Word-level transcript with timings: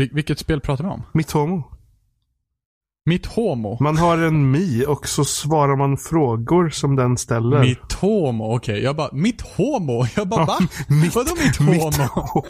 Vil- 0.00 0.10
vilket 0.14 0.38
spel 0.38 0.60
pratar 0.60 0.84
vi 0.84 0.90
om? 0.90 1.02
Mitt 1.12 1.30
homo. 1.30 1.62
Mitt 3.06 3.26
homo? 3.26 3.76
Man 3.80 3.96
har 3.98 4.18
en 4.18 4.50
mi 4.50 4.84
och 4.88 5.08
så 5.08 5.24
svarar 5.24 5.76
man 5.76 5.96
frågor 5.96 6.68
som 6.70 6.96
den 6.96 7.16
ställer. 7.16 7.60
Mitt 7.60 7.92
homo, 7.92 8.56
okej. 8.56 8.82
Jag 8.82 8.96
bara, 8.96 9.08
mitt 9.12 9.40
homo? 9.40 10.06
Jag 10.16 10.28
bara, 10.28 10.40
Ja, 10.40 10.46
va? 10.46 10.58
mitt- 10.88 11.14
Vadå 11.14 11.30
mitt 11.44 11.56
homo? 11.56 11.70
Mitt 11.70 11.82
homo. 11.94 12.42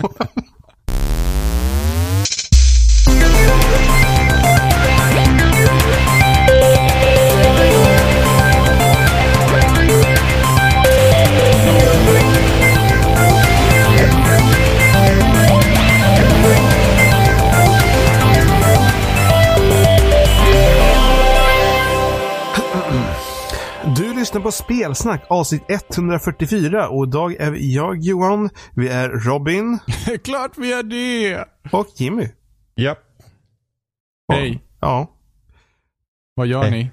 Lyssnar 24.30 24.42
på 24.42 24.52
Spelsnack 24.52 25.24
avsnitt 25.28 25.62
144 25.68 26.88
och 26.88 27.06
idag 27.06 27.34
är 27.34 27.56
jag 27.58 28.00
Johan, 28.00 28.50
vi 28.74 28.88
är 28.88 29.08
Robin 29.08 29.78
Klart 30.24 30.58
vi 30.58 30.72
är 30.72 30.82
det! 30.82 31.44
och 31.72 31.86
Jimmy. 31.96 32.28
Japp. 32.76 32.98
Hej, 34.32 34.62
Ja, 34.80 35.10
vad 36.34 36.46
gör 36.46 36.62
Hej. 36.62 36.70
ni? 36.70 36.90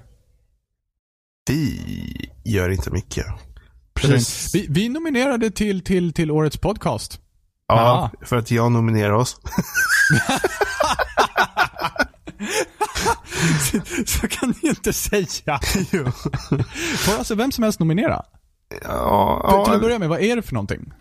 vi 1.48 2.30
gör 2.44 2.70
inte 2.70 2.90
mycket. 2.90 3.26
Precis. 3.94 4.54
Vi, 4.54 4.66
vi 4.70 4.88
nominerade 4.88 5.50
till, 5.50 5.84
till, 5.84 6.12
till 6.12 6.30
årets 6.30 6.56
podcast. 6.56 7.20
Ja, 7.68 8.10
för 8.22 8.36
att 8.36 8.50
jag 8.50 8.72
nominerar 8.72 9.12
oss. 9.12 9.40
Så 14.06 14.28
kan 14.28 14.54
ni 14.62 14.68
inte 14.68 14.92
säga. 14.92 15.60
Jo. 15.90 16.04
Får 16.96 17.18
alltså 17.18 17.34
vem 17.34 17.52
som 17.52 17.64
helst 17.64 17.80
nominera? 17.80 18.22
ja, 18.82 19.62
till 19.64 19.72
att 19.72 19.74
ja, 19.74 19.80
börja 19.80 19.98
med, 19.98 20.08
vad 20.08 20.20
är 20.20 20.36
det 20.36 20.42
för 20.42 20.54
någonting? 20.54 20.92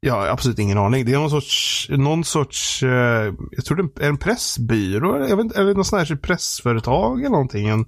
jag 0.00 0.14
har 0.14 0.26
absolut 0.26 0.58
ingen 0.58 0.78
aning. 0.78 1.04
Det 1.04 1.12
är 1.12 1.18
någon 1.18 1.30
sorts, 1.30 1.88
någon 1.90 2.24
sorts, 2.24 2.82
eh, 2.82 3.34
jag 3.50 3.64
tror 3.64 3.76
det 3.76 4.04
är 4.04 4.08
en 4.08 4.16
pressbyrå, 4.16 5.14
eller, 5.14 5.28
jag 5.28 5.36
vet, 5.36 5.52
eller 5.52 5.74
någon 5.74 5.84
sån 5.84 5.98
här 5.98 6.16
pressföretag 6.16 7.20
eller 7.20 7.30
någonting. 7.30 7.68
En 7.68 7.84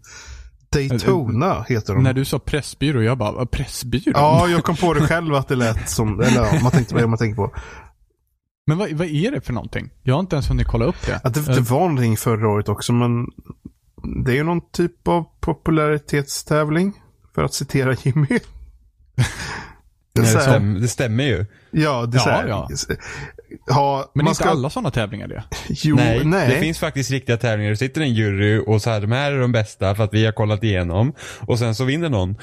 Daytona 0.73 1.65
heter 1.69 1.95
de. 1.95 2.03
När 2.03 2.13
du 2.13 2.25
sa 2.25 2.39
pressbyrå, 2.39 3.03
jag 3.03 3.19
bara, 3.19 3.47
pressbyrå? 3.47 4.13
Ja, 4.15 4.48
jag 4.48 4.65
kom 4.65 4.77
på 4.77 4.95
det 4.95 5.01
själv 5.01 5.35
att 5.35 5.48
det 5.48 5.57
lät 5.57 5.91
som, 5.91 6.21
eller 6.21 6.45
ja, 6.45 6.59
man 6.63 6.73
tänkte 6.73 6.95
vad 6.95 7.09
man 7.09 7.19
tänker 7.19 7.37
på. 7.37 7.55
Men 8.67 8.79
vad, 8.79 8.93
vad 8.93 9.07
är 9.07 9.31
det 9.31 9.41
för 9.41 9.53
någonting? 9.53 9.91
Jag 10.03 10.15
har 10.15 10.21
inte 10.21 10.37
ens 10.37 10.51
hunnit 10.51 10.67
kolla 10.67 10.85
upp 10.85 11.07
det. 11.07 11.21
Att 11.25 11.35
det, 11.35 11.41
det 11.41 11.61
var 11.61 11.81
någonting 11.81 12.17
förra 12.17 12.48
året 12.48 12.69
också, 12.69 12.93
men 12.93 13.27
det 14.25 14.33
är 14.33 14.36
ju 14.36 14.42
någon 14.42 14.70
typ 14.70 15.08
av 15.08 15.25
popularitetstävling. 15.41 16.92
För 17.34 17.45
att 17.45 17.55
citera 17.55 17.95
Jimmy. 18.03 18.27
Det 20.14 20.25
så 20.25 20.39
här- 20.39 20.45
stäm, 20.45 20.81
det 20.81 20.89
stämmer 20.89 21.25
ju. 21.25 21.47
Ja, 21.70 22.06
det 22.06 22.19
är 22.19 22.23
Ja, 22.28 22.33
här, 22.33 22.48
ja. 22.48 22.69
Ha, 23.75 24.11
Men 24.14 24.25
man 24.25 24.30
inte 24.30 24.42
ska, 24.42 24.50
alla 24.50 24.70
sådana 24.70 24.91
tävlingar 24.91 25.28
det. 25.28 25.45
Jo, 25.69 25.97
nej. 25.97 26.25
nej, 26.25 26.48
det 26.48 26.61
finns 26.61 26.78
faktiskt 26.78 27.11
riktiga 27.11 27.36
tävlingar. 27.36 27.70
Det 27.70 27.77
sitter 27.77 28.00
en 28.00 28.14
jury 28.14 28.64
och 28.67 28.83
så 28.83 28.91
här, 28.91 29.00
de 29.00 29.12
här 29.12 29.33
är 29.33 29.41
de 29.41 29.53
bästa 29.53 29.95
för 29.95 30.05
att 30.05 30.14
vi 30.14 30.25
har 30.25 30.33
kollat 30.33 30.64
igenom. 30.64 31.12
Och 31.41 31.58
sen 31.58 31.75
så 31.75 31.84
vinner 31.84 32.08
någon. 32.08 32.36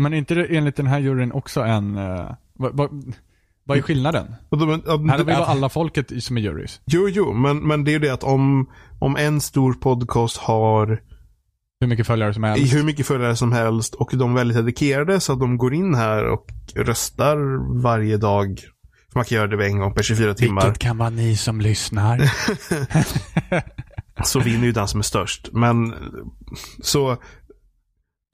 Men 0.00 0.12
är 0.12 0.16
inte 0.18 0.34
det 0.34 0.56
enligt 0.56 0.76
den 0.76 0.86
här 0.86 0.98
juryn 0.98 1.32
också 1.32 1.60
en... 1.60 1.96
Uh, 1.96 2.32
vad, 2.52 2.76
vad, 2.76 3.14
vad 3.70 3.78
är 3.78 3.82
skillnaden? 3.82 4.34
Men, 4.50 4.60
Här 5.10 5.18
det- 5.18 5.24
bara 5.24 5.36
alla 5.36 5.68
folket 5.68 6.24
som 6.24 6.36
är 6.36 6.40
jurys. 6.40 6.80
Jo, 6.86 7.08
jo, 7.08 7.32
men, 7.32 7.58
men 7.58 7.84
det 7.84 7.90
är 7.90 7.92
ju 7.92 7.98
det 7.98 8.10
att 8.10 8.24
om, 8.24 8.70
om 9.00 9.16
en 9.16 9.40
stor 9.40 9.72
podcast 9.72 10.36
har 10.36 11.00
Hur 11.80 11.88
mycket 11.88 12.06
följare 12.06 12.34
som 12.34 12.44
helst. 12.44 12.74
hur 12.74 12.82
mycket 12.84 13.06
följare 13.06 13.36
som 13.36 13.52
helst 13.52 13.94
och 13.94 14.10
de 14.14 14.30
är 14.30 14.34
väldigt 14.34 14.56
dedikerade 14.56 15.20
så 15.20 15.32
att 15.32 15.40
de 15.40 15.56
går 15.56 15.74
in 15.74 15.94
här 15.94 16.24
och 16.24 16.46
röstar 16.74 17.36
varje 17.82 18.16
dag. 18.16 18.60
För 19.12 19.18
man 19.18 19.24
kan 19.24 19.36
göra 19.36 19.56
det 19.56 19.66
en 19.66 19.78
gång 19.78 19.94
per 19.94 20.02
24 20.02 20.34
timmar. 20.34 20.62
Vilket 20.64 20.82
kan 20.82 20.98
vara 20.98 21.10
ni 21.10 21.36
som 21.36 21.60
lyssnar. 21.60 22.30
så 24.24 24.40
vinner 24.40 24.64
ju 24.66 24.72
den 24.72 24.88
som 24.88 25.00
är 25.00 25.04
störst. 25.04 25.48
Men 25.52 25.94
så 26.82 27.16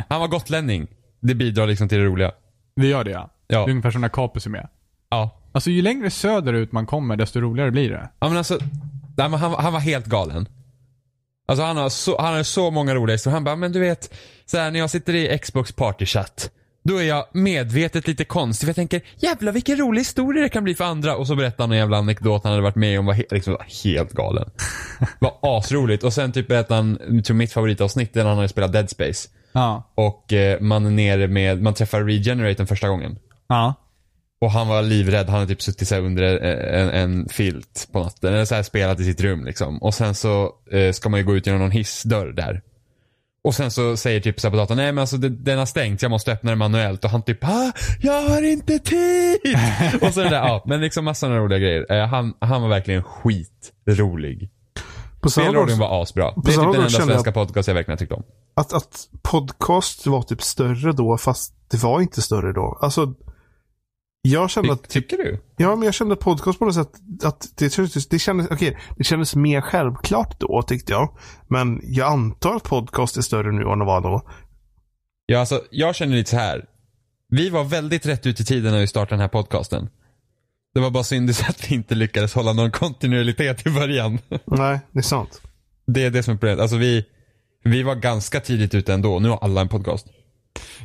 Han 0.10 0.20
var 0.22 0.28
gotlänning. 0.28 0.88
Det 1.22 1.36
bidrar 1.36 1.68
liksom 1.68 1.90
till 1.90 1.98
det 1.98 2.06
roliga. 2.06 2.32
Det 2.76 2.88
gör 2.88 3.04
det 3.04 3.12
ja. 3.12 3.30
Ja. 3.48 3.58
Det 3.66 3.66
är 3.66 3.70
ungefär 3.72 3.92
som 3.92 4.02
när 4.02 4.10
Capus 4.10 4.46
är 4.46 4.50
med. 4.50 4.70
Ja. 5.10 5.41
Alltså 5.52 5.70
ju 5.70 5.82
längre 5.82 6.10
söderut 6.10 6.72
man 6.72 6.86
kommer, 6.86 7.16
desto 7.16 7.40
roligare 7.40 7.72
blir 7.72 7.90
det. 7.90 8.10
Ja 8.20 8.28
men 8.28 8.38
alltså, 8.38 8.58
nej, 9.18 9.30
men 9.30 9.34
han, 9.34 9.54
han 9.54 9.74
var 9.74 9.80
helt 9.80 10.06
galen. 10.06 10.48
Alltså 11.48 11.64
han 11.64 11.78
har 11.78 11.90
så, 11.90 12.22
han 12.22 12.34
har 12.34 12.44
så 12.44 12.72
många 12.72 12.96
roliga 12.96 13.14
historier. 13.14 13.34
Han 13.34 13.44
bara, 13.44 13.56
men 13.56 13.72
du 13.72 13.80
vet, 13.80 14.14
så 14.46 14.58
här, 14.58 14.72
när 14.72 14.80
jag 14.80 14.90
sitter 14.90 15.16
i 15.16 15.40
Xbox 15.40 15.72
partychatt. 15.72 16.52
Då 16.84 16.98
är 16.98 17.04
jag 17.04 17.26
medvetet 17.34 18.08
lite 18.08 18.26
konstig 18.26 18.66
för 18.66 18.70
jag 18.70 18.76
tänker, 18.76 19.02
jävlar 19.16 19.52
vilken 19.52 19.78
rolig 19.78 20.02
historia 20.02 20.44
det 20.44 20.50
kan 20.50 20.64
bli 20.64 20.76
för 20.76 20.84
andra. 20.84 21.16
Och 21.16 21.28
så 21.28 21.36
berättar 21.36 21.64
han 21.64 21.72
en 21.72 21.78
jävla 21.78 21.98
anekdot 21.98 22.44
han 22.44 22.52
hade 22.52 22.64
varit 22.64 22.76
med 22.76 23.00
om, 23.00 23.06
var 23.06 23.14
he, 23.14 23.24
liksom, 23.32 23.58
helt 23.84 24.12
galen. 24.12 24.50
var 25.20 25.38
asroligt. 25.42 26.04
Och 26.04 26.14
sen 26.14 26.32
typ 26.32 26.48
berättade 26.48 26.76
han, 26.76 27.24
tror 27.24 27.36
mitt 27.36 27.54
favoritavsnitt, 27.54 28.16
är 28.16 28.20
när 28.20 28.30
han 28.30 28.38
hade 28.38 28.50
spelat 28.50 28.74
Dead 28.74 28.90
Space. 28.90 29.30
Ja. 29.52 29.92
Och 29.96 30.34
eh, 30.34 30.60
man 30.62 30.86
är 30.86 30.92
nere 30.92 31.28
med, 31.28 31.62
man 31.62 31.74
träffar 31.74 32.04
Regeneratorn 32.04 32.68
första 32.68 32.88
gången. 32.88 33.20
Ja. 33.48 33.74
Och 34.42 34.52
han 34.52 34.68
var 34.68 34.82
livrädd, 34.82 35.30
han 35.30 35.40
hade 35.40 35.48
typ 35.48 35.62
suttit 35.62 35.88
så 35.88 35.98
under 35.98 36.24
en, 36.24 36.90
en 36.90 37.30
filt 37.30 37.88
på 37.92 38.00
natten, 38.04 38.34
eller 38.34 38.46
så 38.46 38.56
här 38.56 38.64
spelat 38.64 39.00
i 39.00 39.04
sitt 39.04 39.22
rum 39.22 39.46
liksom. 39.46 39.78
Och 39.78 39.94
sen 39.94 40.16
så 40.16 40.54
eh, 40.72 40.92
ska 40.92 41.10
man 41.10 41.20
ju 41.20 41.26
gå 41.26 41.36
ut 41.36 41.46
genom 41.46 41.62
någon 41.62 41.72
hissdörr 41.72 42.34
där. 42.34 42.62
Och 43.44 43.56
sen 43.56 43.72
så 43.72 43.98
säger 43.98 44.20
typ 44.20 44.40
så 44.40 44.52
på 44.52 44.58
datorn, 44.58 44.78
nej 44.78 44.92
men 44.92 45.02
alltså 45.02 45.18
den 45.18 45.60
har 45.60 45.66
stängt, 45.66 46.02
jag 46.02 46.12
måste 46.12 46.32
öppna 46.32 46.52
den 46.52 46.58
manuellt. 46.58 47.06
Och 47.06 47.10
han 47.10 47.22
typ, 47.22 47.44
ah, 47.44 47.72
jag 48.02 48.22
har 48.30 48.42
inte 48.42 48.80
tid! 48.80 49.58
och 50.02 50.14
så 50.14 50.20
det 50.20 50.30
där, 50.30 50.48
ja, 50.48 50.64
men 50.66 50.82
liksom 50.82 51.06
massa 51.06 51.30
roliga 51.30 51.60
grejer. 51.60 51.92
Eh, 51.92 52.08
han, 52.08 52.34
han 52.40 52.62
var 52.62 52.70
verkligen 52.70 53.04
skitrolig. 53.04 54.50
På 55.20 55.30
Spelradion 55.30 55.80
var 55.80 56.02
asbra. 56.02 56.34
Det 56.36 56.52
är 56.52 56.56
typ 56.56 56.74
den 56.74 56.76
enda 56.76 56.90
svenska 56.90 57.32
podcast 57.32 57.68
jag 57.68 57.76
verkligen 57.76 57.94
har 57.94 57.98
tyckt 57.98 58.12
om. 58.12 58.24
att, 58.54 58.74
att 58.74 59.08
podcast 59.22 60.08
var 60.08 60.22
typ 60.22 60.42
större 60.42 60.92
då, 60.92 61.18
fast 61.18 61.54
det 61.72 61.84
var 61.84 62.02
inte 62.02 62.22
större 62.22 62.54
då. 62.54 62.80
Alltså, 62.82 63.14
jag 64.22 64.50
kände 64.50 64.70
Ty, 64.70 64.74
att 64.74 64.90
tycker 64.90 65.18
du? 65.18 65.40
Ja, 65.58 65.76
men 65.76 65.86
jag 65.86 65.94
kände 65.94 66.16
podcast 66.16 66.60
på 66.60 66.66
något 66.66 66.76
sätt, 66.76 66.92
att 67.24 67.58
det 67.58 68.10
det 68.10 68.20
kändes, 68.20 68.48
okej, 68.52 68.78
det 68.98 69.04
kändes 69.04 69.36
mer 69.36 69.62
självklart 69.62 70.40
då 70.40 70.62
tyckte 70.62 70.94
jag. 70.94 71.18
Men 71.48 71.82
jag 71.84 72.12
antar 72.12 72.56
att 72.56 72.64
podcast 72.64 73.18
är 73.18 73.22
större 73.22 73.52
nu 73.52 73.72
än 73.72 73.80
det 73.80 73.86
var 73.86 74.02
då. 74.02 74.22
Ja, 75.26 75.40
alltså, 75.40 75.62
jag 75.72 75.96
känner 75.96 76.16
lite 76.16 76.30
så 76.30 76.38
här. 76.38 76.66
Vi 77.30 77.50
var 77.50 77.64
väldigt 77.64 78.06
rätt 78.06 78.26
ut 78.26 78.40
i 78.40 78.46
tiden 78.46 78.72
när 78.72 78.80
vi 78.80 78.88
startade 78.88 79.14
den 79.14 79.20
här 79.20 79.28
podcasten. 79.28 79.90
Det 80.74 80.80
var 80.80 80.90
bara 80.90 81.04
synd 81.04 81.30
att 81.30 81.72
vi 81.72 81.76
inte 81.76 81.96
lyckades 81.96 82.34
hålla 82.34 82.54
någon 82.54 82.72
kontinuitet 82.72 83.68
i 83.68 83.70
början. 83.70 84.20
Nej, 84.46 84.80
det 84.92 85.00
är 85.00 85.04
sant. 85.04 85.42
Det 85.88 86.04
är 86.04 86.10
det 86.10 86.24
som 86.24 86.34
är 86.34 86.38
problemet. 86.38 86.60
Alltså 86.60 86.78
vi, 86.78 87.06
vi 87.64 87.84
var 87.84 87.96
ganska 87.96 88.40
tidigt 88.40 88.74
ute 88.74 88.94
ändå. 88.94 89.20
Nu 89.20 89.30
har 89.30 89.38
alla 89.38 89.62
en 89.62 89.70
podcast. 89.70 90.08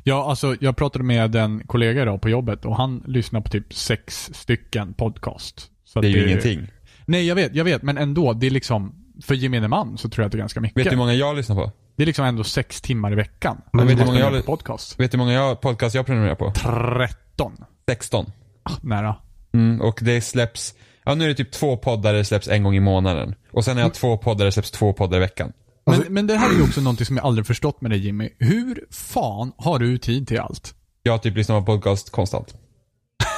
Ja, 0.04 0.30
alltså 0.30 0.56
jag 0.60 0.76
pratade 0.76 1.04
med 1.04 1.36
en 1.36 1.62
kollega 1.66 2.02
idag 2.02 2.20
på 2.22 2.28
jobbet 2.28 2.64
och 2.64 2.76
han 2.76 3.02
lyssnar 3.06 3.40
på 3.40 3.48
typ 3.48 3.74
sex 3.74 4.30
stycken 4.34 4.94
podcast. 4.94 5.70
Så 5.84 6.00
Det 6.00 6.08
är 6.08 6.10
ju 6.10 6.26
ingenting. 6.28 6.68
Nej, 7.06 7.26
jag 7.26 7.34
vet, 7.34 7.54
jag 7.54 7.64
vet, 7.64 7.82
men 7.82 7.98
ändå, 7.98 8.32
det 8.32 8.46
är 8.46 8.50
liksom, 8.50 8.94
för 9.22 9.34
gemene 9.34 9.68
man 9.68 9.98
så 9.98 10.08
tror 10.08 10.22
jag 10.22 10.26
att 10.26 10.32
det 10.32 10.36
är 10.36 10.40
ganska 10.40 10.60
mycket. 10.60 10.76
Vet 10.78 10.84
du 10.84 10.90
hur 10.90 10.96
många 10.96 11.14
jag 11.14 11.36
lyssnar 11.36 11.56
på? 11.56 11.72
Det 11.96 12.02
är 12.02 12.06
liksom 12.06 12.24
ändå 12.24 12.44
sex 12.44 12.80
timmar 12.80 13.12
i 13.12 13.14
veckan. 13.14 13.62
Men 13.72 13.86
vet 13.86 13.98
du 13.98 14.04
många 14.04 14.18
jag- 14.18 14.46
podcast? 14.46 15.00
Vet 15.00 15.10
du 15.12 15.18
hur 15.18 15.24
många 15.24 15.32
jag, 15.34 15.60
podcast 15.60 15.94
jag 15.94 16.06
prenumererar 16.06 16.34
på? 16.34 16.50
13. 16.50 17.56
16. 17.88 18.26
Ah, 18.62 18.72
nära. 18.82 19.16
Mm, 19.54 19.80
och 19.80 19.98
det 20.02 20.20
släpps, 20.20 20.74
ja 21.04 21.14
nu 21.14 21.24
är 21.24 21.28
det 21.28 21.34
typ 21.34 21.52
två 21.52 21.76
poddar 21.76 22.12
det 22.14 22.24
släpps 22.24 22.48
en 22.48 22.62
gång 22.62 22.74
i 22.76 22.80
månaden. 22.80 23.34
Och 23.52 23.64
sen 23.64 23.76
har 23.76 23.82
jag 23.82 23.94
två 23.94 24.18
poddar 24.18 24.44
det 24.44 24.52
släpps 24.52 24.70
två 24.70 24.92
poddar 24.92 25.16
i 25.16 25.20
veckan. 25.20 25.52
Men, 25.86 26.04
men 26.08 26.26
det 26.26 26.36
här 26.36 26.50
är 26.50 26.54
ju 26.54 26.62
också 26.62 26.80
någonting 26.80 27.06
som 27.06 27.16
jag 27.16 27.26
aldrig 27.26 27.46
förstått 27.46 27.80
med 27.80 27.90
dig 27.90 27.98
Jimmy. 27.98 28.28
Hur 28.38 28.84
fan 28.90 29.52
har 29.58 29.78
du 29.78 29.98
tid 29.98 30.28
till 30.28 30.40
allt? 30.40 30.74
Jag 31.02 31.22
typ 31.22 31.36
lyssnar 31.36 31.60
på 31.60 31.66
podcast 31.66 32.10
konstant. 32.10 32.54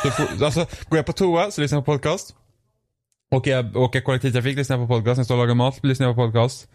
Så 0.03 0.11
får, 0.11 0.45
alltså, 0.45 0.67
går 0.89 0.97
jag 0.99 1.07
på 1.07 1.13
toa 1.13 1.51
så 1.51 1.61
lyssnar 1.61 1.77
jag 1.79 1.85
på 1.85 1.93
podcast. 1.93 2.35
Åker 3.35 3.51
jag 3.51 3.77
åker 3.77 4.01
kollektivtrafik 4.01 4.57
lyssnar 4.57 4.79
jag 4.79 4.89
på 4.89 4.95
podcast. 4.95 5.17
När 5.17 5.21
jag 5.21 5.25
står 5.27 5.35
och 5.35 5.39
lagar 5.41 5.55
mat 5.55 5.85
lyssnar 5.85 6.07
jag 6.07 6.17
på 6.17 6.27
podcast. 6.27 6.69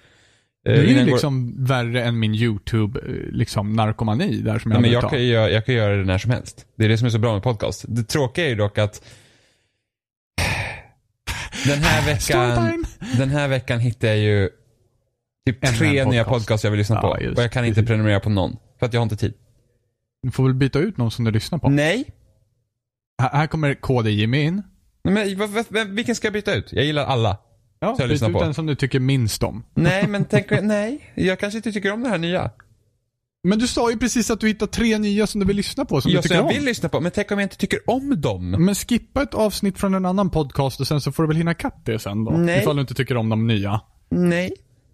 Eh, 0.67 0.73
Du 0.73 0.79
är 0.79 0.83
ju 0.83 0.93
jag 0.97 1.05
går- 1.05 1.11
liksom 1.11 1.65
värre 1.65 2.03
än 2.03 2.19
min 2.19 2.35
YouTube, 2.35 2.99
eh, 2.99 3.31
liksom 3.31 3.73
narkomani 3.73 4.41
där 4.41 4.59
som 4.59 4.71
jag 4.71 4.81
Nej, 4.81 4.91
men 4.91 5.01
jag 5.01 5.09
kan, 5.09 5.19
ju 5.19 5.25
göra, 5.27 5.49
jag 5.49 5.65
kan 5.65 5.75
göra 5.75 5.95
det 5.97 6.05
när 6.05 6.17
som 6.17 6.31
helst. 6.31 6.65
Det 6.77 6.85
är 6.85 6.89
det 6.89 6.97
som 6.97 7.05
är 7.05 7.09
så 7.09 7.19
bra 7.19 7.33
med 7.33 7.43
podcast. 7.43 7.85
Det 7.87 8.03
tråkiga 8.03 8.45
är 8.45 8.49
ju 8.49 8.55
dock 8.55 8.77
att 8.77 9.03
den 11.65 11.79
här 11.79 12.05
veckan, 12.13 12.85
den 13.17 13.29
här 13.29 13.47
veckan 13.47 13.79
hittar 13.79 14.07
jag 14.07 14.17
ju 14.17 14.49
typ 15.45 15.63
Ännu 15.63 15.77
tre 15.77 15.97
en 15.99 16.09
nya 16.09 16.23
podcast. 16.23 16.63
jag 16.63 16.71
vill 16.71 16.77
lyssna 16.77 16.95
Ja, 16.95 17.01
på. 17.15 17.23
just 17.23 17.37
och 17.37 17.43
jag 17.43 17.51
kan 17.51 17.65
inte 17.65 17.83
prenumerera 17.83 18.19
på 18.19 18.29
någon. 18.29 18.55
För 18.79 18.85
att 18.85 18.93
jag 18.93 18.99
har 19.01 19.03
inte 19.03 19.15
tid. 19.15 19.33
Du 20.23 20.31
får 20.31 20.43
väl 20.43 20.53
byta 20.53 20.79
ut 20.79 20.97
någon 20.97 21.11
som 21.11 21.25
du 21.25 21.31
lyssnar 21.31 21.59
på. 21.59 21.69
Nej. 21.69 22.05
Här, 23.21 23.29
här 23.29 23.47
kommer 23.47 23.73
KD 23.73 24.11
Jimmy 24.11 24.41
in. 24.41 24.63
Nej, 25.03 25.37
Men, 25.69 25.95
vilken 25.95 26.15
ska 26.15 26.25
jag 26.27 26.33
byta 26.33 26.53
ut? 26.55 26.69
Jag 26.73 26.85
gillar 26.85 27.05
alla. 27.05 27.37
Ja, 27.79 27.95
byt 27.99 28.11
ut 28.23 28.33
på. 28.33 28.39
den 28.43 28.53
som 28.53 28.65
du 28.65 28.75
tycker 28.75 28.99
minst 28.99 29.43
om. 29.43 29.63
Nej, 29.73 30.07
men 30.07 30.25
tänk, 30.29 30.47
nej. 30.61 31.11
Jag 31.15 31.39
kanske 31.39 31.57
inte 31.57 31.71
tycker 31.71 31.91
om 31.91 32.03
det 32.03 32.09
här 32.09 32.17
nya. 32.17 32.51
Men 33.47 33.59
du 33.59 33.67
sa 33.67 33.91
ju 33.91 33.97
precis 33.97 34.31
att 34.31 34.39
du 34.39 34.47
hittar 34.47 34.67
tre 34.67 34.97
nya 34.97 35.27
som 35.27 35.39
du 35.39 35.45
vill 35.47 35.55
lyssna 35.57 35.85
på, 35.85 36.01
som 36.01 36.11
Jag, 36.11 36.19
du 36.19 36.21
tycker 36.23 36.35
jag 36.35 36.45
om. 36.45 36.53
vill 36.53 36.65
lyssna 36.65 36.89
på, 36.89 36.99
men 36.99 37.11
tänk 37.11 37.31
om 37.31 37.39
jag 37.39 37.45
inte 37.45 37.57
tycker 37.57 37.79
om 37.89 38.21
dem. 38.21 38.51
Men 38.51 38.75
skippa 38.75 39.21
ett 39.23 39.33
avsnitt 39.33 39.79
från 39.79 39.93
en 39.93 40.05
annan 40.05 40.29
podcast 40.29 40.79
och 40.79 40.87
sen 40.87 41.01
så 41.01 41.11
får 41.11 41.23
du 41.23 41.27
väl 41.27 41.37
hinna 41.37 41.53
kapp 41.53 41.85
det 41.85 41.99
sen 41.99 42.23
då. 42.25 42.31
Nej. 42.31 42.59
Ifall 42.61 42.75
du 42.75 42.81
inte 42.81 42.93
tycker 42.93 43.17
om 43.17 43.29
de 43.29 43.47
nya. 43.47 43.81
Nej. 44.09 44.53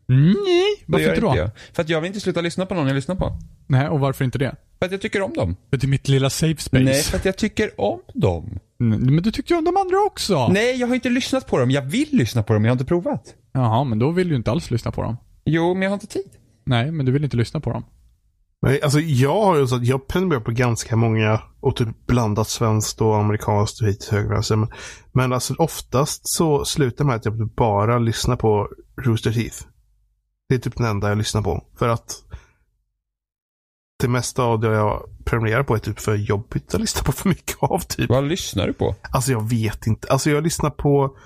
Nej. 0.10 0.84
Varför 0.86 1.10
inte 1.10 1.22
då? 1.22 1.34
Jag. 1.38 1.50
För 1.74 1.82
att 1.82 1.90
jag 1.90 2.02
vill 2.02 2.08
inte 2.08 2.20
sluta 2.20 2.42
lyssna 2.42 2.66
på 2.66 2.74
någon 2.76 2.88
jag 2.88 2.96
lyssnar 2.96 3.16
på. 3.16 3.38
Nej, 3.68 3.90
och 3.90 4.00
varför 4.00 4.26
inte 4.26 4.38
det? 4.38 4.56
För 4.80 4.86
att 4.86 4.92
jag 4.92 5.02
tycker 5.02 5.22
om 5.22 5.34
dem. 5.34 5.56
För 5.70 5.78
det 5.78 5.86
är 5.86 5.90
mitt 5.90 6.08
lilla 6.08 6.30
safe 6.30 6.62
space. 6.62 6.84
Nej, 6.84 7.02
för 7.04 7.18
att 7.18 7.26
jag 7.26 7.38
tycker 7.38 7.82
om 7.82 8.00
dem. 8.14 8.60
Mm, 8.80 9.00
Men 9.16 9.24
du 9.24 9.32
tyckte 9.32 9.54
ju 9.54 9.58
om 9.58 9.66
de 9.66 9.78
andra 9.78 9.98
också. 10.08 10.48
Nej, 10.48 10.76
jag 10.80 10.88
har 10.88 10.96
inte 10.96 11.10
lyssnat 11.10 11.48
på 11.48 11.58
dem. 11.58 11.72
Jag 11.72 11.82
vill 11.82 12.08
lyssna 12.12 12.44
på 12.44 12.54
dem, 12.54 12.66
jag 12.66 12.70
har 12.72 12.74
inte 12.76 12.86
provat. 12.86 13.36
Jaha, 13.54 13.84
men 13.84 14.00
då 14.00 14.12
vill 14.12 14.30
du 14.30 14.36
inte 14.36 14.52
alls 14.52 14.72
lyssna 14.72 14.92
på 14.92 15.02
dem. 15.02 15.18
Jo, 15.46 15.74
men 15.74 15.82
jag 15.82 15.90
har 15.90 15.94
inte 15.94 16.08
tid. 16.08 16.30
Nej, 16.66 16.92
men 16.92 17.06
du 17.06 17.12
vill 17.12 17.24
inte 17.24 17.38
lyssna 17.38 17.60
på 17.60 17.70
dem. 17.70 17.86
Nej, 18.62 18.82
alltså 18.82 19.00
jag 19.00 19.42
har 19.42 19.58
ju 19.58 19.68
så 19.68 19.76
att 19.76 19.86
jag 19.86 20.08
prenumererar 20.08 20.42
på 20.44 20.52
ganska 20.52 20.96
många 20.96 21.42
och 21.60 21.76
typ 21.76 22.08
blandat 22.08 22.48
svenskt 22.48 23.02
och 23.02 23.18
amerikanskt 23.18 23.82
och 23.82 23.88
hit 23.88 24.10
höger 24.12 24.30
vänster. 24.30 24.56
Men, 24.56 24.70
men 25.12 25.34
alltså 25.34 25.54
oftast 25.58 26.30
så 26.30 26.66
slutar 26.66 27.06
med 27.06 27.16
att 27.16 27.26
jag 27.26 27.48
bara 27.48 28.00
lyssnar 28.00 28.36
på 28.36 28.68
Rooster 29.02 29.32
Teeth. 29.32 29.58
Det 30.50 30.56
är 30.56 30.60
typ 30.60 30.78
den 30.78 30.86
enda 30.86 31.10
jag 31.10 31.18
lyssnar 31.18 31.42
på. 31.42 31.64
För 31.80 31.88
att 31.90 32.24
det 34.00 34.08
mesta 34.08 34.44
av 34.44 34.60
det 34.60 34.68
jag 34.68 35.10
prenumererar 35.26 35.64
på 35.64 35.76
är 35.76 35.80
typ 35.80 36.00
för 36.00 36.16
jobbigt 36.16 36.74
att 36.74 36.82
lyssna 36.82 37.02
på 37.04 37.12
för 37.12 37.30
mycket 37.30 37.58
av 37.60 37.80
typ. 37.80 38.10
Vad 38.10 38.24
lyssnar 38.24 38.68
du 38.68 38.74
på? 38.74 38.96
Alltså 39.12 39.32
jag 39.32 39.50
vet 39.50 39.88
inte. 39.88 40.08
Alltså 40.12 40.30
jag 40.30 40.44
lyssnar 40.44 40.70
på 40.70 41.18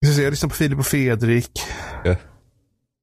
jag, 0.00 0.30
lyssnar 0.30 0.48
på 0.48 0.54
Filip 0.54 0.78
och 0.78 0.86
Fredrik. 0.86 1.60
Ja. 2.04 2.16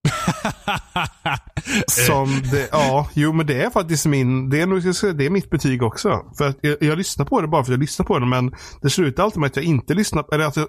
Som 1.88 2.42
det, 2.52 2.70
ja, 2.72 3.10
jo 3.14 3.34
men 3.34 3.48
det 3.48 3.64
är 3.64 3.70
faktiskt 3.70 4.06
min, 4.06 4.50
det 4.50 4.62
är 4.62 4.68
nog, 4.68 4.82
det 5.18 5.26
är 5.26 5.30
mitt 5.30 5.50
betyg 5.50 5.84
också. 5.84 6.26
För 6.38 6.48
att 6.48 6.58
jag, 6.62 6.78
jag 6.82 6.98
lyssnar 6.98 7.26
på 7.26 7.42
det 7.42 7.48
bara 7.48 7.64
för 7.64 7.72
att 7.72 7.74
jag 7.74 7.80
lyssnar 7.80 8.06
på 8.06 8.20
det, 8.20 8.26
men 8.26 8.56
det 8.82 8.90
slutar 8.90 9.24
alltid 9.24 9.40
med 9.40 9.48
att 9.48 9.56
jag 9.56 9.66
inte 9.66 9.94
lyssnar, 9.94 10.34
eller 10.34 10.46
att 10.46 10.56
jag, 10.56 10.68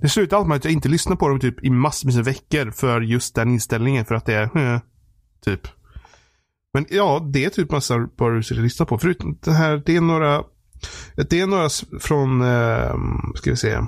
det 0.00 0.08
slutar 0.08 0.36
alltid 0.36 0.48
med 0.48 0.56
att 0.56 0.64
jag 0.64 0.72
inte 0.72 0.88
lyssnar 0.88 1.16
på 1.16 1.28
dem 1.28 1.40
typ 1.40 1.64
i 1.64 1.70
massvis 1.70 2.16
med 2.16 2.24
veckor 2.24 2.70
för 2.70 3.00
just 3.00 3.34
den 3.34 3.50
inställningen 3.50 4.04
för 4.04 4.14
att 4.14 4.26
det 4.26 4.34
är, 4.34 4.74
eh, 4.74 4.80
typ. 5.44 5.60
Men 6.74 6.86
ja, 6.90 7.28
det 7.32 7.44
är 7.44 7.50
typ 7.50 7.70
massa 7.70 8.08
bara 8.18 8.34
du 8.34 8.42
ska 8.42 8.54
lyssna 8.54 8.86
på. 8.86 8.98
Förutom 8.98 9.38
det 9.42 9.52
här, 9.52 9.82
det 9.86 9.96
är 9.96 10.00
några, 10.00 10.42
det 11.30 11.40
är 11.40 11.46
några 11.46 11.68
från, 12.00 12.42
eh, 12.42 12.94
ska 13.34 13.50
vi 13.50 13.56
se. 13.56 13.78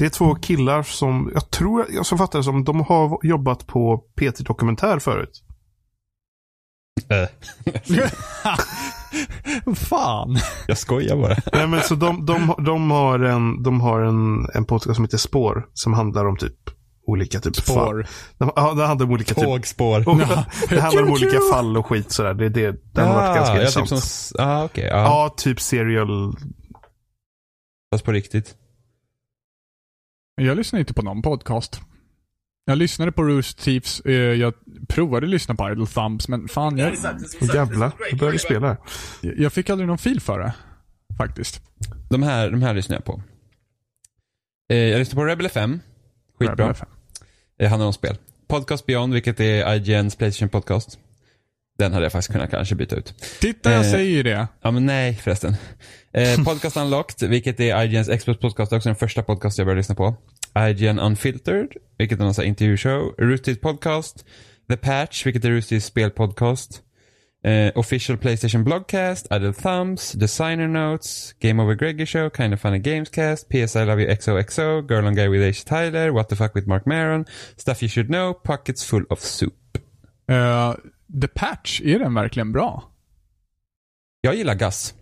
Det 0.00 0.06
är 0.06 0.10
två 0.10 0.34
killar 0.34 0.82
som, 0.82 1.30
jag 1.34 1.50
tror, 1.50 1.86
jag 1.90 2.06
som 2.06 2.18
fattar 2.18 2.38
det 2.38 2.44
som, 2.44 2.64
de 2.64 2.80
har 2.80 3.18
jobbat 3.22 3.66
på 3.66 4.04
P3 4.20 4.44
Dokumentär 4.44 4.98
förut. 4.98 5.42
Fan. 9.76 10.36
Jag 10.66 10.78
skojar 10.78 11.16
bara. 11.16 11.36
Nej 11.52 11.66
men 11.66 11.82
så 11.82 11.94
de, 11.94 12.26
de, 12.26 12.54
de 12.66 12.90
har, 12.90 13.20
en, 13.20 13.62
de 13.62 13.80
har 13.80 14.00
en, 14.00 14.48
en 14.54 14.64
podcast 14.64 14.94
som 14.94 15.04
heter 15.04 15.18
Spår. 15.18 15.66
Som 15.72 15.94
handlar 15.94 16.26
om 16.26 16.36
typ 16.36 16.56
olika 17.06 17.40
typ 17.40 17.56
fall. 17.56 17.76
Spår. 17.76 18.06
De, 18.38 18.50
ja, 18.56 18.74
det 18.74 18.86
handlar 18.86 19.06
om 19.06 19.12
olika 19.12 19.34
typ. 19.34 19.44
Tågspår. 19.44 20.08
och, 20.08 20.16
det 20.68 20.80
handlar 20.80 21.02
om 21.02 21.10
olika 21.10 21.40
fall 21.52 21.76
och 21.76 21.86
skit 21.86 22.12
sådär. 22.12 22.34
Det, 22.34 22.48
det, 22.48 22.76
den 22.92 23.06
har 23.06 23.14
varit 23.14 23.36
ganska 23.36 23.54
ja, 23.54 23.60
intressant. 23.60 23.88
typ 23.88 23.98
som, 23.98 24.44
ah, 24.44 24.64
okej. 24.64 24.84
ja. 24.84 24.96
Ja, 24.96 25.34
typ 25.36 25.60
serial. 25.60 26.36
Fast 27.94 28.04
på 28.04 28.12
riktigt. 28.12 28.56
Jag 30.44 30.56
lyssnar 30.56 30.80
inte 30.80 30.94
på 30.94 31.02
någon 31.02 31.22
podcast. 31.22 31.80
Jag 32.64 32.78
lyssnade 32.78 33.12
på 33.12 33.22
Roost 33.22 33.58
Thieves, 33.58 34.00
eh, 34.00 34.12
jag 34.14 34.54
provade 34.88 35.26
att 35.26 35.30
lyssna 35.30 35.54
på 35.54 35.70
Idle 35.70 35.86
Thumbs, 35.86 36.28
men 36.28 36.48
fan 36.48 36.78
jag, 36.78 36.94
jävlar, 37.54 37.92
nu 38.12 38.18
börjar 38.18 38.32
vi 38.32 38.38
spela 38.38 38.76
jag 39.20 39.52
fick 39.52 39.70
aldrig 39.70 39.88
någon 39.88 39.98
fil 39.98 40.20
för 40.20 40.38
det. 40.38 40.54
Faktiskt. 41.18 41.62
De 42.10 42.22
här, 42.22 42.50
de 42.50 42.62
här 42.62 42.74
lyssnar 42.74 42.96
jag 42.96 43.04
på. 43.04 43.22
Eh, 44.68 44.76
jag 44.76 44.98
lyssnar 44.98 45.14
på 45.14 45.24
Rebel 45.24 45.46
FM. 45.46 45.80
Skitbra. 46.38 46.52
Rebel 46.52 46.70
FM. 46.70 46.88
Det 47.58 47.66
handlar 47.66 47.86
om 47.86 47.92
spel. 47.92 48.16
Podcast 48.46 48.86
Beyond, 48.86 49.14
vilket 49.14 49.40
är 49.40 49.74
IGNs 49.74 50.16
Playstation 50.16 50.48
podcast. 50.48 50.98
Den 51.80 51.92
hade 51.92 52.04
jag 52.04 52.12
faktiskt 52.12 52.32
kunnat 52.32 52.50
kanske 52.50 52.74
byta 52.74 52.96
ut. 52.96 53.14
Titta, 53.40 53.72
jag 53.72 53.84
Eh, 53.84 53.90
säger 53.90 54.10
ju 54.10 54.22
det. 54.22 54.48
Ja 54.62 54.70
men 54.70 54.86
nej 54.86 55.14
förresten. 55.14 55.56
Eh, 56.12 56.44
podcast 56.44 56.76
Unlocked, 56.76 57.28
vilket 57.28 57.60
är 57.60 57.82
IGNs 57.84 58.08
Xbox 58.08 58.40
podcast, 58.40 58.72
också 58.72 58.88
den 58.88 58.96
första 58.96 59.22
podcast 59.22 59.58
jag 59.58 59.66
började 59.66 59.78
lyssna 59.78 59.94
på. 59.94 60.16
IGN 60.58 60.98
Unfiltered, 60.98 61.68
vilket 61.98 62.20
är 62.20 62.24
här 62.24 62.42
intervjushow. 62.42 63.14
Roosted 63.18 63.60
Podcast. 63.60 64.24
The 64.68 64.76
Patch, 64.76 65.26
vilket 65.26 65.44
är 65.44 65.50
Roosteds 65.50 65.86
spelpodcast. 65.86 66.82
Eh, 67.44 67.72
official 67.74 68.18
Playstation 68.18 68.64
Blogcast, 68.64 69.26
Idle 69.32 69.52
Thumbs, 69.52 70.12
Designer 70.12 70.68
Notes, 70.68 71.34
Game 71.40 71.62
Over 71.62 71.74
Greggy 71.74 72.06
Show, 72.06 72.30
Kind 72.30 72.54
of 72.54 72.60
Funny 72.60 72.78
Gamescast, 72.78 73.48
PS 73.48 73.76
I 73.76 73.84
Love 73.84 74.02
You 74.02 74.10
XOXO, 74.10 74.82
Girl 74.88 75.06
on 75.06 75.14
Guy 75.14 75.28
with 75.28 75.42
H. 75.42 75.64
Tyler, 75.64 76.12
What 76.12 76.28
the 76.28 76.36
Fuck 76.36 76.54
with 76.54 76.68
Mark 76.68 76.86
Maron, 76.86 77.24
Stuff 77.56 77.82
You 77.82 77.88
Should 77.88 78.08
Know, 78.08 78.34
Pockets 78.34 78.84
Full 78.84 79.04
of 79.10 79.20
Soup. 79.20 79.78
Eh, 80.28 80.74
The 81.22 81.28
Patch, 81.28 81.80
är 81.80 81.98
den 81.98 82.14
verkligen 82.14 82.52
bra? 82.52 82.84
Jag 84.20 84.34
gillar 84.34 84.54
Gus. 84.54 84.94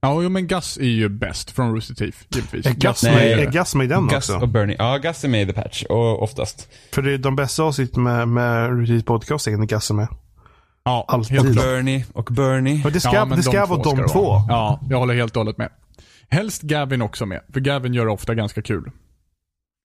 Ja, 0.00 0.22
jo, 0.22 0.28
men 0.28 0.46
Gus 0.46 0.76
är 0.76 0.84
ju 0.84 1.08
bäst 1.08 1.50
från 1.50 1.74
Rooster 1.74 1.94
Teeth, 1.94 2.18
givetvis. 2.30 2.66
Är 2.66 2.70
Gus 2.74 3.02
Nej. 3.02 3.14
med, 3.14 3.46
är 3.46 3.50
Gus 3.52 3.74
med 3.74 3.84
i 3.84 3.88
den 3.88 4.06
Gus 4.08 4.14
också? 4.16 4.36
och 4.38 4.48
Bernie. 4.48 4.76
Ja, 4.78 4.98
Gus 4.98 5.24
är 5.24 5.28
med 5.28 5.42
i 5.42 5.46
The 5.46 5.62
Patch, 5.62 5.82
och 5.84 6.22
oftast. 6.22 6.68
För 6.92 7.02
det 7.02 7.12
är 7.12 7.18
de 7.18 7.36
bästa 7.36 7.62
avsnitten 7.62 8.02
med, 8.02 8.28
med 8.28 8.70
Routine 8.70 9.02
Podcast 9.02 9.46
är 9.46 9.56
när 9.56 9.66
Gus 9.66 9.90
är 9.90 9.94
med. 9.94 10.08
Ja, 10.84 11.04
Alltid. 11.08 11.36
helt 11.36 11.48
Och 11.48 11.52
klart. 11.54 11.64
Bernie 11.66 12.04
och 12.12 12.24
Bernie. 12.30 12.84
Och 12.84 12.92
det 12.92 13.00
ska, 13.00 13.14
Ja, 13.14 13.24
men 13.24 13.36
det 13.36 13.42
ska 13.42 13.66
vara 13.66 13.82
de 13.82 14.08
två. 14.08 14.22
vara. 14.22 14.44
Ja, 14.48 14.80
jag 14.90 14.98
håller 14.98 15.14
helt 15.14 15.36
och 15.36 15.40
hållet 15.40 15.58
med. 15.58 15.68
Helst 16.28 16.62
Gavin 16.62 17.02
också 17.02 17.26
med, 17.26 17.40
för 17.52 17.60
Gavin 17.60 17.94
gör 17.94 18.06
ofta 18.08 18.34
ganska 18.34 18.62
kul. 18.62 18.90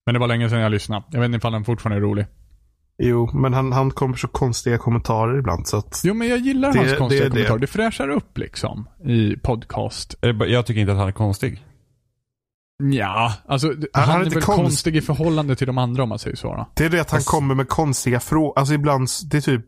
Men 0.05 0.13
det 0.13 0.19
var 0.19 0.27
länge 0.27 0.49
sedan 0.49 0.59
jag 0.59 0.71
lyssnade. 0.71 1.05
Jag 1.11 1.19
vet 1.19 1.25
inte 1.25 1.37
ifall 1.37 1.53
han 1.53 1.65
fortfarande 1.65 1.97
är 1.97 2.01
rolig. 2.01 2.25
Jo, 2.97 3.29
men 3.33 3.53
han, 3.53 3.71
han 3.71 3.91
kommer 3.91 4.15
så 4.15 4.27
konstiga 4.27 4.77
kommentarer 4.77 5.39
ibland 5.39 5.67
så 5.67 5.77
att... 5.77 6.01
Jo, 6.03 6.13
men 6.13 6.27
jag 6.27 6.39
gillar 6.39 6.73
Det- 6.73 6.79
hans 6.79 6.93
konstiga 6.97 7.23
det. 7.23 7.29
kommentarer. 7.29 7.59
Det 7.59 7.67
fräschar 7.67 8.09
upp 8.09 8.37
liksom 8.37 8.89
i 9.05 9.37
podcast. 9.37 10.21
Bara- 10.21 10.47
Jag 10.49 10.65
tycker 10.65 10.81
inte 10.81 10.91
att 10.93 10.99
han 10.99 11.07
är 11.07 11.11
konstig. 11.11 11.65
Ja, 12.83 13.33
alltså 13.47 13.67
Han- 13.67 13.77
han, 13.93 14.09
han 14.09 14.21
är 14.21 14.25
är 14.25 14.29
väl 14.29 14.43
konst- 14.43 14.61
konstig 14.61 14.95
i 14.95 15.01
förhållande 15.01 15.55
till 15.55 15.67
de 15.67 15.77
andra 15.77 16.03
om 16.03 16.09
man 16.09 16.19
säger 16.19 16.35
så. 16.35 16.47
Då. 16.55 16.69
Det 16.75 16.85
är 16.85 16.89
det 16.89 17.01
att 17.01 17.11
han 17.11 17.17
Fast- 17.19 17.29
kommer 17.29 17.55
med 17.55 17.67
konstiga 17.69 18.19
frågor. 18.19 18.59
Alltså 18.59 18.73
ibland, 18.73 19.07
det 19.31 19.37
är 19.37 19.41
typ... 19.41 19.65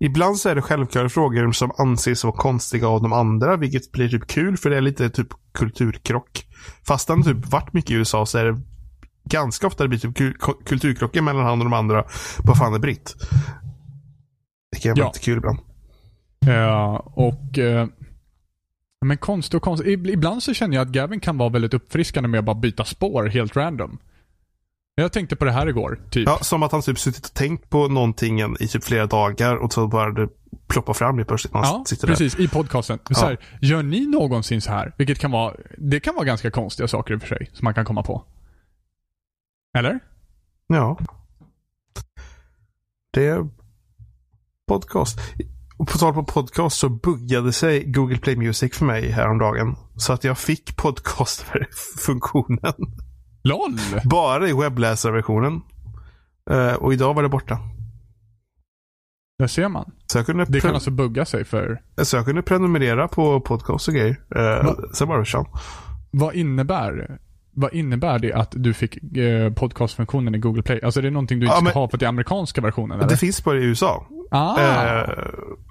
Ibland 0.00 0.36
så 0.38 0.48
är 0.48 0.54
det 0.54 0.62
självklara 0.62 1.08
frågor 1.08 1.52
som 1.52 1.70
anses 1.78 2.24
vara 2.24 2.36
konstiga 2.36 2.88
av 2.88 3.02
de 3.02 3.12
andra, 3.12 3.56
vilket 3.56 3.92
blir 3.92 4.08
typ 4.08 4.26
kul 4.26 4.56
för 4.56 4.70
det 4.70 4.76
är 4.76 4.80
lite 4.80 5.10
typ 5.10 5.28
kulturkrock. 5.54 6.44
Fast 6.86 7.08
han 7.08 7.22
typ 7.22 7.46
varit 7.52 7.72
mycket 7.72 7.90
i 7.90 7.94
USA 7.94 8.26
så 8.26 8.38
är 8.38 8.44
det 8.44 8.60
ganska 9.28 9.66
ofta 9.66 9.84
det 9.84 9.88
blir 9.88 9.98
typ 9.98 10.16
kul- 10.16 10.36
kulturkrockar 10.64 11.22
mellan 11.22 11.44
han 11.44 11.58
och 11.58 11.64
de 11.64 11.72
andra. 11.72 12.04
Vad 12.44 12.58
fan 12.58 12.74
är 12.74 12.78
britt? 12.78 13.14
Det 14.72 14.78
kan 14.78 14.90
vara 14.90 15.00
Ja. 15.00 15.06
lite 15.06 15.18
kul 15.24 15.36
ibland. 15.38 15.58
Eh, 16.46 16.94
och... 17.04 17.58
eh, 17.58 17.86
men 19.06 19.16
konst 19.18 19.54
och 19.54 19.62
konst. 19.62 19.84
Ib- 19.84 20.10
Ibland 20.10 20.42
så 20.42 20.54
känner 20.54 20.76
jag 20.76 20.82
att 20.86 20.92
Gavin 20.92 21.20
kan 21.20 21.38
vara 21.38 21.48
väldigt 21.48 21.74
uppfriskande 21.74 22.28
med 22.28 22.38
att 22.38 22.44
bara 22.44 22.54
byta 22.54 22.84
spår 22.84 23.26
helt 23.26 23.56
random. 23.56 23.98
Jag 24.94 25.12
tänkte 25.12 25.36
på 25.36 25.44
det 25.44 25.52
här 25.52 25.66
igår, 25.68 26.00
typ. 26.10 26.26
Ja, 26.28 26.38
som 26.42 26.62
att 26.62 26.72
han 26.72 26.82
typ 26.82 26.98
suttit 26.98 27.26
och 27.26 27.34
tänkt 27.34 27.70
på 27.70 27.88
någonting 27.88 28.40
i 28.60 28.68
typ 28.68 28.84
flera 28.84 29.06
dagar 29.06 29.56
och 29.56 29.72
så 29.72 29.86
bara 29.86 30.10
det 30.12 30.28
ploppar 30.68 30.94
fram 30.94 31.16
det 31.16 31.24
plötsligt 31.24 31.54
när 31.54 31.60
han 31.60 31.68
Ja, 31.78 31.84
sitter 31.86 32.06
där. 32.06 32.14
precis. 32.14 32.38
I 32.38 32.48
podcasten. 32.48 32.98
Så 33.10 33.26
här, 33.26 33.38
gör 33.60 33.82
ni 33.82 34.06
någonsin 34.06 34.60
så 34.60 34.70
här? 34.70 34.92
Vilket 34.96 35.18
kan 35.18 35.30
vara, 35.30 35.54
det 35.78 36.00
kan 36.00 36.14
vara 36.14 36.24
ganska 36.24 36.50
konstiga 36.50 36.88
saker 36.88 37.14
i 37.14 37.16
och 37.16 37.20
för 37.20 37.28
sig, 37.28 37.50
som 37.52 37.64
man 37.64 37.74
kan 37.74 37.84
komma 37.84 38.02
på. 38.02 38.24
Eller? 39.78 40.00
Ja. 40.66 40.98
Det 43.12 43.26
är 43.26 43.48
podcast. 44.68 45.18
Och 45.78 45.88
på 45.88 45.98
tal 45.98 46.14
på 46.14 46.24
podcast 46.24 46.78
så 46.78 46.88
buggade 46.88 47.52
sig 47.52 47.84
Google 47.84 48.18
Play 48.18 48.36
Music 48.36 48.76
för 48.76 48.84
mig 48.84 49.10
häromdagen. 49.10 49.76
Så 49.96 50.12
att 50.12 50.24
jag 50.24 50.38
fick 50.38 50.76
podcast-funktionen. 50.76 52.74
LOL! 53.44 53.78
Bara 54.04 54.48
i 54.48 54.52
webbläsarversionen. 54.52 55.60
Eh, 56.50 56.74
och 56.74 56.92
idag 56.92 57.14
var 57.14 57.22
det 57.22 57.28
borta. 57.28 57.58
Där 59.38 59.46
ser 59.46 59.68
man. 59.68 59.92
Så 60.06 60.18
jag 60.18 60.26
kunde, 60.26 60.44
Det 60.44 60.60
kan 60.60 60.74
alltså 60.74 60.90
bugga 60.90 61.24
sig 61.24 61.44
för... 61.44 61.82
så 62.02 62.16
jag 62.16 62.24
kunde 62.24 62.42
prenumerera 62.42 63.08
på 63.08 63.40
podcast 63.40 63.88
och 63.88 63.94
grejer. 63.94 64.20
Uh, 64.36 64.64
Va? 64.64 64.76
sen 64.94 65.08
det 65.08 65.24
försvann. 65.24 65.46
Vad 66.10 66.34
innebär, 66.34 67.18
vad 67.60 67.72
innebär 67.74 68.18
det 68.18 68.32
att 68.32 68.52
du 68.56 68.74
fick 68.74 69.16
eh, 69.16 69.52
podcastfunktionen 69.52 70.34
i 70.34 70.38
Google 70.38 70.62
Play? 70.62 70.80
Alltså 70.84 71.00
är 71.00 71.04
det 71.04 71.10
någonting 71.10 71.40
du 71.40 71.46
Ja, 71.46 71.52
ska 71.52 71.64
men- 71.64 71.72
ha 71.72 71.88
för 71.88 71.98
den 71.98 72.08
amerikanska 72.08 72.60
versionen 72.60 72.98
eller? 72.98 73.08
Det 73.08 73.16
finns 73.16 73.44
bara 73.44 73.58
i 73.58 73.62
USA. 73.64 74.06
ah! 74.30 74.60
Eh, 74.60 75.08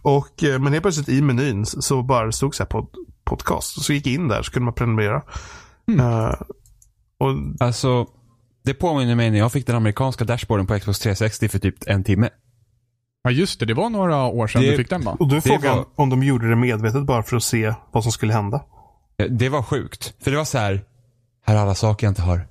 och, 0.03 0.43
eh, 0.43 0.59
men 0.59 0.73
helt 0.73 0.83
plötsligt 0.83 1.09
i 1.09 1.21
menyn 1.21 1.65
så 1.65 2.03
bara 2.03 2.31
stod 2.31 2.55
så 2.55 2.63
här 2.63 2.67
pod, 2.67 2.87
podcast. 3.25 3.83
Så 3.83 3.93
gick 3.93 4.07
jag 4.07 4.13
in 4.13 4.27
där 4.27 4.41
så 4.41 4.51
kunde 4.51 4.65
man 4.65 4.73
prenumerera. 4.73 5.21
Mm. 5.87 5.99
Eh, 5.99 6.33
och 7.19 7.33
Alltså, 7.59 8.05
det 8.65 8.73
påminner 8.73 9.15
mig 9.15 9.31
när 9.31 9.37
jag 9.37 9.51
fick 9.51 9.67
den 9.67 9.75
amerikanska 9.75 10.25
dashboarden 10.25 10.67
på 10.67 10.79
Xbox 10.79 10.99
360 10.99 11.47
för 11.49 11.59
typ 11.59 11.75
en 11.87 12.03
timme. 12.03 12.29
ja 13.23 13.31
just 13.31 13.59
det, 13.59 13.65
det 13.65 13.73
var 13.73 13.89
några 13.89 14.25
år 14.25 14.47
sedan 14.47 14.61
Det- 14.61 14.71
du 14.71 14.77
fick 14.77 14.89
den 14.89 15.01
va? 15.01 15.17
Och 15.19 15.27
då 15.27 15.35
är 15.35 15.41
Det 15.41 15.49
frågan 15.49 15.77
var- 15.77 15.85
om 15.95 16.09
de 16.09 16.23
gjorde 16.23 16.49
det 16.49 16.55
medvetet 16.55 17.03
bara 17.05 17.23
för 17.23 17.35
att 17.37 17.43
se 17.43 17.73
vad 17.91 18.03
som 18.03 18.11
skulle 18.11 18.33
hända. 18.33 18.61
Eh, 19.19 19.25
Det 19.29 19.49
var 19.49 19.61
sjukt. 19.63 20.13
För 20.23 20.31
det 20.31 20.37
var 20.37 20.45
så 20.45 20.57
här. 20.57 20.81
Här 21.47 21.55
är 21.55 21.59
alla 21.59 21.75
saker 21.75 22.07
jag 22.07 22.11
inte 22.11 22.21
har. 22.21 22.47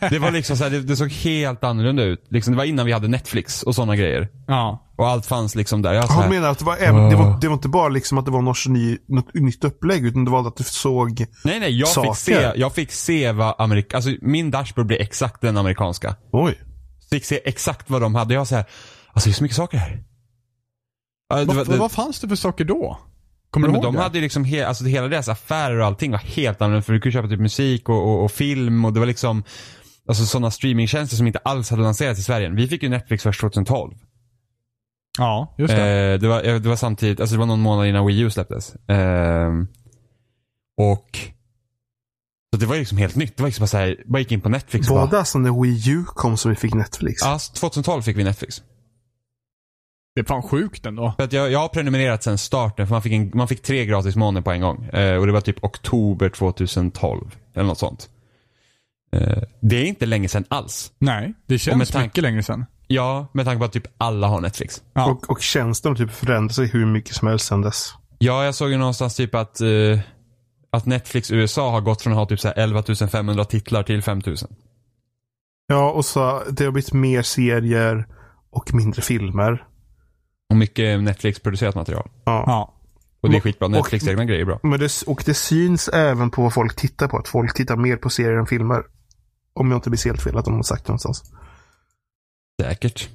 det 0.10 0.18
var 0.18 0.30
liksom 0.30 0.56
så 0.56 0.64
här, 0.64 0.70
det, 0.70 0.80
det 0.80 0.96
såg 0.96 1.10
helt 1.12 1.64
annorlunda 1.64 2.02
ut. 2.02 2.26
Liksom, 2.28 2.52
det 2.52 2.56
var 2.58 2.64
innan 2.64 2.86
vi 2.86 2.92
hade 2.92 3.08
Netflix 3.08 3.62
och 3.62 3.74
sådana 3.74 3.96
grejer. 3.96 4.28
Ja. 4.46 4.82
Och 4.96 5.08
allt 5.08 5.26
fanns 5.26 5.54
liksom 5.54 5.82
där. 5.82 5.92
Jag 5.92 6.02
Han 6.02 6.22
här, 6.22 6.30
menar 6.30 6.48
att 6.50 6.58
det 6.58 6.64
var, 6.64 6.76
även, 6.76 7.10
det, 7.10 7.16
var, 7.16 7.24
Åh. 7.26 7.40
det 7.40 7.48
var 7.48 7.54
inte 7.54 7.68
bara 7.68 7.88
liksom 7.88 8.18
att 8.18 8.24
det 8.24 8.30
var 8.30 8.42
något, 8.42 8.66
ny, 8.66 8.98
något 9.08 9.34
nytt 9.34 9.64
upplägg 9.64 10.06
utan 10.06 10.24
det 10.24 10.30
var 10.30 10.48
att 10.48 10.56
du 10.56 10.64
såg 10.64 11.26
nej 11.44 11.60
nej, 11.60 11.78
jag 11.78 11.88
saker. 11.88 12.10
fick, 12.12 12.18
se, 12.18 12.52
jag 12.56 12.72
fick 12.74 12.92
se 12.92 13.32
vad 13.32 13.54
amerika, 13.58 13.96
alltså 13.96 14.10
min 14.22 14.50
dashboard 14.50 14.86
blev 14.86 15.00
exakt 15.00 15.40
den 15.40 15.56
amerikanska. 15.56 16.16
Oj. 16.32 16.58
Fick 17.10 17.24
se 17.24 17.40
exakt 17.44 17.90
vad 17.90 18.00
de 18.02 18.14
hade. 18.14 18.34
Jag 18.34 18.40
var 18.40 18.44
så 18.44 18.54
här, 18.56 18.64
alltså 19.12 19.28
det 19.28 19.32
är 19.32 19.34
så 19.34 19.42
mycket 19.42 19.56
saker 19.56 19.78
här. 19.78 20.02
Ja, 21.28 21.36
det 21.36 21.44
vad, 21.44 21.68
det- 21.68 21.76
vad 21.76 21.92
fanns 21.92 22.20
det 22.20 22.28
för 22.28 22.36
saker 22.36 22.64
då? 22.64 22.98
Kommer 23.50 23.68
men 23.68 23.72
du 23.72 23.76
ihåg 23.76 23.94
de 23.94 23.96
det? 23.96 24.02
hade 24.02 24.18
ju 24.18 24.22
liksom, 24.22 24.44
he, 24.44 24.66
alltså 24.66 24.84
hela 24.84 25.08
deras 25.08 25.28
affärer 25.28 25.78
och 25.78 25.86
allting 25.86 26.10
var 26.10 26.18
helt 26.18 26.62
annorlunda. 26.62 26.82
För 26.82 26.92
du 26.92 27.00
kunde 27.00 27.12
köpa 27.12 27.28
typ 27.28 27.40
musik 27.40 27.88
och, 27.88 28.02
och, 28.08 28.24
och 28.24 28.32
film 28.32 28.84
och 28.84 28.92
det 28.92 29.00
var 29.00 29.06
liksom, 29.06 29.44
alltså 30.08 30.26
sådana 30.26 30.50
streamingtjänster 30.50 31.16
som 31.16 31.26
inte 31.26 31.38
alls 31.38 31.70
hade 31.70 31.82
lanserats 31.82 32.20
i 32.20 32.22
Sverige. 32.22 32.48
Vi 32.50 32.68
fick 32.68 32.82
ju 32.82 32.88
Netflix 32.88 33.22
först 33.22 33.40
2012. 33.40 33.94
Ja, 35.18 35.54
just 35.58 35.74
det. 35.74 36.12
Eh, 36.12 36.18
det, 36.20 36.28
var, 36.28 36.44
eh, 36.44 36.60
det 36.60 36.68
var 36.68 36.76
samtidigt, 36.76 37.20
alltså 37.20 37.34
det 37.34 37.38
var 37.40 37.46
någon 37.46 37.60
månad 37.60 37.86
innan 37.86 38.06
Wii 38.06 38.20
U 38.20 38.30
släpptes. 38.30 38.74
Eh, 38.74 39.52
och 40.78 41.18
så 42.52 42.60
det 42.60 42.66
var 42.66 42.76
liksom 42.76 42.98
helt 42.98 43.16
nytt. 43.16 43.36
Det 43.36 43.42
var 43.42 43.48
liksom 43.48 43.62
bara 43.62 43.66
såhär, 43.66 44.02
bara 44.06 44.18
gick 44.18 44.32
in 44.32 44.40
på 44.40 44.48
Netflix 44.48 44.88
Var 44.88 45.06
det 45.06 45.18
alltså 45.18 45.38
när 45.38 45.62
Wii 45.62 45.90
U 45.90 46.04
kom 46.06 46.36
som 46.36 46.50
vi 46.50 46.56
fick 46.56 46.74
Netflix? 46.74 47.22
Ja, 47.22 47.38
2012 47.54 48.02
fick 48.02 48.16
vi 48.16 48.24
Netflix. 48.24 48.62
Det 50.16 50.20
är 50.20 50.24
fan 50.24 50.42
sjukt 50.42 50.86
ändå. 50.86 51.12
För 51.16 51.24
att 51.24 51.32
jag, 51.32 51.50
jag 51.50 51.58
har 51.58 51.68
prenumererat 51.68 52.22
sedan 52.22 52.38
starten 52.38 52.86
för 52.86 52.94
man 52.94 53.02
fick, 53.02 53.12
en, 53.12 53.30
man 53.34 53.48
fick 53.48 53.62
tre 53.62 53.86
gratis 53.86 54.16
månader 54.16 54.44
på 54.44 54.50
en 54.50 54.60
gång. 54.60 54.84
Eh, 54.84 55.16
och 55.16 55.26
det 55.26 55.32
var 55.32 55.40
typ 55.40 55.64
oktober 55.64 56.28
2012. 56.28 57.36
Eller 57.54 57.66
något 57.66 57.78
sånt. 57.78 58.08
Eh, 59.12 59.42
det 59.60 59.76
är 59.76 59.84
inte 59.84 60.06
länge 60.06 60.28
sedan 60.28 60.44
alls. 60.48 60.92
Nej, 60.98 61.34
det 61.46 61.58
känns 61.58 61.94
mycket 61.94 62.22
längre 62.22 62.42
sedan. 62.42 62.66
Ja, 62.86 63.26
med 63.32 63.44
tanke 63.44 63.58
på 63.58 63.64
att 63.64 63.72
typ 63.72 63.86
alla 63.98 64.26
har 64.26 64.40
Netflix. 64.40 64.82
Ja. 64.92 65.10
Och, 65.10 65.30
och 65.30 65.40
tjänsten 65.40 65.92
har 65.92 65.96
typ 65.96 66.10
förändrat 66.10 66.54
sig 66.54 66.66
hur 66.66 66.86
mycket 66.86 67.16
som 67.16 67.28
helst 67.28 67.46
sedan 67.46 67.62
dess. 67.62 67.94
Ja, 68.18 68.44
jag 68.44 68.54
såg 68.54 68.70
ju 68.70 68.76
någonstans 68.76 69.16
typ 69.16 69.34
att, 69.34 69.60
eh, 69.60 69.98
att 70.70 70.86
Netflix 70.86 71.30
USA 71.30 71.70
har 71.70 71.80
gått 71.80 72.02
från 72.02 72.12
att 72.12 72.18
ha 72.18 72.26
typ 72.26 72.40
så 72.40 72.48
här 72.48 72.58
11 72.58 72.82
500 73.10 73.44
titlar 73.44 73.82
till 73.82 74.02
5 74.02 74.22
000. 74.26 74.36
Ja, 75.66 75.90
och 75.90 76.04
så 76.04 76.42
det 76.50 76.64
har 76.64 76.72
blivit 76.72 76.92
mer 76.92 77.22
serier 77.22 78.06
och 78.50 78.74
mindre 78.74 79.02
filmer. 79.02 79.66
Och 80.50 80.56
mycket 80.56 81.02
Netflix-producerat 81.02 81.74
material. 81.74 82.10
Ja. 82.24 82.44
ja. 82.46 82.72
Och 83.20 83.30
det 83.30 83.36
är 83.36 83.40
skitbra. 83.40 83.68
Netflix 83.68 84.04
och- 84.04 84.10
egna 84.10 84.24
grejer 84.24 84.40
är 84.40 84.44
bra. 84.44 84.60
Men 84.62 84.80
det, 84.80 85.02
och 85.06 85.22
det 85.26 85.34
syns 85.34 85.88
även 85.88 86.30
på 86.30 86.42
vad 86.42 86.54
folk 86.54 86.76
tittar 86.76 87.08
på. 87.08 87.18
Att 87.18 87.28
folk 87.28 87.54
tittar 87.54 87.76
mer 87.76 87.96
på 87.96 88.10
serier 88.10 88.38
än 88.38 88.46
filmer. 88.46 88.82
Om 89.52 89.70
jag 89.70 89.78
inte 89.78 89.90
blir 89.90 90.04
helt 90.04 90.22
fel 90.22 90.36
att 90.38 90.44
de 90.44 90.54
har 90.54 90.62
sagt 90.62 90.84
det 90.84 90.88
någonstans. 90.90 91.22
Säkert. 92.62 93.08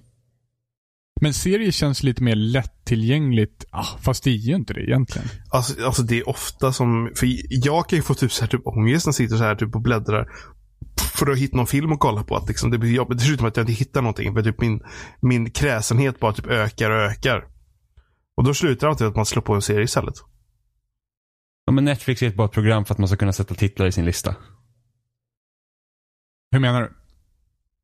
Men 1.22 1.34
serier 1.34 1.72
känns 1.72 2.04
lite 2.04 2.24
mer 2.24 2.36
lättillgängligt. 2.36 3.66
Ah, 3.72 3.86
fast 4.02 4.24
det 4.24 4.30
är 4.30 4.36
ju 4.36 4.56
inte 4.56 4.74
det 4.74 4.82
egentligen. 4.82 5.28
Alltså, 5.50 5.86
alltså 5.86 6.04
det 6.04 6.20
är 6.20 6.30
ofta 6.30 6.74
som, 6.74 7.12
för 7.16 7.28
jag 7.50 7.90
kan 7.90 7.98
ju 7.98 8.04
få 8.04 8.14
typ 8.14 8.32
så 8.32 8.42
här 8.42 8.48
typ 8.50 8.68
ångest 8.68 9.06
när 9.06 9.10
jag 9.10 9.16
sitter 9.16 9.36
så 9.36 9.44
här 9.44 9.56
typ 9.56 9.76
och 9.76 9.82
bläddrar. 9.82 10.28
För 11.16 11.32
att 11.32 11.38
hitta 11.38 11.58
någon 11.58 11.68
film 11.68 11.92
att 11.92 12.00
kolla 12.00 12.24
på. 12.24 12.36
Att 12.36 12.48
liksom 12.48 12.72
det 12.72 12.78
blir 12.78 12.92
jobbigt. 12.92 13.18
Det 13.18 13.24
slutar 13.24 13.44
med 13.44 13.50
att 13.50 13.58
jag 13.58 13.64
inte 13.64 13.74
hittar 13.74 14.02
någonting. 14.02 14.34
För 14.34 14.44
typ 14.44 14.62
min, 14.62 14.82
min 15.22 15.52
kräsenhet 15.52 16.20
bara 16.20 16.34
typ 16.34 16.48
ökar 16.48 16.92
och 16.92 16.98
ökar. 17.02 17.48
Och 18.38 18.44
då 18.44 18.54
slutar 18.54 18.88
det 18.88 18.92
alltid 18.92 19.08
att 19.08 19.16
man 19.16 19.26
slår 19.26 19.42
på 19.42 19.54
en 19.54 19.62
serie 19.62 19.84
istället. 19.84 20.14
Ja, 21.66 21.72
men 21.72 21.86
Netflix 21.86 22.22
är 22.24 22.28
ett 22.28 22.36
bra 22.36 22.48
program 22.48 22.86
för 22.86 22.94
att 22.94 22.98
man 22.98 23.08
ska 23.08 23.18
kunna 23.18 23.34
sätta 23.34 23.56
titlar 23.56 23.86
i 23.88 23.92
sin 23.92 24.06
lista. 24.06 24.36
Hur 26.52 26.60
menar 26.60 26.82
du? 26.82 26.90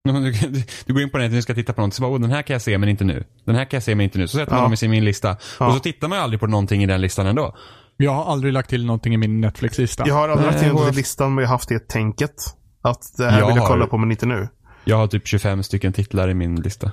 Du, 0.03 0.31
du, 0.49 0.63
du 0.85 0.93
går 0.93 1.01
in 1.03 1.09
på 1.09 1.17
nätet 1.17 1.37
och 1.37 1.43
ska 1.43 1.53
titta 1.53 1.73
på 1.73 1.81
något 1.81 1.93
så 1.93 2.01
bara, 2.01 2.11
oh, 2.11 2.19
den 2.19 2.31
här 2.31 2.41
kan 2.41 2.53
jag 2.53 2.61
se 2.61 2.77
men 2.77 2.89
inte 2.89 3.03
nu. 3.03 3.23
Den 3.45 3.55
här 3.55 3.65
kan 3.65 3.77
jag 3.77 3.83
se 3.83 3.95
men 3.95 4.03
inte 4.03 4.17
nu. 4.17 4.27
Så 4.27 4.37
sätter 4.37 4.51
man 4.51 4.59
Ja. 4.59 4.63
dem 4.63 4.73
i 4.73 4.77
sin 4.77 4.91
min 4.91 5.05
lista. 5.05 5.37
Ja. 5.59 5.67
Och 5.67 5.73
så 5.73 5.79
tittar 5.79 6.07
man 6.07 6.19
aldrig 6.19 6.39
på 6.39 6.47
någonting 6.47 6.83
i 6.83 6.85
den 6.85 7.01
listan 7.01 7.27
ändå. 7.27 7.57
Jag 7.97 8.11
har 8.11 8.31
aldrig 8.31 8.53
lagt 8.53 8.69
till 8.69 8.85
någonting 8.85 9.13
i 9.13 9.17
min 9.17 9.41
Netflix-lista. 9.41 10.07
Jag 10.07 10.13
har 10.15 10.29
aldrig 10.29 10.51
lagt 10.51 10.59
det 10.63 10.71
och- 10.71 10.89
i 10.89 10.95
listan 10.95 11.35
men 11.35 11.41
jag 11.41 11.49
har 11.49 11.55
haft 11.55 11.69
det 11.69 11.87
tänket. 11.89 12.35
Att 12.81 13.17
det 13.17 13.29
här 13.29 13.39
Jag 13.39 13.47
vill 13.47 13.55
jag 13.55 13.61
har- 13.63 13.67
kolla 13.69 13.87
på 13.87 13.97
men 13.97 14.11
inte 14.11 14.25
nu. 14.25 14.47
Jag 14.85 14.97
har 14.97 15.07
typ 15.07 15.27
25 15.27 15.63
stycken 15.63 15.93
titlar 15.93 16.29
i 16.29 16.33
min 16.33 16.55
lista. 16.61 16.91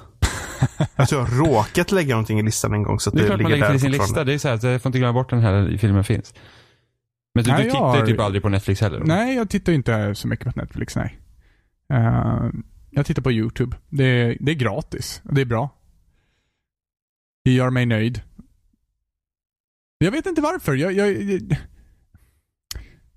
Jag 0.97 1.09
tror 1.09 1.21
jag 1.21 1.27
har 1.29 1.45
råkat 1.47 1.93
lägga 1.93 2.15
någonting 2.15 2.39
i 2.39 2.43
listan 2.43 2.73
en 2.75 2.83
gång 2.83 3.01
så 3.01 3.11
att 3.11 3.15
Det 3.17 3.21
det, 3.21 3.25
är 3.25 3.29
klart 3.29 3.41
man 3.43 3.51
lägger 3.51 3.63
där 3.65 3.69
till 3.71 3.77
i 3.77 3.81
sin 3.81 3.93
lista. 3.93 4.25
Det 4.25 4.35
är 4.35 4.39
så 4.39 4.49
här, 4.49 4.55
att 4.55 4.63
jag 4.63 4.83
får 4.83 4.89
inte 4.91 4.99
glömma 4.99 5.13
bort 5.13 5.31
den 5.31 5.41
här 5.41 5.77
filmen 5.79 6.05
finns. 6.05 6.35
Men 7.35 7.45
du, 7.45 7.51
Nej, 7.51 7.63
du 7.65 7.71
tittar 7.71 7.95
ju 7.95 8.01
har- 8.01 8.07
typ 8.07 8.21
aldrig 8.21 8.43
på 8.43 8.49
Netflix 8.49 8.81
heller? 8.81 9.01
Nej, 9.05 9.37
jag 9.37 9.51
tittar 9.51 9.73
inte 9.73 10.15
så 10.15 10.29
mycket 10.29 10.55
på 10.55 10.61
Netflix, 10.61 10.97
nej. 10.97 11.19
Eh, 11.93 12.49
jag 12.91 13.07
tittar 13.07 13.23
på 13.23 13.33
YouTube. 13.33 13.77
Det 13.89 14.05
är, 14.05 14.37
det 14.41 14.53
är 14.53 14.57
gratis. 14.57 15.21
Det 15.25 15.41
är 15.41 15.45
bra. 15.45 15.71
Det 17.45 17.51
gör 17.53 17.71
mig 17.71 17.87
nöjd. 17.87 18.23
Jag 19.99 20.11
vet 20.11 20.27
inte 20.27 20.41
varför. 20.41 20.75
Jag, 20.75 20.93
jag, 20.93 21.23
jag, 21.23 21.57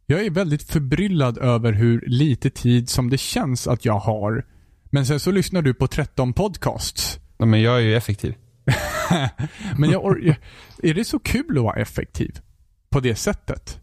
jag 0.10 0.26
är 0.26 0.30
väldigt 0.30 0.64
förbryllad 0.64 1.38
över 1.38 1.74
hur 1.74 2.04
lite 2.08 2.50
tid 2.50 2.90
som 2.90 3.10
det 3.10 3.18
känns 3.18 3.68
att 3.68 3.86
jag 3.86 4.00
har. 4.00 4.46
Men 4.90 5.06
sen 5.06 5.20
så 5.20 5.32
lyssnar 5.32 5.62
du 5.62 5.74
på 5.74 5.88
13 5.88 6.34
podcasts. 6.34 7.20
Ja, 7.38 7.46
men 7.46 7.62
jag 7.62 7.76
är 7.76 7.80
ju 7.80 7.96
effektiv. 7.96 8.36
Men 9.78 9.90
jag, 9.90 10.28
är 10.84 10.94
det 10.94 11.06
så 11.06 11.20
kul 11.20 11.58
att 11.58 11.64
vara 11.64 11.76
effektiv? 11.82 12.40
På 12.90 13.00
det 13.00 13.16
sättet? 13.16 13.80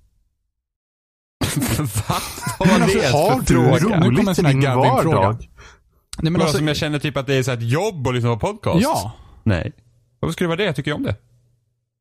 Va? 1.78 2.16
Vad 2.58 2.68
var 2.68 2.78
det 2.78 3.06
Har 3.12 3.30
för 3.42 3.54
du 3.54 3.78
fråga? 3.78 4.00
Nu 4.00 4.16
kommer 4.16 4.28
en 4.28 4.34
sån 4.34 4.44
här 4.44 4.52
din 4.52 4.62
Gavin-fråga. 4.62 5.16
vardag? 5.16 5.36
Nej, 5.40 5.48
men 6.22 6.32
Men 6.32 6.42
alltså, 6.42 6.58
som 6.58 6.68
jag 6.68 6.76
känner 6.76 6.98
typ 6.98 7.16
att 7.16 7.26
det 7.26 7.34
är 7.34 7.42
så 7.42 7.50
här 7.50 7.58
ett 7.58 7.70
jobb 7.70 8.08
att 8.08 8.14
lyssna 8.14 8.36
på 8.36 8.38
podcast? 8.52 8.82
ja. 8.82 9.12
Nej. 9.42 9.72
Varför 10.20 10.32
skulle 10.32 10.44
det 10.46 10.48
vara 10.48 10.56
det? 10.56 10.64
Jag 10.64 10.76
tycker 10.76 10.90
ju 10.90 10.94
om 10.94 11.02
det. 11.02 11.16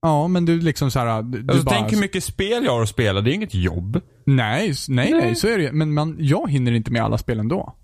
Ja, 0.01 0.27
men 0.27 0.45
du 0.45 0.61
liksom 0.61 0.91
så 0.91 0.99
här, 0.99 1.21
du, 1.21 1.41
du 1.41 1.51
Alltså, 1.53 1.65
bara... 1.65 1.75
tänk 1.75 1.91
hur 1.93 1.97
mycket 1.99 2.23
spel 2.23 2.63
jag 2.65 2.71
har 2.71 2.81
att 2.83 2.89
spela. 2.89 3.21
Det 3.21 3.31
är 3.31 3.33
inget 3.33 3.53
jobb. 3.53 4.01
Nej, 4.25 4.73
nej, 4.89 5.11
nej, 5.11 5.21
Nej. 5.21 5.35
så 5.35 5.47
är 5.47 5.57
det. 5.57 5.71
Men 5.71 5.93
man, 5.93 6.15
jag 6.19 6.51
hinner 6.51 6.71
inte 6.71 6.91
med 6.91 7.03
alla 7.03 7.17
spel 7.17 7.39
ändå. 7.39 7.75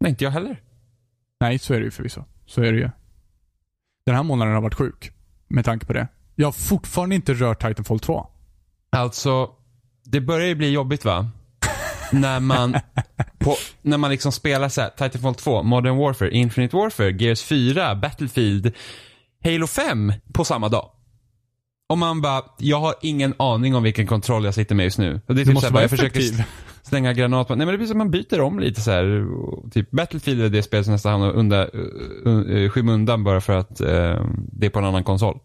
Nej, 0.00 0.10
inte 0.10 0.24
jag 0.24 0.30
heller. 0.30 0.60
Nej, 1.40 1.58
så 1.58 1.74
är 1.74 1.78
det 1.78 1.84
ju 1.84 1.90
förvisso. 1.90 2.24
Så 2.46 2.62
är 2.62 2.72
det 2.72 2.78
ju. 2.78 2.90
Den 4.06 4.14
här 4.14 4.22
månaden 4.22 4.54
har 4.54 4.60
varit 4.62 4.74
sjuk. 4.74 5.10
med 5.48 5.64
tanke 5.64 5.86
på 5.86 5.92
det. 5.92 6.08
Jag 6.34 6.46
har 6.46 6.52
fortfarande 6.52 7.14
inte 7.14 7.34
rört 7.34 7.62
Titanfall 7.62 8.00
2. 8.00 8.26
Alltså, 8.90 9.50
det 10.04 10.20
börjar 10.20 10.46
ju 10.46 10.54
bli 10.54 10.70
jobbigt 10.72 11.04
va? 11.04 11.30
när 12.12 12.40
man, 12.40 12.76
på, 13.38 13.56
när 13.82 13.98
man 13.98 14.10
liksom 14.10 14.32
spelar 14.32 14.68
så 14.68 14.80
här, 14.80 14.90
Titanfall 14.90 15.34
2, 15.34 15.62
Modern 15.62 15.96
Warfare, 15.96 16.30
Infinite 16.30 16.76
Warfare, 16.76 17.10
Gears 17.10 17.42
4, 17.42 17.94
Battlefield, 17.94 18.72
Halo 19.44 19.66
5 19.66 20.12
på 20.32 20.44
samma 20.44 20.68
dag. 20.68 20.90
Och 21.88 21.98
man 21.98 22.20
bara, 22.20 22.42
jag 22.58 22.80
har 22.80 22.94
ingen 23.02 23.34
aning 23.38 23.74
om 23.74 23.82
vilken 23.82 24.06
kontroll 24.06 24.44
jag 24.44 24.54
sitter 24.54 24.74
med 24.74 24.84
just 24.84 24.98
nu. 24.98 25.20
Och 25.26 25.34
det 25.34 25.40
är 25.40 25.44
Du 25.44 25.44
typ 25.44 25.54
måste 25.54 25.66
så 25.68 25.70
här, 25.70 25.74
vara 25.74 25.82
jag 25.82 25.90
försöker 25.90 26.20
effektiv. 26.20 26.40
s- 26.40 26.46
slänga 26.88 27.12
granat 27.12 27.48
på, 27.48 27.54
nej 27.54 27.66
men 27.66 27.72
det 27.72 27.78
blir 27.78 27.88
som 27.88 27.98
man 27.98 28.10
byter 28.10 28.40
om 28.40 28.58
lite 28.60 28.80
så 28.80 28.90
här. 28.90 29.26
Typ 29.70 29.90
Battlefield 29.90 30.40
är 30.42 30.48
det 30.48 30.62
spel 30.62 30.84
som 30.84 30.92
nästan 30.92 31.12
hamnar 31.12 31.30
under, 31.32 31.70
uh, 32.26 32.32
uh, 32.32 32.68
skymundan 32.70 33.24
bara 33.24 33.40
för 33.40 33.52
att 33.56 33.80
eh, 33.80 34.24
det 34.52 34.66
är 34.66 34.70
på 34.70 34.78
en 34.78 34.84
annan 34.84 35.04
konsol. 35.04 35.38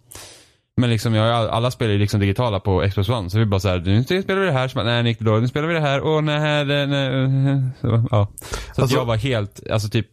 Men 0.77 0.89
liksom, 0.89 1.13
jag, 1.13 1.49
alla 1.49 1.71
spelar 1.71 1.91
ju 1.93 1.99
liksom 1.99 2.19
digitala 2.19 2.59
på 2.59 2.87
Xbox 2.89 3.09
One, 3.09 3.29
så 3.29 3.39
vi 3.39 3.45
bara 3.45 3.59
så 3.59 3.67
här, 3.69 3.79
nu 3.79 4.03
spelar 4.03 4.39
vi 4.39 4.45
det 4.45 4.51
här, 4.51 4.67
så 4.67 4.75
bara, 4.75 4.85
nej 4.85 5.07
gick 5.07 5.19
det 5.19 5.25
dåligt, 5.25 5.41
nu 5.41 5.47
spelar 5.47 5.67
vi 5.67 5.73
det 5.73 5.79
här, 5.79 6.01
och 6.01 6.23
nej, 6.23 6.65
nej, 6.65 6.87
nej. 6.87 7.61
Så, 7.81 7.87
ja. 8.11 8.27
så 8.37 8.45
att 8.71 8.79
Alltså- 8.79 8.97
jag 8.97 9.05
var 9.05 9.15
helt, 9.15 9.69
alltså 9.71 9.89
typ 9.89 10.07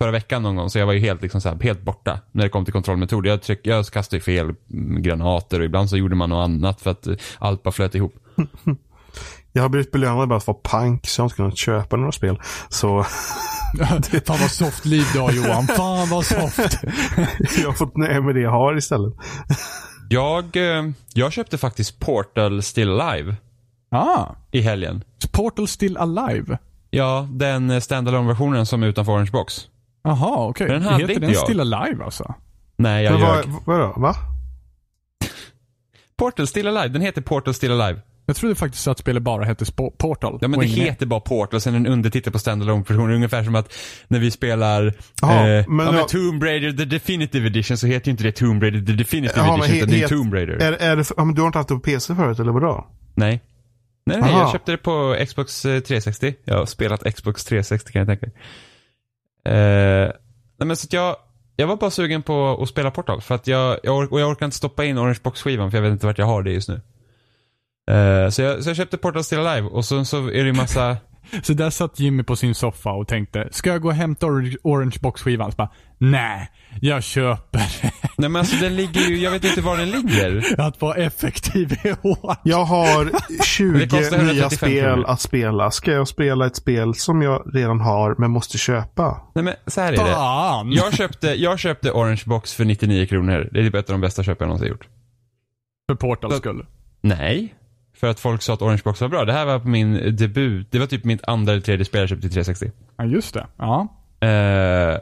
förra 0.00 0.10
veckan 0.10 0.42
någon 0.42 0.56
gång, 0.56 0.70
så 0.70 0.78
jag 0.78 0.86
var 0.86 0.92
ju 0.92 1.00
helt 1.00 1.22
liksom 1.22 1.40
så 1.40 1.48
här, 1.48 1.58
helt 1.62 1.82
borta 1.82 2.20
när 2.32 2.42
det 2.42 2.48
kom 2.48 2.64
till 2.64 2.72
kontrollmetod. 2.72 3.26
Jag, 3.26 3.42
tryck, 3.42 3.60
jag 3.62 3.86
kastade 3.86 4.16
ju 4.16 4.20
fel 4.22 4.54
granater 5.00 5.58
och 5.60 5.64
ibland 5.66 5.90
så 5.90 5.96
gjorde 5.96 6.16
man 6.16 6.30
något 6.30 6.44
annat 6.44 6.80
för 6.80 6.90
att 6.90 7.06
eh, 7.06 7.14
allt 7.38 7.62
bara 7.62 7.72
flöt 7.72 7.94
ihop. 7.94 8.14
Jag 9.52 9.62
har 9.62 9.68
blivit 9.68 9.92
belönad 9.92 10.28
bara 10.28 10.40
för 10.40 10.52
att 10.52 10.56
vara 10.64 10.80
pank 10.80 11.06
så 11.06 11.20
jag 11.20 11.24
har 11.24 11.26
inte 11.26 11.36
kunnat 11.36 11.58
köpa 11.58 11.96
några 11.96 12.12
spel. 12.12 12.40
Så 12.68 13.02
Fan 14.26 14.38
vad 14.40 14.50
soft 14.50 14.84
liv 14.84 15.04
du 15.12 15.20
har 15.20 15.32
Johan. 15.32 15.66
Fan 15.66 16.08
vad 16.08 16.24
soft. 16.26 16.58
jag 17.58 17.66
har 17.68 17.72
fått 17.72 17.96
nöja 17.96 18.20
med 18.20 18.34
det 18.34 18.40
jag 18.40 18.50
har 18.50 18.76
istället. 18.76 19.14
Jag, 20.08 20.56
eh, 20.56 20.84
jag 21.14 21.32
köpte 21.32 21.58
faktiskt 21.58 21.98
Portal 21.98 22.62
Still 22.62 23.00
Alive 23.00 23.36
Ah. 23.90 24.26
i 24.50 24.60
helgen. 24.60 25.04
Portal 25.32 25.68
still 25.68 25.96
alive? 25.96 26.58
Ja, 26.90 27.28
den 27.30 27.80
standalone 27.80 28.28
versionen 28.28 28.66
som 28.66 28.82
är 28.82 28.86
utanför 28.86 29.12
Orange 29.12 29.30
Box. 29.32 29.68
Jaha, 30.02 30.46
okej. 30.48 30.68
Den 30.68 30.82
hade 30.82 30.96
Heter 30.96 31.10
inte 31.14 31.26
den 31.26 31.32
jag. 31.34 31.42
still 31.42 31.60
alive 31.60 32.04
alltså? 32.04 32.34
Nej, 32.76 33.04
jag 33.04 33.12
Men 33.12 33.20
ljög. 33.20 33.46
vad, 33.66 33.78
vadå? 33.78 33.94
Va? 33.96 34.14
Portal 36.16 36.46
Still 36.46 36.66
Alive, 36.68 36.88
den 36.88 37.02
heter 37.02 37.20
Portal 37.22 37.54
Still 37.54 37.80
Alive. 37.80 38.00
Jag 38.26 38.36
trodde 38.36 38.54
faktiskt 38.54 38.88
att 38.88 38.98
spelet 38.98 39.22
bara 39.22 39.44
hette 39.44 39.64
Sp- 39.64 39.90
Portal. 39.98 40.38
Ja 40.40 40.48
men 40.48 40.60
det 40.60 40.66
heter 40.66 41.06
bara 41.06 41.20
Portal, 41.20 41.60
sen 41.60 41.74
en 41.74 41.86
undertitel 41.86 42.32
på 42.32 42.38
standalone 42.38 42.84
versionen 42.88 43.14
Ungefär 43.14 43.44
som 43.44 43.54
att 43.54 43.74
när 44.08 44.18
vi 44.18 44.30
spelar 44.30 44.94
Jaha, 45.22 45.48
eh, 45.48 45.68
men 45.68 45.86
ja, 45.86 45.92
men 45.92 46.06
Tomb 46.06 46.42
Raider 46.42 46.72
The 46.72 46.84
Definitive 46.84 47.46
Edition 47.46 47.76
så 47.76 47.86
heter 47.86 48.06
ju 48.06 48.10
inte 48.10 48.24
det 48.24 48.32
Tomb 48.32 48.62
Raider 48.62 48.80
The 48.80 48.92
Definitive 48.92 49.42
men 49.42 49.54
Edition 49.60 49.76
utan 49.76 49.88
det 49.88 50.02
är 50.02 50.08
Tomb 50.08 50.34
Raider. 50.34 50.54
Är, 50.54 50.72
är 50.72 50.96
det, 50.96 51.04
ja, 51.16 51.24
men 51.24 51.34
du 51.34 51.40
har 51.42 51.46
inte 51.46 51.58
haft 51.58 51.68
det 51.68 51.74
på 51.74 51.80
PC 51.80 52.14
förut 52.14 52.38
eller 52.38 52.52
vadå? 52.52 52.86
Nej. 53.14 53.40
Nej, 54.06 54.20
nej, 54.20 54.30
Aha. 54.30 54.40
jag 54.40 54.52
köpte 54.52 54.72
det 54.72 54.78
på 54.78 55.16
Xbox 55.28 55.64
eh, 55.64 55.80
360. 55.80 56.34
Jag 56.44 56.56
har 56.58 56.66
spelat 56.66 57.14
Xbox 57.14 57.44
360 57.44 57.92
kan 57.92 57.98
jag 58.00 58.08
tänka 58.08 58.26
mig. 58.26 58.34
Eh, 59.50 60.12
nej 60.58 60.66
men 60.66 60.76
så 60.76 60.86
att 60.86 60.92
jag, 60.92 61.16
jag 61.56 61.66
var 61.66 61.76
bara 61.76 61.90
sugen 61.90 62.22
på 62.22 62.58
att 62.62 62.68
spela 62.68 62.90
Portal. 62.90 63.20
För 63.20 63.34
att 63.34 63.46
jag, 63.46 63.78
jag, 63.82 63.96
or- 63.96 64.12
och 64.12 64.20
jag 64.20 64.30
orkar 64.30 64.46
inte 64.46 64.56
stoppa 64.56 64.84
in 64.84 64.98
Orange 64.98 65.18
Box-skivan 65.22 65.70
för 65.70 65.78
jag 65.78 65.82
vet 65.82 65.92
inte 65.92 66.06
vart 66.06 66.18
jag 66.18 66.26
har 66.26 66.42
det 66.42 66.52
just 66.52 66.68
nu. 66.68 66.80
Eh, 67.90 68.28
så, 68.28 68.42
jag, 68.42 68.64
så 68.64 68.70
jag 68.70 68.76
köpte 68.76 68.96
Portal 68.96 69.24
Still 69.24 69.38
Alive 69.38 69.68
och 69.68 69.84
så, 69.84 70.04
så 70.04 70.26
är 70.26 70.30
det 70.32 70.46
ju 70.46 70.52
massa 70.52 70.96
Så 71.42 71.52
där 71.52 71.70
satt 71.70 72.00
Jimmy 72.00 72.22
på 72.22 72.36
sin 72.36 72.54
soffa 72.54 72.90
och 72.90 73.08
tänkte, 73.08 73.48
ska 73.50 73.70
jag 73.70 73.82
gå 73.82 73.88
och 73.88 73.94
hämta 73.94 74.26
Orange, 74.26 74.56
Orange 74.62 74.96
Box-skivan? 75.00 75.50
Så 75.52 75.56
bara, 75.56 75.70
nej, 75.98 76.50
jag 76.80 77.02
köper. 77.02 77.62
Nej 78.20 78.28
men 78.30 78.40
alltså 78.40 78.56
den 78.56 78.76
ligger 78.76 79.00
ju, 79.00 79.18
jag 79.18 79.30
vet 79.30 79.44
inte 79.44 79.60
var 79.60 79.76
den 79.78 79.90
ligger. 79.90 80.60
att 80.60 80.80
vara 80.80 80.94
effektiv 80.94 81.72
är 81.82 81.96
hårt. 82.02 82.38
Jag 82.44 82.64
har 82.64 83.04
Det 83.38 83.44
20 83.44 83.88
kostar 83.88 84.18
nya 84.18 84.30
135 84.30 84.58
spel 84.58 85.04
att 85.04 85.20
spela. 85.20 85.70
Ska 85.70 85.92
jag 85.92 86.08
spela 86.08 86.46
ett 86.46 86.56
spel 86.56 86.94
som 86.94 87.22
jag 87.22 87.50
redan 87.54 87.80
har 87.80 88.14
men 88.18 88.30
måste 88.30 88.58
köpa? 88.58 89.20
Nej 89.34 89.44
men 89.44 89.54
så 89.66 89.80
här 89.80 89.92
är 89.92 89.96
det. 90.70 90.76
Jag 90.76 90.94
köpte, 90.94 91.26
jag 91.28 91.58
köpte 91.58 91.90
Orange 91.92 92.22
Box 92.26 92.54
för 92.54 92.64
99 92.64 93.06
kronor. 93.06 93.48
Det 93.52 93.60
är 93.60 93.64
typ 93.64 93.74
ett 93.74 93.90
av 93.90 93.94
de 93.94 94.00
bästa 94.00 94.22
köp 94.22 94.40
jag 94.40 94.46
någonsin 94.46 94.68
gjort. 94.68 94.88
För 95.88 95.94
Portals 95.94 96.36
skull. 96.36 96.66
Nej. 97.00 97.54
För 97.96 98.06
att 98.06 98.20
folk 98.20 98.42
sa 98.42 98.54
att 98.54 98.62
Orange 98.62 98.80
Box 98.84 99.00
var 99.00 99.08
bra. 99.08 99.24
Det 99.24 99.32
här 99.32 99.46
var 99.46 99.58
på 99.58 99.68
min 99.68 100.16
debut. 100.16 100.66
Det 100.70 100.78
var 100.78 100.86
typ 100.86 101.04
mitt 101.04 101.24
andra 101.24 101.52
eller 101.52 101.62
tredje 101.62 101.84
spel 101.84 102.00
jag 102.00 102.08
köpte 102.08 102.22
till 102.22 102.30
360. 102.32 102.70
Ja, 102.96 103.04
just 103.04 103.34
det. 103.34 103.46
Ja. 103.56 103.88
Eh, 104.20 104.98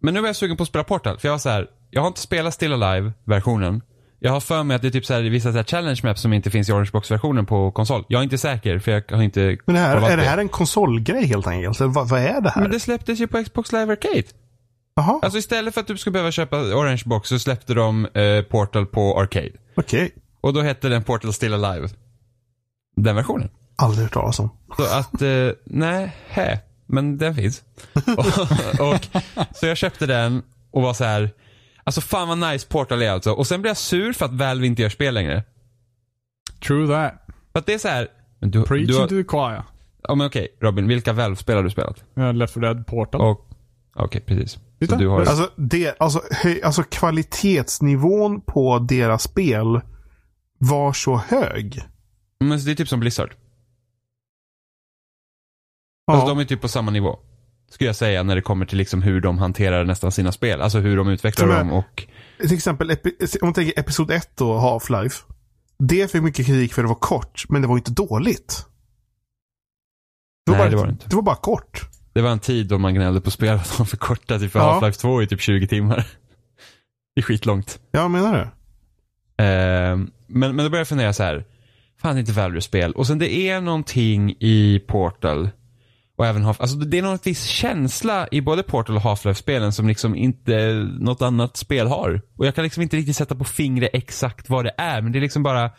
men 0.00 0.14
nu 0.14 0.20
var 0.20 0.26
jag 0.28 0.36
sugen 0.36 0.56
på 0.56 0.62
att 0.62 0.68
spela 0.68 0.84
Portal. 0.84 1.18
För 1.18 1.28
jag 1.28 1.32
var 1.32 1.38
så 1.38 1.48
här. 1.48 1.66
Jag 1.94 2.02
har 2.02 2.08
inte 2.08 2.20
spelat 2.20 2.54
Still 2.54 2.72
Alive-versionen. 2.72 3.82
Jag 4.18 4.32
har 4.32 4.40
för 4.40 4.62
mig 4.62 4.74
att 4.74 4.82
det 4.82 4.88
är 4.88 4.92
typ 4.92 5.06
så 5.06 5.14
här, 5.14 5.20
vissa 5.20 5.52
så 5.52 5.56
här 5.56 5.64
challenge 5.64 6.00
maps 6.02 6.20
som 6.20 6.32
inte 6.32 6.50
finns 6.50 6.68
i 6.68 6.72
Orange 6.72 6.90
Box-versionen 6.92 7.46
på 7.46 7.70
konsol. 7.70 8.04
Jag 8.08 8.18
är 8.18 8.22
inte 8.22 8.38
säker 8.38 8.78
för 8.78 8.92
jag 8.92 9.16
har 9.16 9.22
inte 9.22 9.56
Men 9.64 9.74
det 9.74 9.80
här, 9.80 10.10
är 10.10 10.16
det 10.16 10.22
här 10.22 10.38
en 10.38 10.48
konsolgrej 10.48 11.26
helt 11.26 11.46
enkelt? 11.46 11.80
Vad, 11.80 12.08
vad 12.08 12.20
är 12.20 12.40
det 12.40 12.50
här? 12.50 12.62
Men 12.62 12.70
det 12.70 12.80
släpptes 12.80 13.20
ju 13.20 13.26
på 13.26 13.44
Xbox 13.44 13.72
Live 13.72 13.92
Arcade. 13.92 14.22
Jaha, 14.96 15.20
Alltså 15.22 15.38
istället 15.38 15.74
för 15.74 15.80
att 15.80 15.86
du 15.86 15.96
ska 15.96 16.10
behöva 16.10 16.30
köpa 16.30 16.56
Orange 16.56 17.02
Box 17.06 17.28
så 17.28 17.38
släppte 17.38 17.74
de 17.74 18.06
eh, 18.06 18.42
Portal 18.42 18.86
på 18.86 19.20
Arcade. 19.20 19.52
okej. 19.74 20.14
Och 20.40 20.52
då 20.52 20.60
hette 20.60 20.88
den 20.88 21.02
Portal 21.02 21.32
Still 21.32 21.54
Alive. 21.54 21.88
Den 22.96 23.16
versionen. 23.16 23.50
Aldrig 23.76 24.02
hört 24.02 24.12
talas 24.12 24.38
om. 24.38 24.50
Så 24.76 24.82
att, 24.82 25.22
eh, 25.22 25.48
nej, 25.64 26.16
hä. 26.28 26.58
Men 26.86 27.18
den 27.18 27.34
finns. 27.34 27.62
och, 28.16 28.88
och, 28.88 29.06
så 29.54 29.66
jag 29.66 29.76
köpte 29.76 30.06
den 30.06 30.42
och 30.70 30.82
var 30.82 30.94
så 30.94 31.04
här. 31.04 31.30
Alltså 31.84 32.00
fan 32.00 32.28
vad 32.28 32.52
nice 32.52 32.66
Portal 32.68 33.02
är 33.02 33.10
alltså. 33.10 33.32
Och 33.32 33.46
sen 33.46 33.62
blev 33.62 33.70
jag 33.70 33.76
sur 33.76 34.12
för 34.12 34.24
att 34.26 34.32
Valve 34.32 34.66
inte 34.66 34.82
gör 34.82 34.88
spel 34.88 35.14
längre. 35.14 35.44
True 36.66 36.86
that. 36.86 37.26
För 37.52 37.58
att 37.58 37.66
det 37.66 37.74
är 37.74 37.78
så 37.78 37.88
här. 37.88 38.08
Men 38.38 38.50
du, 38.50 38.62
Preaching 38.64 38.86
du 38.86 38.94
har, 38.98 39.02
to 39.08 39.08
the 39.08 39.24
choir. 39.24 39.62
ja, 40.08 40.14
men 40.14 40.26
okej, 40.26 40.56
Robin, 40.60 40.88
vilka 40.88 41.12
Valve-spel 41.12 41.56
har 41.56 41.62
du 41.62 41.70
spelat? 41.70 42.04
Uh, 42.18 42.32
Left 42.34 42.54
4 42.54 42.74
Dead 42.74 42.86
Portal. 42.86 43.36
Okej, 43.94 44.20
precis. 44.20 44.58
Så 44.88 44.96
du 44.96 45.08
har, 45.08 45.20
Alltså, 45.20 45.50
det, 45.56 45.96
alltså, 46.00 46.22
höj, 46.30 46.62
alltså 46.62 46.82
kvalitetsnivån 46.82 48.40
på 48.40 48.78
deras 48.78 49.22
spel 49.22 49.80
var 50.58 50.92
så 50.92 51.16
hög. 51.16 51.82
men 52.40 52.64
det 52.64 52.70
är 52.70 52.74
typ 52.74 52.88
som 52.88 53.00
Blizzard. 53.00 53.34
Ja. 56.06 56.12
Alltså 56.12 56.28
de 56.28 56.38
är 56.38 56.44
typ 56.44 56.60
på 56.60 56.68
samma 56.68 56.90
nivå. 56.90 57.18
Skulle 57.72 57.88
jag 57.88 57.96
säga 57.96 58.22
när 58.22 58.34
det 58.36 58.42
kommer 58.42 58.66
till 58.66 58.78
liksom 58.78 59.02
hur 59.02 59.20
de 59.20 59.38
hanterar 59.38 59.84
nästan 59.84 60.12
sina 60.12 60.32
spel. 60.32 60.60
Alltså 60.62 60.78
hur 60.78 60.96
de 60.96 61.08
utvecklar 61.08 61.48
är- 61.48 61.58
dem 61.58 61.72
och... 61.72 62.06
Till 62.40 62.54
exempel, 62.54 62.90
om 62.90 62.96
man 63.42 63.54
tänker 63.54 63.80
Episod 63.80 64.10
1 64.10 64.30
då, 64.36 64.54
Half-Life. 64.58 65.22
Det 65.78 66.12
fick 66.12 66.22
mycket 66.22 66.46
kritik 66.46 66.74
för 66.74 66.82
att 66.82 66.84
det 66.84 66.88
var 66.88 67.00
kort, 67.00 67.44
men 67.48 67.62
det 67.62 67.68
var 67.68 67.76
inte 67.76 67.90
dåligt. 67.90 68.66
Nej, 70.50 70.58
bara, 70.58 70.70
det 70.70 70.76
var 70.76 70.86
det 70.86 70.92
inte. 70.92 71.08
Det 71.08 71.16
var 71.16 71.22
bara 71.22 71.36
kort. 71.36 71.80
Det 72.12 72.20
var 72.22 72.30
en 72.30 72.38
tid 72.38 72.66
då 72.68 72.78
man 72.78 72.94
gnällde 72.94 73.20
på 73.20 73.30
spel 73.30 73.54
att 73.54 73.76
de 73.76 73.86
förkortade 73.86 74.40
typ 74.40 74.52
för 74.52 74.58
Ja. 74.58 74.80
Half-Life 74.80 75.00
2 75.00 75.22
i 75.22 75.26
typ 75.26 75.40
20 75.40 75.66
timmar. 75.66 75.96
Det 77.14 77.20
är 77.20 77.22
skitlångt. 77.22 77.80
Ja, 77.90 78.08
menar 78.08 78.32
det. 78.36 78.42
Eh, 79.44 79.96
men, 79.96 80.10
men 80.26 80.56
då 80.56 80.56
började 80.56 80.78
jag 80.78 80.88
fundera 80.88 81.12
så 81.12 81.22
här. 81.22 81.44
Fan 82.00 82.14
det 82.14 82.18
är 82.18 82.20
inte 82.20 82.32
Valorant-spel. 82.32 82.92
Och 82.92 83.06
sen 83.06 83.18
det 83.18 83.32
är 83.34 83.60
någonting 83.60 84.36
i 84.40 84.82
Portal. 84.86 85.50
Och 86.16 86.26
även 86.26 86.44
Half, 86.44 86.60
alltså 86.60 86.76
det 86.76 86.98
är 86.98 87.02
någon 87.02 87.18
viss 87.24 87.44
känsla 87.44 88.28
i 88.30 88.40
både 88.40 88.62
Portal 88.62 88.96
och 88.96 89.02
Half-Life-spelen 89.02 89.72
som 89.72 89.88
liksom 89.88 90.14
inte 90.14 90.74
något 91.00 91.22
annat 91.22 91.56
spel 91.56 91.86
har. 91.86 92.20
Och 92.36 92.46
jag 92.46 92.54
kan 92.54 92.64
liksom 92.64 92.82
inte 92.82 92.96
riktigt 92.96 93.16
sätta 93.16 93.34
på 93.34 93.44
fingret 93.44 93.90
exakt 93.92 94.50
vad 94.50 94.64
det 94.64 94.72
är. 94.76 95.02
Men 95.02 95.12
det 95.12 95.18
är 95.18 95.20
liksom 95.20 95.42
bara, 95.42 95.70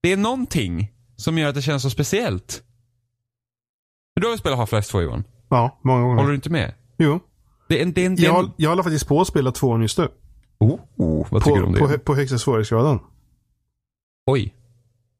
det 0.00 0.12
är 0.12 0.16
någonting 0.16 0.92
som 1.16 1.38
gör 1.38 1.48
att 1.48 1.54
det 1.54 1.62
känns 1.62 1.82
så 1.82 1.90
speciellt. 1.90 2.62
Du 4.20 4.26
har 4.26 4.32
ju 4.32 4.38
spelat 4.38 4.58
Half-Life 4.58 4.90
2 4.90 5.00
Johan. 5.02 5.24
Ja, 5.48 5.80
många 5.82 6.02
gånger. 6.02 6.16
Håller 6.16 6.28
du 6.28 6.34
inte 6.34 6.50
med? 6.50 6.74
Jo. 6.98 7.20
Det 7.68 7.78
är 7.78 7.82
en, 7.82 7.92
det 7.92 8.02
är 8.02 8.06
en, 8.06 8.16
det 8.16 8.26
är 8.26 8.28
en... 8.28 8.34
Jag, 8.34 8.50
jag 8.56 8.70
håller 8.70 8.82
faktiskt 8.82 9.08
på 9.08 9.20
att 9.20 9.26
spela 9.26 9.52
tvåan 9.52 9.82
just 9.82 9.98
nu. 9.98 10.08
Oh, 10.58 10.80
oh, 10.96 11.26
vad 11.30 11.44
tycker 11.44 11.58
du 11.58 11.66
om 11.66 11.74
På, 11.74 11.86
det? 11.86 11.98
på, 11.98 12.04
på 12.04 12.14
högsta 12.14 12.38
svårighetsgraden. 12.38 12.98
Oj. 14.26 14.54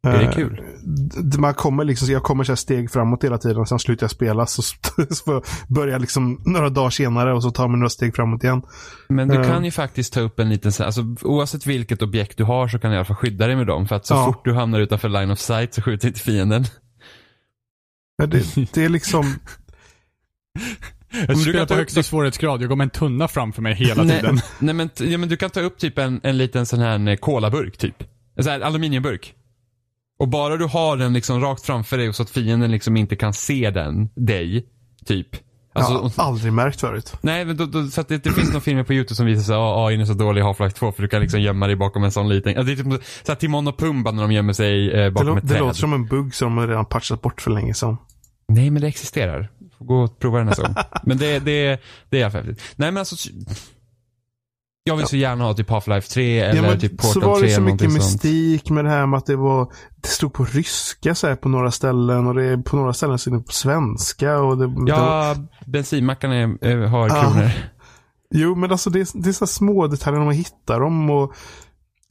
Är 0.07 0.19
det 0.19 0.25
Eh, 0.25 0.33
kul? 0.33 0.63
Man 1.39 1.55
kommer 1.55 1.85
liksom, 1.85 2.09
jag 2.09 2.23
kommer 2.23 2.45
så 2.45 2.53
här 2.53 2.57
steg 2.57 2.91
framåt 2.91 3.25
hela 3.25 3.39
tiden. 3.39 3.67
Sen 3.67 3.79
slutar 3.79 4.05
jag 4.05 4.11
spela. 4.11 4.47
Så, 4.47 4.63
så 5.11 5.25
får 5.25 5.35
jag 5.35 5.45
börja 5.69 5.99
liksom 5.99 6.43
några 6.47 6.69
dagar 6.69 6.91
senare 6.91 7.35
och 7.35 7.43
så 7.43 7.51
tar 7.51 7.69
man 7.69 7.79
några 7.79 7.91
steg 7.91 8.17
framåt 8.17 8.45
igen. 8.45 8.63
Men 9.09 9.29
du 9.29 9.35
Eh. 9.37 9.47
kan 9.49 9.65
ju 9.65 9.71
faktiskt 9.71 10.13
ta 10.13 10.21
upp 10.21 10.39
en 10.41 10.49
liten, 10.49 10.73
alltså 10.85 11.17
oavsett 11.23 11.67
vilket 11.67 12.03
objekt 12.03 12.39
du 12.39 12.45
har 12.45 12.69
så 12.69 12.79
kan 12.79 12.91
du 12.91 12.95
i 12.95 12.99
alla 12.99 13.05
fall 13.05 13.17
skydda 13.17 13.47
dig 13.47 13.57
med 13.57 13.67
dem. 13.67 13.89
För 13.89 13.97
att 13.97 14.07
så 14.07 14.15
Ja. 14.15 14.25
fort 14.27 14.45
du 14.45 14.55
hamnar 14.55 14.81
utanför 14.81 15.09
line 15.09 15.31
of 15.31 15.39
sight 15.39 15.75
så 15.75 15.83
skjuter 15.83 16.09
inte 16.09 16.21
fienden. 16.21 16.65
Ja, 18.17 18.27
Det, 18.27 18.55
det 18.75 18.85
är 18.85 18.89
liksom, 18.89 19.35
Jag 21.11 21.29
du 21.29 21.35
spelar 21.37 21.59
kan 21.59 21.67
ta 21.67 21.67
på 21.67 21.75
upp 21.75 21.79
högsta 21.79 22.03
svårighetsgrad. 22.03 22.63
Jag 22.63 22.69
går 22.69 22.77
med 22.77 22.85
en 22.85 22.91
tunna 22.91 23.29
framför 23.29 23.63
mig 23.63 23.75
hela 23.75 24.03
nej, 24.03 24.21
tiden. 24.21 24.41
nej 24.59 24.75
men, 24.75 24.89
t- 24.89 25.05
ja, 25.13 25.19
men 25.19 25.29
du 25.29 25.37
kan 25.37 25.51
ta 25.51 25.61
upp 25.61 25.79
typ 25.79 25.99
en, 25.99 26.21
en 26.23 26.39
liten 26.39 26.67
sån 26.67 26.81
här 26.81 27.17
kolaburk 27.17 27.77
typ. 27.77 28.03
En 28.37 28.45
sån 28.45 28.53
här 28.53 28.61
aluminiumburk. 28.61 29.35
Och 30.21 30.29
bara 30.29 30.57
du 30.57 30.65
har 30.65 30.97
den 30.97 31.13
liksom 31.13 31.41
rakt 31.41 31.67
framför 31.67 31.99
dig 31.99 32.13
så 32.13 32.23
att 32.23 32.31
fienden 32.31 32.71
liksom 32.71 32.97
inte 32.97 33.17
kan 33.17 33.33
se 33.33 33.71
den, 33.71 34.09
dig, 34.15 34.67
typ. 35.05 35.29
Alltså 35.73 35.93
jag 35.93 36.01
har 36.01 36.25
aldrig 36.25 36.53
märkt 36.53 36.81
förut. 36.81 37.13
Nej, 37.21 37.45
men 37.45 37.57
då, 37.57 37.67
då, 37.67 37.85
för 37.87 38.01
att 38.01 38.09
det, 38.09 38.25
det 38.25 38.31
finns 38.33 38.49
några 38.49 38.61
filmer 38.61 38.85
på 38.85 38.95
YouTube 38.95 39.15
som 39.15 39.27
visar 39.27 39.43
sig 39.43 39.55
att 39.55 39.77
AI 39.89 40.01
är 40.01 40.05
så 40.05 40.15
dålig 40.15 40.41
i 40.41 40.45
Half-Life 40.45 40.71
2 40.71 40.93
för 40.93 41.03
du 41.03 41.09
kan 41.09 41.21
liksom 41.23 41.41
gömma 41.41 41.67
dig 41.67 41.77
bakom 41.77 42.05
en 42.05 42.13
sån 42.13 42.29
liten, 42.29 42.57
alltså 42.59 42.75
det 42.75 42.81
är 42.81 42.85
typ 42.97 43.05
så 43.27 43.33
här 43.33 43.37
Timon 43.37 43.69
och 43.69 43.79
Pumba 43.79 44.11
när 44.11 44.23
de 44.23 44.33
gömmer 44.33 44.53
sig 44.53 44.91
eh, 44.91 44.97
Det, 45.05 45.11
bakom 45.11 45.29
lå- 45.29 45.37
ett 45.39 45.43
det 45.43 45.49
träd. 45.49 45.61
låter 45.61 45.77
som 45.79 45.93
en 45.93 46.07
bugg 46.07 46.35
som 46.35 46.57
de 46.57 46.67
redan 46.69 46.85
patchat 46.85 47.23
bort 47.23 47.41
för 47.41 47.51
länge 47.51 47.75
sedan. 47.75 47.97
Nej, 48.49 48.71
men 48.71 48.83
det 48.83 48.89
existerar. 48.89 49.49
Får 49.79 49.85
gå 49.85 49.95
och 50.03 50.19
prova 50.19 50.39
den 50.39 50.47
nästa 50.47 50.63
gång. 50.63 50.75
Men 51.05 51.19
det, 51.19 51.39
det, 51.39 51.81
det 52.09 52.23
är 52.23 52.31
häftigt. 52.31 52.61
Nej, 52.77 52.91
men 52.93 52.99
alltså. 52.99 53.31
Jag 54.91 54.97
vill 54.97 55.07
så 55.07 55.17
gärna 55.17 55.45
ha 55.45 55.55
typ 55.55 55.69
Half-Life 55.71 56.13
3 56.13 56.41
eller 56.41 56.57
Ja, 56.63 56.63
men 56.63 56.81
typ 56.81 57.01
så 57.03 57.13
Portal 57.15 57.31
var 57.31 57.39
3 57.39 57.47
det 57.47 57.53
så 57.55 57.61
eller 57.61 57.73
mycket 57.73 57.81
någonting 57.89 58.03
sånt. 58.03 58.23
mystik 58.25 58.71
med 58.71 58.85
det 58.85 58.91
här 58.91 59.07
med 59.07 59.19
att 59.19 59.27
det 59.27 59.37
var 59.37 59.73
Det 60.03 60.09
stod 60.09 60.33
på 60.33 60.45
ryska 60.45 61.15
så 61.15 61.27
här 61.27 61.37
på 61.37 61.49
några 61.49 61.71
ställen 61.71 62.27
och 62.27 62.35
det 62.35 62.45
är 62.45 62.57
på 62.57 62.77
några 62.77 62.93
ställen 62.93 63.19
så 63.19 63.31
är 63.31 63.35
det 63.35 63.41
på 63.43 63.53
svenska 63.53 64.39
och 64.39 64.59
det, 64.59 64.67
det 64.87 64.93
var, 64.93 64.99
Ja, 65.27 65.37
bensinmackarna 65.67 66.35
är, 66.37 66.65
är, 66.65 66.77
har 66.87 67.09
Ja. 67.09 67.23
kronor. 67.23 67.51
Jo 68.35 68.55
men 68.55 68.71
alltså 68.73 68.91
det, 68.91 69.01
är- 69.01 69.23
det 69.23 69.29
är 69.29 69.33
så 69.33 69.45
här 69.45 69.51
små 69.51 69.87
detaljer 69.87 70.19
när 70.19 70.27
man 70.27 70.35
hittar 70.35 70.81
dem 70.81 71.11
och 71.11 71.35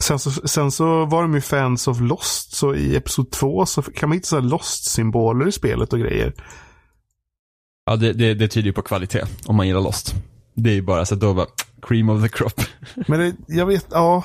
Sen 0.04 0.20
så, 0.20 0.32
sen 0.32 0.72
så 0.72 1.06
var 1.06 1.22
de 1.22 1.34
ju 1.36 1.42
fans 1.42 1.88
of 1.88 2.00
Lost 2.00 2.56
så 2.56 2.76
i 2.76 2.96
Episod 2.96 3.32
2 3.32 3.66
så 3.66 3.82
kan 3.82 4.10
man 4.10 4.16
hitta 4.18 4.26
så 4.28 4.36
här 4.36 4.44
Lost-symboler 4.44 5.48
i 5.48 5.52
spelet 5.52 5.94
och 5.94 6.00
grejer. 6.00 6.34
Ja, 7.86 7.96
det, 7.96 8.14
det, 8.14 8.34
det 8.34 8.48
tyder 8.48 8.68
ju 8.68 8.74
på 8.74 8.82
kvalitet 8.82 9.24
om 9.46 9.56
man 9.56 9.68
gillar 9.68 9.82
Lost. 9.82 10.16
Det 10.64 10.70
är 10.70 10.74
ju 10.74 10.82
bara 10.82 11.06
så 11.06 11.14
att 11.14 11.20
då 11.22 11.34
bara, 11.34 11.48
cream 11.82 12.10
of 12.10 12.24
the 12.24 12.30
crop. 12.30 12.62
Men 13.08 13.20
det, 13.20 13.36
jag 13.48 13.66
vet, 13.66 13.88
ja. 13.92 14.24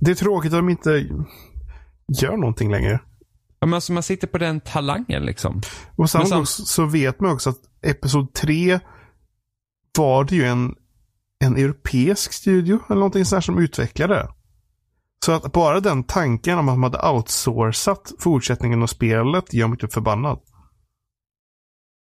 Det 0.00 0.10
är 0.10 0.14
tråkigt 0.14 0.52
att 0.52 0.58
de 0.58 0.68
inte 0.68 1.06
gör 2.22 2.36
någonting 2.36 2.70
längre. 2.70 3.00
Ja, 3.60 3.66
men 3.66 3.74
alltså 3.74 3.92
man 3.92 4.02
sitter 4.02 4.26
på 4.26 4.38
den 4.38 4.60
talangen 4.60 5.22
liksom. 5.22 5.62
Och 5.96 6.08
Men 6.14 6.26
sam- 6.26 6.46
så 6.46 6.84
vet 6.84 7.20
man 7.20 7.32
också 7.32 7.50
att 7.50 7.58
Episod 7.82 8.32
3 8.34 8.80
var 9.98 10.24
det 10.24 10.34
ju 10.36 10.44
en, 10.44 10.74
en 11.44 11.56
europeisk 11.56 12.32
studio 12.32 12.78
eller 12.86 12.96
någonting 12.96 13.24
sånt 13.24 13.44
som 13.44 13.58
utvecklade. 13.58 14.28
Så 15.24 15.32
att 15.32 15.52
bara 15.52 15.80
den 15.80 16.04
tanken 16.04 16.58
om 16.58 16.68
att 16.68 16.78
man 16.78 16.92
hade 16.92 17.08
outsourcat 17.08 18.12
fortsättningen 18.18 18.82
av 18.82 18.86
spelet 18.86 19.54
gör 19.54 19.66
mig 19.68 19.78
typ 19.78 19.92
förbannad. 19.92 20.38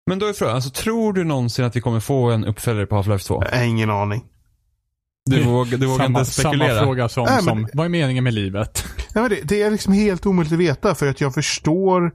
Men 0.10 0.20
då 0.20 0.26
är 0.26 0.34
frågan, 0.34 0.56
alltså 0.56 0.70
tror 0.70 1.14
du 1.14 1.24
någonsin 1.24 1.66
att 1.66 1.76
vi 1.76 1.82
kommer 1.82 2.00
få 2.00 2.30
en 2.32 2.46
uppföljare 2.46 2.86
på 2.86 2.96
Half-Life 2.96 3.28
2? 3.28 3.44
Jag 3.52 3.58
har 3.58 3.66
ingen 3.66 3.90
aning. 3.90 4.24
Du 5.26 5.44
vågar, 5.44 5.78
du 5.78 5.86
vågar 5.86 6.06
inte 6.06 6.26
spekulera? 6.26 6.70
samma 6.70 6.86
fråga 6.86 7.10
som, 7.10 7.26
Nej, 7.26 7.36
men- 7.36 7.44
som, 7.44 7.68
vad 7.74 7.86
är 7.86 7.90
meningen 7.90 8.24
med 8.24 8.34
livet? 8.34 8.86
Ja, 9.14 9.22
men 9.22 9.30
det, 9.30 9.42
det 9.44 9.62
är 9.62 9.72
liksom 9.72 9.94
helt 9.94 10.26
omöjligt 10.26 10.54
att 10.54 10.60
veta 10.60 10.96
för 10.96 11.08
att 11.08 11.22
jag 11.22 11.34
förstår 11.34 12.12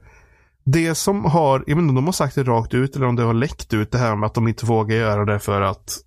det 0.65 0.95
som 0.95 1.25
har, 1.25 1.65
jag 1.67 1.77
vet 1.77 1.83
inte 1.83 1.89
om 1.89 1.95
de 1.95 2.05
har 2.05 2.13
sagt 2.13 2.35
det 2.35 2.43
rakt 2.43 2.75
ut 2.75 2.97
eller 2.97 3.07
om 3.07 3.17
det 3.17 3.23
har 3.23 3.35
läckt 3.35 3.75
ut 3.75 3.93
det 3.93 3.99
här 3.99 4.17
med 4.17 4.27
att 4.27 4.35
de 4.35 4.49
inte 4.49 4.67
vågar 4.67 4.97
göra 4.97 5.25
det 5.25 5.39
för 5.39 5.61
att 5.61 5.99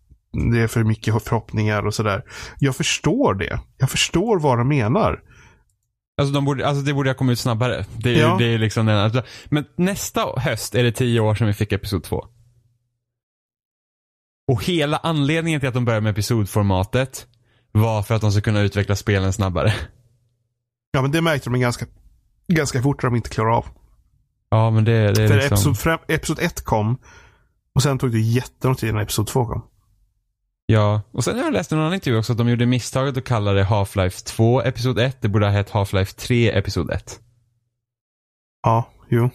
det 0.51 0.59
är 0.59 0.67
för 0.67 0.83
mycket 0.83 1.23
förhoppningar 1.23 1.85
och 1.87 1.93
sådär. 1.93 2.23
Jag 2.59 2.75
förstår 2.75 3.33
det. 3.33 3.59
Jag 3.77 3.89
förstår 3.89 4.39
vad 4.39 4.57
de 4.57 4.67
menar. 4.67 5.19
Alltså, 6.17 6.33
de 6.33 6.45
borde, 6.45 6.67
alltså 6.67 6.83
det 6.83 6.93
borde 6.93 7.09
ha 7.09 7.15
kommit 7.15 7.33
ut 7.33 7.39
snabbare. 7.39 7.85
Det 7.97 8.15
är, 8.15 8.19
Ja. 8.19 8.35
det 8.39 8.45
är 8.45 8.57
liksom 8.57 8.85
den, 8.85 8.97
alltså, 8.97 9.23
men 9.45 9.65
nästa 9.75 10.39
höst 10.39 10.75
är 10.75 10.83
det 10.83 10.91
tio 10.91 11.19
år 11.19 11.35
sedan 11.35 11.47
vi 11.47 11.53
fick 11.53 11.71
Episod 11.71 12.03
2. 12.03 12.25
Och 14.51 14.63
hela 14.63 14.97
anledningen 14.97 15.59
till 15.59 15.67
att 15.69 15.73
de 15.75 15.85
började 15.85 16.03
med 16.03 16.11
episodformatet 16.11 17.27
var 17.71 18.03
för 18.03 18.15
att 18.15 18.21
de 18.21 18.31
skulle 18.31 18.43
kunna 18.43 18.61
utveckla 18.61 18.95
spelen 18.95 19.33
snabbare. 19.33 19.73
Ja, 20.91 21.01
men 21.01 21.11
det 21.11 21.21
märkte 21.21 21.49
de 21.49 21.59
ganska, 21.59 21.85
ganska 22.47 22.81
fort 22.81 23.03
att 23.03 23.07
de 23.11 23.15
inte 23.15 23.29
klarar 23.29 23.51
av. 23.57 23.65
Ja, 24.49 24.69
men 24.69 24.83
det, 24.85 25.11
det 25.13 25.23
är 25.23 25.27
För 25.27 25.35
liksom... 25.49 25.71
episod, 25.71 25.99
episod 26.07 26.39
1 26.39 26.63
kom 26.63 26.97
och 27.75 27.83
sen 27.83 27.99
tog 27.99 28.11
det 28.11 28.19
jättelång 28.19 28.75
tid 28.75 28.89
innan 28.89 29.01
episod 29.01 29.27
2 29.27 29.45
kom. 29.45 29.61
Ja, 30.69 31.01
och 31.11 31.23
sen 31.23 31.37
har 31.37 31.43
jag 31.43 31.53
läst 31.53 31.71
i 31.71 31.75
någon 31.75 31.83
annan 31.83 31.93
intervju 31.93 32.19
också 32.19 32.31
att 32.31 32.37
de 32.37 32.49
gjorde 32.49 32.65
misstaget 32.65 33.17
att 33.17 33.23
kalla 33.23 33.53
det 33.53 33.63
Half-Life 33.63 34.25
2 34.25 34.61
Episod 34.61 34.99
1. 34.99 35.21
Det 35.21 35.27
borde 35.27 35.45
ha 35.45 35.51
hett 35.51 35.71
Half-Life 35.71 36.15
3 36.15 36.57
Episod 36.57 36.91
1. 36.91 37.19
Ja, 38.63 38.89
jo. 39.09 39.29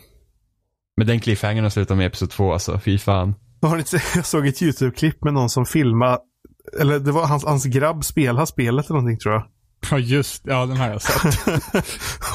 Men 0.97 1.07
den 1.07 1.21
cliffhangern 1.21 1.65
har 1.65 1.71
slutat 1.71 1.97
med 1.97 2.07
Episod 2.07 2.31
2 2.31 2.53
alltså, 2.53 2.79
fy 2.79 2.99
fan. 2.99 3.35
Har 3.63 3.77
ni 3.77 3.79
inte, 3.79 4.03
jag 4.15 4.27
såg 4.27 4.47
ett 4.47 4.63
YouTube-klipp 4.63 5.25
med 5.25 5.35
någon 5.35 5.51
som 5.51 5.67
filmade, 5.67 6.19
eller 6.81 6.99
det 6.99 7.13
var 7.13 7.27
hans, 7.27 7.45
hans 7.45 7.65
grabb 7.65 8.05
spelade 8.05 8.47
spelet 8.47 8.91
eller 8.91 9.01
någonting 9.01 9.19
tror 9.19 9.35
jag. 9.35 9.47
Ja, 9.91 9.99
just 9.99 10.43
Ja, 10.47 10.67
den 10.67 10.77
har 10.77 10.89
jag 10.89 11.03
sett. 11.03 11.39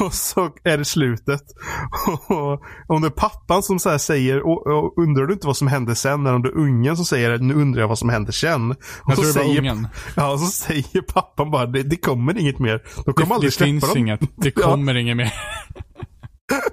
och 0.00 0.14
så 0.14 0.50
är 0.64 0.78
det 0.78 0.84
slutet. 0.84 1.40
Och 2.28 2.62
om 2.86 3.00
det 3.02 3.06
är 3.08 3.10
pappan 3.10 3.62
som 3.62 3.78
så 3.78 3.90
här 3.90 3.98
säger, 3.98 4.46
och, 4.46 4.66
och 4.66 4.98
undrar 5.02 5.26
du 5.26 5.32
inte 5.34 5.46
vad 5.46 5.56
som 5.56 5.68
hände 5.68 5.94
sen? 5.94 6.26
Eller 6.26 6.36
om 6.36 6.42
det 6.42 6.48
är 6.48 6.56
ungen 6.58 6.96
som 6.96 7.04
säger, 7.04 7.38
nu 7.38 7.54
undrar 7.54 7.80
jag 7.80 7.88
vad 7.88 7.98
som 7.98 8.08
hände 8.08 8.32
sen. 8.32 8.70
Och 8.70 8.76
Jag 9.06 9.16
så 9.16 9.22
tror 9.22 9.32
det 9.32 9.38
var 9.38 9.44
säger, 9.46 9.58
ungen. 9.60 9.88
Ja, 10.16 10.32
och 10.32 10.40
så 10.40 10.46
säger 10.46 11.00
pappan 11.02 11.50
bara, 11.50 11.66
det, 11.66 11.82
det 11.82 11.96
kommer 11.96 12.38
inget 12.38 12.58
mer. 12.58 12.82
De 13.04 13.12
kommer 13.14 13.28
Det, 13.28 13.34
aldrig 13.34 13.50
det 13.50 13.54
släppa 13.54 13.66
finns 13.70 13.88
dem. 13.88 13.98
inget. 13.98 14.20
Det 14.36 14.52
Ja. 14.56 14.62
kommer 14.62 14.94
inget 14.94 15.16
mer. 15.16 15.32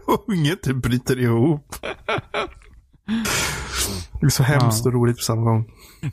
Och 0.08 0.30
ungen 0.30 0.58
typ 0.64 0.76
bryter 0.76 1.20
ihop. 1.20 1.76
Det 4.22 4.26
är 4.26 4.30
så 4.30 4.44
hemskt 4.44 4.86
Ja. 4.86 4.90
och 4.90 4.94
roligt 4.94 5.18
på 5.18 5.24
samma 5.24 5.42
gång. 5.42 5.66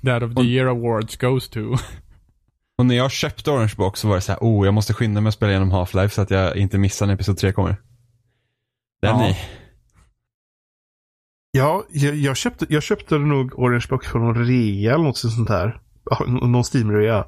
That 0.05 0.23
of 0.23 0.35
the 0.35 0.43
year 0.43 0.67
awards 0.67 1.17
goes 1.17 1.49
to. 1.49 1.61
Och 2.79 2.87
när 2.87 2.95
jag 2.95 3.11
köpte 3.11 3.51
Orange 3.51 3.75
Box 3.77 4.01
så 4.01 4.09
var 4.09 4.15
det 4.15 4.21
så 4.21 4.33
här, 4.33 4.39
oh 4.41 4.65
jag 4.67 4.75
måste 4.75 4.95
skynda 4.95 5.21
mig 5.21 5.29
att 5.29 5.35
spela 5.35 5.51
igenom 5.51 5.73
Half-Life 5.73 6.09
så 6.09 6.23
att 6.23 6.31
jag 6.31 6.57
inte 6.57 6.79
missar 6.79 7.07
när 7.07 7.15
Episod 7.15 7.39
3 7.39 7.53
kommer. 7.53 7.77
Den 9.03 9.11
Ja. 9.11 9.19
ni. 9.19 9.37
Ja, 11.55 11.85
jag, 11.91 12.15
jag, 12.15 12.37
köpte, 12.37 12.67
jag 12.69 12.83
köpte 12.83 13.19
nog 13.19 13.59
Orange 13.59 13.87
Box 13.91 14.13
på 14.13 14.19
någon 14.19 14.45
rea 14.47 14.95
eller 14.95 15.05
något 15.05 15.17
sånt 15.17 15.49
här. 15.49 15.81
Någon 16.27 16.65
Steam-rea. 16.65 17.25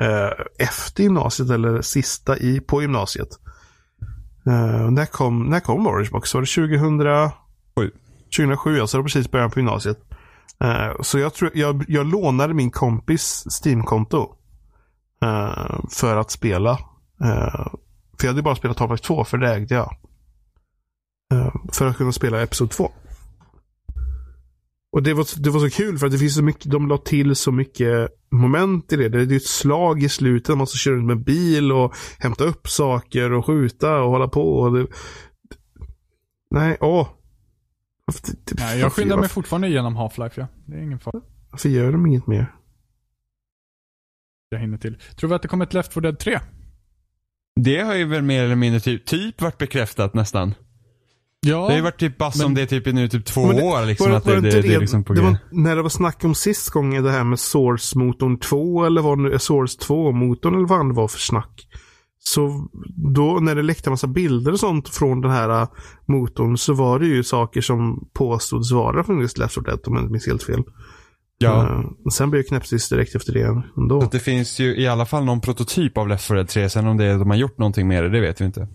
Eh, 0.00 0.30
efter 0.58 1.02
gymnasiet 1.02 1.50
eller 1.50 1.82
sista 1.82 2.38
i, 2.38 2.60
på 2.60 2.82
gymnasiet. 2.82 3.28
Eh, 4.46 4.90
när, 4.90 5.06
kom, 5.06 5.44
när 5.46 5.60
kom 5.60 5.86
Orange 5.86 6.08
Box? 6.12 6.34
Var 6.34 6.40
det 6.40 6.46
2000? 6.46 7.30
Sju. 7.78 7.90
2007, 8.36 8.80
alltså 8.80 8.96
det 8.96 9.00
var 9.00 9.04
precis 9.08 9.30
början 9.30 9.50
på 9.50 9.58
gymnasiet. 9.58 9.98
Eh, 10.64 10.92
så 11.00 11.18
jag, 11.18 11.34
tror, 11.34 11.50
jag, 11.54 11.84
jag 11.88 12.06
lånade 12.06 12.54
min 12.54 12.70
kompis 12.70 13.44
Steam-konto. 13.64 14.36
Eh, 15.24 15.80
för 15.90 16.16
att 16.16 16.30
spela. 16.30 16.70
Eh, 17.24 17.66
för 18.18 18.26
jag 18.26 18.28
hade 18.28 18.42
bara 18.42 18.56
spelat 18.56 18.78
Half-Life 18.78 19.02
2, 19.02 19.24
för 19.24 19.38
det 19.38 19.54
ägde 19.54 19.74
jag. 19.74 19.96
Eh, 21.34 21.54
för 21.72 21.86
att 21.86 21.96
kunna 21.96 22.12
spela 22.12 22.42
Episod 22.42 22.70
2. 22.70 22.90
Och 24.92 25.02
det 25.02 25.14
var, 25.14 25.42
det 25.42 25.50
var 25.50 25.60
så 25.60 25.70
kul 25.70 25.98
för 25.98 26.06
att 26.06 26.12
det 26.12 26.18
finns 26.18 26.34
så 26.34 26.42
mycket, 26.42 26.70
de 26.70 26.88
la 26.88 26.98
till 26.98 27.36
så 27.36 27.52
mycket 27.52 28.08
moment 28.30 28.92
i 28.92 28.96
det. 28.96 29.08
Det 29.08 29.18
är 29.20 29.26
ju 29.26 29.36
ett 29.36 29.46
slag 29.46 30.02
i 30.02 30.08
slutet, 30.08 30.48
man 30.48 30.58
måste 30.58 30.78
köra 30.78 30.94
runt 30.94 31.06
med 31.06 31.24
bil 31.24 31.72
och 31.72 31.94
hämta 32.18 32.44
upp 32.44 32.68
saker 32.68 33.32
och 33.32 33.46
skjuta 33.46 34.02
och 34.02 34.10
hålla 34.10 34.28
på. 34.28 34.58
Och 34.58 34.72
det, 34.78 34.86
nej, 36.50 36.76
åh. 36.80 37.08
Det- 38.22 38.54
Nej, 38.60 38.80
jag 38.80 38.92
skyndar 38.92 39.16
mig 39.16 39.28
fortfarande 39.28 39.68
igenom 39.68 39.96
Half-Life, 39.96 40.32
ja. 40.34 40.46
Det 40.66 40.76
är 40.76 40.82
ingen 40.82 40.98
fara. 40.98 41.20
varför 41.50 41.68
gör 41.68 41.92
de 41.92 42.06
inget 42.06 42.26
mer? 42.26 42.54
Jag 44.52 44.58
hinner 44.60 44.78
till. 44.78 44.96
Tror 45.16 45.28
vi 45.30 45.36
att 45.36 45.42
det 45.42 45.48
kommer 45.48 45.66
ett 45.66 45.74
Left 45.74 45.92
4 45.94 46.00
Dead 46.00 46.18
3? 46.18 46.40
Det 47.60 47.80
har 47.80 47.94
ju 47.94 48.04
väl 48.04 48.22
mer 48.22 48.44
eller 48.44 48.56
mindre 48.56 48.80
typ, 48.80 49.06
typ 49.06 49.42
varit 49.42 49.58
bekräftat 49.58 50.14
nästan. 50.14 50.54
Ja. 51.46 51.56
Det 51.56 51.62
har 51.62 51.76
ju 51.76 51.80
varit 51.80 51.98
typ 51.98 52.14
som 52.18 52.32
men- 52.38 52.54
det 52.54 52.62
är 52.62 52.66
typ 52.66 52.86
i 52.86 52.92
nu 52.92 53.08
typ 53.08 53.24
två 53.24 53.52
det- 53.52 53.62
år 53.62 53.86
liksom. 53.86 54.10
Var, 54.10 54.16
att 54.16 54.26
var 54.26 54.34
det, 54.34 54.40
det, 54.40 54.50
det, 54.50 54.60
det 54.62 54.74
är 54.74 54.80
liksom 54.80 55.04
på 55.04 55.12
det 55.12 55.20
var, 55.20 55.36
när 55.50 55.76
det 55.76 55.82
var 55.82 55.88
snack 55.88 56.24
om 56.24 56.34
sist 56.34 56.70
gången 56.70 57.04
det 57.04 57.10
här 57.10 57.24
med 57.24 57.38
Source-motorn 57.38 58.38
2 58.38 58.84
eller 58.84 59.02
vad 59.02 59.18
det 59.18 59.22
nu 59.22 59.38
Source 59.38 59.78
2-motorn 59.78 60.54
eller 60.54 60.66
vad 60.66 60.88
det 60.88 60.94
var 60.94 61.08
för 61.08 61.18
snack. 61.18 61.66
Så 62.18 62.68
då 63.14 63.38
när 63.40 63.54
det 63.54 63.62
läckte 63.62 63.88
en 63.90 63.92
massa 63.92 64.06
bilder 64.06 64.52
och 64.52 64.60
sånt 64.60 64.88
från 64.88 65.20
den 65.20 65.30
här 65.30 65.62
äh, 65.62 65.68
motorn 66.08 66.58
så 66.58 66.72
var 66.74 66.98
det 66.98 67.06
ju 67.06 67.24
saker 67.24 67.60
som 67.60 68.08
påstods 68.12 68.72
vara 68.72 69.04
från 69.04 69.20
just 69.20 69.38
Left 69.38 69.54
4 69.54 69.62
Dead 69.64 69.80
om 69.86 69.94
jag 69.94 70.02
inte 70.02 70.12
minns 70.12 70.26
helt 70.26 70.42
fel. 70.42 70.62
Ja. 71.44 71.62
Eh, 71.62 72.08
sen 72.12 72.30
blev 72.30 72.38
jag 72.38 72.48
knäpptyst 72.48 72.90
direkt 72.90 73.14
efter 73.14 73.32
det 73.32 73.62
ändå. 73.76 74.00
Så 74.00 74.08
det 74.08 74.18
finns 74.18 74.58
ju 74.58 74.76
i 74.76 74.86
alla 74.86 75.06
fall 75.06 75.24
någon 75.24 75.40
prototyp 75.40 75.98
av 75.98 76.08
Left 76.08 76.26
4 76.26 76.36
Dead 76.36 76.48
3. 76.48 76.70
Sen 76.70 76.86
om 76.86 76.96
det 76.96 77.04
är, 77.04 77.18
de 77.18 77.30
har 77.30 77.36
gjort 77.36 77.58
någonting 77.58 77.88
med 77.88 78.04
det, 78.04 78.08
det 78.08 78.20
vet 78.20 78.40
vi 78.40 78.44
inte. 78.44 78.68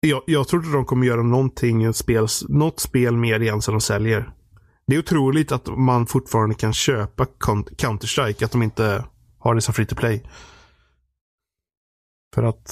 Jag, 0.00 0.22
jag 0.26 0.48
tror 0.48 0.62
inte 0.62 0.76
de 0.76 0.84
kommer 0.84 1.06
göra 1.06 1.22
någonting, 1.22 1.92
spel, 1.92 2.26
något 2.48 2.80
spel 2.80 3.16
mer 3.16 3.40
igen 3.40 3.62
som 3.62 3.74
de 3.74 3.80
säljer. 3.80 4.30
Det 4.86 4.94
är 4.94 4.98
otroligt 4.98 5.52
att 5.52 5.78
man 5.78 6.06
fortfarande 6.06 6.54
kan 6.54 6.72
köpa 6.72 7.24
Counter-Strike, 7.76 8.44
att 8.44 8.52
de 8.52 8.62
inte 8.62 9.04
har 9.38 9.54
det 9.54 9.60
som 9.60 9.74
free 9.74 9.86
to 9.86 9.96
play. 9.96 10.22
För 12.34 12.42
att 12.42 12.70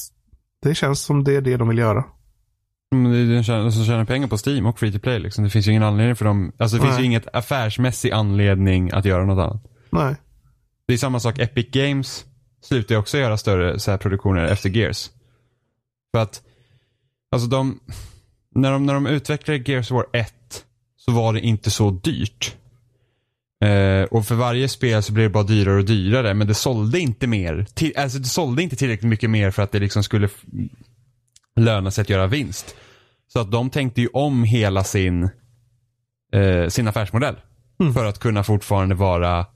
det 0.62 0.74
känns 0.74 1.00
som 1.00 1.24
det 1.24 1.36
är 1.36 1.40
det 1.40 1.56
de 1.56 1.68
vill 1.68 1.78
göra. 1.78 2.04
Den 2.92 3.44
tjänar- 3.44 3.70
som 3.70 3.84
tjänar 3.84 4.04
pengar 4.04 4.28
på 4.28 4.38
Steam 4.46 4.66
och 4.66 4.78
Free 4.78 4.92
to 4.92 4.98
Play 4.98 5.18
liksom. 5.18 5.44
Det 5.44 5.50
finns 5.50 5.66
ju 5.66 5.70
ingen 5.70 5.82
anledning 5.82 6.16
för 6.16 6.24
dem. 6.24 6.52
Alltså 6.56 6.76
det 6.76 6.82
finns 6.82 6.94
Nej. 6.94 7.00
ju 7.00 7.06
inget 7.06 7.34
affärsmässig 7.34 8.10
anledning 8.10 8.90
att 8.92 9.04
göra 9.04 9.24
något 9.24 9.42
annat. 9.42 9.62
Nej. 9.90 10.14
Det 10.86 10.94
är 10.94 10.98
samma 10.98 11.20
sak, 11.20 11.38
Epic 11.38 11.66
Games 11.70 12.24
slutar 12.62 12.94
ju 12.94 12.98
också 12.98 13.18
göra 13.18 13.36
större 13.36 13.78
så 13.78 13.90
här 13.90 13.98
produktioner 13.98 14.44
efter 14.44 14.70
Gears. 14.70 15.10
För 16.14 16.22
att, 16.22 16.42
alltså 17.30 17.48
de, 17.48 17.80
när 18.54 18.72
de, 18.72 18.86
när 18.86 18.94
de 18.94 19.06
utvecklade 19.06 19.70
Gears 19.70 19.90
of 19.90 19.94
War 19.94 20.06
1 20.20 20.34
så 20.96 21.12
var 21.12 21.32
det 21.32 21.40
inte 21.40 21.70
så 21.70 21.90
dyrt. 21.90 22.56
Eh, 23.64 24.04
och 24.04 24.26
för 24.26 24.34
varje 24.34 24.68
spel 24.68 25.02
så 25.02 25.12
blev 25.12 25.24
det 25.24 25.32
bara 25.32 25.44
dyrare 25.44 25.78
och 25.78 25.84
dyrare 25.84 26.34
men 26.34 26.46
det 26.46 26.54
sålde 26.54 27.00
inte 27.00 27.26
mer. 27.26 27.66
Till, 27.74 27.92
alltså 27.96 28.18
det 28.18 28.28
sålde 28.28 28.62
inte 28.62 28.76
tillräckligt 28.76 29.10
mycket 29.10 29.30
mer 29.30 29.50
för 29.50 29.62
att 29.62 29.72
det 29.72 29.78
liksom 29.78 30.02
skulle 30.02 30.28
f- 31.56 31.64
löna 31.64 31.90
sig 31.90 32.02
att 32.02 32.10
göra 32.10 32.26
vinst. 32.26 32.76
Så 33.28 33.40
att 33.40 33.50
de 33.50 33.70
tänkte 33.70 34.00
ju 34.00 34.08
om 34.08 34.44
hela 34.44 34.84
sin, 34.84 35.30
eh, 36.32 36.68
sin 36.68 36.88
affärsmodell. 36.88 37.36
För 37.94 38.04
att 38.04 38.18
kunna 38.18 38.44
fortfarande 38.44 38.94
vara, 38.94 39.46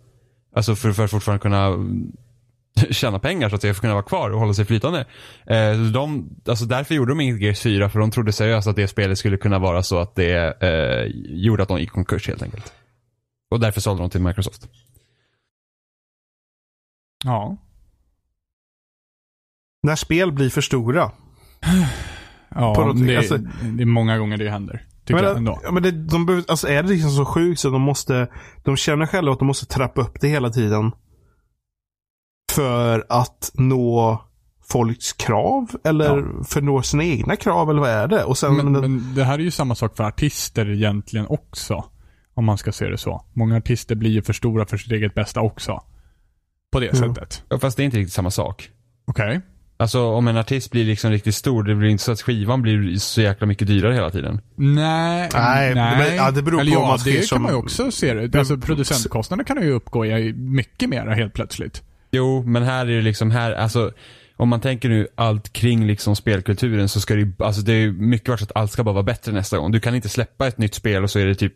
alltså 0.56 0.76
för, 0.76 0.92
för 0.92 1.04
att 1.04 1.10
fortfarande 1.10 1.42
kunna 1.42 1.70
tjäna 2.90 3.18
pengar 3.18 3.48
så 3.48 3.54
att 3.54 3.60
säga, 3.60 3.74
för 3.74 3.78
att 3.78 3.82
kunna 3.82 3.94
vara 3.94 4.02
kvar 4.04 4.30
och 4.30 4.40
hålla 4.40 4.54
sig 4.54 4.64
flytande. 4.64 5.06
Eh, 5.46 5.72
de, 5.92 6.30
alltså 6.48 6.64
därför 6.64 6.94
gjorde 6.94 7.10
de 7.10 7.20
inget 7.20 7.40
Gears 7.40 7.60
4 7.60 7.90
för 7.90 7.98
de 8.00 8.10
trodde 8.10 8.32
seriöst 8.32 8.68
att 8.68 8.76
det 8.76 8.88
spelet 8.88 9.18
skulle 9.18 9.36
kunna 9.36 9.58
vara 9.58 9.82
så 9.82 9.98
att 9.98 10.14
det 10.14 10.62
eh, 10.62 11.06
gjorde 11.26 11.62
att 11.62 11.68
de 11.68 11.78
gick 11.78 11.88
i 11.88 11.92
konkurs 11.92 12.28
helt 12.28 12.42
enkelt. 12.42 12.72
Och 13.50 13.60
därför 13.60 13.80
sålde 13.80 14.02
de 14.02 14.10
till 14.10 14.20
Microsoft. 14.20 14.68
Ja. 17.24 17.56
När 19.82 19.96
spel 19.96 20.32
blir 20.32 20.50
för 20.50 20.60
stora. 20.60 21.12
Ja, 22.54 22.74
På 22.74 22.92
det, 22.92 23.16
alltså- 23.16 23.38
det 23.76 23.82
är 23.82 23.86
många 23.86 24.18
gånger 24.18 24.36
det 24.36 24.50
händer. 24.50 24.82
Tycker 25.04 25.22
jag 25.22 25.28
Men, 25.28 25.36
ändå. 25.36 25.60
ja, 25.64 25.70
men 25.72 25.82
det, 25.82 25.90
de 25.90 26.26
behöver, 26.26 26.44
alltså 26.48 26.68
är 26.68 26.82
det 26.82 26.88
liksom 26.88 27.10
så 27.10 27.24
sjukt 27.24 27.60
så 27.60 27.70
de 27.70 27.82
måste, 27.82 28.28
de 28.64 28.76
känner 28.76 29.06
själva 29.06 29.32
att 29.32 29.38
de 29.38 29.44
måste 29.44 29.66
trappa 29.66 30.00
upp 30.00 30.20
det 30.20 30.28
hela 30.28 30.50
tiden. 30.50 30.92
För 32.52 33.06
att 33.08 33.50
nå 33.54 34.22
folks 34.68 35.12
krav 35.12 35.66
eller 35.84 36.44
för 36.44 36.60
att 36.60 36.64
nå 36.64 36.82
sina 36.82 37.04
egna 37.04 37.36
krav 37.36 37.70
eller 37.70 37.80
vad 37.80 37.90
är 37.90 38.08
det? 38.08 38.24
Och 38.24 38.38
sen, 38.38 38.56
Men, 38.56 38.72
men, 38.72 38.80
men 38.82 39.14
det 39.14 39.24
här 39.24 39.34
är 39.38 39.42
ju 39.42 39.50
samma 39.50 39.74
sak 39.74 39.96
för 39.96 40.04
artister 40.04 40.70
egentligen 40.70 41.26
också. 41.28 41.84
Om 42.34 42.44
man 42.44 42.58
ska 42.58 42.72
se 42.72 42.88
det 42.88 42.98
så. 42.98 43.24
Många 43.32 43.56
artister 43.56 43.94
blir 43.94 44.10
ju 44.10 44.22
för 44.22 44.32
stora 44.32 44.66
för 44.66 44.76
sitt 44.76 44.92
eget 44.92 45.14
bästa 45.14 45.40
också. 45.40 45.82
På 46.72 46.80
det 46.80 46.86
Ja. 46.86 46.94
sättet. 46.94 47.42
Ja, 47.48 47.58
fast 47.58 47.76
det 47.76 47.82
är 47.82 47.84
inte 47.84 47.96
riktigt 47.96 48.12
samma 48.12 48.30
sak. 48.30 48.70
Okej. 49.06 49.40
Alltså 49.78 50.00
om 50.04 50.28
en 50.28 50.36
artist 50.36 50.70
blir 50.70 50.84
liksom 50.84 51.10
riktigt 51.10 51.34
stor, 51.34 51.62
det 51.62 51.74
blir 51.74 51.88
inte 51.88 52.04
så 52.04 52.12
att 52.12 52.22
skivan 52.22 52.62
blir 52.62 52.96
så 52.98 53.20
jäkla 53.20 53.46
mycket 53.46 53.66
dyrare 53.68 53.94
hela 53.94 54.10
tiden. 54.10 54.40
Nej, 54.56 55.28
Nej, 55.34 55.74
men- 55.74 56.16
ja, 56.16 56.30
det 56.30 56.42
beror 56.42 56.60
Eller 56.60 56.72
på 56.72 56.78
ja, 56.78 56.82
om 56.82 56.88
man 56.88 56.98
ser 56.98 57.12
det 57.12 57.22
som- 57.22 57.36
kan 57.36 57.42
man 57.42 57.52
ju 57.52 57.58
också 57.58 57.90
se. 57.90 58.14
Det. 58.14 58.38
Alltså 58.38 58.56
producentkostnader 58.56 59.44
kan 59.44 59.62
ju 59.62 59.70
uppgå 59.72 60.06
i 60.06 60.32
mycket 60.32 60.88
mera 60.88 61.14
helt 61.14 61.34
plötsligt. 61.34 61.82
Jo, 62.10 62.42
men 62.46 62.62
här 62.62 62.86
är 62.86 62.96
det 62.96 63.02
liksom 63.02 63.30
här, 63.30 63.52
alltså 63.52 63.92
om 64.36 64.48
man 64.48 64.60
tänker 64.60 64.88
nu 64.88 65.06
allt 65.14 65.52
kring 65.52 65.86
liksom 65.86 66.16
spelkulturen 66.16 66.88
så 66.88 67.00
ska 67.00 67.14
det 67.14 67.20
ju, 67.20 67.32
alltså 67.38 67.62
det 67.62 67.72
är 67.72 67.76
ju 67.80 67.92
mycket 67.92 68.28
varit 68.28 68.40
så 68.40 68.44
att 68.44 68.56
allt 68.56 68.72
ska 68.72 68.84
bara 68.84 68.92
vara 68.92 69.02
bättre 69.02 69.32
nästa 69.32 69.58
gång. 69.58 69.72
Du 69.72 69.80
kan 69.80 69.94
inte 69.94 70.08
släppa 70.08 70.46
ett 70.46 70.58
nytt 70.58 70.74
spel 70.74 71.02
och 71.04 71.10
så 71.10 71.18
är 71.18 71.26
det 71.26 71.34
typ 71.34 71.54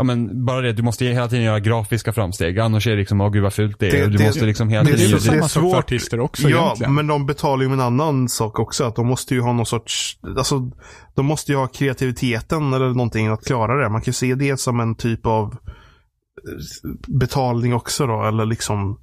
Ja 0.00 0.04
men 0.04 0.44
bara 0.44 0.60
det, 0.60 0.72
du 0.72 0.82
måste 0.82 1.04
hela 1.04 1.28
tiden 1.28 1.44
göra 1.44 1.60
grafiska 1.60 2.12
framsteg. 2.12 2.58
Annars 2.58 2.86
är 2.86 2.90
det 2.90 2.96
liksom, 2.96 3.20
åh 3.20 3.30
gud 3.30 3.42
vad 3.42 3.52
fult 3.52 3.76
det 3.80 3.86
är. 3.88 3.92
Det- 3.92 4.04
och 4.04 4.10
du 4.10 4.16
det- 4.16 4.24
måste 4.26 4.44
liksom 4.44 4.68
hela 4.68 4.84
det 4.84 4.90
Det 4.90 4.96
tiden... 4.96 5.10
väl 5.12 5.20
så- 5.20 5.26
samma 5.26 5.36
är 5.38 5.42
sak 5.42 5.50
för 5.52 5.60
svårt. 5.60 5.78
artister 5.78 6.20
också 6.20 6.48
ja, 6.48 6.64
egentligen. 6.64 6.94
men 6.94 7.06
de 7.06 7.26
betalar 7.26 7.62
ju 7.62 7.68
med 7.68 7.74
en 7.78 7.84
annan 7.84 8.28
sak 8.28 8.58
också. 8.58 8.84
Att 8.84 8.96
de 8.96 9.06
måste 9.06 9.34
ju 9.34 9.40
ha 9.40 9.52
någon 9.52 9.66
sorts, 9.66 10.18
alltså 10.36 10.70
de 11.14 11.26
måste 11.26 11.52
ju 11.52 11.58
ha 11.58 11.66
kreativiteten 11.66 12.72
eller 12.72 12.88
någonting 12.88 13.26
att 13.26 13.44
klara 13.46 13.82
det. 13.82 13.88
Man 13.90 14.00
kan 14.00 14.06
ju 14.06 14.12
se 14.12 14.34
det 14.34 14.60
som 14.60 14.80
en 14.80 14.94
typ 14.94 15.26
av 15.26 15.46
eh, 15.52 16.90
betalning 17.20 17.74
också 17.74 18.06
då. 18.06 18.24
Eller 18.24 18.46
liksom 18.46 18.98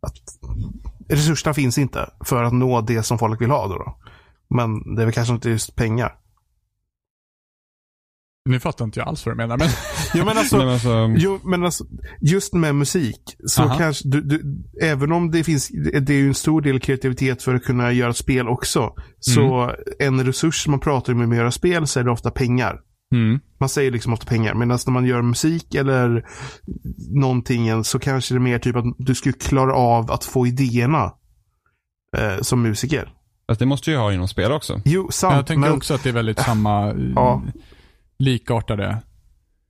att 0.00 0.14
resurserna 1.08 1.54
finns 1.54 1.78
inte 1.78 2.10
för 2.24 2.42
att 2.44 2.52
nå 2.52 2.80
det 2.80 3.02
som 3.02 3.18
folk 3.18 3.40
vill 3.40 3.50
ha 3.50 3.66
då. 3.68 3.74
då. 3.74 3.96
Men 4.56 4.94
det 4.94 5.02
är 5.02 5.06
väl 5.06 5.14
kanske 5.14 5.34
inte 5.34 5.50
just 5.50 5.74
pengar. 5.76 6.12
Nu 8.48 8.60
fattar 8.60 8.84
inte 8.84 9.00
jag 9.00 9.08
alls 9.08 9.26
vad 9.26 9.34
du 9.34 9.36
menar. 9.36 9.56
Men 9.58 9.68
Ja, 10.14 10.24
men 10.24 10.38
alltså, 10.38 10.56
men 10.56 10.68
alltså, 10.68 11.14
Jo, 11.16 11.40
men 11.44 11.64
alltså, 11.64 11.84
just 12.20 12.54
med 12.54 12.74
musik 12.74 13.20
så 13.46 13.62
Aha. 13.62 13.78
kanske, 13.78 14.08
du, 14.08 14.20
du, 14.20 14.42
även 14.82 15.12
om 15.12 15.30
det 15.30 15.44
finns, 15.44 15.68
det 16.00 16.10
är 16.12 16.18
ju 16.18 16.28
en 16.28 16.34
stor 16.34 16.60
del 16.60 16.80
kreativitet 16.80 17.42
för 17.42 17.54
att 17.54 17.62
kunna 17.64 17.92
göra 17.92 18.12
spel 18.12 18.48
också. 18.48 18.92
Så 19.20 19.72
en 19.98 20.24
resurs 20.26 20.66
man 20.68 20.80
pratar 20.80 21.12
om 21.12 21.18
med 21.18 21.28
att 21.30 21.36
göra 21.36 21.50
spel 21.50 21.86
så 21.86 22.00
är 22.00 22.04
det 22.04 22.10
ofta 22.10 22.30
pengar. 22.30 22.80
mm. 23.14 23.40
Man 23.60 23.68
säger 23.68 23.90
liksom 23.90 24.12
ofta 24.12 24.26
pengar. 24.26 24.54
Medan 24.54 24.78
när 24.86 24.92
man 24.92 25.04
gör 25.06 25.22
musik 25.22 25.74
eller 25.74 26.24
någonting 27.20 27.84
så 27.84 27.98
kanske 27.98 28.34
det 28.34 28.38
är 28.38 28.40
mer 28.40 28.58
typ 28.58 28.76
att 28.76 28.84
du 28.98 29.14
skulle 29.14 29.32
klara 29.32 29.74
av 29.74 30.10
att 30.10 30.24
få 30.24 30.46
idéerna. 30.46 31.12
Eh, 32.16 32.40
som 32.42 32.62
musiker. 32.62 33.12
fast 33.46 33.58
det 33.58 33.66
måste 33.66 33.90
ju 33.90 33.96
ha 33.96 34.12
inom 34.12 34.28
spel 34.28 34.52
också. 34.52 34.80
Jo, 34.84 35.08
sant. 35.10 35.34
jag 35.36 35.46
tänker 35.46 35.60
men, 35.68 35.76
också 35.76 35.94
att 35.94 36.02
det 36.02 36.08
är 36.08 36.12
väldigt 36.12 36.38
samma, 36.40 36.94
Ja. 37.14 37.42
Likartade. 38.18 38.98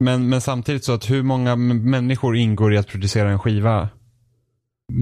Men, 0.00 0.28
men 0.28 0.40
samtidigt 0.40 0.84
så 0.84 0.92
att 0.92 1.10
hur 1.10 1.22
många 1.22 1.56
människor 1.56 2.36
ingår 2.36 2.74
i 2.74 2.78
att 2.78 2.88
producera 2.88 3.30
en 3.30 3.38
skiva? 3.38 3.88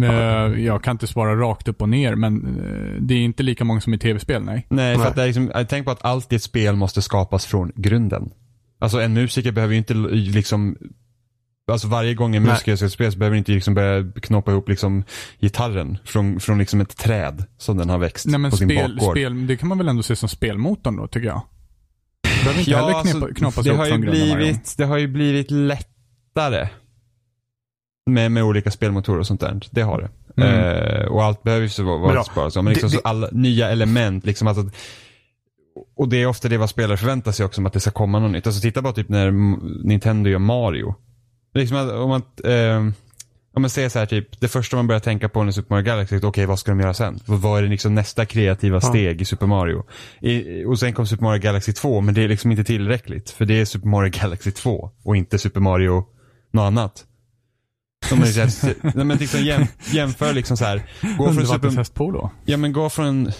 Eh, 0.02 0.64
Jag 0.64 0.82
kan 0.84 0.92
inte 0.94 1.06
svara 1.06 1.34
rakt 1.36 1.68
upp 1.68 1.82
och 1.82 1.88
ner, 1.88 2.14
men 2.14 2.46
eh, 2.46 3.02
det 3.02 3.14
är 3.14 3.18
inte 3.18 3.42
lika 3.42 3.64
många 3.64 3.80
som 3.80 3.94
i 3.94 3.98
tv-spel, 3.98 4.42
nej. 4.42 4.66
Nej, 4.68 4.96
för 4.96 5.06
att 5.06 5.14
det 5.16 5.22
är 5.22 5.26
liksom, 5.26 5.50
jag 5.54 5.68
tänker 5.68 5.84
på 5.84 5.90
att 5.90 6.04
allt 6.04 6.32
i 6.32 6.36
ett 6.36 6.42
spel 6.42 6.76
måste 6.76 7.02
skapas 7.02 7.46
från 7.46 7.72
grunden. 7.74 8.30
Alltså 8.78 9.00
en 9.00 9.12
musiker 9.14 9.52
behöver 9.52 9.72
ju 9.74 9.78
inte 9.78 9.94
liksom 9.94 10.76
Alltså 11.72 11.88
varje 11.88 12.14
gång 12.14 12.36
en 12.36 12.42
musiker 12.42 12.76
ska 12.76 12.88
spela 12.88 13.10
så 13.10 13.18
behöver 13.18 13.36
inte 13.36 13.52
liksom 13.52 13.74
börja 13.74 14.12
knoppa 14.22 14.50
ihop 14.50 14.68
liksom 14.68 15.04
gitarren 15.40 15.98
från, 16.04 16.40
från 16.40 16.58
liksom 16.58 16.80
ett 16.80 16.96
träd 16.96 17.44
som 17.58 17.76
den 17.76 17.88
har 17.88 17.98
växt 17.98 18.26
Nej 18.26 18.38
men 18.38 18.50
på 18.50 18.56
sin 18.56 18.68
spel, 18.68 18.94
bakgård. 18.96 19.16
spel, 19.16 19.46
det 19.46 19.56
kan 19.56 19.68
man 19.68 19.78
väl 19.78 19.88
ändå 19.88 20.02
se 20.02 20.16
som 20.16 20.28
spelmotorn 20.28 20.96
då, 20.96 21.06
tycker 21.06 21.26
jag. 21.28 21.42
Det 22.46 22.54
behöver 22.54 22.58
inte 22.60 22.70
Ja, 22.70 22.78
heller 22.78 23.02
knepa, 23.02 23.18
alltså, 23.26 23.34
knoppas 23.34 23.64
det 23.64 23.68
ihop 23.70 23.78
har, 23.78 23.86
ju 23.86 23.90
från 23.92 24.00
blivit, 24.00 24.74
det 24.76 24.84
har 24.84 24.96
ju 24.98 25.06
blivit 25.06 25.50
lättare. 25.50 26.68
Med, 28.10 28.32
med 28.32 28.44
olika 28.44 28.70
spelmotorer 28.70 29.18
och 29.18 29.26
sånt 29.26 29.40
där. 29.40 29.60
Det 29.70 29.82
har 29.82 30.00
det. 30.00 30.42
Mm. 30.42 30.60
Eh, 30.60 31.06
och 31.06 31.24
allt 31.24 31.42
behöver 31.42 31.62
ju 31.62 31.68
så 31.68 31.84
vara, 31.84 32.14
då, 32.14 32.24
sparat. 32.24 32.54
Men 32.54 32.64
liksom 32.64 32.90
det- 32.90 32.96
så 32.96 33.00
alla 33.04 33.28
nya 33.32 33.70
element. 33.70 34.26
Liksom 34.26 34.48
alltså, 34.48 34.70
och 35.96 36.08
det 36.08 36.16
är 36.22 36.26
ofta 36.26 36.48
det 36.48 36.56
vad 36.58 36.70
spelare 36.70 36.96
förväntar 36.96 37.32
sig 37.32 37.46
också, 37.46 37.66
att 37.66 37.72
det 37.72 37.80
ska 37.80 37.90
komma 37.90 38.18
något 38.18 38.30
nytt. 38.30 38.46
Alltså 38.46 38.60
titta 38.60 38.82
bara 38.82 38.92
typ 38.92 39.08
när 39.08 39.30
Nintendo 39.86 40.30
gör 40.30 40.38
Mario. 40.38 40.94
Liksom 41.54 41.76
att, 41.76 41.90
om 41.92 42.08
man, 42.08 42.22
eh, 42.44 42.92
om 43.56 43.62
man 43.62 43.70
säger 43.70 43.88
så 43.88 43.98
här 43.98 44.06
typ, 44.06 44.40
det 44.40 44.48
första 44.48 44.76
man 44.76 44.86
börjar 44.86 45.00
tänka 45.00 45.28
på 45.28 45.42
när 45.42 45.52
Super 45.52 45.74
Mario 45.74 45.84
Galaxy, 45.84 46.20
okej 46.22 46.46
vad 46.46 46.58
ska 46.58 46.70
de 46.70 46.80
göra 46.80 46.94
sen? 46.94 47.20
Vad- 47.26 47.58
är 47.58 47.62
det 47.62 47.68
liksom 47.68 47.94
nästa 47.94 48.26
kreativa 48.26 48.80
steg 48.80 49.20
i 49.20 49.24
Super 49.24 49.46
Mario? 49.46 49.84
I, 50.20 50.64
och 50.64 50.78
sen 50.78 50.92
kom 50.92 51.06
Super 51.06 51.22
Mario 51.24 51.40
Galaxy 51.42 51.72
2, 51.72 52.00
men 52.00 52.14
det 52.14 52.22
är 52.22 52.28
liksom 52.28 52.50
inte 52.50 52.64
tillräckligt. 52.64 53.30
För 53.30 53.44
det 53.44 53.60
är 53.60 53.64
Super 53.64 53.88
Mario 53.88 54.12
Galaxy 54.20 54.50
2 54.50 54.90
och 55.04 55.16
inte 55.16 55.38
Super 55.38 55.60
Mario 55.60 56.04
något 56.52 56.62
annat. 56.62 57.04
Om 58.12 58.18
man 58.18 58.28
liksom, 58.28 58.70
nej, 58.82 59.04
men 59.04 59.16
liksom 59.18 59.40
jäm, 59.40 59.66
jämför 59.92 60.32
liksom 60.32 60.56
så 60.56 60.64
här. 60.64 60.82
Gå 61.18 61.32
från 61.32 61.46
Super, 61.46 61.94
på 61.94 62.10
då? 62.10 62.30
ja 62.44 62.56
men 62.56 62.72
gå 62.72 62.90
från, 62.90 63.30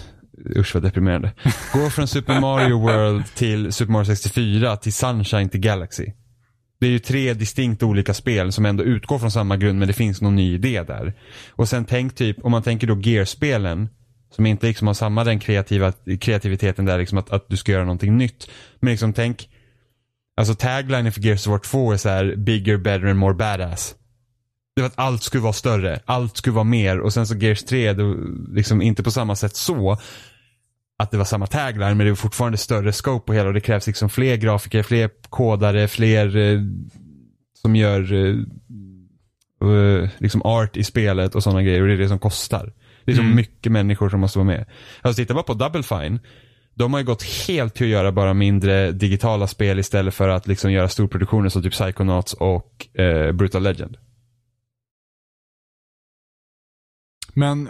usch 0.57 0.75
vad 0.75 0.83
deprimerande. 0.83 1.33
Gå 1.73 1.91
från 1.91 2.09
Super 2.09 2.41
Mario 2.41 2.81
World 2.81 3.25
till 3.35 3.73
Super 3.73 3.93
Mario 3.93 4.05
64 4.05 4.77
till 4.77 4.93
Sunshine 4.93 5.49
till 5.49 5.61
Galaxy. 5.61 6.07
Det 6.79 6.87
är 6.87 6.91
ju 6.91 6.99
tre 6.99 7.35
distinkt 7.35 7.83
olika 7.83 8.15
spel 8.15 8.53
som 8.53 8.67
ändå 8.67 8.85
utgår 8.85 9.19
från 9.19 9.31
samma 9.31 9.57
grund 9.57 9.79
men 9.79 9.89
det 9.89 9.95
finns 9.95 10.21
någon 10.21 10.37
ny 10.37 10.55
idé 10.55 10.83
där. 10.83 11.15
Och 11.51 11.69
sen 11.69 11.85
tänk 11.85 12.15
typ, 12.15 12.45
om 12.45 12.51
man 12.53 12.63
tänker 12.63 12.87
då 12.87 13.01
Gear-spelen 13.01 13.89
som 14.35 14.47
inte 14.47 14.67
liksom 14.67 14.87
har 14.87 14.95
samma 14.95 15.25
den 15.25 15.39
kreativa, 15.39 15.93
kreativiteten 16.21 16.85
där 16.85 16.99
liksom 16.99 17.19
att, 17.19 17.31
att 17.31 17.49
du 17.49 17.57
ska 17.57 17.73
göra 17.73 17.85
någonting 17.85 18.17
nytt. 18.17 18.51
Men 18.81 18.91
liksom 18.91 19.13
tänk, 19.13 19.49
alltså 20.37 20.55
taglinen 20.55 21.13
för 21.13 21.21
Gears 21.21 21.47
of 21.47 21.51
War 21.51 21.59
2 21.59 21.93
är 21.93 21.97
så 21.97 22.09
här 22.09 22.37
bigger, 22.37 22.77
better 22.77 23.07
and 23.07 23.19
more 23.19 23.35
badass. 23.35 23.95
Det 24.77 24.83
var 24.83 24.87
att 24.87 24.99
allt 24.99 25.23
skulle 25.23 25.43
vara 25.43 25.53
större, 25.53 26.01
allt 26.05 26.37
skulle 26.37 26.55
vara 26.55 26.65
mer 26.65 27.01
och 27.01 27.13
sen 27.13 27.27
så 27.27 27.37
Gears 27.37 27.65
3, 27.65 27.93
då, 27.93 28.17
liksom 28.49 28.83
inte 28.83 29.03
på 29.03 29.11
samma 29.11 29.37
sätt 29.37 29.57
så 29.57 29.99
att 30.99 31.11
det 31.11 31.17
var 31.17 31.25
samma 31.25 31.47
tagline 31.47 31.97
men 31.97 31.99
det 32.07 32.11
var 32.11 32.17
fortfarande 32.17 32.59
större 32.59 32.93
scope 32.93 33.27
på 33.27 33.33
hela 33.33 33.49
och 33.49 33.55
det 33.55 33.61
krävs 33.61 33.87
liksom 33.87 34.09
fler 34.11 34.37
grafiker, 34.37 34.83
fler 34.83 35.11
kodare, 35.31 35.89
fler 35.89 36.37
eh, 36.37 36.61
som 37.63 37.77
gör 37.77 38.13
eh, 38.13 38.37
eh, 39.71 40.09
liksom 40.19 40.43
art 40.43 40.77
i 40.77 40.85
spelet 40.85 41.35
och 41.35 41.43
sådana 41.43 41.63
grejer 41.63 41.81
och 41.83 41.87
det 41.89 41.95
är 41.95 41.99
det 41.99 42.09
som 42.09 42.19
kostar. 42.19 42.73
Det 43.05 43.13
är 43.13 43.17
så 43.17 43.23
Mm. 43.23 43.37
mycket 43.37 43.73
människor 43.73 44.09
som 44.09 44.21
måste 44.21 44.39
vara 44.39 44.47
med. 44.47 44.67
Alltså 45.03 45.23
titta 45.23 45.35
bara 45.35 45.43
på 45.45 45.55
Double 45.55 45.83
Fine. 45.83 46.21
De 46.75 46.93
har 46.93 47.01
ju 47.01 47.07
gått 47.07 47.23
helt 47.23 47.75
till 47.75 47.87
att 47.87 47.91
göra 47.91 48.13
bara 48.13 48.35
mindre 48.35 48.93
digitala 48.93 49.47
spel 49.47 49.79
istället 49.79 50.15
för 50.15 50.29
att 50.29 50.47
liksom 50.47 50.73
göra 50.73 50.89
storproduktioner 50.89 51.49
som 51.49 51.63
typ 51.63 51.73
Psychonauts 51.73 52.33
och 52.35 52.99
eh, 53.01 53.33
Brutal 53.33 53.63
Legend. 53.63 53.97
Men, 57.35 57.69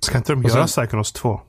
Ska 0.00 0.18
inte 0.18 0.32
de 0.32 0.42
göra 0.42 0.66
sen- 0.66 0.84
Psychonauts 0.84 1.12
2? 1.12 1.40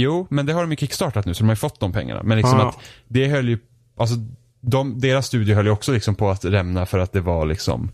Jo, 0.00 0.26
men 0.30 0.46
det 0.46 0.52
har 0.52 0.60
de 0.60 0.70
ju 0.70 0.76
kickstartat 0.76 1.26
nu 1.26 1.34
så 1.34 1.40
de 1.42 1.48
har 1.48 1.52
ju 1.52 1.56
fått 1.56 1.80
de 1.80 1.92
pengarna. 1.92 2.22
Men 2.22 2.38
liksom 2.38 2.58
Ja. 2.58 2.68
att 2.68 2.78
det 3.08 3.28
höll 3.28 3.48
ju, 3.48 3.58
alltså 3.96 4.16
de, 4.60 4.98
deras 5.00 5.26
studio 5.26 5.54
höll 5.54 5.66
ju 5.66 5.72
också 5.72 5.92
liksom 5.92 6.14
på 6.14 6.30
att 6.30 6.44
rämna 6.44 6.86
för 6.86 6.98
att 6.98 7.12
det 7.12 7.20
var 7.20 7.46
liksom 7.46 7.90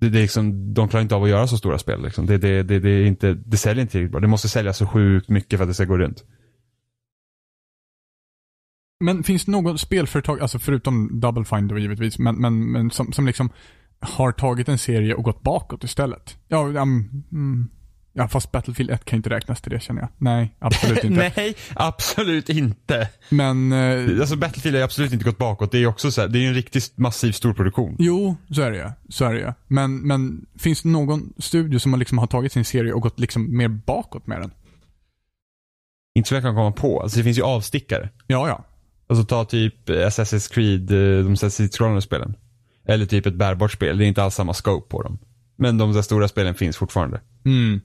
det, 0.00 0.08
det 0.08 0.20
liksom, 0.20 0.74
de 0.74 0.88
klarar 0.88 1.02
inte 1.02 1.14
av 1.14 1.22
att 1.22 1.28
göra 1.28 1.46
så 1.46 1.56
stora 1.58 1.78
spel. 1.78 2.02
Liksom. 2.02 2.26
Det, 2.26 2.38
det, 2.38 2.62
det, 2.62 2.78
det, 2.78 2.90
är 2.90 3.04
inte, 3.04 3.34
det 3.34 3.56
säljer 3.56 3.82
inte 3.82 3.92
tillräckligt 3.92 4.12
bra. 4.12 4.20
Det 4.20 4.26
måste 4.26 4.48
sälja 4.48 4.72
så 4.72 4.86
sjukt 4.86 5.28
mycket 5.28 5.58
för 5.58 5.64
att 5.64 5.70
det 5.70 5.74
ska 5.74 5.84
gå 5.84 5.98
runt. 5.98 6.24
men 9.00 9.22
finns 9.22 9.44
det 9.44 9.52
något 9.52 9.80
spelföretag, 9.80 10.40
alltså 10.40 10.58
förutom 10.58 11.20
Double 11.20 11.44
Fine 11.44 11.68
då 11.68 11.78
givetvis, 11.78 12.18
men, 12.18 12.36
men, 12.36 12.72
men 12.72 12.90
som, 12.90 13.12
som 13.12 13.26
liksom 13.26 13.50
har 14.00 14.32
tagit 14.32 14.68
en 14.68 14.78
serie 14.78 15.14
och 15.14 15.24
gått 15.24 15.42
bakåt 15.42 15.84
istället. 15.84 16.38
Ja, 16.48 16.58
um, 16.58 17.24
mm, 17.32 17.68
ja 18.16 18.28
fast 18.28 18.52
Battlefield 18.52 18.90
1 18.90 19.04
kan 19.04 19.16
inte 19.16 19.30
räknas 19.30 19.60
till 19.60 19.72
det 19.72 19.80
känner 19.80 20.00
jag. 20.00 20.08
Nej, 20.18 20.56
absolut 20.58 21.04
inte. 21.04 21.32
Nej, 21.36 21.54
absolut 21.74 22.48
inte. 22.48 23.08
Men, 23.28 23.72
eh, 23.72 24.20
Alltså 24.20 24.36
Battlefield 24.36 24.76
har 24.76 24.84
absolut 24.84 25.12
inte 25.12 25.24
gått 25.24 25.38
bakåt. 25.38 25.70
Det 25.72 25.78
är 25.78 25.80
ju 25.80 25.86
också 25.86 26.10
så 26.10 26.20
här, 26.20 26.28
det 26.28 26.38
är 26.38 26.40
ju 26.40 26.48
en 26.48 26.54
riktigt 26.54 26.98
massiv 26.98 27.32
storproduktion. 27.32 27.96
jo, 27.98 28.36
så 28.50 28.62
är 28.62 28.70
det 28.70 28.76
ju. 28.76 28.90
Så 29.08 29.24
är 29.24 29.34
det 29.34 29.40
ju. 29.40 29.52
Men, 29.66 29.96
men 29.96 30.46
finns 30.58 30.82
det 30.82 30.88
någon 30.88 31.32
studio 31.38 31.78
som 31.78 31.92
har, 31.92 31.98
liksom 31.98 32.18
har 32.18 32.26
tagit 32.26 32.52
sin 32.52 32.64
serie 32.64 32.92
och 32.92 33.02
gått 33.02 33.20
liksom 33.20 33.56
mer 33.56 33.68
bakåt 33.68 34.26
med 34.26 34.40
den? 34.40 34.50
Inte 36.14 36.28
så 36.28 36.34
jag 36.34 36.42
kan 36.42 36.54
komma 36.54 36.72
på. 36.72 37.02
Alltså 37.02 37.18
det 37.18 37.24
finns 37.24 37.38
ju 37.38 37.42
avstickare. 37.42 38.08
Ja, 38.26 38.48
ja. 38.48 38.64
Alltså 39.08 39.24
ta 39.24 39.44
typ 39.44 39.88
Assassin's 39.88 40.52
Creed, 40.52 40.90
eh, 40.90 41.24
de 41.24 41.34
Assassin's 41.34 42.00
spelen 42.00 42.36
Eller 42.84 43.06
typ 43.06 43.26
ett 43.26 43.34
bärbart 43.34 43.72
spel. 43.72 43.98
Det 43.98 44.04
är 44.04 44.08
inte 44.08 44.22
alls 44.22 44.34
samma 44.34 44.54
scope 44.54 44.90
på 44.90 45.02
dem. 45.02 45.18
Men 45.56 45.78
de 45.78 45.92
där 45.92 46.02
stora 46.02 46.28
spelen 46.28 46.54
finns 46.54 46.76
fortfarande. 46.76 47.20
Mm. 47.44 47.80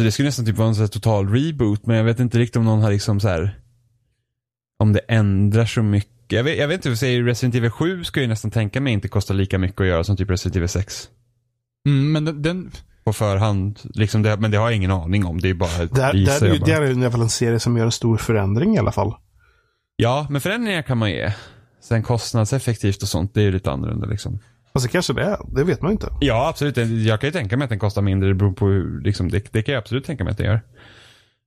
Så 0.00 0.04
det 0.04 0.12
skulle 0.12 0.28
nästan 0.28 0.44
typ 0.44 0.56
vara 0.56 0.68
en 0.68 0.88
total 0.88 1.28
reboot, 1.28 1.86
men 1.86 1.96
jag 1.96 2.04
vet 2.04 2.20
inte 2.20 2.38
riktigt 2.38 2.56
om 2.56 2.64
någon 2.64 2.82
har 2.82 2.90
liksom 2.90 3.20
så 3.20 3.28
här. 3.28 3.58
Om 4.78 4.92
det 4.92 4.98
ändrar 5.08 5.64
så 5.64 5.82
mycket. 5.82 6.32
Jag 6.32 6.44
vet, 6.44 6.58
jag 6.58 6.68
vet 6.68 6.86
inte, 6.86 6.96
säger 6.96 7.22
Resident 7.22 7.54
Evil 7.54 7.70
7 7.70 8.04
ska 8.04 8.20
ju 8.20 8.26
nästan 8.26 8.50
tänka 8.50 8.80
mig 8.80 8.92
inte 8.92 9.08
kosta 9.08 9.34
lika 9.34 9.58
mycket 9.58 9.80
att 9.80 9.86
göra 9.86 10.04
som 10.04 10.16
typ 10.16 10.30
Resident 10.30 10.56
Evil 10.56 10.68
6. 10.68 11.08
Mm, 11.86 12.12
men 12.12 12.24
den, 12.24 12.42
den, 12.42 12.70
På 13.04 13.12
förhand. 13.12 13.80
Liksom 13.94 14.22
det, 14.22 14.36
men 14.36 14.50
det 14.50 14.56
har 14.58 14.64
jag 14.70 14.76
ingen 14.76 14.90
aning 14.90 15.24
om. 15.24 15.40
Det 15.40 15.48
är 15.50 15.54
bara 15.54 15.86
Där, 15.86 16.14
gissar 16.14 16.40
där, 16.40 16.46
är 16.46 16.48
jag 16.48 16.56
ju- 16.68 16.74
där 16.74 16.82
är 16.82 16.86
det 16.86 17.00
i 17.00 17.04
alla 17.04 17.10
fall 17.10 17.22
en 17.22 17.28
serie 17.28 17.60
som 17.60 17.76
gör 17.76 17.84
en 17.84 17.92
stor 17.92 18.16
förändring 18.16 18.74
i 18.74 18.78
alla 18.78 18.92
fall. 18.92 19.14
Ja, 19.96 20.26
men 20.30 20.40
förändringar 20.40 20.82
kan 20.82 20.98
man 20.98 21.10
ge. 21.10 21.32
Sen 21.82 22.02
kostnadseffektivt 22.02 23.02
och 23.02 23.08
sånt, 23.08 23.34
det 23.34 23.40
är 23.40 23.44
ju 23.44 23.52
lite 23.52 23.70
annorlunda 23.70 24.06
liksom. 24.06 24.38
Alltså 24.72 24.88
kanske 24.88 25.12
det 25.12 25.22
är. 25.22 25.38
Det 25.48 25.64
vet 25.64 25.82
man 25.82 25.92
inte. 25.92 26.08
Ja, 26.20 26.48
absolut. 26.48 26.76
Jag 27.06 27.20
kan 27.20 27.28
ju 27.28 27.32
tänka 27.32 27.56
mig 27.56 27.64
att 27.64 27.70
den 27.70 27.78
kostar 27.78 28.02
mindre. 28.02 28.28
Det 28.28 28.34
beror 28.34 28.52
på 28.52 28.66
hur, 28.66 29.00
liksom, 29.00 29.30
det, 29.30 29.52
det 29.52 29.62
kan 29.62 29.74
jag 29.74 29.80
absolut 29.80 30.04
tänka 30.04 30.24
mig 30.24 30.30
att 30.30 30.38
den 30.38 30.46
gör. 30.46 30.60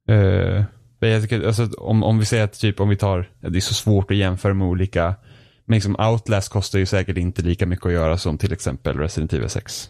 Uh, 0.09 0.63
men 0.99 1.09
jag 1.09 1.21
tycker, 1.21 1.47
alltså, 1.47 1.69
om, 1.77 2.03
om 2.03 2.19
vi 2.19 2.25
säger 2.25 2.43
att 2.43 2.59
typ 2.59 2.79
om 2.79 2.89
vi 2.89 2.95
tar, 2.95 3.29
det 3.39 3.57
är 3.57 3.61
så 3.61 3.73
svårt 3.73 4.11
att 4.11 4.17
jämföra 4.17 4.53
med 4.53 4.67
olika, 4.67 5.15
men 5.65 5.75
liksom 5.75 5.95
Outlast 5.99 6.49
kostar 6.49 6.79
ju 6.79 6.85
säkert 6.85 7.17
inte 7.17 7.41
lika 7.41 7.65
mycket 7.65 7.85
att 7.85 7.91
göra 7.91 8.17
som 8.17 8.37
till 8.37 8.53
exempel 8.53 8.97
Resident 8.97 9.33
Evil 9.33 9.49
6. 9.49 9.89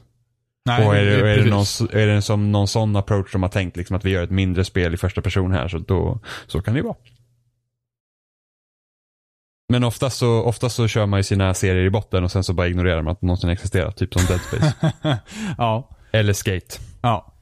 nej, 0.65 0.87
och 0.87 0.95
är 0.95 1.05
det, 1.05 1.31
är, 1.31 1.37
det 1.37 1.49
någon, 1.49 1.65
är 1.91 2.07
det 2.07 2.21
som 2.21 2.51
någon 2.51 2.67
sån 2.67 2.95
approach 2.95 3.31
de 3.31 3.43
har 3.43 3.49
tänkt, 3.49 3.77
liksom 3.77 3.95
att 3.95 4.05
vi 4.05 4.09
gör 4.09 4.23
ett 4.23 4.31
mindre 4.31 4.65
spel 4.65 4.93
i 4.93 4.97
första 4.97 5.21
person 5.21 5.51
här, 5.51 5.67
så 5.67 5.77
då, 5.77 6.19
så 6.47 6.61
kan 6.61 6.73
det 6.73 6.77
ju 6.77 6.83
vara. 6.83 6.95
Men 9.73 9.83
oftast 9.83 10.17
så, 10.17 10.41
oftast 10.43 10.75
så 10.75 10.87
kör 10.87 11.05
man 11.05 11.19
ju 11.19 11.23
sina 11.23 11.53
serier 11.53 11.83
i 11.85 11.89
botten 11.89 12.23
och 12.23 12.31
sen 12.31 12.43
så 12.43 12.53
bara 12.53 12.67
ignorerar 12.67 13.01
man 13.01 13.11
att 13.11 13.19
de 13.21 13.25
någonsin 13.27 13.49
existerat, 13.49 13.97
typ 13.97 14.13
som 14.13 14.25
Dead 14.25 14.41
Space. 14.41 14.73
ja. 15.57 15.89
Eller 16.11 16.33
Skate. 16.33 16.79
Ja. 17.01 17.33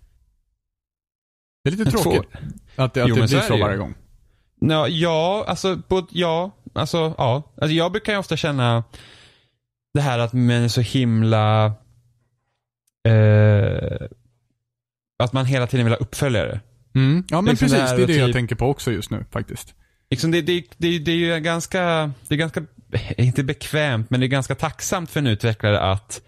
Det 1.63 1.69
är 1.69 1.71
lite 1.71 1.91
Två- 1.91 1.97
tråkigt 1.97 2.29
att, 2.75 2.93
det- 2.93 3.03
att 3.03 3.09
Jo, 3.09 3.15
det 3.15 3.27
så 3.27 3.35
blir 3.35 3.41
så 3.47 3.53
ju. 3.55 3.61
varje 3.61 3.77
gång. 3.77 3.93
Ja, 4.59 4.87
ja, 4.87 5.45
alltså, 5.47 5.75
både, 5.87 6.07
ja, 6.11 6.51
alltså, 6.73 7.15
ja. 7.17 7.43
Alltså, 7.61 7.73
jag 7.75 7.91
brukar 7.91 8.13
ju 8.13 8.19
ofta 8.19 8.37
känna 8.37 8.83
det 9.93 10.01
här 10.01 10.19
att 10.19 10.33
man 10.33 10.49
är 10.51 10.67
så 10.67 10.81
himla, 10.81 11.65
eh, 13.07 14.07
att 15.23 15.33
man 15.33 15.45
hela 15.45 15.67
tiden 15.67 15.85
vill 15.85 15.93
ha 15.93 15.99
uppföljare. 15.99 16.59
Mm. 16.95 17.23
Ja, 17.29 17.41
men 17.41 17.51
Liksom 17.51 17.69
precis. 17.69 17.89
Det 17.95 18.03
är 18.03 18.07
det 18.07 18.13
jag 18.15 18.27
typ- 18.27 18.35
tänker 18.35 18.55
på 18.55 18.65
också 18.69 18.91
just 18.91 19.11
nu 19.11 19.25
faktiskt. 19.31 19.75
Liksom 20.11 20.31
det, 20.31 20.41
det, 20.41 20.63
det, 20.77 20.99
det 20.99 21.11
är 21.11 21.15
ju 21.15 21.39
ganska, 21.39 22.11
det 22.27 22.35
är 22.35 22.37
ganska, 22.37 22.63
inte 23.17 23.43
bekvämt, 23.43 24.09
men 24.09 24.19
det 24.19 24.25
är 24.25 24.27
ganska 24.27 24.55
tacksamt 24.55 25.11
för 25.11 25.19
en 25.19 25.27
utvecklare 25.27 25.79
att 25.79 26.21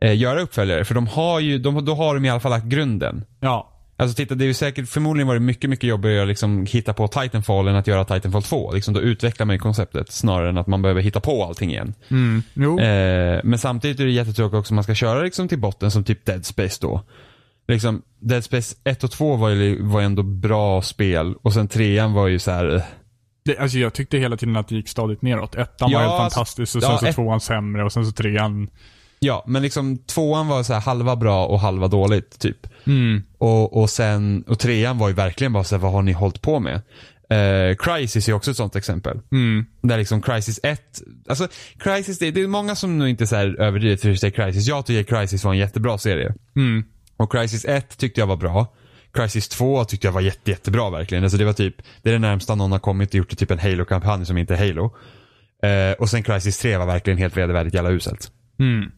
eh, 0.00 0.16
göra 0.18 0.40
uppföljare. 0.40 0.84
För 0.84 0.94
de 0.94 1.06
har 1.06 1.40
ju, 1.40 1.58
de, 1.58 1.84
då 1.84 1.94
har 1.94 2.14
de 2.14 2.24
i 2.24 2.30
alla 2.30 2.40
fall 2.40 2.50
lagt 2.50 2.64
grunden. 2.64 3.24
Ja. 3.40 3.76
Alltså 3.96 4.16
titta, 4.16 4.34
det 4.34 4.44
är 4.44 4.46
ju 4.46 4.54
säkert, 4.54 4.88
förmodligen 4.88 5.26
var 5.26 5.34
det 5.34 5.40
mycket, 5.40 5.70
mycket 5.70 5.88
jobbigare 5.88 6.22
att 6.22 6.28
liksom 6.28 6.66
hitta 6.66 6.92
på 6.92 7.08
Titanfall 7.08 7.68
än 7.68 7.76
att 7.76 7.86
göra 7.86 8.04
Titanfall 8.04 8.42
2. 8.42 8.72
Liksom 8.72 8.94
då 8.94 9.00
utvecklar 9.00 9.46
man 9.46 9.54
ju 9.54 9.60
konceptet 9.60 10.12
snarare 10.12 10.48
än 10.48 10.58
att 10.58 10.66
man 10.66 10.82
behöver 10.82 11.02
hitta 11.02 11.20
på 11.20 11.44
allting 11.44 11.70
igen. 11.70 11.94
Mm. 12.08 12.42
Eh, 12.78 13.40
men 13.44 13.58
samtidigt 13.58 14.00
är 14.00 14.04
det 14.04 14.10
jättetråkigt 14.10 14.54
också 14.54 14.72
om 14.72 14.76
man 14.76 14.84
ska 14.84 14.94
köra 14.94 15.22
liksom 15.22 15.48
till 15.48 15.58
botten 15.58 15.90
som 15.90 16.04
typ 16.04 16.24
Dead 16.24 16.46
Space 16.46 16.78
då. 16.80 17.02
Liksom, 17.68 18.02
Dead 18.20 18.44
Space 18.44 18.76
1 18.84 19.04
och 19.04 19.10
2 19.10 19.36
var 19.36 19.48
ju 19.48 19.82
var 19.82 20.00
ändå 20.00 20.22
bra 20.22 20.82
spel 20.82 21.34
och 21.42 21.52
sen 21.52 21.68
trean 21.68 22.12
var 22.12 22.28
ju 22.28 22.38
så 22.38 22.50
här. 22.50 22.84
Det, 23.42 23.58
alltså 23.58 23.78
jag 23.78 23.92
tyckte 23.94 24.18
hela 24.18 24.36
tiden 24.36 24.56
att 24.56 24.68
det 24.68 24.74
gick 24.74 24.88
stadigt 24.88 25.22
neråt. 25.22 25.54
Ettan 25.54 25.90
Ja, 25.90 25.98
var 25.98 26.04
helt 26.06 26.20
alltså- 26.20 26.38
fantastisk 26.38 26.76
och 26.76 26.82
ja, 26.82 26.88
sen 26.88 26.98
så 26.98 27.06
ett- 27.06 27.14
tvåan 27.14 27.40
sämre 27.40 27.84
och 27.84 27.92
sen 27.92 28.06
så 28.06 28.12
trean. 28.12 28.70
Ja, 29.20 29.44
men 29.46 29.62
liksom 29.62 29.98
tvåan 29.98 30.48
var 30.48 30.62
så 30.62 30.74
halva 30.74 31.16
bra 31.16 31.46
och 31.46 31.60
halva 31.60 31.88
dåligt 31.88 32.38
typ. 32.38 32.66
Mm. 32.86 33.22
Och, 33.38 33.76
och 33.82 33.90
sen, 33.90 34.44
och 34.48 34.58
trean 34.58 34.98
var 34.98 35.08
ju 35.08 35.14
verkligen 35.14 35.52
bara 35.52 35.64
så 35.64 35.74
här, 35.74 35.82
vad 35.82 35.92
har 35.92 36.02
ni 36.02 36.12
hållit 36.12 36.42
på 36.42 36.60
med? 36.60 36.80
Eh, 37.30 37.76
Crisis 37.76 38.28
är 38.28 38.32
också 38.32 38.50
ett 38.50 38.56
sånt 38.56 38.76
exempel. 38.76 39.20
Mm. 39.32 39.66
Där 39.82 39.98
liksom 39.98 40.22
Crisis 40.22 40.60
1, 40.62 41.02
alltså 41.28 41.48
Crisis, 41.78 42.18
det, 42.18 42.30
det 42.30 42.40
är 42.42 42.46
många 42.46 42.74
som 42.76 42.98
nog 42.98 43.08
inte 43.08 43.26
så 43.26 43.36
här 43.36 43.60
överdrivet 43.60 44.00
för 44.00 44.14
sig 44.14 44.30
Crisis. 44.30 44.66
Jag 44.68 44.86
tycker 44.86 45.16
Crisis 45.16 45.44
var 45.44 45.52
en 45.52 45.58
jättebra 45.58 45.98
serie. 45.98 46.34
Mm. 46.56 46.84
Och 47.16 47.32
Crisis 47.32 47.64
1 47.64 47.98
tyckte 47.98 48.20
jag 48.20 48.26
var 48.26 48.36
bra. 48.36 48.74
Crisis 49.12 49.48
2 49.48 49.84
tyckte 49.84 50.06
jag 50.06 50.12
var 50.12 50.20
jätte, 50.20 50.50
jättebra 50.50 50.90
verkligen. 50.90 51.24
Alltså 51.24 51.38
det 51.38 51.44
var 51.44 51.52
typ, 51.52 51.74
det 52.02 52.08
är 52.08 52.12
det 52.12 52.18
närmsta 52.18 52.54
någon 52.54 52.72
har 52.72 52.78
kommit 52.78 53.08
och 53.08 53.14
gjort 53.14 53.36
typ 53.38 53.50
en 53.50 53.58
Halo-kampanj 53.58 54.26
som 54.26 54.38
inte 54.38 54.54
är 54.54 54.58
Halo. 54.68 54.94
Eh, 55.62 55.92
och 55.98 56.08
sen 56.10 56.22
Crisis 56.22 56.58
3 56.58 56.76
var 56.76 56.86
verkligen 56.86 57.18
helt 57.18 57.36
vedervärdigt 57.36 57.74
jävla 57.74 57.90
uselt. 57.90 58.30
Mm. 58.58 58.90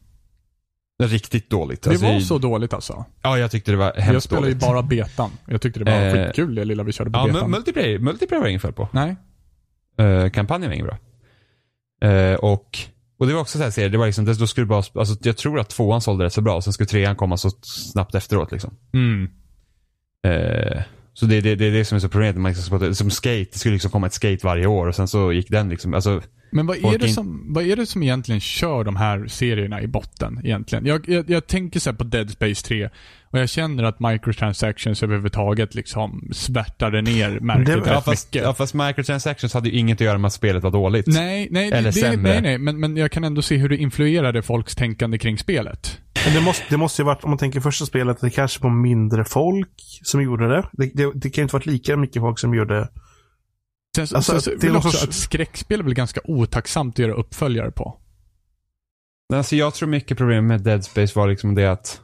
Riktigt 1.03 1.49
dåligt. 1.49 1.81
Det 1.81 1.89
Alltså, 1.89 2.05
var 2.05 2.19
så 2.19 2.37
dåligt 2.37 2.73
alltså. 2.73 3.05
Ja, 3.21 3.37
jag 3.37 3.51
tyckte 3.51 3.71
det 3.71 3.77
var 3.77 3.93
Jag 3.95 4.01
hemskt 4.01 4.25
spelade 4.25 4.47
ju 4.47 4.53
dåligt. 4.53 4.67
bara 4.67 4.81
betan. 4.81 5.31
Jag 5.45 5.61
tyckte 5.61 5.79
det 5.79 5.91
var 5.91 6.01
Eh, 6.07 6.25
skitkul 6.25 6.55
det 6.55 6.65
lilla 6.65 6.83
vi 6.83 6.91
körde 6.91 7.11
på 7.11 7.17
Ja, 7.19 7.27
betan. 7.27 7.41
mu- 7.43 7.51
multiplayer, 7.51 7.99
multiplayer 7.99 8.41
var 8.41 8.47
ingen 8.47 8.59
fel 8.59 8.73
på. 8.73 8.89
Nej. 8.91 9.15
Uh, 10.01 10.29
kampanjen 10.29 10.69
var 10.69 10.73
ingen 10.75 10.87
bra. 10.87 10.97
Eh, 12.09 12.35
och, 12.35 12.77
och 13.19 13.27
det 13.27 13.33
var 13.33 13.41
också 13.41 13.57
så 13.57 13.63
här 13.63 13.71
serie, 13.71 13.89
det 13.89 13.97
var 13.97 14.05
liksom, 14.05 14.25
då 14.25 14.47
skulle 14.47 14.65
bara, 14.65 14.83
alltså 14.93 15.15
jag 15.21 15.37
tror 15.37 15.59
att 15.59 15.69
tvåan 15.69 16.01
sålde 16.01 16.25
rätt 16.25 16.33
så 16.33 16.41
bra 16.41 16.55
och 16.55 16.63
sen 16.63 16.73
skulle 16.73 16.87
trean 16.87 17.15
komma 17.15 17.37
så 17.37 17.49
snabbt 17.61 18.15
efteråt 18.15 18.51
liksom. 18.51 18.77
Mm. 18.93 19.29
Eh, 20.23 20.81
så 21.13 21.25
det, 21.25 21.41
det, 21.41 21.55
det 21.55 21.65
är 21.65 21.71
det 21.71 21.85
som 21.85 21.95
är 21.95 21.99
så 21.99 22.09
problemet. 22.09 22.35
Man 22.37 22.51
liksom, 22.51 22.95
som 22.95 23.09
skate, 23.11 23.49
det 23.51 23.59
skulle 23.59 23.73
liksom 23.73 23.91
komma 23.91 24.07
ett 24.07 24.13
skate 24.13 24.39
varje 24.43 24.65
år 24.65 24.87
och 24.87 24.95
sen 24.95 25.07
så 25.07 25.31
gick 25.33 25.49
den 25.49 25.69
liksom, 25.69 25.93
alltså, 25.93 26.21
Men 26.51 26.67
vad 26.67 26.77
är, 26.77 26.97
det 26.97 27.07
som, 27.09 27.53
vad 27.53 27.63
är 27.65 27.75
det 27.75 27.85
som 27.85 28.03
egentligen 28.03 28.41
kör 28.41 28.83
de 28.83 28.95
här 28.95 29.27
serierna 29.27 29.81
i 29.81 29.87
botten 29.87 30.41
egentligen? 30.43 30.85
Jag, 30.85 31.09
jag, 31.09 31.29
jag 31.29 31.47
tänker 31.47 31.79
så 31.79 31.93
på 31.93 32.03
Dead 32.03 32.29
Space 32.29 32.65
3 32.67 32.89
och 33.29 33.39
jag 33.39 33.49
känner 33.49 33.83
att 33.83 33.99
microtransactions 33.99 35.03
överhuvudtaget 35.03 35.75
liksom 35.75 36.29
svärtade 36.31 37.01
ner 37.01 37.39
märket 37.39 37.65
Det- 37.65 37.75
rätt 37.75 37.83
ja, 37.87 38.01
fast, 38.01 38.27
mycket. 38.33 38.43
ja, 38.47 38.53
fast 38.53 38.73
microtransactions 38.73 39.53
hade 39.53 39.69
ju 39.69 39.77
inget 39.77 39.95
att 39.97 40.05
göra 40.05 40.17
med 40.17 40.27
att 40.27 40.33
spelet 40.33 40.63
var 40.63 40.71
dåligt. 40.71 41.07
Nej, 41.07 41.47
nej, 41.51 41.67
Eller 41.71 41.81
det, 41.83 41.93
sämre. 41.93 42.31
nej, 42.31 42.41
nej 42.41 42.57
men, 42.57 42.79
men 42.79 42.97
jag 42.97 43.11
kan 43.11 43.23
ändå 43.23 43.41
se 43.41 43.57
hur 43.57 43.69
det 43.69 43.77
influerade 43.77 44.41
folks 44.41 44.75
tänkande 44.75 45.17
kring 45.17 45.37
spelet. 45.37 45.99
Men 46.25 46.33
det 46.33 46.41
måste, 46.41 46.63
det 46.69 46.77
måste 46.77 47.01
ju 47.01 47.05
varit, 47.05 47.23
om 47.23 47.29
man 47.29 47.37
tänker 47.39 47.59
första 47.59 47.85
spelet, 47.85 48.21
det 48.21 48.29
kanske 48.29 48.63
var 48.63 48.69
mindre 48.69 49.25
folk 49.25 49.69
som 50.03 50.21
gjorde 50.21 50.47
det. 50.47 50.69
Det, 50.73 50.91
det, 50.93 51.11
det 51.15 51.29
kan 51.29 51.41
ju 51.41 51.43
inte 51.43 51.55
varit 51.55 51.65
lika 51.65 51.97
mycket 51.97 52.21
folk 52.21 52.39
som 52.39 52.53
gjorde 52.53 52.89
Sen, 53.95 54.07
så- 54.07 54.15
Alltså, 54.15 54.41
sen, 54.41 54.57
det 54.61 54.67
är 54.67 54.75
också 54.77 54.89
sorts- 54.89 55.03
att 55.07 55.13
skräckspel 55.13 55.79
är 55.79 55.83
väl 55.83 55.93
ganska 55.93 56.21
otacksamt 56.23 56.95
att 56.95 56.99
göra 56.99 57.13
uppföljare 57.13 57.71
på. 57.71 57.99
Alltså 59.33 59.55
jag 59.55 59.73
tror 59.73 59.89
mycket 59.89 60.17
problem 60.17 60.47
med 60.47 60.61
Dead 60.61 60.83
Space 60.85 61.19
var 61.19 61.27
liksom 61.27 61.55
det 61.55 61.67
att 61.71 62.01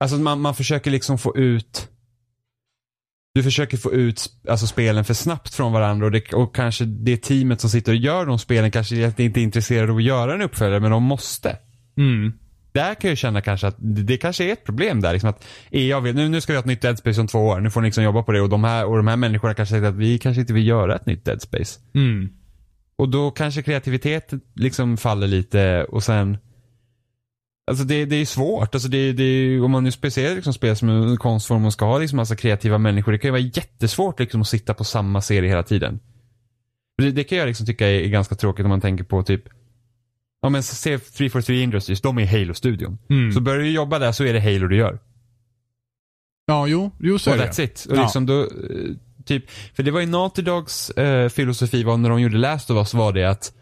Alltså 0.00 0.16
man, 0.16 0.40
man 0.40 0.54
försöker 0.54 0.90
liksom 0.90 1.18
få 1.18 1.36
ut 1.36 1.88
Du 3.34 3.42
försöker 3.42 3.76
få 3.76 3.92
ut 3.92 4.30
alltså, 4.48 4.66
spelen 4.66 5.04
för 5.04 5.14
snabbt 5.14 5.54
från 5.54 5.72
varandra 5.72 6.06
och, 6.06 6.12
det, 6.12 6.32
och 6.32 6.54
kanske 6.54 6.84
det 6.84 7.16
teamet 7.16 7.60
som 7.60 7.70
sitter 7.70 7.92
och 7.92 7.96
gör 7.98 8.26
de 8.26 8.38
spelen 8.38 8.70
kanske 8.70 8.96
inte 9.06 9.22
är 9.22 9.42
intresserade 9.42 9.92
av 9.92 9.96
att 9.98 10.02
göra 10.04 10.34
en 10.34 10.42
uppföljare 10.42 10.80
men 10.80 10.90
de 10.90 11.02
måste. 11.02 11.58
Mm. 11.98 12.32
Där 12.72 12.94
kan 12.94 13.08
jag 13.10 13.18
känna 13.18 13.40
kanske 13.40 13.66
att 13.66 13.76
det, 13.78 14.02
det 14.02 14.16
kanske 14.16 14.44
är 14.44 14.52
ett 14.52 14.64
problem 14.64 15.00
där. 15.00 15.12
Liksom 15.12 15.30
att 15.30 15.44
EA 15.70 16.00
vill, 16.00 16.14
nu, 16.14 16.28
nu 16.28 16.40
ska 16.40 16.52
vi 16.52 16.56
ha 16.56 16.60
ett 16.60 16.66
nytt 16.66 16.82
Dead 16.82 16.98
Space 16.98 17.20
om 17.20 17.26
två 17.26 17.38
år. 17.38 17.60
Nu 17.60 17.70
får 17.70 17.80
ni 17.80 17.86
liksom 17.86 18.04
jobba 18.04 18.22
på 18.22 18.32
det. 18.32 18.40
Och 18.40 18.48
de 18.48 18.64
här, 18.64 18.84
och 18.86 18.96
de 18.96 19.06
här 19.06 19.16
människorna 19.16 19.54
kanske 19.54 19.74
säger 19.74 19.88
att 19.88 19.94
vi 19.94 20.18
kanske 20.18 20.40
inte 20.40 20.52
vill 20.52 20.66
göra 20.66 20.96
ett 20.96 21.06
nytt 21.06 21.24
Dead 21.24 21.42
Space. 21.42 21.80
Mm. 21.94 22.28
Och 22.96 23.08
då 23.08 23.30
kanske 23.30 23.62
kreativiteten 23.62 24.40
liksom 24.54 24.96
faller 24.96 25.26
lite 25.26 25.84
och 25.84 26.02
sen 26.02 26.38
Alltså 27.70 27.84
det, 27.84 28.04
det 28.04 28.16
är 28.16 28.26
svårt. 28.26 28.74
Alltså 28.74 28.88
det, 28.88 29.12
det, 29.12 29.60
om 29.60 29.70
man 29.70 29.84
nu 29.84 29.90
speciellt 29.90 30.36
liksom 30.36 30.52
spel 30.52 30.76
som 30.76 30.88
en 30.88 31.16
konstform 31.16 31.64
och 31.64 31.72
ska 31.72 31.84
ha 31.84 31.98
liksom 31.98 32.16
massa 32.16 32.36
kreativa 32.36 32.78
människor. 32.78 33.12
Det 33.12 33.18
kan 33.18 33.28
ju 33.28 33.32
vara 33.32 33.40
jättesvårt 33.40 34.20
liksom 34.20 34.40
att 34.40 34.48
sitta 34.48 34.74
på 34.74 34.84
samma 34.84 35.20
serie 35.20 35.48
hela 35.48 35.62
tiden. 35.62 36.00
Det, 36.98 37.10
det 37.10 37.24
kan 37.24 37.38
jag 37.38 37.46
liksom 37.46 37.66
tycka 37.66 37.88
är 37.88 38.08
ganska 38.08 38.34
tråkigt 38.34 38.64
om 38.64 38.68
man 38.68 38.80
tänker 38.80 39.04
på 39.04 39.22
typ 39.22 39.44
Ja 40.42 40.48
men 40.48 40.62
se 40.62 40.98
343 40.98 41.62
Industries, 41.62 42.00
de 42.00 42.18
är 42.18 42.26
Halo-studion. 42.26 42.98
Mm. 43.10 43.32
Så 43.32 43.40
börjar 43.40 43.58
du 43.60 43.70
jobba 43.70 43.98
där 43.98 44.12
så 44.12 44.24
är 44.24 44.32
det 44.32 44.40
Halo 44.40 44.68
du 44.68 44.76
gör. 44.76 44.98
Ja, 46.46 46.66
jo, 46.66 46.90
jo 47.00 47.18
så 47.18 47.30
Och 47.30 47.36
är 47.36 47.40
det. 47.40 47.46
that's 47.50 47.60
it. 47.62 47.86
Och 47.90 47.96
Ja. 47.96 48.02
liksom 48.02 48.26
då, 48.26 48.40
eh, 48.42 48.48
typ, 49.24 49.50
för 49.74 49.82
det 49.82 49.90
var 49.90 50.00
ju 50.00 50.06
Naughty 50.06 50.42
Dogs 50.42 50.90
eh, 50.90 51.28
filosofi 51.28 51.82
var 51.82 51.96
när 51.96 52.10
de 52.10 52.20
gjorde 52.20 52.38
Last 52.38 52.70
of 52.70 52.76
Us 52.76 52.94
var 52.94 53.12
det 53.12 53.24
att 53.24 53.52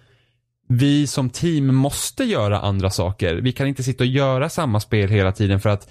vi 0.69 1.07
som 1.07 1.31
team 1.31 1.75
måste 1.75 2.25
göra 2.25 2.61
andra 2.61 2.91
saker. 2.91 3.35
Vi 3.35 3.53
kan 3.53 3.67
inte 3.67 3.83
sitta 3.83 4.05
och 4.05 4.09
göra 4.09 4.49
samma 4.49 4.81
spel 4.81 5.09
hela 5.11 5.33
tiden 5.33 5.61
för 5.61 5.69
att 5.69 5.91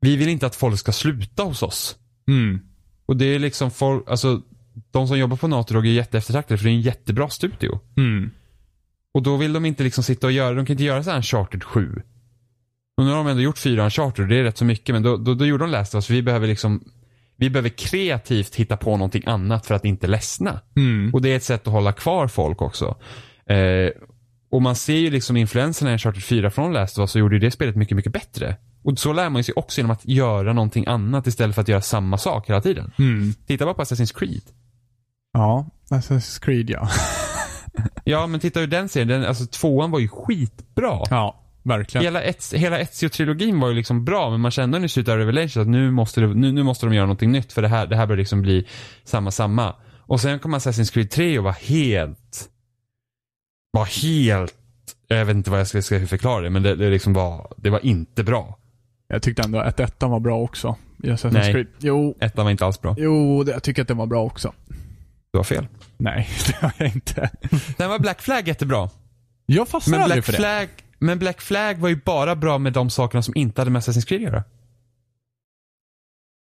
vi 0.00 0.16
vill 0.16 0.28
inte 0.28 0.46
att 0.46 0.56
folk 0.56 0.78
ska 0.78 0.92
sluta 0.92 1.42
hos 1.42 1.62
oss. 1.62 1.96
Mm. 2.28 2.60
Och 3.06 3.16
det 3.16 3.24
är 3.24 3.38
liksom 3.38 3.70
folk, 3.70 4.10
alltså 4.10 4.42
de 4.90 5.08
som 5.08 5.18
jobbar 5.18 5.36
på 5.36 5.48
Natorog 5.48 5.86
är 5.86 5.90
jätteeftertraktade 5.90 6.58
för 6.58 6.64
det 6.64 6.70
är 6.70 6.74
en 6.74 6.80
jättebra 6.80 7.28
studio. 7.28 7.80
Mm. 7.96 8.30
Och 9.14 9.22
då 9.22 9.36
vill 9.36 9.52
de 9.52 9.64
inte 9.64 9.82
liksom 9.82 10.04
sitta 10.04 10.26
och 10.26 10.32
göra, 10.32 10.54
de 10.54 10.66
kan 10.66 10.74
inte 10.74 10.84
göra 10.84 11.02
så 11.02 11.10
här 11.10 11.16
Uncharted 11.16 11.64
7. 11.64 12.02
Och 12.96 13.04
nu 13.04 13.10
har 13.10 13.16
de 13.16 13.26
ändå 13.26 13.42
gjort 13.42 13.58
fyra 13.58 13.84
Uncharted 13.84 14.22
och 14.22 14.28
det 14.28 14.36
är 14.36 14.42
rätt 14.42 14.58
så 14.58 14.64
mycket 14.64 14.94
men 14.94 15.02
då, 15.02 15.16
då, 15.16 15.34
då 15.34 15.46
gjorde 15.46 15.64
de 15.64 15.70
Last 15.70 15.94
of 15.94 15.98
Us 15.98 16.10
vi 16.10 16.22
behöver 16.22 16.46
liksom 16.46 16.84
vi 17.36 17.50
behöver 17.50 17.68
kreativt 17.68 18.54
hitta 18.54 18.76
på 18.76 18.90
någonting 18.90 19.22
annat 19.26 19.66
för 19.66 19.74
att 19.74 19.84
inte 19.84 20.06
ledsna. 20.06 20.60
Mm. 20.76 21.14
Och 21.14 21.22
det 21.22 21.32
är 21.32 21.36
ett 21.36 21.42
sätt 21.42 21.66
att 21.66 21.72
hålla 21.72 21.92
kvar 21.92 22.28
folk 22.28 22.62
också. 22.62 22.96
Eh, 23.46 23.90
och 24.50 24.62
man 24.62 24.76
ser 24.76 24.96
ju 24.96 25.10
liksom 25.10 25.36
influenserna 25.36 25.90
i 25.90 25.92
Uncharted 25.92 26.22
4 26.22 26.50
från 26.50 26.72
Last 26.72 26.98
of 26.98 27.02
Us 27.02 27.10
så 27.10 27.18
gjorde 27.18 27.34
ju 27.34 27.40
det 27.40 27.50
spelet 27.50 27.76
mycket, 27.76 27.96
mycket 27.96 28.12
bättre. 28.12 28.56
Och 28.82 28.98
så 28.98 29.12
lär 29.12 29.30
man 29.30 29.44
sig 29.44 29.54
också 29.56 29.78
genom 29.78 29.90
att 29.90 30.04
göra 30.04 30.52
någonting 30.52 30.86
annat 30.86 31.26
istället 31.26 31.54
för 31.54 31.62
att 31.62 31.68
göra 31.68 31.80
samma 31.80 32.18
sak 32.18 32.48
hela 32.48 32.60
tiden. 32.60 32.92
Mm. 32.98 33.34
Titta 33.46 33.64
bara 33.64 33.74
på 33.74 33.82
Assassin's 33.82 34.18
Creed. 34.18 34.42
Ja, 35.32 35.66
Assassin's 35.90 36.44
Creed 36.44 36.70
ja. 36.70 36.88
Ja, 38.04 38.26
men 38.26 38.40
titta 38.40 38.60
hur 38.60 38.66
den 38.66 38.88
serien, 38.88 39.08
den, 39.08 39.24
alltså 39.24 39.46
tvåan 39.46 39.90
var 39.90 39.98
ju 39.98 40.08
skitbra. 40.08 41.02
Ja, 41.10 41.40
verkligen. 41.62 42.04
Hela, 42.04 42.22
Ets, 42.22 42.54
hela 42.54 42.78
Ezio-trilogin 42.80 43.60
var 43.60 43.68
ju 43.68 43.74
liksom 43.74 44.04
bra, 44.04 44.30
men 44.30 44.40
man 44.40 44.50
kände 44.50 44.78
nu 44.78 44.86
i 44.86 44.88
slutet 44.88 45.12
av 45.12 45.18
Revelation 45.18 45.62
att 45.62 45.68
nu 45.68 45.90
måste, 45.90 46.20
det, 46.20 46.26
nu, 46.26 46.52
nu 46.52 46.62
måste 46.62 46.86
de 46.86 46.94
göra 46.94 47.06
någonting 47.06 47.32
nytt 47.32 47.52
för 47.52 47.62
det 47.62 47.68
här, 47.68 47.86
det 47.86 47.96
här 47.96 48.06
börjar 48.06 48.18
liksom 48.18 48.42
bli 48.42 48.66
samma, 49.04 49.30
samma. 49.30 49.74
Och 50.00 50.20
sen 50.20 50.38
kom 50.38 50.54
Assassin's 50.54 50.92
Creed 50.92 51.10
3 51.10 51.38
och 51.38 51.44
var 51.44 51.52
helt, 51.52 52.48
var 53.70 53.84
helt, 53.84 54.54
jag 55.08 55.24
vet 55.24 55.36
inte 55.36 55.50
vad 55.50 55.60
jag 55.60 55.66
ska, 55.66 55.82
ska 55.82 56.06
förklara 56.06 56.40
det, 56.42 56.50
men 56.50 56.62
det, 56.62 56.74
det 56.74 56.90
liksom 56.90 57.12
var, 57.12 57.52
det 57.56 57.70
var 57.70 57.86
inte 57.86 58.24
bra. 58.24 58.58
Jag 59.08 59.22
tyckte 59.22 59.42
ändå 59.42 59.58
att 59.58 59.80
ettan 59.80 60.10
var 60.10 60.20
bra 60.20 60.40
också. 60.40 60.76
I 61.02 61.06
Assassin's 61.06 61.32
Nej. 61.32 61.52
Creed. 61.52 61.66
Jo, 61.78 62.16
Ettan 62.20 62.44
var 62.44 62.50
inte 62.50 62.66
alls 62.66 62.80
bra. 62.80 62.94
jo, 62.98 63.44
jag 63.46 63.62
tycker 63.62 63.82
att 63.82 63.88
den 63.88 63.96
var 63.96 64.06
bra 64.06 64.22
också. 64.22 64.52
Du 65.32 65.38
har 65.38 65.44
fel. 65.44 65.66
Nej, 65.96 66.28
det 66.46 66.54
har 66.60 66.72
jag 66.78 66.88
inte. 66.88 67.30
Den 67.76 67.90
var 67.90 67.98
Black 67.98 68.22
Flag 68.22 68.48
jättebra. 68.48 68.90
Jag 69.46 69.68
fastnar 69.68 69.98
Men 69.98 70.02
aldrig 70.04 70.16
Black, 70.22 70.24
för 70.24 70.32
det. 70.32 70.38
Flag, 70.38 70.68
men 70.98 71.18
Black 71.18 71.40
Flag 71.40 71.78
var 71.78 71.88
ju 71.88 71.96
bara 72.04 72.36
bra 72.36 72.58
med 72.58 72.72
de 72.72 72.90
sakerna 72.90 73.22
som 73.22 73.36
inte 73.36 73.60
hade 73.60 73.70
med 73.70 73.82
Assassin's 73.82 74.06
Creed 74.06 74.20
att 74.26 74.32
göra. 74.32 74.44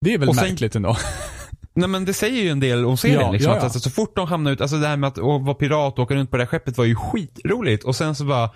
Det 0.01 0.13
är 0.13 0.17
väl 0.17 0.29
Och 0.29 0.35
sen- 0.35 0.49
märkligt 0.49 0.75
ändå. 0.75 0.97
Nej 1.73 1.89
men 1.89 2.05
det 2.05 2.13
säger 2.13 2.43
ju 2.43 2.49
en 2.49 2.59
del 2.59 2.85
om 2.85 2.97
serien 2.97 3.19
Ja, 3.21 3.31
liksom. 3.31 3.49
ja, 3.51 3.55
Att, 3.57 3.61
ja. 3.61 3.65
alltså, 3.65 3.79
så 3.79 3.89
fort 3.89 4.15
de 4.15 4.27
hamnar 4.27 4.51
ut, 4.51 4.61
alltså 4.61 4.77
det 4.77 4.87
här 4.87 4.97
med 4.97 5.07
att 5.07 5.17
vara 5.17 5.53
pirat 5.53 5.93
och 5.93 6.03
åka 6.03 6.15
runt 6.15 6.31
på 6.31 6.37
det 6.37 6.43
här 6.43 6.47
skeppet 6.47 6.77
var 6.77 6.85
ju 6.85 6.95
skitroligt. 6.95 7.83
Och 7.83 7.95
sen 7.95 8.15
så 8.15 8.25
bara, 8.25 8.49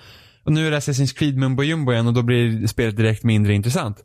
och 0.44 0.52
nu 0.52 0.68
är 0.68 0.72
det 0.72 0.80
Assassin's 0.80 1.16
Creed 1.18 1.38
mumbo 1.38 1.64
jumbo 1.64 1.92
igen 1.94 2.08
och 2.08 2.14
då 2.14 2.22
blir 2.22 2.68
spelet 2.68 2.98
direkt 2.98 3.24
mindre 3.24 3.54
intressant. 3.54 4.04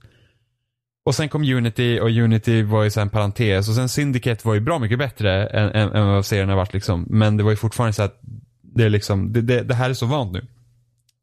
Och 1.05 1.15
sen 1.15 1.29
kom 1.29 1.43
Unity 1.43 2.01
och 2.01 2.11
Unity 2.11 2.63
var 2.63 2.85
ju 2.85 2.91
så 2.91 3.01
här 3.01 3.03
en 3.03 3.11
parentes 3.11 3.69
och 3.69 3.75
sen 3.75 3.89
Syndicate 3.89 4.49
var 4.49 4.55
ju 4.55 4.61
bra 4.61 4.79
mycket 4.79 4.99
bättre 4.99 5.47
än, 5.47 5.71
än, 5.71 5.93
än 5.93 6.07
vad 6.07 6.27
serien 6.27 6.49
har 6.49 6.57
varit 6.57 6.75
liksom. 6.75 7.07
Men 7.11 7.37
det 7.37 7.43
var 7.43 7.51
ju 7.51 7.57
fortfarande 7.57 7.93
så 7.93 8.03
att 8.03 8.21
det 8.63 8.85
är 8.85 8.91
liksom, 8.91 9.33
det, 9.33 9.41
det, 9.41 9.63
det 9.63 9.75
här 9.75 9.91
är 9.91 9.95
så 9.95 10.07
vant 10.07 10.33
nu. 10.33 10.47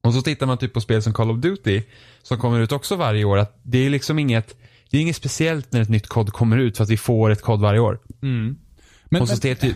Och 0.03 0.13
så 0.13 0.21
tittar 0.21 0.45
man 0.45 0.57
typ 0.57 0.73
på 0.73 0.81
spel 0.81 1.03
som 1.03 1.13
Call 1.13 1.31
of 1.31 1.37
Duty 1.37 1.83
som 2.21 2.37
kommer 2.37 2.59
ut 2.59 2.71
också 2.71 2.95
varje 2.95 3.25
år 3.25 3.37
att 3.37 3.59
det 3.63 3.77
är 3.77 3.89
liksom 3.89 4.19
inget, 4.19 4.55
det 4.89 4.97
är 4.97 5.01
inget 5.01 5.15
speciellt 5.15 5.71
när 5.71 5.81
ett 5.81 5.89
nytt 5.89 6.07
kod 6.07 6.33
kommer 6.33 6.57
ut 6.57 6.77
för 6.77 6.83
att 6.83 6.89
vi 6.89 6.97
får 6.97 7.29
ett 7.29 7.41
kod 7.41 7.61
varje 7.61 7.79
år. 7.79 7.99
Mm. 8.21 8.57
Men, 9.05 9.21
och 9.21 9.29
så 9.29 9.47
men, 9.47 9.55
typ, 9.55 9.75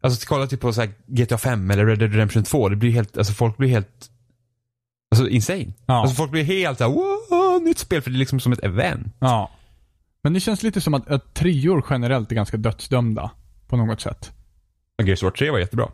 alltså 0.00 0.26
kolla 0.28 0.46
typ 0.46 0.60
på 0.60 0.72
så 0.72 0.80
här 0.80 0.90
GTA 1.06 1.38
5 1.38 1.70
eller 1.70 1.86
Red 1.86 1.98
Dead 1.98 2.12
Redemption 2.12 2.44
2, 2.44 2.68
det 2.68 2.76
blir 2.76 2.90
helt, 2.90 3.18
alltså 3.18 3.32
folk 3.32 3.56
blir 3.56 3.68
helt, 3.68 4.10
alltså 5.20 5.28
insane. 5.34 5.72
ja, 5.86 5.94
Alltså 5.94 6.14
folk 6.16 6.30
blir 6.30 6.44
helt 6.44 6.78
såhär, 6.78 6.90
wow, 6.90 7.62
nytt 7.62 7.78
spel 7.78 8.02
för 8.02 8.10
det 8.10 8.16
är 8.16 8.18
liksom 8.18 8.40
som 8.40 8.52
ett 8.52 8.64
event. 8.64 9.16
ja. 9.18 9.50
Men 10.22 10.32
det 10.32 10.40
känns 10.40 10.62
lite 10.62 10.80
som 10.80 10.94
att, 10.94 11.08
att 11.10 11.34
trior 11.34 11.84
generellt 11.90 12.32
är 12.32 12.36
ganska 12.36 12.56
dödsdömda. 12.56 13.30
På 13.68 13.76
något 13.76 14.00
sätt. 14.00 14.32
Gears 15.02 15.22
of 15.22 15.26
War 15.26 15.30
3 15.30 15.50
var 15.50 15.58
jättebra. 15.58 15.88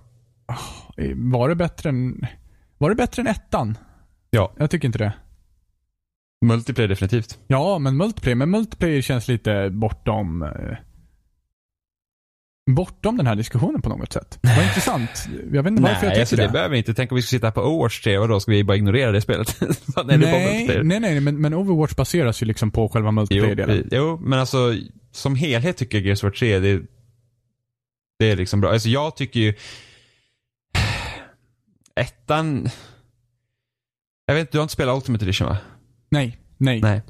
Eh, 0.97 1.11
Var 1.17 1.49
det 1.49 1.55
bättre 1.55 1.89
än... 1.89 2.27
Var 2.79 2.89
det 2.89 2.95
bättre 2.97 3.23
än 3.23 3.27
ettan? 3.27 3.79
Ja. 4.31 4.53
Jag 4.59 4.71
tycker 4.71 4.87
inte 4.89 4.99
det. 4.99 5.13
Multiplayer 6.45 6.89
definitivt. 6.89 7.39
Ja, 7.47 7.79
men 7.79 7.97
multiplayer. 7.97 8.37
Men 8.37 8.51
multiplayer 8.51 9.01
känns 9.03 9.29
lite 9.29 9.71
bortom... 9.71 10.43
Eh, 10.43 10.51
bortom 12.71 13.17
den 13.17 13.27
här 13.27 13.37
diskussionen 13.37 13.83
på 13.83 13.89
något 13.89 14.13
sätt. 14.13 14.39
Vad 14.43 14.65
intressant. 14.65 15.29
Jag 15.53 15.63
vet 15.63 15.71
inte 15.71 15.83
varför 15.83 15.95
jag 15.95 16.03
Nej, 16.03 16.11
tycker 16.11 16.21
alltså 16.21 16.37
det. 16.37 16.43
det. 16.43 16.49
behöver 16.49 16.71
vi 16.73 16.79
inte. 16.79 16.95
Tänk 16.95 17.13
om 17.13 17.17
vi 17.17 17.23
skulle 17.23 17.39
sitta 17.39 17.51
på 17.51 17.61
Overwatch 17.63 18.01
3 18.01 18.19
och 18.19 18.29
då 18.29 18.41
ska 18.41 18.51
vi 18.53 18.65
bara 18.65 18.77
ignorera 18.77 19.13
det 19.13 19.21
spelet. 19.21 19.57
nej, 19.61 19.77
det 20.07 20.17
nej, 20.17 20.81
nej, 20.85 21.01
nej, 21.01 21.21
men, 21.21 21.41
men 21.41 21.55
Overwatch 21.55 21.95
baseras 21.95 22.43
ju 22.43 22.47
liksom 22.47 22.71
på 22.71 22.89
själva 22.89 23.09
Jo, 23.09 23.13
multiplayer-delen. 23.13 23.89
jo, 23.93 24.19
men 24.23 24.39
alltså 24.39 24.75
som 25.13 25.37
helhet 25.37 25.77
tycker 25.77 25.99
jag 25.99 26.07
Gears 26.07 26.19
of 26.19 26.25
War 26.25 26.31
3 26.31 26.59
det, 26.59 26.83
det 28.19 28.31
är 28.31 28.37
liksom 28.37 28.61
bra. 28.61 28.73
Alltså 28.73 28.89
jag 28.89 29.17
tycker 29.17 29.41
ju 29.41 29.55
ettan 32.01 32.69
jag 34.27 34.35
vet 34.35 34.41
inte, 34.41 34.53
du 34.53 34.59
har 34.59 34.63
inte 34.63 34.73
spelat 34.75 34.97
Ultimate 34.97 35.25
Edition 35.25 35.49
va? 35.49 35.57
Nej, 36.11 36.39
nej. 36.59 36.81
Nej. 36.81 37.03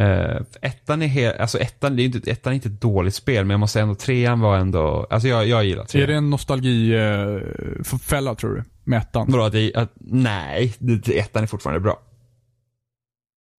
Uh, 0.00 0.40
ettan 0.62 1.02
är 1.02 1.06
helt, 1.06 1.40
alltså 1.40 1.58
ettan, 1.58 1.96
det 1.96 2.02
är 2.02 2.04
inte, 2.04 2.30
ettan 2.30 2.52
är 2.52 2.54
inte 2.54 2.68
ett 2.68 2.80
dåligt 2.80 3.14
spel 3.14 3.44
men 3.44 3.50
jag 3.50 3.60
måste 3.60 3.72
säga 3.72 3.82
ändå 3.82 3.94
trean 3.94 4.40
var 4.40 4.58
ändå, 4.58 5.06
alltså 5.10 5.28
jag, 5.28 5.48
jag 5.48 5.64
gillar 5.64 5.84
trean. 5.84 6.02
Är 6.02 6.06
det 6.06 6.14
en 6.14 6.30
nostalgifälla 6.30 8.34
tror 8.34 8.54
du? 8.54 8.64
Med 8.84 8.98
ettan? 8.98 9.26
Vadå, 9.30 9.44
att 9.44 9.52
det, 9.52 9.74
att, 9.74 9.92
nej, 10.00 10.74
det, 10.78 11.18
ettan 11.18 11.42
är 11.42 11.46
fortfarande 11.46 11.80
bra. 11.80 12.00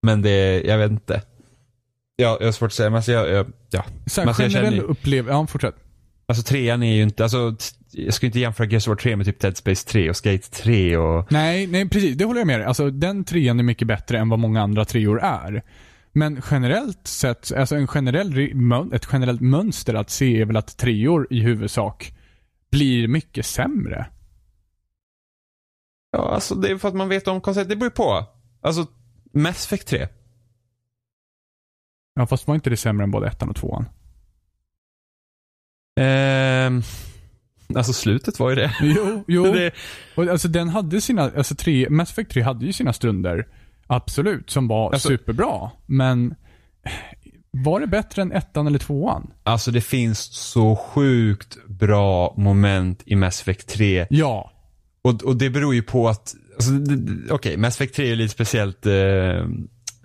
Men 0.05 0.21
det, 0.21 0.61
jag 0.61 0.77
vet 0.77 0.91
inte. 0.91 1.21
Ja, 2.15 2.37
jag 2.39 2.47
har 2.47 2.51
svårt 2.51 2.67
att 2.67 2.73
säga, 2.73 2.89
men 2.89 2.97
alltså 2.97 3.11
jag, 3.11 3.29
jag 3.29 3.51
ja. 3.69 3.85
Så 4.05 4.21
Men 4.21 4.27
här, 4.27 4.27
alltså, 4.27 4.43
jag 4.43 4.51
generell 4.51 4.71
känner 4.73 4.83
ju- 4.83 4.91
upplev... 4.91 5.27
Ja, 5.27 5.47
fortsätt. 5.47 5.75
Alltså 6.25 6.43
trean 6.43 6.83
är 6.83 6.95
ju 6.95 7.03
inte, 7.03 7.23
alltså 7.23 7.55
jag 7.91 8.13
ska 8.13 8.25
inte 8.25 8.39
jämföra 8.39 8.67
Gears 8.67 8.87
of 8.87 8.87
War 8.87 8.95
3 8.95 9.15
med 9.15 9.25
typ 9.25 9.39
Dead 9.39 9.57
Space 9.57 9.87
3 9.87 10.09
och 10.09 10.17
Skate 10.17 10.49
3 10.49 10.97
och 10.97 11.31
Nej, 11.31 11.67
nej 11.67 11.89
precis. 11.89 12.17
Det 12.17 12.25
håller 12.25 12.39
jag 12.39 12.47
med 12.47 12.59
dig. 12.59 12.67
Alltså 12.67 12.89
den 12.89 13.23
trean 13.23 13.59
är 13.59 13.63
mycket 13.63 13.87
bättre 13.87 14.19
än 14.19 14.29
vad 14.29 14.39
många 14.39 14.61
andra 14.61 14.85
treor 14.85 15.19
är. 15.21 15.63
Men 16.12 16.41
generellt 16.51 17.07
sett, 17.07 17.51
alltså 17.51 17.76
en 17.76 17.88
generell, 17.88 18.38
ett 18.93 19.07
generellt 19.12 19.41
mönster 19.41 19.93
att 19.93 20.09
se 20.09 20.41
är 20.41 20.45
väl 20.45 20.57
att 20.57 20.78
treor 20.78 21.28
i 21.30 21.39
huvudsak 21.39 22.14
blir 22.72 23.07
mycket 23.07 23.45
sämre. 23.45 24.07
Ja, 26.12 26.34
alltså 26.34 26.55
det 26.55 26.72
är 26.72 26.78
för 26.78 26.88
att 26.88 26.95
man 26.95 27.09
vet 27.09 27.28
om 27.28 27.41
konceptet. 27.41 27.70
Det 27.70 27.76
beror 27.76 27.91
ju 27.91 27.95
på. 27.95 28.26
Alltså, 28.62 28.86
Mass 29.34 29.66
Effect 29.66 29.88
3. 29.88 30.07
Ja, 32.14 32.28
fast 32.28 32.47
var 32.47 32.55
inte 32.55 32.70
det 32.70 32.78
sämre 32.78 33.03
än 33.03 33.12
både 33.12 33.28
ettan 33.28 33.49
och 33.49 33.55
tvåan? 33.55 33.86
Ehm, 35.99 36.82
alltså 37.76 37.93
slutet 37.93 38.39
var 38.39 38.49
ju 38.49 38.55
det. 38.55 38.76
Jo, 38.82 39.24
jo. 39.28 39.43
det 39.53 39.72
Och 40.16 40.28
alltså 40.28 40.47
den 40.47 40.70
hade 40.70 41.01
sina, 41.01 41.22
alltså 41.22 41.55
tre, 41.55 41.89
Mass 41.89 42.12
Effect 42.12 42.32
3 42.32 42.41
hade 42.41 42.66
ju 42.66 42.74
sina 42.74 42.93
stunder. 42.93 43.47
Absolut, 43.91 44.49
som 44.49 44.67
var 44.67 44.91
Alltså- 44.93 45.07
superbra. 45.07 45.71
Men 45.85 46.35
var 47.51 47.79
det 47.79 47.87
bättre 47.87 48.21
än 48.21 48.31
ettan 48.31 48.67
eller 48.67 48.79
tvåan? 48.79 49.31
alltså 49.43 49.71
det 49.71 49.81
finns 49.81 50.19
så 50.33 50.75
sjukt 50.75 51.57
bra 51.67 52.33
moment 52.37 53.03
i 53.05 53.15
Mass 53.15 53.41
Effect 53.41 53.67
3. 53.69 54.07
Ja. 54.09 54.51
Och, 55.01 55.23
och 55.23 55.35
det 55.35 55.49
beror 55.49 55.75
ju 55.75 55.81
på 55.81 56.09
att, 56.09 56.35
alltså, 56.55 56.71
okej, 57.29 57.57
Mass 57.57 57.75
Effect 57.75 57.95
3 57.95 58.11
är 58.11 58.15
lite 58.15 58.33
speciellt 58.33 58.85
eh, 58.85 58.93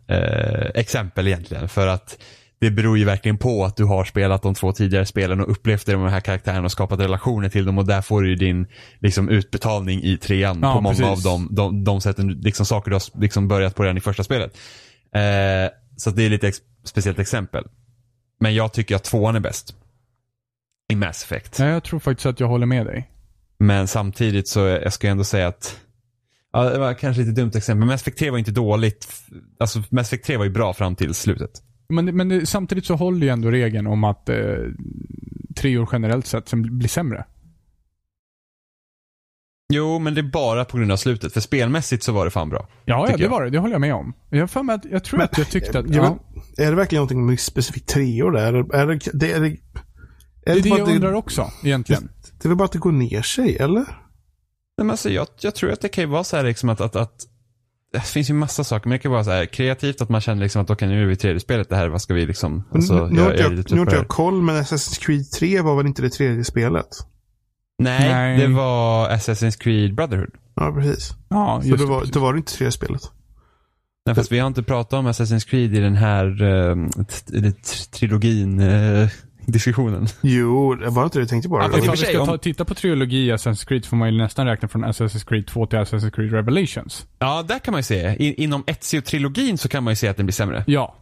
eh, 0.09 0.71
exempel 0.75 1.27
egentligen. 1.27 1.69
För 1.69 1.87
att 1.87 2.19
det 2.61 2.71
beror 2.71 2.99
ju 2.99 3.05
verkligen 3.05 3.39
på 3.39 3.65
att 3.65 3.77
du 3.77 3.85
har 3.85 4.05
spelat 4.05 4.43
de 4.43 4.55
två 4.55 4.73
tidigare 4.73 5.07
spelen 5.07 5.41
och 5.41 5.51
upplevt 5.51 5.87
de 5.87 6.03
här 6.03 6.21
karaktärerna 6.21 6.65
och 6.65 6.73
skapat 6.73 7.01
relationer 7.01 7.49
till 7.49 7.65
dem 7.65 7.79
och 7.79 7.87
där 7.87 8.03
får 8.03 8.23
du 8.23 8.29
ju 8.29 8.35
din 8.37 8.67
liksom, 8.99 9.29
utbetalning 9.29 10.03
i 10.03 10.17
trean 10.19 10.59
Ja, 10.63 10.75
på 10.75 10.81
många 10.81 10.97
precis. 10.97 11.27
av 11.27 11.33
de, 11.33 11.55
de, 11.55 11.85
de 11.85 12.01
sätten, 12.01 12.29
liksom 12.29 12.67
saker 12.67 12.91
du 12.91 12.95
har 12.95 13.21
liksom 13.21 13.49
börjat 13.49 13.75
på 13.75 13.83
redan 13.83 13.97
i 13.97 14.01
första 14.01 14.25
spelet. 14.25 14.57
Eh, 15.15 15.71
så 15.97 16.11
det 16.11 16.23
är 16.23 16.31
lite 16.31 16.49
ex- 16.49 16.61
speciellt 16.85 17.19
exempel. 17.19 17.65
Men 18.41 18.55
jag 18.55 18.73
tycker 18.73 18.97
att 18.97 19.05
tvåan 19.05 19.37
är 19.37 19.41
bäst. 19.41 19.75
I 20.93 20.97
Mass 20.97 21.23
Effect. 21.25 21.59
Nej, 21.59 21.69
jag 21.69 21.85
tror 21.85 22.01
faktiskt 22.01 22.27
att 22.27 22.41
jag 22.41 22.49
håller 22.49 22.67
med 22.67 22.87
dig. 22.87 23.11
Men 23.59 23.89
samtidigt 23.89 24.49
så 24.49 24.61
jag 24.61 24.93
ska 24.93 25.07
jag 25.07 25.13
ändå 25.13 25.25
säga 25.25 25.49
att 25.49 25.77
Ja, 26.53 26.65
det 26.71 26.79
var 26.79 26.95
kanske 26.95 27.23
lite 27.23 27.41
dumt 27.41 27.51
exempel. 27.55 27.79
Men 27.79 27.89
Mass 27.89 28.01
Effect 28.03 28.19
3 28.19 28.31
var 28.31 28.39
inte 28.39 28.51
dåligt. 28.51 29.09
Alltså 29.61 29.83
Mass 29.91 30.07
Effect 30.13 30.25
3 30.27 30.37
var 30.37 30.45
ju 30.45 30.51
bra 30.51 30.73
fram 30.75 30.97
till 30.97 31.15
slutet. 31.15 31.51
Men, 31.89 32.17
men 32.17 32.29
det, 32.29 32.47
samtidigt 32.47 32.87
så 32.87 32.95
håller 32.95 33.27
ju 33.27 33.29
ändå 33.33 33.51
regeln 33.51 33.87
om 33.87 34.05
att 34.05 34.29
eh, 34.29 34.57
treor 35.57 35.89
generellt 35.93 36.27
sett 36.27 36.49
sen 36.49 36.79
blir 36.79 36.89
sämre. 36.89 37.25
Jo, 39.73 39.99
men 39.99 40.15
det 40.15 40.21
är 40.21 40.31
bara 40.31 40.65
på 40.65 40.77
grund 40.77 40.93
av 40.93 40.97
slutet. 40.97 41.33
För 41.33 41.41
spelmässigt 41.41 42.03
så 42.03 42.13
var 42.13 42.25
det 42.25 42.31
fan 42.31 42.49
bra. 42.49 42.69
Ja, 42.85 43.07
ja 43.11 43.17
det 43.17 43.23
jag. 43.23 43.31
var 43.31 43.45
det. 43.45 43.51
Det 43.51 43.59
håller 43.59 43.75
jag 43.75 43.81
med 43.81 43.95
om. 43.95 44.13
Jag, 44.31 44.51
för 44.51 44.63
mig 44.63 44.75
att, 44.75 44.85
jag 44.85 45.05
tror 45.05 45.19
Men- 45.19 45.25
att 45.25 45.39
jag 45.39 45.51
tyckte 45.51 45.79
att... 45.79 45.91
Jag 45.95 46.05
Ja, 46.05 46.19
Är 46.65 46.71
det 46.71 46.77
verkligen 46.77 47.01
någonting 47.01 47.27
med 47.27 47.41
specifikt 47.41 47.89
treor 47.89 48.31
där? 48.33 48.75
Är 48.75 48.87
det, 48.87 48.99
det, 49.13 49.33
är 49.33 49.41
det, 49.41 49.47
är 49.47 49.51
det 50.45 50.51
är 50.51 50.63
det 50.63 50.71
bara 50.71 50.79
jag 50.79 50.89
undrar 50.89 51.13
också, 51.13 51.51
egentligen. 51.65 52.09
Det 52.39 52.47
är 52.47 52.49
väl 52.49 52.57
bara 52.57 52.65
att 52.65 52.73
det 52.73 52.79
går 52.79 52.93
ner 52.93 53.23
sig, 53.23 53.57
eller? 53.57 53.85
men 54.79 54.91
alltså, 54.91 55.11
jag, 55.11 55.27
jag 55.41 55.55
tror 55.55 55.73
att 55.73 55.81
det 55.81 55.89
kan 55.89 56.05
ju 56.05 56.11
vara 56.11 56.25
så 56.25 56.37
här 56.37 56.45
liksom 56.45 56.69
att, 56.69 56.81
att, 56.81 56.97
att 56.97 57.27
det 57.97 58.07
finns 58.07 58.31
ju 58.31 58.35
massa 58.35 58.65
saker, 58.65 58.89
men 58.89 58.99
det 58.99 59.03
kan 59.03 59.13
vara 59.13 59.25
så 59.25 59.31
här 59.31 59.47
kreativt 59.47 60.01
att 60.03 60.09
man 60.09 60.21
känner 60.21 60.43
liksom 60.43 60.63
att 60.63 60.71
okej 60.71 60.89
nu 60.89 61.03
är 61.03 61.07
vi 61.07 61.13
i 61.13 61.17
tredje 61.17 61.41
spelet 61.41 61.69
det 61.69 61.77
här, 61.77 61.89
vad 61.89 62.03
ska 62.03 62.15
vi 62.15 62.27
liksom, 62.27 62.65
alltså, 62.73 62.95
nu, 62.95 63.15
nu, 63.15 63.21
har 63.21 63.31
inte 63.31 63.43
är 63.43 63.45
jag, 63.45 63.53
lite 63.53 63.75
nu 63.75 63.81
har 63.81 63.87
inte 63.87 63.97
jag 63.97 64.09
koll, 64.09 64.43
men 64.43 64.57
Assassin's 64.57 65.01
Creed 65.01 65.31
3 65.31 65.61
var 65.61 65.77
väl 65.77 65.87
inte 65.87 66.03
det 66.03 66.11
tredje 66.11 66.45
spelet? 66.45 66.89
Nej, 67.79 68.09
Nej. 68.09 68.39
det 68.39 68.47
var 68.55 69.09
Assassin's 69.11 69.59
Creed 69.59 69.95
Brotherhood. 69.95 70.31
Ja, 70.55 70.73
precis. 70.73 71.11
Ja, 71.29 71.61
Så 71.63 71.69
just 71.69 71.79
det 71.79 71.85
det, 71.85 71.91
var, 71.91 71.99
precis. 71.99 72.15
det 72.15 72.21
var 72.21 72.37
inte 72.37 72.53
tredje 72.53 72.73
spelet. 72.73 73.03
Nej, 74.07 74.15
fast 74.15 74.33
vi 74.33 74.39
har 74.39 74.47
inte 74.47 74.63
pratat 74.63 74.93
om 74.93 75.09
Assassin's 75.09 75.49
Creed 75.49 75.75
i 75.75 75.81
den 75.81 75.97
här 75.97 76.43
uh, 76.43 76.89
trilogin 77.93 78.61
eh, 78.61 79.09
diskussionen. 79.47 80.07
Jo, 80.23 80.75
det 80.75 80.89
var 80.91 81.05
inte 81.05 81.19
det 81.19 81.23
jag 81.23 81.29
tänkte 81.29 81.49
på. 81.49 81.59
Det. 81.59 81.65
och 81.65 81.79
Ifall 81.79 81.91
vi 81.97 81.97
ska 81.97 82.21
om- 82.21 82.27
ta, 82.27 82.39
titta 82.39 82.65
på 82.65 82.75
trilogi 82.75 83.33
Assassin's 83.33 83.69
Creed 83.69 83.85
får 83.87 83.97
man 83.97 84.13
ju 84.15 84.19
nästan 84.19 84.47
räkna 84.47 84.69
från 84.69 84.85
Assassin's 84.85 85.29
Creed 85.29 85.47
2 85.47 85.67
till 85.67 85.79
Assassin's 85.79 86.11
Creed 86.11 86.33
Revelations. 86.33 87.07
Ja, 87.19 87.43
där 87.49 87.59
kan 87.59 87.73
man 87.73 87.79
ju 87.79 87.83
se. 87.83 88.17
I, 88.19 88.43
inom 88.43 88.63
Ezio-trilogin 88.65 89.57
så 89.57 89.69
kan 89.69 89.85
man 89.85 89.93
ju 89.93 89.97
se 89.97 90.09
att 90.09 90.17
den 90.17 90.27
blir 90.27 90.33
sämre. 90.33 90.65
Ja. 90.67 90.95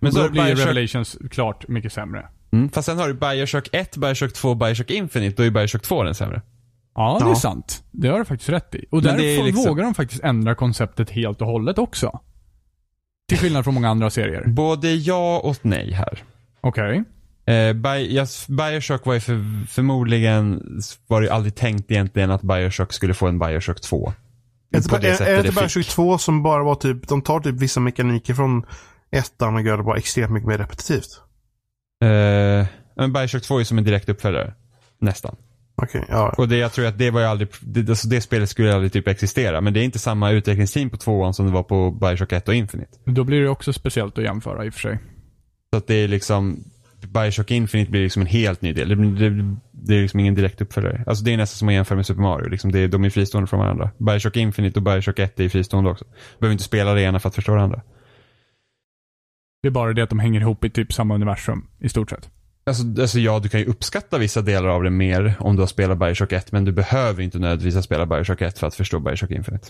Men 0.00 0.14
då 0.14 0.20
har 0.20 0.28
blir 0.28 0.42
Bioshock, 0.44 0.66
Revelations 0.66 1.16
klart 1.30 1.68
mycket 1.68 1.92
sämre. 1.92 2.26
mm, 2.52 2.68
fast 2.68 2.86
sen 2.86 2.98
har 2.98 3.08
du 3.08 3.14
Bioshock 3.14 3.68
1, 3.72 3.96
Bioshock 3.96 4.32
2, 4.32 4.54
Bioshock 4.54 4.90
Infinite. 4.90 5.36
Då 5.36 5.46
är 5.46 5.50
Bioshock 5.50 5.82
2 5.82 6.02
den 6.02 6.14
sämre. 6.14 6.42
Ja, 6.94 7.16
det 7.20 7.26
är 7.26 7.28
Ja. 7.28 7.34
sant. 7.34 7.84
Det 7.90 8.08
har 8.08 8.18
du 8.18 8.24
faktiskt 8.24 8.48
rätt 8.50 8.74
i. 8.74 8.84
Och 8.90 9.02
där 9.02 9.16
det 9.16 9.24
är 9.34 9.38
får- 9.38 9.44
liksom- 9.44 9.64
vågar 9.64 9.84
de 9.84 9.94
faktiskt 9.94 10.22
ändra 10.24 10.54
konceptet 10.54 11.10
helt 11.10 11.40
och 11.40 11.46
hållet 11.46 11.78
också. 11.78 12.20
Till 13.28 13.38
skillnad 13.38 13.64
från 13.64 13.74
många 13.74 13.88
andra 13.88 14.10
serier. 14.10 14.44
Både 14.46 14.94
ja 14.94 15.40
och 15.44 15.56
nej 15.62 15.92
här. 15.92 16.22
Okej. 16.60 17.04
Eh, 17.46 17.72
Bi- 17.72 18.06
yes, 18.14 18.46
Bioshock 18.48 19.06
var 19.06 19.14
ju 19.14 19.20
för, 19.20 19.66
förmodligen, 19.68 20.62
var 21.06 21.20
det 21.20 21.26
ju 21.26 21.32
aldrig 21.32 21.54
tänkt 21.54 21.90
egentligen 21.90 22.30
att 22.30 22.42
Bioshock 22.42 22.92
skulle 22.92 23.14
få 23.14 23.26
en 23.26 23.38
Bioshock 23.38 23.80
2. 23.80 24.12
Är 24.72 24.80
det 25.00 25.08
är- 25.08 25.10
är 25.10 25.14
sättet 25.16 25.42
det 25.42 25.48
inte. 25.48 25.60
Bioshock 25.60 25.84
2 25.86 26.18
som 26.18 26.42
bara 26.42 26.62
var 26.64 26.74
typ, 26.74 27.08
de 27.08 27.22
tar 27.22 27.40
typ 27.40 27.54
vissa 27.54 27.80
mekaniker 27.80 28.34
från 28.34 28.66
ettan 29.10 29.54
och 29.54 29.62
gör 29.62 29.76
det 29.76 29.82
bara 29.82 29.96
extremt 29.98 30.32
mycket 30.32 30.48
mer 30.48 30.58
repetitivt? 30.58 31.20
Eh, 32.04 32.66
men 32.96 33.12
Bioshock 33.12 33.42
2 33.42 33.54
är 33.54 33.58
ju 33.58 33.64
som 33.64 33.78
en 33.78 33.84
direkt 33.84 34.08
uppföljare. 34.08 34.54
Nästan. 35.00 35.36
Okej, 35.82 36.04
ja. 36.08 36.34
Och 36.38 36.48
det, 36.48 36.56
jag 36.56 36.72
tror 36.72 36.86
att 36.86 36.98
det 36.98 37.10
var 37.10 37.20
ju 37.20 37.26
aldrig, 37.26 37.48
det, 37.60 37.88
alltså 37.88 38.08
det 38.08 38.20
spelet 38.20 38.50
skulle 38.50 38.74
aldrig 38.74 38.92
typ 38.92 39.08
existera. 39.08 39.60
Men 39.60 39.72
det 39.72 39.80
är 39.80 39.84
inte 39.84 39.98
samma 39.98 40.30
utvecklingsteam 40.30 40.90
på 40.90 40.96
tvåan 40.96 41.34
som 41.34 41.46
det 41.46 41.52
var 41.52 41.62
på 41.62 41.90
Bioshock 41.90 42.32
1 42.32 42.48
och 42.48 42.54
Infinite. 42.54 42.90
Då 43.04 43.24
blir 43.24 43.40
det 43.42 43.48
också 43.48 43.72
speciellt 43.72 44.18
att 44.18 44.24
jämföra 44.24 44.64
i 44.64 44.68
och 44.68 44.74
för 44.74 44.80
sig. 44.80 44.98
Så 45.72 45.76
att 45.78 45.86
det 45.86 45.94
är 45.94 46.08
liksom, 46.08 46.64
Bioshock 47.08 47.50
Infinite 47.50 47.90
blir 47.90 48.02
liksom 48.02 48.22
en 48.22 48.28
helt 48.28 48.62
ny 48.62 48.72
del. 48.72 48.88
Det, 48.88 48.94
det, 48.94 49.56
det 49.70 49.96
är 49.96 50.02
liksom 50.02 50.20
ingen 50.20 50.34
direkt 50.34 50.60
uppföljare. 50.60 51.04
Alltså 51.06 51.24
det 51.24 51.32
är 51.32 51.36
nästan 51.36 51.58
som 51.58 51.68
att 51.68 51.74
jämföra 51.74 51.96
med 51.96 52.06
Super 52.06 52.22
Mario. 52.22 52.48
Liksom 52.48 52.72
det, 52.72 52.86
de 52.86 53.04
är 53.04 53.10
fristående 53.10 53.46
från 53.46 53.60
varandra. 53.60 53.90
Bioshock 53.98 54.36
Infinite 54.36 54.78
och 54.78 54.82
Bioshock 54.82 55.18
1 55.18 55.40
är 55.40 55.48
fristående 55.48 55.90
också. 55.90 56.04
Du 56.04 56.40
behöver 56.40 56.52
inte 56.52 56.64
spela 56.64 56.94
det 56.94 57.02
ena 57.02 57.20
för 57.20 57.28
att 57.28 57.34
förstå 57.34 57.54
det 57.54 57.62
andra. 57.62 57.82
Det 59.62 59.68
är 59.68 59.72
bara 59.72 59.92
det 59.92 60.02
att 60.02 60.10
de 60.10 60.18
hänger 60.18 60.40
ihop 60.40 60.64
i 60.64 60.70
typ 60.70 60.92
samma 60.92 61.14
universum, 61.14 61.66
i 61.78 61.88
stort 61.88 62.10
sett. 62.10 62.30
Alltså, 62.66 62.82
alltså 63.00 63.18
ja, 63.18 63.38
du 63.38 63.48
kan 63.48 63.60
ju 63.60 63.66
uppskatta 63.66 64.18
vissa 64.18 64.42
delar 64.42 64.68
av 64.68 64.82
det 64.82 64.90
mer 64.90 65.34
om 65.40 65.56
du 65.56 65.62
har 65.62 65.66
spelat 65.66 65.98
Bioshock 65.98 66.32
1. 66.32 66.52
Men 66.52 66.64
du 66.64 66.72
behöver 66.72 67.22
inte 67.22 67.38
nödvändigtvis 67.38 67.74
ha 67.74 67.82
spelat 67.82 68.08
Bioshock 68.08 68.40
1 68.40 68.58
för 68.58 68.66
att 68.66 68.74
förstå 68.74 69.00
Bioshock 69.00 69.30
Infinite. 69.30 69.68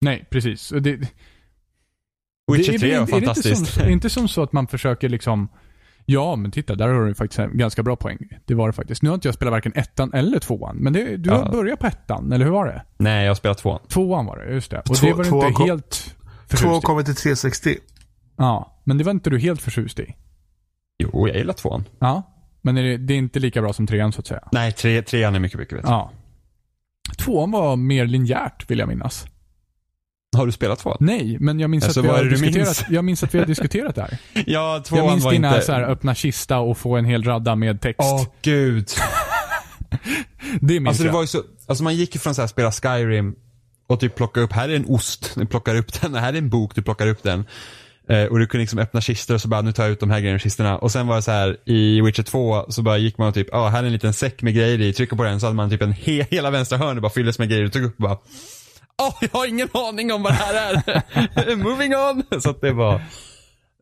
Nej, 0.00 0.26
precis. 0.30 0.68
Det, 0.68 1.00
Witcher 2.52 2.72
det, 2.72 2.78
3 2.78 2.88
var 2.88 2.94
är 2.94 2.96
det 2.96 3.00
inte 3.00 3.12
fantastiskt. 3.26 3.66
som, 3.74 3.88
inte 3.88 4.10
som 4.10 4.28
så 4.28 4.42
att 4.42 4.52
man 4.52 4.66
försöker 4.66 5.08
liksom 5.08 5.48
Ja, 6.06 6.36
men 6.36 6.50
titta, 6.50 6.74
där 6.74 6.88
har 6.88 7.04
du 7.04 7.14
faktiskt 7.14 7.38
en 7.38 7.58
ganska 7.58 7.82
bra 7.82 7.96
poäng. 7.96 8.18
Det 8.44 8.54
var 8.54 8.66
det 8.66 8.72
faktiskt. 8.72 9.02
Nu 9.02 9.08
har 9.10 9.14
inte 9.14 9.28
jag 9.28 9.34
spelat 9.34 9.52
varken 9.52 9.72
ettan 9.74 10.12
eller 10.14 10.38
tvåan, 10.38 10.76
men 10.76 10.92
det, 10.92 11.16
du 11.16 11.30
Ja. 11.30 11.36
har 11.44 11.52
börjat 11.52 11.78
på 11.80 11.86
ettan, 11.86 12.32
eller 12.32 12.44
hur 12.44 12.52
var 12.52 12.66
det? 12.66 12.82
Nej, 12.96 13.22
jag 13.24 13.30
har 13.30 13.34
spelat 13.34 13.58
tvåan. 13.58 13.80
Tvåan 13.88 14.26
var 14.26 14.36
det, 14.38 14.52
just 14.52 14.70
det. 14.70 14.78
Och 14.78 14.84
Två- 14.96 15.06
det 15.06 15.12
var 15.12 15.24
du 15.24 15.30
inte 15.30 15.52
kom- 15.52 15.66
helt 15.68 15.90
Två 15.90 16.26
förtjust 16.48 16.82
i. 16.82 16.86
kommer 16.86 17.02
till 17.02 17.14
360. 17.14 17.76
Ja, 18.36 18.80
men 18.84 18.98
det 18.98 19.04
var 19.04 19.10
inte 19.10 19.30
du 19.30 19.38
helt 19.38 19.62
förtjust 19.62 19.98
i. 20.00 20.14
Jo, 20.98 21.28
jag 21.28 21.36
gillar 21.36 21.54
tvåan. 21.54 21.84
Ja, 21.98 22.22
men 22.62 22.76
är 22.76 22.82
det, 22.82 22.96
det 22.96 23.14
är 23.14 23.18
inte 23.18 23.38
lika 23.38 23.62
bra 23.62 23.72
som 23.72 23.86
trean 23.86 24.12
så 24.12 24.20
att 24.20 24.26
säga. 24.26 24.48
Nej, 24.52 24.72
tre, 24.72 25.02
trean 25.02 25.34
är 25.34 25.38
mycket, 25.40 25.58
mycket 25.58 25.78
bättre. 25.78 25.90
Ja. 25.92 26.10
Tvåan 27.18 27.50
var 27.50 27.76
mer 27.76 28.06
linjärt, 28.06 28.70
vill 28.70 28.78
jag 28.78 28.88
minnas. 28.88 29.26
Har 30.34 30.46
du 30.46 30.52
spelat 30.52 30.78
tvåan? 30.78 30.96
Nej, 31.00 31.36
men 31.40 31.60
jag 31.60 31.70
minns 31.70 31.84
Alltså, 31.84 32.00
att 32.00 32.06
vi 32.06 32.10
har 32.10 32.24
det 32.24 32.30
diskuterat, 32.30 32.84
jag 32.90 33.04
minns 33.04 33.22
att 33.22 33.34
vi 33.34 33.38
har 33.38 33.46
diskuterat 33.46 33.94
det 33.94 34.02
här. 34.02 34.18
Ja, 34.46 34.82
tvåan 34.86 35.04
Jag 35.04 35.12
minns 35.12 35.24
var 35.24 35.32
dina 35.32 35.54
inte... 35.54 35.66
så 35.66 35.72
här, 35.72 35.82
öppna 35.82 36.14
kista 36.14 36.58
och 36.58 36.78
få 36.78 36.96
en 36.96 37.04
hel 37.04 37.22
radda 37.24 37.54
med 37.56 37.80
text. 37.80 38.00
Åh, 38.02 38.26
gud. 38.42 38.88
det 40.60 40.80
minns 40.80 40.88
Alltså 40.88 41.02
det 41.02 41.08
jag. 41.08 41.14
var 41.14 41.20
ju 41.20 41.26
så, 41.26 41.42
alltså 41.66 41.84
man 41.84 41.94
gick 41.94 42.14
ju 42.14 42.20
från 42.20 42.34
så 42.34 42.42
här 42.42 42.46
spela 42.46 42.72
Skyrim 42.72 43.34
och 43.86 44.00
typ 44.00 44.14
plocka 44.14 44.40
upp, 44.40 44.52
här 44.52 44.68
är 44.68 44.76
en 44.76 44.86
ost, 44.88 45.32
du 45.36 45.46
plockar 45.46 45.74
upp 45.74 46.00
den, 46.00 46.14
här 46.14 46.32
är 46.32 46.38
en 46.38 46.48
bok, 46.50 46.74
du 46.74 46.82
plockar 46.82 47.06
upp 47.06 47.22
den. 47.22 47.44
Eh, 48.08 48.24
och 48.24 48.38
du 48.38 48.46
kunde 48.46 48.62
liksom 48.62 48.78
öppna 48.78 49.00
kistor 49.00 49.34
och 49.34 49.40
så 49.40 49.48
bara, 49.48 49.60
nu 49.62 49.72
tar 49.72 49.82
jag 49.82 49.92
ut 49.92 50.00
de 50.00 50.10
här 50.10 50.20
grejerna 50.20 50.34
ur 50.34 50.38
kistorna. 50.38 50.78
Och 50.78 50.92
sen 50.92 51.06
var 51.06 51.16
det 51.16 51.22
så 51.22 51.30
här 51.30 51.56
i 51.64 52.00
Witcher 52.00 52.22
2 52.22 52.64
så 52.68 52.82
bara 52.82 52.98
gick 52.98 53.18
man 53.18 53.28
och 53.28 53.34
typ, 53.34 53.48
ja 53.52 53.68
här 53.68 53.82
är 53.82 53.86
en 53.86 53.92
liten 53.92 54.12
säck 54.12 54.42
med 54.42 54.54
grejer 54.54 54.80
i, 54.80 54.92
trycker 54.92 55.16
på 55.16 55.22
den 55.22 55.40
så 55.40 55.46
hade 55.46 55.56
man 55.56 55.70
typ 55.70 55.82
en 55.82 55.92
he 55.92 56.22
hela 56.30 56.50
vänstra 56.50 56.78
hörnet 56.78 57.02
bara 57.02 57.12
fylldes 57.12 57.38
med 57.38 57.48
grejer 57.48 57.64
och 57.64 57.72
tog 57.72 57.84
upp 57.84 57.96
och 57.96 58.02
bara, 58.02 58.18
åh 59.02 59.14
jag 59.20 59.28
har 59.28 59.46
ingen 59.46 59.68
aning 59.74 60.12
om 60.12 60.22
vad 60.22 60.32
det 60.32 60.36
här 60.36 60.54
är. 60.54 61.56
Moving 61.64 61.92
on. 61.96 62.40
Så 62.40 62.50
att 62.50 62.60
det 62.60 62.72
var, 62.72 62.94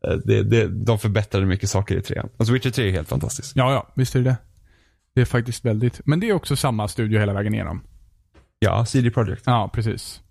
eh, 0.07 0.13
det, 0.25 0.43
det, 0.43 0.67
de 0.67 0.99
förbättrade 0.99 1.45
mycket 1.45 1.69
saker 1.69 1.95
i 1.95 2.01
trean. 2.01 2.29
Alltså 2.37 2.53
Witcher 2.53 2.69
3 2.69 2.87
är 2.87 2.91
helt 2.91 3.09
fantastiskt. 3.09 3.55
Ja, 3.55 3.73
ja, 3.73 3.93
visst 3.95 4.15
är 4.15 4.19
det 4.19 4.29
det. 4.29 4.37
Det 5.15 5.21
är 5.21 5.25
faktiskt 5.25 5.65
väldigt, 5.65 6.01
men 6.05 6.19
det 6.19 6.29
är 6.29 6.33
också 6.33 6.55
samma 6.55 6.87
studio 6.87 7.19
hela 7.19 7.33
vägen 7.33 7.53
igenom. 7.53 7.83
Ja, 8.59 8.85
CD 8.85 9.11
Projekt. 9.11 9.43
Ja, 9.45 9.69
precis. 9.73 10.21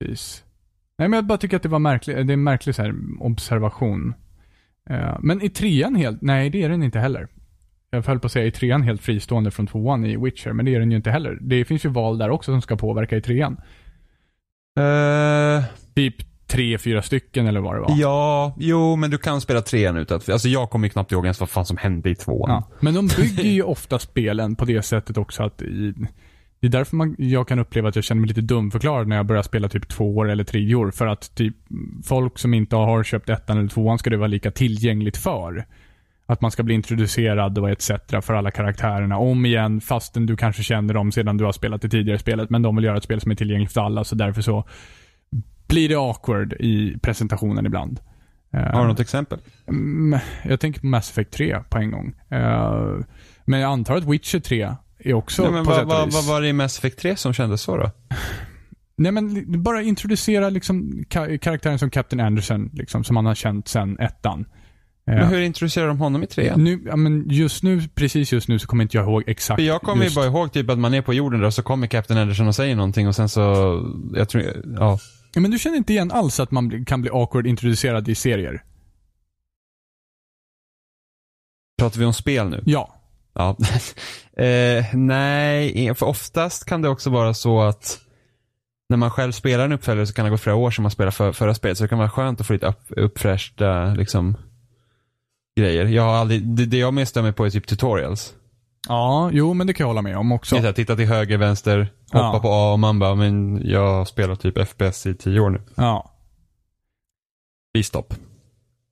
Precis. 0.00 0.44
Nej, 0.98 1.08
men 1.08 1.16
jag 1.16 1.26
bara 1.26 1.38
tycker 1.38 1.56
att 1.56 1.62
det 1.62 1.68
var 1.68 1.78
märkligt, 1.78 2.16
det 2.16 2.32
är 2.32 2.34
en 2.34 2.42
märklig 2.42 2.74
så 2.74 2.82
här 2.82 2.94
observation. 3.20 4.14
Eh, 4.90 5.16
men 5.20 5.42
i 5.42 5.50
trean 5.50 5.94
helt, 5.94 6.22
nej 6.22 6.50
det 6.50 6.62
är 6.62 6.68
den 6.68 6.82
inte 6.82 6.98
heller. 6.98 7.28
Jag 7.90 8.02
höll 8.02 8.20
på 8.20 8.26
att 8.26 8.32
säga 8.32 8.46
i 8.46 8.50
trean 8.50 8.82
helt 8.82 9.02
fristående 9.02 9.50
från 9.50 9.66
tvåan 9.66 10.04
i 10.04 10.16
Witcher, 10.16 10.52
men 10.52 10.64
det 10.64 10.74
är 10.74 10.80
den 10.80 10.90
ju 10.90 10.96
inte 10.96 11.10
heller. 11.10 11.38
Det 11.40 11.64
finns 11.64 11.84
ju 11.84 11.88
val 11.88 12.18
där 12.18 12.30
också 12.30 12.52
som 12.52 12.62
ska 12.62 12.76
påverka 12.76 13.16
i 13.16 13.20
trean. 13.20 13.60
Uh, 14.78 15.64
Typ 15.94 16.16
tre, 16.46 16.78
fyra 16.78 17.02
stycken 17.02 17.46
eller 17.46 17.60
vad 17.60 17.74
det 17.74 17.80
var. 17.80 17.96
Ja, 17.98 18.54
jo 18.58 18.96
men 18.96 19.10
du 19.10 19.18
kan 19.18 19.40
spela 19.40 19.62
trean 19.62 19.96
utan 19.96 20.20
Alltså 20.32 20.48
jag 20.48 20.70
kommer 20.70 20.86
ju 20.86 20.90
knappt 20.90 21.12
ihåg 21.12 21.24
ens 21.24 21.40
vad 21.40 21.50
fan 21.50 21.66
som 21.66 21.76
hände 21.76 22.10
i 22.10 22.14
tvåan. 22.14 22.50
Ja, 22.50 22.68
men 22.80 22.94
de 22.94 23.06
bygger 23.06 23.50
ju 23.50 23.62
ofta 23.62 23.98
spelen 23.98 24.56
på 24.56 24.64
det 24.64 24.82
sättet 24.82 25.16
också 25.16 25.42
att 25.42 25.62
i, 25.62 25.94
det 26.60 26.66
är 26.66 26.70
därför 26.70 26.96
man, 26.96 27.16
jag 27.18 27.48
kan 27.48 27.58
uppleva 27.58 27.88
att 27.88 27.96
jag 27.96 28.04
känner 28.04 28.20
mig 28.20 28.28
lite 28.28 28.40
dumförklarad 28.40 29.08
när 29.08 29.16
jag 29.16 29.26
börjar 29.26 29.42
spela 29.42 29.68
typ 29.68 29.88
tvåor 29.88 30.30
eller 30.30 30.44
treor. 30.44 30.90
För 30.90 31.06
att 31.06 31.34
typ 31.34 31.56
folk 32.04 32.38
som 32.38 32.54
inte 32.54 32.76
har 32.76 33.04
köpt 33.04 33.28
ettan 33.28 33.58
eller 33.58 33.68
tvåan 33.68 33.98
ska 33.98 34.10
det 34.10 34.16
vara 34.16 34.28
lika 34.28 34.50
tillgängligt 34.50 35.16
för. 35.16 35.66
Att 36.30 36.40
man 36.40 36.50
ska 36.50 36.62
bli 36.62 36.74
introducerad 36.74 37.58
och 37.58 37.70
etc. 37.70 37.90
för 38.22 38.34
alla 38.34 38.50
karaktärerna 38.50 39.16
om 39.18 39.46
igen 39.46 39.80
fastän 39.80 40.26
du 40.26 40.36
kanske 40.36 40.62
känner 40.62 40.94
dem 40.94 41.12
sedan 41.12 41.36
du 41.36 41.44
har 41.44 41.52
spelat 41.52 41.82
det 41.82 41.88
tidigare 41.88 42.18
spelet. 42.18 42.50
Men 42.50 42.62
de 42.62 42.76
vill 42.76 42.84
göra 42.84 42.96
ett 42.96 43.04
spel 43.04 43.20
som 43.20 43.30
är 43.30 43.34
tillgängligt 43.34 43.72
för 43.72 43.80
alla 43.80 44.04
så 44.04 44.14
därför 44.14 44.42
så 44.42 44.64
blir 45.68 45.88
det 45.88 45.94
awkward 45.94 46.52
i 46.52 46.98
presentationen 47.02 47.66
ibland. 47.66 48.00
Har 48.52 48.82
du 48.82 48.88
något 48.88 49.00
exempel? 49.00 49.38
Mm, 49.68 50.20
Jag 50.44 50.60
tänker 50.60 50.80
på 50.80 50.86
Mass 50.86 51.10
Effect 51.10 51.30
3 51.32 51.58
på 51.70 51.78
en 51.78 51.90
gång. 51.90 52.14
Eh, 52.28 52.96
men 53.44 53.60
jag 53.60 53.72
antar 53.72 53.96
att 53.96 54.04
Witcher 54.04 54.40
3 54.40 54.74
är 54.98 55.14
också 55.14 55.42
Nej, 55.42 55.52
men 55.52 55.64
på 55.64 55.70
vad, 55.70 55.86
vad, 55.86 56.12
vad 56.12 56.24
var 56.26 56.40
det 56.40 56.48
i 56.48 56.52
Mass 56.52 56.78
Effect 56.78 56.98
3 56.98 57.16
som 57.16 57.32
kändes 57.32 57.62
så 57.62 57.76
då? 57.76 57.90
Nej 58.96 59.12
men 59.12 59.44
bara 59.62 59.82
introducera 59.82 60.48
liksom 60.50 61.04
ka- 61.08 61.38
karaktären 61.38 61.78
som 61.78 61.90
Captain 61.90 62.20
Anderson, 62.20 62.70
liksom, 62.72 63.04
som 63.04 63.14
man 63.14 63.26
har 63.26 63.34
känt 63.34 63.68
sedan 63.68 63.98
ettan. 63.98 64.44
Men 65.06 65.28
hur 65.28 65.40
introducerar 65.40 65.88
de 65.88 65.98
honom 65.98 66.22
i 66.22 66.26
trean? 66.26 66.64
nu, 66.64 66.82
ja, 66.86 66.96
men 66.96 67.24
just 67.30 67.62
nu, 67.62 67.88
precis 67.94 68.32
just 68.32 68.48
nu 68.48 68.58
så 68.58 68.66
kommer 68.66 68.82
inte 68.82 68.96
jag 68.96 69.06
ihåg 69.06 69.24
exakt. 69.26 69.60
För 69.60 69.66
jag 69.66 69.82
kommer 69.82 70.02
ju 70.02 70.04
just- 70.06 70.16
bara 70.16 70.26
ihåg 70.26 70.52
typ 70.52 70.70
att 70.70 70.78
man 70.78 70.94
är 70.94 71.02
på 71.02 71.14
jorden 71.14 71.40
där 71.40 71.50
så 71.50 71.62
kommer 71.62 71.86
Captain 71.86 72.20
Anderson 72.20 72.48
och 72.48 72.54
säger 72.54 72.76
någonting 72.76 73.08
och 73.08 73.16
sen 73.16 73.28
så, 73.28 73.40
jag 74.14 74.28
tror, 74.28 74.42
ja. 74.76 74.98
Ja, 75.34 75.40
Men 75.40 75.50
du 75.50 75.58
känner 75.58 75.76
inte 75.76 75.92
igen 75.92 76.10
alls 76.10 76.40
att 76.40 76.50
man 76.50 76.84
kan 76.84 77.00
bli 77.00 77.10
awkward 77.10 77.46
introducerad 77.46 78.08
i 78.08 78.14
serier? 78.14 78.62
Pratar 81.78 81.98
vi 81.98 82.04
om 82.04 82.12
spel 82.12 82.48
nu? 82.48 82.62
Ja. 82.66 82.96
Ja. 83.34 83.56
eh, 84.44 84.84
nej, 84.94 85.94
för 85.94 86.06
oftast 86.06 86.64
kan 86.64 86.82
det 86.82 86.88
också 86.88 87.10
vara 87.10 87.34
så 87.34 87.60
att 87.62 87.98
när 88.88 88.96
man 88.96 89.10
själv 89.10 89.32
spelar 89.32 89.64
en 89.64 89.72
uppföljare 89.72 90.06
så 90.06 90.14
kan 90.14 90.24
det 90.24 90.30
gå 90.30 90.38
flera 90.38 90.56
år 90.56 90.70
sedan 90.70 90.82
man 90.82 90.90
spelar 90.90 91.10
för, 91.10 91.32
förra 91.32 91.54
spelet. 91.54 91.78
Så 91.78 91.84
det 91.84 91.88
kan 91.88 91.98
vara 91.98 92.10
skönt 92.10 92.40
att 92.40 92.46
få 92.46 92.52
lite 92.52 92.66
upp, 92.66 92.84
uppfräschta 92.88 93.94
liksom, 93.94 94.36
grejer. 95.58 95.86
Jag 95.86 96.02
har 96.02 96.14
aldrig, 96.14 96.46
det, 96.46 96.66
det 96.66 96.78
jag 96.78 96.94
mest 96.94 97.14
mig 97.16 97.32
på 97.32 97.46
är 97.46 97.50
typ 97.50 97.66
tutorials. 97.66 98.34
Ja, 98.88 99.30
jo 99.32 99.54
men 99.54 99.66
det 99.66 99.72
kan 99.72 99.84
jag 99.84 99.88
hålla 99.88 100.02
med 100.02 100.16
om 100.16 100.32
också. 100.32 100.54
Det 100.54 100.60
är 100.60 100.64
här, 100.64 100.72
titta 100.72 100.96
till 100.96 101.06
höger, 101.06 101.38
vänster, 101.38 101.78
hoppa 102.12 102.36
Ja. 102.36 102.40
på 102.42 102.48
A 102.48 102.72
och 102.72 102.78
man 102.78 102.98
bara, 102.98 103.14
men 103.14 103.62
jag 103.64 103.86
har 103.86 104.04
spelat 104.04 104.40
typ 104.40 104.68
FPS 104.68 105.06
i 105.06 105.14
tio 105.14 105.40
år 105.40 105.50
nu. 105.50 105.60
Ja. 105.74 106.10
Fristopp. 107.74 108.14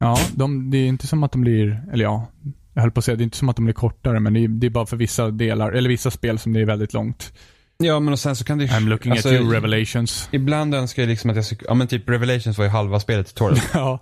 Ja, 0.01 0.19
de, 0.35 0.71
det 0.71 0.79
är 0.79 0.87
inte 0.87 1.07
som 1.07 1.23
att 1.23 1.33
de 1.33 1.41
blir, 1.41 1.83
eller 1.93 2.05
ja. 2.05 2.27
Jag 2.75 2.83
höll 2.83 2.91
på 2.91 2.99
att 2.99 3.05
säga, 3.05 3.17
det 3.17 3.23
är 3.23 3.25
inte 3.25 3.37
som 3.37 3.49
att 3.49 3.57
de 3.57 3.65
blir 3.65 3.75
kortare, 3.75 4.21
men 4.21 4.33
det 4.35 4.41
är, 4.45 4.49
det 4.49 4.67
är 4.67 4.71
bara 4.71 4.87
för 4.87 4.97
vissa 4.97 5.31
delar, 5.31 5.73
eller 5.73 5.89
vissa 5.89 6.11
spel 6.11 6.39
som 6.39 6.53
det 6.53 6.61
är 6.61 6.65
väldigt 6.65 6.93
långt. 6.93 7.33
Ja, 7.79 8.01
men 8.01 8.13
och 8.13 8.19
sen 8.19 8.37
så 8.37 8.45
kan 8.45 8.59
det 8.59 8.65
ju... 8.65 8.71
I'm 8.71 8.89
looking 8.89 9.13
alltså, 9.13 9.29
at 9.29 9.35
you, 9.35 9.53
Revelations. 9.53 10.29
Ibland 10.33 10.75
önskar 10.75 11.03
jag 11.03 11.09
liksom 11.09 11.31
att 11.31 11.37
jag 11.37 11.45
skulle, 11.45 11.61
ja 11.69 11.75
men 11.75 11.87
typ 11.87 12.09
Revelations 12.09 12.59
var 12.59 12.65
ju 12.65 12.71
halva 12.71 13.01
spelet 13.01 13.27
tutorial. 13.27 13.61
ja. 13.75 13.99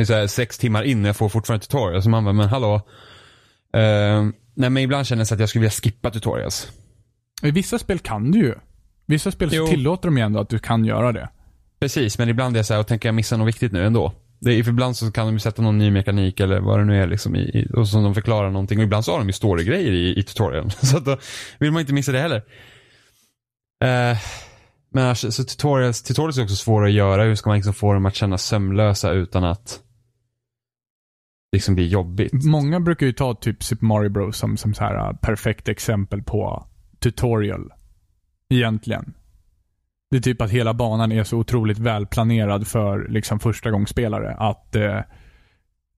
Det 0.00 0.02
är 0.02 0.06
så 0.06 0.14
här, 0.14 0.26
sex 0.26 0.58
timmar 0.58 0.82
in 0.82 1.02
och 1.02 1.08
jag 1.08 1.16
får 1.16 1.28
fortfarande 1.28 1.66
tutorial. 1.66 2.02
Så 2.02 2.10
man 2.10 2.24
bara, 2.24 2.32
men 2.32 2.48
hallå. 2.48 2.74
Uh, 2.74 4.30
nej 4.54 4.70
men 4.70 4.76
ibland 4.76 5.06
känner 5.06 5.20
jag 5.20 5.34
att 5.34 5.40
jag 5.40 5.48
skulle 5.48 5.60
vilja 5.60 5.70
skippa 5.70 6.10
tutorials. 6.10 6.68
I 7.42 7.50
vissa 7.50 7.78
spel 7.78 7.98
kan 7.98 8.30
du 8.30 8.38
ju. 8.38 8.54
Vissa 9.06 9.30
spel 9.30 9.48
Jo. 9.52 9.66
tillåter 9.66 10.08
de 10.08 10.18
ju 10.18 10.24
ändå 10.24 10.40
att 10.40 10.48
du 10.48 10.58
kan 10.58 10.84
göra 10.84 11.12
det. 11.12 11.28
Precis, 11.80 12.18
men 12.18 12.28
ibland 12.28 12.56
är 12.56 12.58
jag 12.58 12.66
så 12.66 12.74
här, 12.74 12.80
och 12.80 12.86
tänker 12.86 13.08
jag 13.08 13.14
missa 13.14 13.36
något 13.36 13.48
viktigt 13.48 13.72
nu 13.72 13.86
ändå. 13.86 14.12
Det 14.40 14.50
är, 14.50 14.62
för 14.62 14.70
ibland 14.70 14.96
så 14.96 15.12
kan 15.12 15.26
de 15.26 15.32
ju 15.32 15.38
sätta 15.38 15.62
någon 15.62 15.78
ny 15.78 15.90
mekanik 15.90 16.40
eller 16.40 16.60
vad 16.60 16.78
det 16.78 16.84
nu 16.84 17.02
är 17.02 17.06
liksom 17.06 17.36
i, 17.36 17.40
i, 17.40 17.66
och 17.74 17.88
så 17.88 18.00
de 18.00 18.14
förklarar 18.14 18.50
någonting. 18.50 18.78
Och 18.78 18.84
ibland 18.84 19.04
så 19.04 19.12
har 19.12 19.18
de 19.18 19.26
ju 19.26 19.32
storygrejer 19.32 19.92
i, 19.92 20.18
i 20.18 20.22
tutorialen. 20.22 20.70
Så 20.82 20.96
att 20.96 21.04
då 21.04 21.16
vill 21.58 21.72
man 21.72 21.80
inte 21.80 21.92
missa 21.92 22.12
det 22.12 22.20
heller. 22.20 22.42
Eh, 23.84 24.18
men 24.92 25.04
alltså, 25.04 25.32
så 25.32 25.44
tutorials, 25.44 26.02
tutorials 26.02 26.38
är 26.38 26.42
också 26.42 26.56
svåra 26.56 26.86
att 26.86 26.92
göra. 26.92 27.24
Hur 27.24 27.34
ska 27.34 27.50
man 27.50 27.56
liksom 27.56 27.74
få 27.74 27.92
dem 27.92 28.06
att 28.06 28.14
kännas 28.14 28.44
sömlösa 28.44 29.10
utan 29.10 29.44
att 29.44 29.80
liksom 31.52 31.74
bli 31.74 31.88
jobbigt? 31.88 32.44
Många 32.44 32.80
brukar 32.80 33.06
ju 33.06 33.12
ta 33.12 33.34
typ 33.34 33.62
Super 33.62 33.86
Mario 33.86 34.08
Bros 34.08 34.36
som, 34.36 34.56
som 34.56 34.74
så 34.74 34.84
här 34.84 35.08
uh, 35.10 35.16
perfekt 35.16 35.68
exempel 35.68 36.22
på 36.22 36.66
tutorial. 36.98 37.72
Egentligen. 38.50 39.14
Det 40.10 40.16
är 40.16 40.20
typ 40.20 40.42
att 40.42 40.50
hela 40.50 40.74
banan 40.74 41.12
är 41.12 41.24
så 41.24 41.38
otroligt 41.38 41.78
välplanerad 41.78 42.66
för 42.66 43.08
liksom 43.08 43.40
första 43.40 43.70
gångsspelare 43.70 44.34
att 44.34 44.76
eh, 44.76 45.00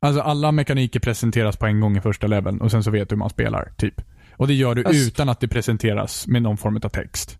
Alltså 0.03 0.20
alla 0.20 0.53
mekaniker 0.53 1.00
presenteras 1.00 1.57
på 1.57 1.66
en 1.66 1.80
gång 1.80 1.96
i 1.96 2.00
första 2.00 2.26
leveln 2.26 2.61
och 2.61 2.70
sen 2.70 2.82
så 2.84 2.90
vet 2.90 3.09
du 3.09 3.14
hur 3.14 3.18
man 3.18 3.30
spelar, 3.30 3.72
typ. 3.76 3.94
Och 4.36 4.46
det 4.46 4.55
gör 4.55 4.74
du 4.74 4.84
Alltså- 4.84 5.03
utan 5.03 5.28
att 5.28 5.40
det 5.40 5.48
presenteras 5.48 6.26
med 6.26 6.42
någon 6.42 6.57
form 6.57 6.76
av 6.76 6.88
text. 6.88 7.38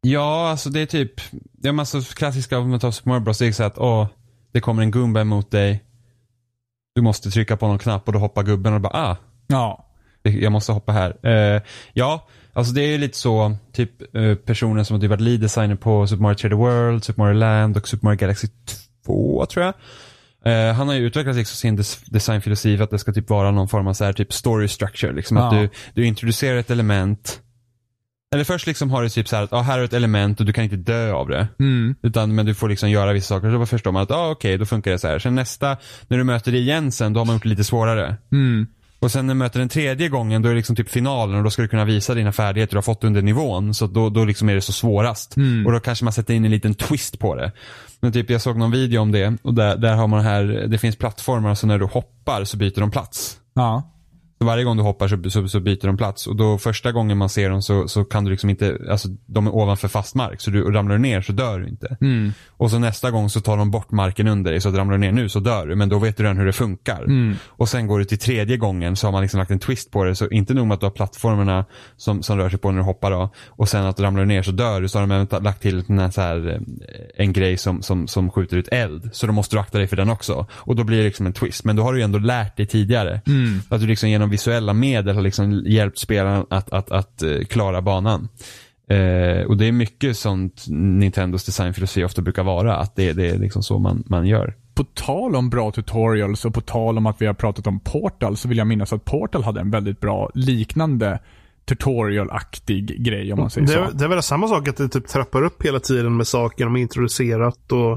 Ja, 0.00 0.50
alltså 0.50 0.70
det 0.70 0.80
är 0.80 0.86
typ, 0.86 1.20
det 1.52 1.68
är 1.68 1.72
massa 1.72 2.00
klassiska, 2.00 2.58
om 2.58 2.70
man 2.70 2.80
tar 2.80 2.90
Super 2.90 3.10
Mario 3.10 3.20
Bros. 3.24 3.38
Det 3.38 3.46
är 3.46 3.52
så 3.52 3.62
att, 3.64 3.78
åh, 3.78 4.08
det 4.52 4.60
kommer 4.60 4.82
en 4.82 4.90
Goomba 4.90 5.20
emot 5.20 5.50
dig. 5.50 5.84
Du 6.94 7.02
måste 7.02 7.30
trycka 7.30 7.56
på 7.56 7.66
någon 7.68 7.78
knapp 7.78 8.06
och 8.06 8.12
då 8.12 8.18
hoppar 8.18 8.42
gubben 8.42 8.74
och 8.74 8.80
bara, 8.80 8.92
ah, 8.96 9.16
Ja. 9.46 9.86
jag 10.22 10.52
måste 10.52 10.72
hoppa 10.72 10.92
här. 10.92 11.26
Eh, 11.56 11.62
ja, 11.92 12.28
alltså 12.52 12.72
det 12.74 12.82
är 12.82 12.88
ju 12.88 12.98
lite 12.98 13.18
så, 13.18 13.56
typ 13.72 14.16
eh, 14.16 14.34
personer 14.34 14.84
som 14.84 14.94
har 14.94 15.00
typ 15.00 15.10
varit 15.10 15.20
lead 15.20 15.40
designer 15.40 15.74
på 15.76 16.06
Super 16.06 16.22
Mario 16.22 16.34
3D 16.36 16.54
World, 16.54 17.04
Super 17.04 17.22
Mario 17.22 17.34
Land 17.34 17.76
och 17.76 17.88
Super 17.88 18.04
Mario 18.06 18.18
Galaxy 18.18 18.48
2 19.06 19.46
tror 19.46 19.64
jag. 19.64 19.74
Eh, 20.44 20.74
han 20.74 20.88
har 20.88 20.94
ju 20.94 21.00
utvecklat 21.06 21.36
liksom 21.36 21.56
sin 21.56 21.76
des- 21.78 22.04
designfilosofi 22.06 22.76
för 22.76 22.84
att 22.84 22.90
det 22.90 22.98
ska 22.98 23.12
typ 23.12 23.30
vara 23.30 23.50
någon 23.50 23.68
form 23.68 23.86
av 23.86 23.92
så 23.94 24.04
här 24.04 24.12
typ 24.12 24.32
story 24.32 24.68
structure. 24.68 25.12
Liksom 25.12 25.36
att 25.36 25.54
Ja. 25.54 25.60
du, 25.60 25.68
du 25.94 26.06
introducerar 26.06 26.56
ett 26.58 26.70
element. 26.70 27.40
Eller 28.32 28.44
först 28.44 28.66
liksom 28.66 28.90
har 28.90 29.02
du 29.02 29.08
typ 29.08 29.28
så 29.28 29.36
här 29.36 29.42
att 29.42 29.52
ah, 29.52 29.60
här 29.60 29.78
är 29.78 29.84
ett 29.84 29.92
element 29.92 30.40
och 30.40 30.46
du 30.46 30.52
kan 30.52 30.64
inte 30.64 30.76
dö 30.76 31.12
av 31.12 31.28
det. 31.28 31.48
Mm. 31.60 31.94
Utan, 32.02 32.34
men 32.34 32.46
du 32.46 32.54
får 32.54 32.68
liksom 32.68 32.90
göra 32.90 33.12
vissa 33.12 33.28
saker. 33.28 33.50
Så 33.50 33.66
förstår 33.66 33.92
man 33.92 34.02
att 34.02 34.10
ah, 34.10 34.30
okej, 34.30 34.58
då 34.58 34.66
funkar 34.66 34.90
det 34.90 34.98
så 34.98 35.08
här. 35.08 35.18
Sen 35.18 35.34
nästa, 35.34 35.76
när 36.08 36.18
du 36.18 36.24
möter 36.24 36.52
det 36.52 36.58
igen 36.58 36.92
sen, 36.92 37.12
då 37.12 37.20
har 37.20 37.24
man 37.24 37.36
gjort 37.36 37.42
det 37.42 37.48
lite 37.48 37.64
svårare. 37.64 38.16
Mm. 38.32 38.66
Och 38.98 39.10
sen 39.10 39.26
när 39.26 39.34
du 39.34 39.38
möter 39.38 39.58
den 39.58 39.68
tredje 39.68 40.08
gången, 40.08 40.42
då 40.42 40.48
är 40.48 40.52
det 40.52 40.56
liksom 40.56 40.76
typ 40.76 40.90
finalen 40.90 41.36
och 41.36 41.44
då 41.44 41.50
ska 41.50 41.62
du 41.62 41.68
kunna 41.68 41.84
visa 41.84 42.14
dina 42.14 42.32
färdigheter 42.32 42.72
du 42.72 42.76
har 42.76 42.82
fått 42.82 43.04
under 43.04 43.22
nivån. 43.22 43.74
Så 43.74 43.86
då, 43.86 44.10
då 44.10 44.24
liksom 44.24 44.48
är 44.48 44.54
det 44.54 44.60
så 44.60 44.72
svårast. 44.72 45.36
Mm. 45.36 45.66
Och 45.66 45.72
då 45.72 45.80
kanske 45.80 46.04
man 46.04 46.12
sätter 46.12 46.34
in 46.34 46.44
en 46.44 46.50
liten 46.50 46.74
twist 46.74 47.18
på 47.18 47.34
det. 47.34 47.52
Men 48.00 48.12
typ 48.12 48.30
jag 48.30 48.40
såg 48.40 48.58
någon 48.58 48.70
video 48.70 49.00
om 49.00 49.12
det 49.12 49.36
och 49.42 49.54
där, 49.54 49.76
där 49.76 49.94
har 49.94 50.06
man 50.06 50.24
här, 50.24 50.44
det 50.44 50.78
finns 50.78 50.96
plattformar 50.96 51.54
så 51.54 51.66
när 51.66 51.78
du 51.78 51.84
hoppar 51.84 52.44
så 52.44 52.56
byter 52.56 52.80
de 52.80 52.90
plats. 52.90 53.38
Ja. 53.54 53.91
Så 54.42 54.46
varje 54.46 54.64
gång 54.64 54.76
du 54.76 54.82
hoppar 54.82 55.08
så, 55.08 55.30
så, 55.30 55.48
så 55.48 55.60
byter 55.60 55.86
de 55.86 55.96
plats 55.96 56.26
och 56.26 56.36
då 56.36 56.58
första 56.58 56.92
gången 56.92 57.18
man 57.18 57.28
ser 57.28 57.50
dem 57.50 57.62
så, 57.62 57.88
så 57.88 58.04
kan 58.04 58.24
du 58.24 58.30
liksom 58.30 58.50
inte, 58.50 58.78
alltså 58.90 59.08
de 59.26 59.46
är 59.46 59.54
ovanför 59.54 59.88
fast 59.88 60.14
mark 60.14 60.40
så 60.40 60.50
du, 60.50 60.72
ramlar 60.72 60.94
du 60.94 61.02
ner 61.02 61.20
så 61.20 61.32
dör 61.32 61.58
du 61.58 61.68
inte. 61.68 61.96
Mm. 62.00 62.32
Och 62.50 62.70
så 62.70 62.78
nästa 62.78 63.10
gång 63.10 63.30
så 63.30 63.40
tar 63.40 63.56
de 63.56 63.70
bort 63.70 63.90
marken 63.90 64.28
under 64.28 64.50
dig 64.50 64.60
så 64.60 64.68
att 64.68 64.74
ramlar 64.74 64.92
du 64.92 65.00
ner 65.00 65.12
nu 65.12 65.28
så 65.28 65.40
dör 65.40 65.66
du 65.66 65.74
men 65.74 65.88
då 65.88 65.98
vet 65.98 66.16
du 66.16 66.22
redan 66.22 66.36
hur 66.38 66.46
det 66.46 66.52
funkar. 66.52 67.04
Mm. 67.04 67.36
Och 67.46 67.68
sen 67.68 67.86
går 67.86 67.98
du 67.98 68.04
till 68.04 68.18
tredje 68.18 68.56
gången 68.56 68.96
så 68.96 69.06
har 69.06 69.12
man 69.12 69.22
liksom 69.22 69.38
lagt 69.38 69.50
en 69.50 69.58
twist 69.58 69.90
på 69.90 70.04
det 70.04 70.14
så 70.14 70.28
inte 70.28 70.54
nog 70.54 70.66
med 70.66 70.74
att 70.74 70.80
du 70.80 70.86
har 70.86 70.90
plattformarna 70.90 71.64
som, 71.96 72.22
som 72.22 72.38
rör 72.38 72.50
sig 72.50 72.58
på 72.58 72.70
när 72.70 72.78
du 72.78 72.84
hoppar 72.84 73.10
då 73.10 73.30
och 73.48 73.68
sen 73.68 73.86
att 73.86 74.00
ramlar 74.00 74.22
du 74.22 74.26
ner 74.26 74.42
så 74.42 74.52
dör 74.52 74.80
du 74.80 74.88
så 74.88 74.98
har 74.98 75.06
de 75.06 75.14
även 75.14 75.42
lagt 75.44 75.62
till 75.62 75.84
här, 75.88 76.10
så 76.10 76.20
här, 76.20 76.48
eh, 76.48 77.24
en 77.24 77.32
grej 77.32 77.56
som, 77.56 77.82
som, 77.82 78.08
som 78.08 78.30
skjuter 78.30 78.56
ut 78.56 78.68
eld. 78.68 79.10
Så 79.12 79.26
då 79.26 79.32
måste 79.32 79.56
du 79.56 79.60
akta 79.60 79.78
dig 79.78 79.86
för 79.86 79.96
den 79.96 80.10
också. 80.10 80.46
Och 80.52 80.76
då 80.76 80.84
blir 80.84 80.98
det 80.98 81.04
liksom 81.04 81.26
en 81.26 81.32
twist. 81.32 81.64
Men 81.64 81.76
då 81.76 81.82
har 81.82 81.92
du 81.92 81.98
ju 81.98 82.04
ändå 82.04 82.18
lärt 82.18 82.56
dig 82.56 82.66
tidigare. 82.66 83.20
Mm. 83.26 83.60
Att 83.68 83.80
du 83.80 83.86
liksom 83.86 84.08
genom 84.08 84.31
visuella 84.32 84.72
medel 84.72 85.14
har 85.14 85.22
liksom 85.22 85.62
hjälpt 85.66 85.98
spelaren 85.98 86.46
att, 86.50 86.72
att, 86.72 86.90
att, 86.90 87.22
eh, 87.22 87.38
klara 87.48 87.82
banan. 87.82 88.28
Eh, 88.88 89.46
och 89.46 89.56
det 89.56 89.66
är 89.66 89.72
mycket 89.72 90.16
sånt 90.16 90.64
Nintendos 90.68 91.44
designfilosofi 91.44 92.04
ofta 92.04 92.22
brukar 92.22 92.42
vara. 92.42 92.76
Att 92.76 92.96
det, 92.96 93.12
det 93.12 93.28
är 93.30 93.38
liksom 93.38 93.62
så 93.62 93.78
man, 93.78 94.04
man 94.06 94.26
gör. 94.26 94.54
På 94.74 94.84
tal 94.84 95.36
om 95.36 95.50
bra 95.50 95.70
tutorials 95.70 96.44
och 96.44 96.54
på 96.54 96.60
tal 96.60 96.98
om 96.98 97.06
att 97.06 97.22
vi 97.22 97.26
har 97.26 97.34
pratat 97.34 97.66
om 97.66 97.80
Portal 97.80 98.36
så 98.36 98.48
vill 98.48 98.58
jag 98.58 98.66
minnas 98.66 98.92
att 98.92 99.04
Portal 99.04 99.42
hade 99.42 99.60
en 99.60 99.70
väldigt 99.70 100.00
bra 100.00 100.30
liknande 100.34 101.18
tutorial-aktig 101.64 103.02
grej 103.04 103.32
om 103.32 103.38
man 103.38 103.50
säger 103.50 103.66
Det, 103.66 103.72
så. 103.72 103.78
är- 103.80 103.92
det 103.92 104.04
är 104.04 104.08
väl 104.08 104.22
samma 104.22 104.48
sak 104.48 104.68
att 104.68 104.76
det 104.76 104.88
typ 104.88 105.08
trappar 105.08 105.42
upp 105.42 105.62
hela 105.66 105.80
tiden 105.80 106.16
med 106.16 106.26
saker 106.26 106.64
de 106.64 106.76
introducerat 106.76 107.72
och 107.72 107.92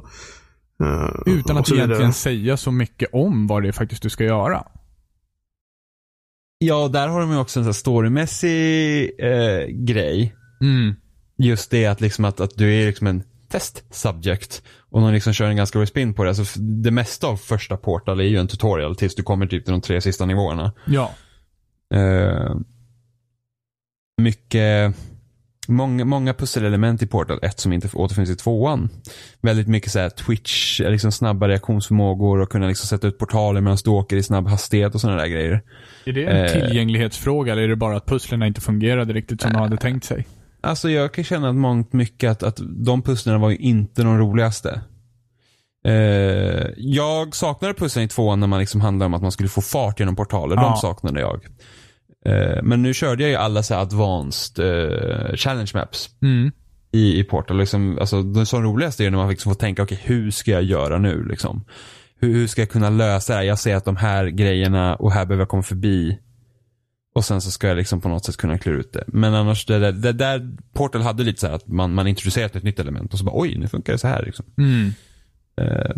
eh, 0.85 1.09
Utan 1.25 1.55
och 1.55 1.61
att 1.61 1.71
egentligen 1.71 2.13
säga 2.13 2.57
så 2.57 2.71
mycket 2.71 3.09
om 3.13 3.47
vad 3.47 3.61
det 3.63 3.67
är 3.67 3.71
faktiskt 3.71 4.01
du 4.03 4.09
ska 4.09 4.23
göra. 4.23 4.63
Ja, 6.57 6.83
och 6.83 6.91
där 6.91 7.07
har 7.07 7.21
de 7.21 7.31
ju 7.31 7.37
också 7.37 7.59
en 7.59 7.63
sån 7.63 7.67
här 7.67 7.73
storymässig 7.73 9.11
eh, 9.19 9.65
grej. 9.67 10.35
Mm. 10.61 10.95
Just 11.37 11.71
det 11.71 11.85
att, 11.85 12.01
liksom 12.01 12.25
att, 12.25 12.39
att 12.39 12.57
du 12.57 12.75
är 12.75 12.87
liksom 12.87 13.07
en 13.07 13.23
test 13.49 13.83
subject. 13.91 14.63
Och 14.89 15.01
de 15.01 15.13
liksom 15.13 15.33
kör 15.33 15.49
en 15.49 15.55
ganska 15.55 15.79
bra 15.79 15.85
spin 15.85 16.13
på 16.13 16.23
det. 16.23 16.29
Alltså, 16.29 16.59
det 16.59 16.91
mesta 16.91 17.27
av 17.27 17.37
första 17.37 17.77
Portal 17.77 18.19
är 18.19 18.23
ju 18.23 18.37
en 18.37 18.47
tutorial 18.47 18.95
tills 18.95 19.15
du 19.15 19.23
kommer 19.23 19.47
typ 19.47 19.65
till 19.65 19.71
de 19.71 19.81
tre 19.81 20.01
sista 20.01 20.25
nivåerna. 20.25 20.73
Ja. 20.85 21.11
Eh, 21.93 22.55
mycket, 24.21 24.95
många, 25.67 26.05
många 26.05 26.33
pusselelement 26.33 27.01
i 27.01 27.07
Portal 27.07 27.39
1 27.41 27.59
som 27.59 27.73
inte 27.73 27.89
återfinns 27.93 28.29
i 28.29 28.35
tvåan. 28.35 28.89
Väldigt 29.41 29.67
mycket 29.67 29.91
så 29.91 29.99
här 29.99 30.09
twitch, 30.09 30.79
liksom 30.79 31.11
snabba 31.11 31.47
reaktionsförmågor 31.47 32.39
och 32.41 32.49
kunna 32.49 32.67
liksom 32.67 32.87
sätta 32.87 33.07
ut 33.07 33.17
portaler 33.17 33.61
medan 33.61 33.77
du 33.83 33.89
åker 33.89 34.15
i 34.15 34.23
snabb 34.23 34.47
hastighet 34.47 34.95
och 34.95 35.01
sådana 35.01 35.21
där 35.21 35.27
grejer. 35.27 35.61
Är 36.05 36.13
det 36.13 36.25
en 36.25 36.45
Eh. 36.45 36.51
tillgänglighetsfråga 36.51 37.53
eller 37.53 37.63
är 37.63 37.67
det 37.67 37.75
bara 37.75 37.97
att 37.97 38.05
pusslerna 38.05 38.47
inte 38.47 38.61
fungerade 38.61 39.13
riktigt 39.13 39.41
som 39.41 39.53
de 39.53 39.59
hade 39.59 39.77
tänkt 39.77 40.03
sig? 40.05 40.27
Alltså 40.61 40.89
jag 40.89 41.13
kan 41.13 41.23
känna 41.23 41.49
att 41.49 41.55
mångt 41.55 41.93
mycket 41.93 42.31
att, 42.31 42.43
att 42.43 42.59
de 42.85 43.01
pusslerna 43.01 43.37
var 43.37 43.49
ju 43.49 43.57
inte 43.57 44.03
de 44.03 44.17
roligaste. 44.17 44.81
Eh, 45.87 45.93
jag 46.77 47.35
saknade 47.35 47.73
pusslen 47.73 48.05
i 48.05 48.07
tvåan 48.07 48.39
när 48.39 48.47
man 48.47 48.59
liksom 48.59 48.81
handlade 48.81 49.05
om 49.07 49.13
att 49.13 49.21
man 49.21 49.31
skulle 49.31 49.49
få 49.49 49.61
fart 49.61 49.99
genom 49.99 50.15
portaler. 50.15 50.55
Ja. 50.55 50.61
De 50.61 50.75
saknade 50.75 51.19
jag. 51.19 51.41
Eh, 52.25 52.63
men 52.63 52.81
nu 52.81 52.93
körde 52.93 53.23
jag 53.23 53.29
ju 53.29 53.35
alla 53.35 53.63
så 53.63 53.75
advanced 53.75 54.65
eh, 54.65 55.35
challenge 55.35 55.71
maps 55.73 56.09
Mm. 56.21 56.51
i, 56.91 57.19
i 57.19 57.23
Portal. 57.23 57.57
Liksom, 57.57 57.97
alltså, 57.99 58.21
det 58.23 58.45
som 58.45 58.63
roligaste 58.63 59.05
är 59.05 59.11
när 59.11 59.17
man 59.17 59.29
liksom 59.29 59.53
får 59.53 59.59
tänka, 59.59 59.83
okej 59.83 59.99
hur 60.03 60.31
ska 60.31 60.51
jag 60.51 60.63
göra 60.63 60.97
nu? 60.97 61.25
Liksom? 61.29 61.65
Hur, 62.19 62.33
hur 62.33 62.47
ska 62.47 62.61
jag 62.61 62.69
kunna 62.69 62.89
lösa 62.89 63.33
det 63.33 63.37
här? 63.39 63.45
Jag 63.45 63.59
ser 63.59 63.75
att 63.75 63.85
de 63.85 63.95
här 63.95 64.25
grejerna 64.27 64.95
och 64.95 65.11
här 65.11 65.25
behöver 65.25 65.41
jag 65.41 65.49
komma 65.49 65.63
förbi. 65.63 66.19
Och 67.15 67.25
sen 67.25 67.41
så 67.41 67.51
ska 67.51 67.67
jag 67.67 67.77
liksom 67.77 68.01
på 68.01 68.09
något 68.09 68.25
sätt 68.25 68.37
kunna 68.37 68.57
klura 68.57 68.77
ut 68.79 68.93
det. 68.93 69.03
Men 69.07 69.33
annars, 69.33 69.65
det 69.65 69.79
där, 69.79 69.91
det 69.91 70.11
där 70.11 70.51
Portal 70.73 71.01
hade 71.01 71.23
lite 71.23 71.39
så 71.41 71.47
här 71.47 71.53
att 71.53 71.67
man, 71.67 71.93
man 71.93 72.07
introducerat 72.07 72.55
ett 72.55 72.63
nytt 72.63 72.79
element 72.79 73.13
och 73.13 73.19
så 73.19 73.25
bara 73.25 73.39
oj, 73.39 73.57
nu 73.57 73.67
funkar 73.67 73.93
det 73.93 73.99
så 73.99 74.07
här. 74.07 74.23
Liksom. 74.25 74.45
Mm. 74.57 74.91
Eh, 75.61 75.95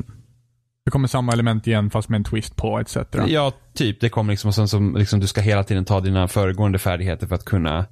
Det 0.88 0.92
kommer 0.92 1.08
samma 1.08 1.34
element 1.34 1.68
igen 1.68 1.90
fast 1.90 2.10
med 2.10 2.18
en 2.18 2.24
twist 2.24 2.56
på 2.56 2.80
etc. 2.80 2.98
ja, 3.28 3.52
typ. 3.74 4.00
Det 4.02 4.10
kommer 4.10 4.34
liksom 4.34 4.48
och 4.48 4.56
sen 4.56 4.68
så 4.68 4.80
liksom, 4.80 5.20
du 5.20 5.28
ska 5.28 5.42
hela 5.42 5.64
tiden 5.64 5.86
ta 5.86 6.00
dina 6.02 6.28
föregående 6.28 6.80
färdigheter 6.80 7.28
för 7.28 7.36
att 7.36 7.46
kunna 7.46 7.86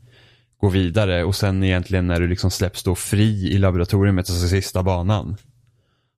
gå 0.58 0.70
vidare 0.70 1.24
och 1.24 1.36
sen 1.36 1.64
egentligen 1.64 2.08
när 2.08 2.20
du 2.20 2.28
liksom 2.28 2.52
släpps 2.52 2.84
då 2.84 2.96
fri 2.96 3.52
i 3.54 3.58
laboratoriet, 3.58 4.18
alltså 4.18 4.48
sista 4.48 4.84
banan. 4.84 5.38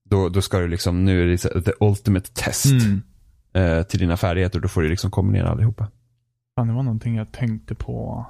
Då, 0.09 0.29
då 0.29 0.41
ska 0.41 0.59
du 0.59 0.67
liksom, 0.67 1.05
nu 1.05 1.23
är 1.23 1.27
det 1.27 1.61
the 1.61 1.71
ultimate 1.79 2.31
test 2.33 2.65
Mm. 2.65 3.01
eh, 3.53 3.83
till 3.83 3.99
dina 3.99 4.17
färdigheter. 4.17 4.59
Då 4.59 4.67
får 4.67 4.81
du 4.81 4.89
liksom 4.89 5.11
kombinera 5.11 5.49
allihopa. 5.49 5.87
Fan, 6.55 6.67
det 6.67 6.73
var 6.73 6.83
någonting 6.83 7.15
jag 7.15 7.31
tänkte 7.31 7.75
på. 7.75 8.25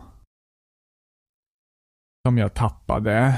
Som 2.28 2.38
jag 2.38 2.54
tappade. 2.54 3.38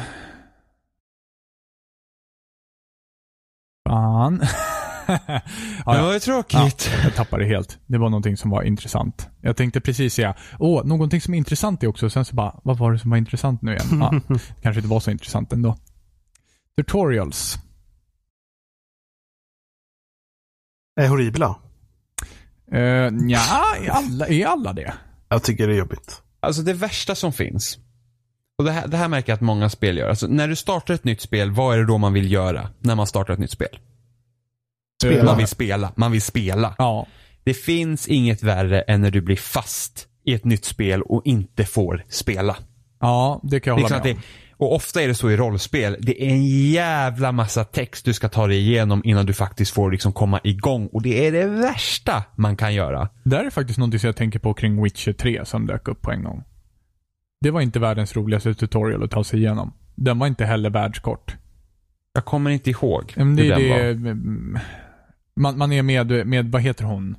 Fan. 3.89 4.41
ja, 5.27 5.41
ja, 5.85 6.13
ju 6.13 6.19
tråkigt. 6.19 6.91
jag 7.03 7.15
tappade 7.15 7.45
helt. 7.45 7.79
Det 7.85 7.97
var 7.97 8.09
någonting 8.09 8.37
som 8.37 8.51
var 8.51 8.63
intressant. 8.63 9.29
Jag 9.41 9.57
tänkte 9.57 9.81
precis 9.81 10.13
säga, 10.13 10.35
åh, 10.59 10.85
någonting 10.85 11.21
som 11.21 11.33
är 11.33 11.37
intressant 11.37 11.83
är 11.83 11.87
också, 11.87 12.09
sen 12.09 12.25
så 12.25 12.35
bara, 12.35 12.59
vad 12.63 12.77
var 12.77 12.91
det 12.91 12.99
som 12.99 13.09
var 13.09 13.17
intressant 13.17 13.61
nu 13.61 13.71
igen? 13.71 13.87
Ja, 13.91 14.21
kanske 14.61 14.79
inte 14.79 14.87
var 14.89 14.99
så 14.99 15.11
intressant 15.11 15.53
ändå. 15.53 15.77
Tutorials. 16.77 17.57
Är 21.01 21.07
horribla. 21.07 21.55
Uh, 22.73 22.79
ja, 23.27 23.75
är 23.81 23.89
alla, 23.89 24.27
är 24.27 24.45
alla 24.45 24.73
det? 24.73 24.93
Jag 25.29 25.43
tycker 25.43 25.67
det 25.67 25.73
är 25.73 25.77
jobbigt. 25.77 26.21
Alltså 26.39 26.61
det 26.61 26.73
värsta 26.73 27.15
som 27.15 27.33
finns. 27.33 27.77
Och 28.57 28.65
det 28.65 28.71
här, 28.71 28.87
det 28.87 28.97
här 28.97 29.07
märker 29.07 29.31
jag 29.31 29.35
att 29.35 29.41
många 29.41 29.69
spel 29.69 29.97
gör. 29.97 30.09
Alltså 30.09 30.27
när 30.27 30.47
du 30.47 30.55
startar 30.55 30.93
ett 30.93 31.03
nytt 31.03 31.21
spel, 31.21 31.51
vad 31.51 31.75
är 31.75 31.79
det 31.79 31.85
då 31.85 31.97
man 31.97 32.13
vill 32.13 32.31
göra 32.31 32.69
när 32.79 32.95
man 32.95 33.07
startar 33.07 33.33
ett 33.33 33.39
nytt 33.39 33.51
spel? 33.51 33.79
Spela. 35.01 35.23
Man 35.23 35.37
vill 35.37 35.47
spela. 35.47 35.91
Man 35.95 36.11
vill 36.11 36.21
spela. 36.21 36.75
Ja. 36.77 37.07
Det 37.43 37.53
finns 37.53 38.07
inget 38.07 38.43
värre 38.43 38.81
än 38.81 39.01
när 39.01 39.11
du 39.11 39.21
blir 39.21 39.35
fast 39.35 40.07
i 40.25 40.33
ett 40.33 40.45
nytt 40.45 40.65
spel 40.65 41.01
och 41.01 41.21
inte 41.25 41.65
får 41.65 42.05
spela. 42.09 42.57
Ja, 42.99 43.41
det 43.43 43.59
kan 43.59 43.71
jag 43.71 43.81
hålla 43.81 43.95
med 43.95 44.03
det, 44.03 44.13
om. 44.13 44.19
och 44.57 44.75
ofta 44.75 45.01
är 45.01 45.07
det 45.07 45.15
så 45.15 45.31
i 45.31 45.37
rollspel. 45.37 45.97
Det 45.99 46.23
är 46.23 46.29
en 46.29 46.45
jävla 46.71 47.31
massa 47.31 47.63
text 47.63 48.05
du 48.05 48.13
ska 48.13 48.29
ta 48.29 48.47
dig 48.47 48.57
igenom 48.57 49.01
innan 49.05 49.25
du 49.25 49.33
faktiskt 49.33 49.73
får 49.73 49.91
liksom 49.91 50.13
komma 50.13 50.39
igång. 50.43 50.87
Och 50.87 51.01
det 51.01 51.27
är 51.27 51.31
det 51.31 51.45
värsta 51.45 52.23
man 52.35 52.55
kan 52.55 52.73
göra. 52.73 53.09
Det 53.23 53.35
här 53.35 53.45
är 53.45 53.49
faktiskt 53.49 53.79
någonting 53.79 53.99
som 53.99 54.07
jag 54.07 54.15
tänker 54.15 54.39
på 54.39 54.53
kring 54.53 54.83
Witcher 54.83 55.13
3 55.13 55.45
som 55.45 55.67
dök 55.67 55.87
upp 55.87 56.01
på 56.01 56.11
en 56.11 56.23
gång. 56.23 56.43
Det 57.41 57.51
var 57.51 57.61
inte 57.61 57.79
världens 57.79 58.15
roligaste 58.15 58.53
tutorial 58.53 59.03
att 59.03 59.11
ta 59.11 59.23
sig 59.23 59.39
igenom. 59.39 59.73
Den 59.95 60.19
var 60.19 60.27
inte 60.27 60.45
heller 60.45 60.69
världskort. 60.69 61.35
Jag 62.13 62.25
kommer 62.25 62.49
inte 62.49 62.69
ihåg 62.69 63.13
Men 63.15 63.35
det 63.35 63.43
hur 63.43 63.49
den 63.49 64.53
var. 64.53 64.61
Man, 65.39 65.57
man 65.57 65.71
är 65.71 65.83
med, 65.83 66.27
med, 66.27 66.51
vad 66.51 66.61
heter 66.61 66.83
hon? 66.85 67.15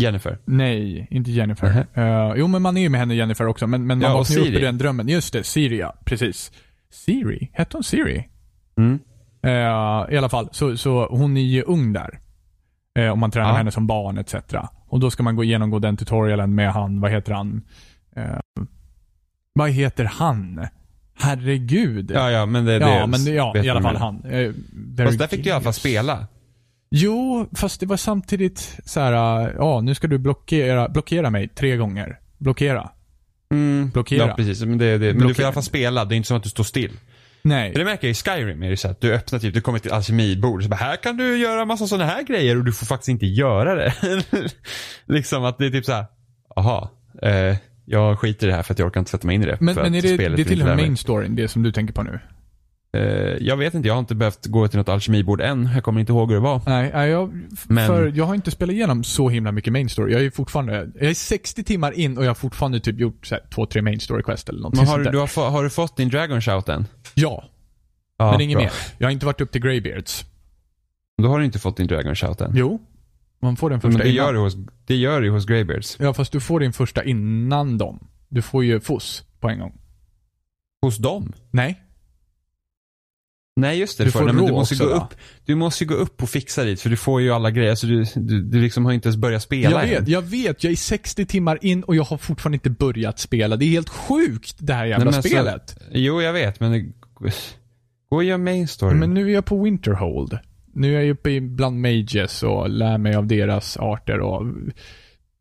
Jennifer. 0.00 0.38
Nej, 0.44 1.06
inte 1.10 1.30
Jennifer. 1.30 1.86
Eh, 1.94 2.32
jo, 2.36 2.46
men 2.46 2.62
man 2.62 2.76
är 2.76 2.80
ju 2.80 2.88
med 2.88 3.00
henne 3.00 3.14
Jennifer 3.14 3.46
också. 3.46 3.66
Men, 3.66 3.86
men 3.86 3.98
man 3.98 4.10
Ja, 4.10 4.16
vaknar 4.18 4.36
ju 4.36 4.42
upp 4.42 4.48
i 4.56 4.60
den 4.64 4.78
drömmen. 4.78 5.08
Just 5.08 5.32
det, 5.32 5.44
Siri 5.44 5.78
ja. 5.78 5.94
Precis. 6.04 6.52
Siri? 6.90 7.50
Hette 7.52 7.76
hon 7.76 7.84
Siri? 7.84 8.28
Mm. 8.78 8.98
Eh, 9.42 10.14
I 10.14 10.16
alla 10.18 10.28
fall, 10.28 10.48
så, 10.52 10.76
så 10.76 11.06
hon 11.10 11.36
är 11.36 11.40
ju 11.40 11.62
ung 11.62 11.92
där. 11.92 12.18
Eh, 12.98 13.08
om 13.08 13.18
man 13.18 13.30
tränar 13.30 13.48
Ja. 13.50 13.56
henne 13.56 13.70
som 13.70 13.86
barn 13.86 14.18
etc. 14.18 14.34
Och 14.86 15.00
då 15.00 15.10
ska 15.10 15.22
man 15.22 15.36
gå 15.36 15.44
igenom 15.44 15.80
den 15.80 15.96
tutorialen 15.96 16.54
med 16.54 16.72
han, 16.72 17.00
vad 17.00 17.10
heter 17.10 17.32
han? 17.32 17.62
Eh, 18.16 18.24
vad 19.54 19.70
heter 19.70 20.04
han? 20.04 20.66
Herregud. 21.18 22.10
Ja, 22.14 22.30
ja, 22.30 22.46
men 22.46 22.64
det, 22.64 22.72
Ja, 22.72 23.00
det 23.00 23.06
men 23.06 23.24
det, 23.24 23.30
ja, 23.30 23.56
i 23.56 23.68
alla 23.68 23.82
fall 23.82 23.96
han. 23.96 24.24
Eh, 24.24 24.52
Fast 25.06 25.18
där 25.18 25.26
fick 25.26 25.44
du 25.44 25.48
i 25.48 25.52
alla 25.52 25.62
fall 25.62 25.72
spela. 25.72 26.26
Jo, 26.94 27.48
fast 27.54 27.80
det 27.80 27.86
var 27.86 27.96
samtidigt 27.96 28.78
så 28.84 29.00
här, 29.00 29.12
ja 29.58 29.80
nu 29.80 29.94
ska 29.94 30.06
du 30.06 30.18
blockera, 30.18 30.88
blockera 30.88 31.30
mig 31.30 31.48
tre 31.48 31.76
gånger. 31.76 32.18
Blockera. 32.38 32.90
Mm. 33.52 33.90
Blockera. 33.90 34.26
Ja, 34.26 34.34
precis. 34.34 34.62
Men, 34.64 34.78
det, 34.78 34.98
det, 34.98 35.14
men 35.14 35.28
du 35.28 35.34
får 35.34 35.42
i 35.42 35.44
alla 35.44 35.54
fall 35.54 35.62
spela. 35.62 36.04
Det 36.04 36.14
är 36.14 36.16
inte 36.16 36.26
som 36.26 36.36
att 36.36 36.42
du 36.42 36.48
står 36.48 36.64
still. 36.64 36.92
Nej. 37.42 37.72
Det 37.74 37.84
märker 37.84 38.06
jag 38.06 38.10
i 38.10 38.14
Skyrim 38.14 38.62
är 38.62 38.70
det 38.70 38.76
så 38.76 38.88
att 38.88 39.00
du 39.00 39.14
öppnar 39.14 39.38
typ, 39.38 39.54
du 39.54 39.60
kommer 39.60 39.78
till 39.78 39.90
ett 39.90 39.96
alkemibord. 39.96 40.62
Så 40.62 40.68
bara, 40.68 40.76
här 40.76 40.96
kan 40.96 41.16
du 41.16 41.36
göra 41.36 41.64
massa 41.64 41.86
sådana 41.86 42.10
här 42.10 42.22
grejer 42.22 42.56
och 42.56 42.64
du 42.64 42.72
får 42.72 42.86
faktiskt 42.86 43.08
inte 43.08 43.26
göra 43.26 43.74
det. 43.74 43.94
liksom 45.06 45.44
att 45.44 45.58
det 45.58 45.66
är 45.66 45.70
typ 45.70 45.84
så 45.84 45.92
här, 45.92 46.04
aha, 46.56 46.90
eh, 47.22 47.56
jag 47.84 48.18
skiter 48.18 48.46
i 48.46 48.50
det 48.50 48.56
här 48.56 48.62
för 48.62 48.74
att 48.74 48.78
jag 48.78 48.86
orkar 48.86 49.00
inte 49.00 49.10
sätta 49.10 49.26
mig 49.26 49.34
in 49.34 49.42
i 49.42 49.46
det. 49.46 49.56
Men, 49.60 49.74
men 49.74 49.94
är 49.94 50.02
det, 50.02 50.28
det 50.28 50.54
lära 50.56 50.76
mig. 50.76 50.84
main 50.84 50.96
storyn, 50.96 51.36
det 51.36 51.48
som 51.48 51.62
du 51.62 51.72
tänker 51.72 51.94
på 51.94 52.02
nu? 52.02 52.20
Eh, 52.96 53.02
jag 53.40 53.56
vet 53.56 53.74
inte, 53.74 53.88
jag 53.88 53.94
har 53.94 53.98
inte 54.00 54.14
behövt 54.14 54.46
gå 54.46 54.68
till 54.68 54.78
något 54.78 54.88
alkemibord 54.88 55.40
än. 55.40 55.70
Jag 55.74 55.84
kommer 55.84 56.00
inte 56.00 56.12
ihåg 56.12 56.28
hur 56.28 56.34
det 56.34 56.40
var. 56.40 56.60
Nej, 56.66 57.08
jag, 57.10 57.32
Men- 57.68 57.86
för 57.86 58.12
jag 58.14 58.24
har 58.24 58.34
inte 58.34 58.50
spelat 58.50 58.72
igenom 58.74 59.04
så 59.04 59.28
himla 59.28 59.52
mycket 59.52 59.72
main 59.72 59.88
story. 59.88 60.12
Jag 60.12 60.22
är 60.24 60.30
fortfarande, 60.30 60.90
jag 61.00 61.10
är 61.10 61.14
60 61.14 61.64
timmar 61.64 61.92
in 61.92 62.18
och 62.18 62.24
jag 62.24 62.28
har 62.30 62.34
fortfarande 62.34 62.80
typ 62.80 62.98
gjort 63.00 63.26
så 63.26 63.34
här, 63.34 63.44
två, 63.54 63.66
tre 63.66 63.82
main 63.82 64.00
story 64.00 64.22
quest 64.22 64.48
eller 64.48 64.60
något 64.60 64.74
Men 64.74 64.78
har, 64.86 64.86
sånt 64.86 64.98
du, 64.98 65.04
där. 65.04 65.12
du 65.12 65.18
har, 65.18 65.50
har 65.50 65.62
du 65.64 65.70
fått 65.70 65.96
din 65.96 66.08
Dragon 66.08 66.40
Shout 66.40 66.68
än? 66.68 66.86
Ja, 67.14 67.44
Ja, 68.16 68.30
men 68.32 68.40
inget 68.40 68.56
bra. 68.56 68.64
mer. 68.64 68.72
Jag 68.98 69.06
har 69.06 69.12
inte 69.12 69.26
varit 69.26 69.40
upp 69.40 69.52
till 69.52 69.60
Greybeards. 69.62 70.24
Då 71.22 71.28
har 71.28 71.38
du 71.38 71.44
inte 71.44 71.58
fått 71.58 71.76
din 71.76 71.86
Dragon 71.86 72.14
Shout 72.16 72.40
än. 72.40 72.52
Jo, 72.54 72.80
man 73.42 73.56
får 73.56 73.70
den 73.70 73.80
Men 73.82 73.92
första 73.92 74.04
det 74.04 74.10
innan. 74.12 74.26
gör, 74.26 74.32
du 74.32 74.38
hos, 74.38 74.56
det 74.86 74.96
gör 74.96 75.20
du 75.20 75.30
hos 75.30 75.46
Greybeards. 75.46 75.96
Ja, 76.00 76.14
fast 76.14 76.32
du 76.32 76.40
får 76.40 76.60
din 76.60 76.72
första 76.72 77.04
innan 77.04 77.78
dem. 77.78 78.08
Du 78.28 78.42
får 78.42 78.64
ju 78.64 78.80
FOS 78.80 79.24
på 79.40 79.48
en 79.48 79.58
gång. 79.58 79.72
Hos 80.82 80.98
dem? 80.98 81.32
Nej. 81.50 81.82
Nej 83.56 83.78
just 83.78 83.98
det, 83.98 84.04
Du 84.04 84.10
får, 84.10 84.24
nej, 84.24 84.34
men 84.34 84.46
du 84.46 84.52
måste 84.52 84.74
också, 84.74 84.86
gå 84.86 84.94
upp. 84.94 85.14
Du 85.44 85.54
måste 85.54 85.84
gå 85.84 85.94
upp 85.94 86.22
och 86.22 86.28
fixa 86.28 86.64
dit 86.64 86.80
för 86.80 86.90
du 86.90 86.96
får 86.96 87.20
ju 87.20 87.30
alla 87.30 87.50
grejer. 87.50 87.74
Så 87.74 87.86
du, 87.86 88.04
du, 88.14 88.42
du 88.42 88.60
liksom 88.60 88.84
har 88.84 88.92
inte 88.92 89.08
ens 89.08 89.16
börjat 89.16 89.42
spela 89.42 89.70
Jag 89.70 89.82
än. 89.82 89.88
vet, 89.88 90.08
jag 90.08 90.22
vet. 90.22 90.64
Jag 90.64 90.70
är 90.72 90.76
60 90.76 91.26
timmar 91.26 91.58
in 91.62 91.82
och 91.82 91.96
jag 91.96 92.04
har 92.04 92.18
fortfarande 92.18 92.56
inte 92.56 92.70
börjat 92.70 93.18
spela. 93.18 93.56
Det 93.56 93.64
är 93.64 93.68
helt 93.70 93.88
sjukt 93.88 94.56
det 94.58 94.74
här 94.74 94.84
jävla 94.86 95.04
Nej, 95.04 95.12
men 95.14 95.22
så- 95.22 95.28
spelet. 95.28 95.76
Jo, 95.92 96.22
jag 96.22 96.32
vet, 96.32 96.60
men 96.60 96.72
det, 96.72 96.80
gå 98.08 98.16
och 98.16 98.24
gör 98.24 98.38
main 98.38 98.68
story. 98.68 98.94
Men 98.94 99.14
nu 99.14 99.28
är 99.30 99.34
jag 99.34 99.44
på 99.44 99.62
Winterhold. 99.62 100.38
Nu 100.74 100.96
är 100.96 101.00
jag 101.00 101.10
uppe 101.10 101.40
bland 101.40 101.80
mages 101.80 102.42
och 102.42 102.70
lär 102.70 102.98
mig 102.98 103.14
av 103.14 103.26
deras 103.26 103.76
arter 103.76 104.20
och 104.20 104.46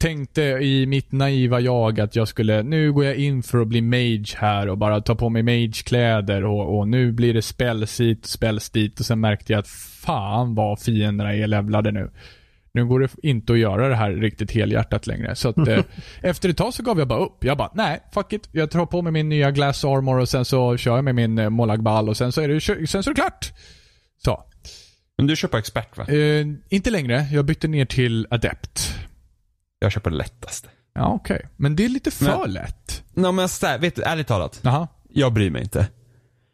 tänkte 0.02 0.41
i 0.41 0.86
mitt 0.86 1.12
naiva 1.12 1.60
jag 1.60 1.99
att 1.99 2.16
jag 2.16 2.28
skulle, 2.28 2.64
nu 2.64 2.93
går 2.93 3.06
jag 3.06 3.16
in 3.16 3.43
för 3.43 3.62
att 3.62 3.68
bli 3.68 3.82
mage 3.82 4.38
här 4.38 4.68
och 4.70 4.78
bara 4.78 5.02
ta 5.02 5.16
på 5.16 5.30
mig 5.30 5.43
magekläder 5.43 6.45
och, 6.45 6.78
och 6.78 6.88
nu 6.88 7.12
blir 7.12 7.34
det 7.34 7.41
spells 7.41 7.99
hit 7.99 8.24
och 8.24 8.30
spells 8.30 8.70
dit 8.70 8.99
och 8.99 9.06
sen 9.06 9.20
märkte 9.20 9.54
jag 9.54 9.60
att 9.60 9.68
fan 9.68 10.56
vad 10.56 10.80
fienderna 10.80 11.34
är 11.34 11.47
levlade 11.47 11.91
nu. 11.91 12.12
Nu 12.74 12.86
går 12.86 12.99
det 12.99 13.10
inte 13.24 13.54
att 13.54 13.60
göra 13.60 13.89
det 13.89 13.95
här 13.95 14.12
riktigt 14.12 14.52
helhjärtat 14.52 15.08
längre. 15.08 15.36
Så 15.36 15.49
att 15.49 15.68
eh, 15.68 15.84
efter 16.22 16.49
ett 16.49 16.58
tag 16.58 16.74
så 16.74 16.84
gav 16.84 16.99
jag 16.99 17.08
bara 17.08 17.20
upp. 17.20 17.43
Jag 17.43 17.58
bara, 17.58 17.72
nej, 17.74 17.99
fuck 18.14 18.34
it. 18.34 18.49
Jag 18.52 18.72
tar 18.72 18.86
på 18.86 19.02
mig 19.02 19.12
min 19.12 19.30
nya 19.30 19.52
glass 19.52 19.86
armor 19.86 20.20
och 20.20 20.30
sen 20.30 20.45
så 20.45 20.78
kör 20.78 20.95
jag 20.95 21.04
med 21.04 21.16
min 21.16 21.38
eh, 21.38 21.49
Molagball 21.49 22.10
och 22.10 22.18
sen 22.18 22.32
så 22.32 22.41
är 22.41 22.47
det, 22.47 22.62
sen 22.88 23.04
så 23.04 23.10
är 23.10 23.14
det 23.14 23.22
klart. 23.22 23.54
Så. 24.24 24.43
Men 25.18 25.28
du 25.28 25.36
kör 25.36 25.47
på 25.47 25.58
expert 25.58 25.97
va? 25.97 26.06
Eh, 26.08 26.45
inte 26.70 26.89
längre. 26.89 27.28
Jag 27.32 27.45
bytte 27.45 27.68
ner 27.68 27.86
till 27.86 28.28
adept. 28.30 29.01
Jag 29.84 29.91
kör 29.91 30.01
på 30.01 30.09
det 30.09 30.15
lättaste. 30.15 30.69
Ja, 30.93 31.07
okej. 31.13 31.45
Men 31.57 31.75
det 31.75 31.86
är 31.86 31.89
lite 31.89 32.11
för 32.11 32.25
Men- 32.41 32.53
lätt. 32.53 33.03
Nej 33.13 33.32
men 33.32 33.49
så 33.49 33.65
här, 33.67 33.79
vet 33.79 33.95
du, 33.95 34.03
ärligt 34.03 34.27
talat. 34.27 34.59
Jaha. 34.63 34.88
Jag 35.09 35.34
bryr 35.34 35.49
mig 35.49 35.61
inte. 35.61 35.84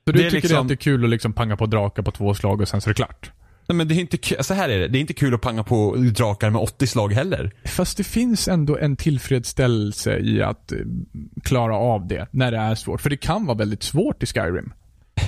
Så 0.05 0.11
du 0.11 0.11
Det 0.11 0.23
tycker 0.23 0.35
liksom- 0.41 0.61
att 0.61 0.67
det 0.67 0.73
är 0.73 0.75
kul 0.75 1.03
att 1.03 1.09
liksom 1.09 1.33
panga 1.33 1.57
på 1.57 1.65
drakar 1.65 2.03
på 2.03 2.11
två 2.11 2.33
slag 2.33 2.61
och 2.61 2.67
sen 2.67 2.81
så 2.81 2.89
är 2.89 2.93
det 2.93 2.95
klart? 2.95 3.31
Nej 3.69 3.75
men 3.75 3.87
det 3.87 3.95
är 3.95 3.99
inte 3.99 4.17
kul, 4.17 4.43
så 4.43 4.53
här 4.53 4.69
är 4.69 4.79
det. 4.79 4.87
Det 4.87 4.97
är 4.97 4.99
inte 4.99 5.13
kul 5.13 5.33
att 5.33 5.41
panga 5.41 5.63
på 5.63 5.95
drakar 5.95 6.49
med 6.49 6.61
80 6.61 6.87
slag 6.87 7.13
heller. 7.13 7.51
Fast 7.65 7.97
det 7.97 8.03
finns 8.03 8.47
ändå 8.47 8.77
en 8.77 8.95
tillfredsställelse 8.95 10.17
i 10.19 10.41
att 10.41 10.71
eh, 10.71 10.77
klara 11.43 11.75
av 11.75 12.07
det 12.07 12.27
när 12.31 12.51
det 12.51 12.57
är 12.57 12.75
svårt. 12.75 13.01
För 13.01 13.09
det 13.09 13.17
kan 13.17 13.45
vara 13.45 13.57
väldigt 13.57 13.83
svårt 13.83 14.23
i 14.23 14.25
Skyrim. 14.25 14.73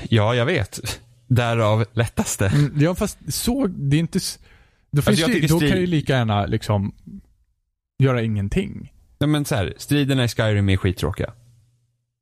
Ja, 0.09 0.35
jag 0.35 0.45
vet. 0.45 0.99
Därav 1.27 1.85
lättaste. 1.93 2.47
Mm, 2.47 2.73
ja, 2.79 2.95
fast 2.95 3.17
så, 3.33 3.67
det 3.67 3.95
är 3.95 3.99
inte... 3.99 4.19
Då, 4.91 5.01
finns 5.01 5.23
Alltså, 5.23 5.39
det, 5.41 5.47
då 5.47 5.59
kan 5.59 5.79
ju 5.79 5.85
lika 5.87 6.13
gärna 6.13 6.45
liksom 6.45 6.93
göra 7.99 8.21
ingenting. 8.21 8.93
Nej 9.19 9.27
men 9.29 9.45
så 9.45 9.55
här, 9.55 9.73
striderna 9.77 10.23
i 10.23 10.27
Skyrim 10.27 10.69
är 10.69 10.77
skittråkiga. 10.77 11.33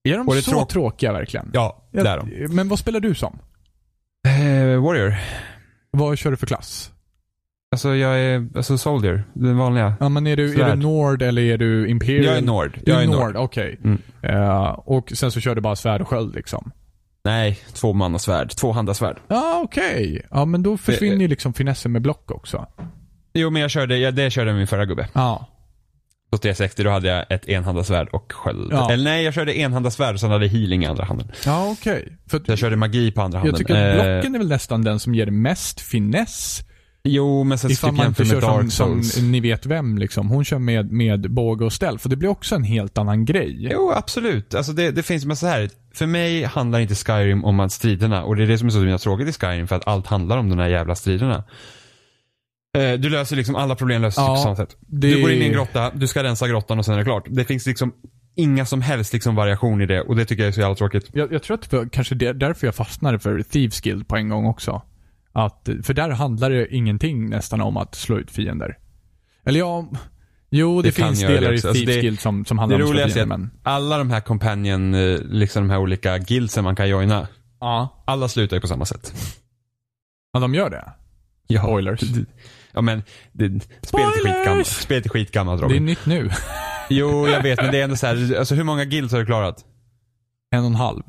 Är 0.03 0.17
de 0.17 0.27
Och 0.27 0.33
så 0.35 0.51
tråk- 0.51 0.69
tråkiga 0.69 1.13
verkligen? 1.13 1.49
Ja, 1.53 1.89
det 1.91 1.99
är 1.99 2.17
de. 2.17 2.55
Men 2.55 2.69
vad 2.69 2.79
spelar 2.79 2.99
du 2.99 3.15
som? 3.15 3.39
Eh, 4.27 4.81
warrior. 4.83 5.15
Vad 5.91 6.17
kör 6.17 6.31
du 6.31 6.37
för 6.37 6.47
klass? 6.47 6.91
Alltså 7.71 7.95
jag 7.95 8.19
är, 8.19 8.47
alltså 8.55 8.77
soldier. 8.77 9.23
Den 9.33 9.57
vanliga. 9.57 9.95
Ja, 9.99 10.09
men 10.09 10.27
är 10.27 10.35
du, 10.37 10.61
är 10.61 10.69
du. 10.69 10.75
Nord 10.75 11.21
eller 11.21 11.41
är 11.41 11.57
du 11.57 11.87
Imperial? 11.87 12.25
Jag 12.25 12.37
är 12.37 12.41
Nord. 12.41 12.79
Du 12.83 12.91
Jag 12.91 13.03
är 13.03 13.07
Nord, 13.07 13.15
Nord. 13.17 13.35
okej. 13.35 13.79
Mm. 13.83 14.01
Eh, 14.21 14.69
och 14.69 15.11
sen 15.15 15.31
så 15.31 15.39
kör 15.39 15.55
du 15.55 15.61
bara 15.61 15.75
svärd 15.75 16.01
och 16.01 16.07
sköld 16.07 16.35
liksom? 16.35 16.71
Nej, 17.23 17.59
två 17.73 18.17
svärd. 18.19 18.49
Två 18.51 18.93
svärd. 18.93 19.17
Ja, 19.27 19.61
okej. 19.63 20.25
Ja, 20.31 20.45
men 20.45 20.63
då 20.63 20.77
försvinner 20.77 21.17
ju 21.21 21.27
liksom 21.27 21.53
finessen 21.53 21.91
med 21.91 22.01
block 22.01 22.31
också. 22.31 22.67
Jo 23.33 23.49
men 23.49 23.61
jag 23.61 23.71
körde, 23.71 23.97
jag, 23.97 24.13
det 24.15 24.29
körde 24.31 24.53
min 24.53 24.67
förra 24.67 24.85
gubbe. 24.85 25.07
Ja. 25.13 25.45
På 26.31 26.37
360 26.37 26.83
då 26.83 26.89
hade 26.89 27.07
jag 27.07 27.25
ett 27.29 27.49
enhandasvärd 27.49 28.07
och 28.11 28.33
sköld. 28.33 28.69
Ja. 28.71 28.91
Eller 28.91 29.03
nej, 29.03 29.23
jag 29.23 29.33
körde 29.33 29.57
enhandasvärd 29.57 30.13
och 30.13 30.19
sen 30.19 30.31
hade 30.31 30.45
jag 30.45 30.51
healing 30.51 30.83
i 30.83 30.87
andra 30.87 31.03
handen. 31.03 31.31
Ja, 31.45 31.69
okej. 31.79 32.17
För 32.29 32.37
Så 32.37 32.43
jag 32.47 32.57
körde 32.57 32.75
magi 32.75 33.11
på 33.11 33.21
andra 33.21 33.39
handen. 33.39 33.51
jag 33.53 33.59
tycker 33.59 33.75
att 33.75 34.05
Eh, 34.05 34.13
blocken 34.13 34.35
är 34.35 34.39
väl 34.39 34.49
nästan 34.49 34.83
den 34.83 34.99
som 34.99 35.15
ger 35.15 35.25
mest 35.25 35.81
finess. 35.81 36.63
Jo, 37.03 37.43
men 37.43 37.57
sen 37.57 37.71
Ifall 37.71 37.91
man 37.91 38.07
inte 38.07 38.25
kör 38.25 38.41
som, 38.41 38.49
Dark 38.51 38.71
Souls. 38.71 39.13
som 39.13 39.31
ni 39.31 39.39
vet 39.39 39.65
vem 39.65 39.97
liksom. 39.97 40.29
Hon 40.29 40.45
kör 40.45 40.59
med, 40.59 40.91
med 40.91 41.31
båge 41.31 41.65
och 41.65 41.73
ställ. 41.73 41.99
För 41.99 42.09
det 42.09 42.15
blir 42.15 42.29
också 42.29 42.55
en 42.55 42.63
helt 42.63 42.97
annan 42.97 43.25
grej. 43.25 43.67
Jo, 43.71 43.91
absolut. 43.95 44.55
Alltså 44.55 44.71
det, 44.73 44.91
det 44.91 45.03
finns, 45.03 45.25
men 45.25 45.37
så 45.37 45.47
här. 45.47 45.69
För 45.93 46.05
mig 46.05 46.43
handlar 46.43 46.79
inte 46.79 46.95
Skyrim 46.95 47.45
om 47.45 47.59
att 47.59 47.71
striderna, 47.71 48.23
och 48.23 48.35
det 48.35 48.43
är 48.43 48.47
det 48.47 48.57
som 48.57 48.67
är 48.67 48.71
så 48.97 49.03
tråkigt 49.03 49.27
i 49.29 49.33
Skyrim, 49.33 49.67
för 49.67 49.75
att 49.75 49.87
allt 49.87 50.07
handlar 50.07 50.37
om 50.37 50.49
de 50.49 50.59
här 50.59 50.67
jävla 50.67 50.95
striderna. 50.95 51.43
Eh, 52.77 52.93
Du 52.99 53.09
löser 53.09 53.35
liksom, 53.35 53.55
alla 53.55 53.75
problem 53.75 54.01
löses 54.01 54.17
Ja, 54.17 54.35
på 54.35 54.41
samma 54.41 54.55
sätt. 54.55 54.77
det- 54.79 55.07
Du 55.15 55.21
går 55.21 55.31
in 55.31 55.41
i 55.41 55.45
en 55.45 55.51
grotta, 55.51 55.91
du 55.95 56.07
ska 56.07 56.23
rensa 56.23 56.47
grottan 56.47 56.79
och 56.79 56.85
sen 56.85 56.93
är 56.93 56.97
det 56.97 57.03
klart. 57.05 57.25
Det 57.29 57.45
finns 57.45 57.65
liksom 57.65 57.93
inga 58.35 58.65
som 58.65 58.81
helst 58.81 59.13
liksom 59.13 59.35
variation 59.35 59.81
i 59.81 59.85
det 59.85 60.01
och 60.01 60.15
det 60.15 60.25
tycker 60.25 60.43
jag 60.43 60.47
är 60.47 60.51
så 60.51 60.59
jävla 60.59 60.75
tråkigt. 60.75 61.09
Jag, 61.13 61.33
jag 61.33 61.43
tror 61.43 61.55
att 61.57 61.69
det 61.69 61.77
var 61.77 61.85
kanske 61.91 62.15
det, 62.15 62.33
därför 62.33 62.67
jag 62.67 62.75
fastnade 62.75 63.19
för 63.19 63.41
Thieves 63.41 63.81
Guild 63.81 64.07
på 64.07 64.15
en 64.15 64.29
gång 64.29 64.45
också. 64.45 64.81
Att, 65.33 65.69
för 65.83 65.93
där 65.93 66.09
handlar 66.09 66.49
det 66.49 66.75
ingenting 66.75 67.29
nästan 67.29 67.61
om 67.61 67.77
att 67.77 67.95
slå 67.95 68.17
ut 68.19 68.31
fiender. 68.31 68.77
Eller 69.45 69.59
ja, 69.59 69.87
jo 70.49 70.81
det, 70.81 70.87
Det 70.87 70.91
finns 70.91 71.19
delar 71.21 71.41
i. 71.43 71.47
Alltså, 71.47 71.73
Thieves 71.73 71.95
det- 71.95 72.01
Guild 72.01 72.19
som, 72.19 72.45
som 72.45 72.57
handlar 72.59 72.77
om 72.77 72.83
att 72.83 72.89
slå 72.89 72.97
fiender, 73.07 73.25
men... 73.25 73.49
alla 73.63 73.97
de 73.97 74.09
här 74.11 74.21
companion, 74.21 74.93
eh, 74.93 75.19
liksom 75.21 75.63
de 75.63 75.69
här 75.69 75.79
olika 75.79 76.17
guildsen 76.17 76.63
man 76.63 76.75
kan 76.75 76.89
joina, 76.89 77.27
Ja. 77.59 78.03
alla 78.07 78.27
slutar 78.27 78.57
ju 78.57 78.61
på 78.61 78.67
samma 78.67 78.85
sätt. 78.85 79.13
Ja, 80.33 80.39
de 80.39 80.55
gör 80.55 80.69
det. 80.69 80.91
Ja. 81.47 81.61
Spoilers. 81.63 82.01
Ja 82.77 82.81
men, 82.81 83.03
det, 83.31 83.47
spelet 83.81 84.07
är 84.07 84.23
skitgammalt. 84.33 84.67
Spelet 84.67 85.05
är 85.05 85.09
skitgammalt 85.09 85.61
Det 85.61 85.65
är 85.65 85.69
Robin. 85.69 85.85
nytt 85.85 86.05
nu. 86.05 86.29
Jo, 86.89 87.27
jag 87.27 87.43
vet 87.43 87.61
men 87.61 87.71
det 87.71 87.79
är 87.79 87.83
ändå 87.83 87.95
så 87.95 88.07
här, 88.07 88.35
alltså 88.39 88.55
hur 88.55 88.63
många 88.63 88.85
guilds 88.85 89.11
har 89.13 89.19
du 89.19 89.25
klarat? 89.25 89.65
en 90.51 90.59
och 90.59 90.65
en 90.65 90.75
halv. 90.75 91.03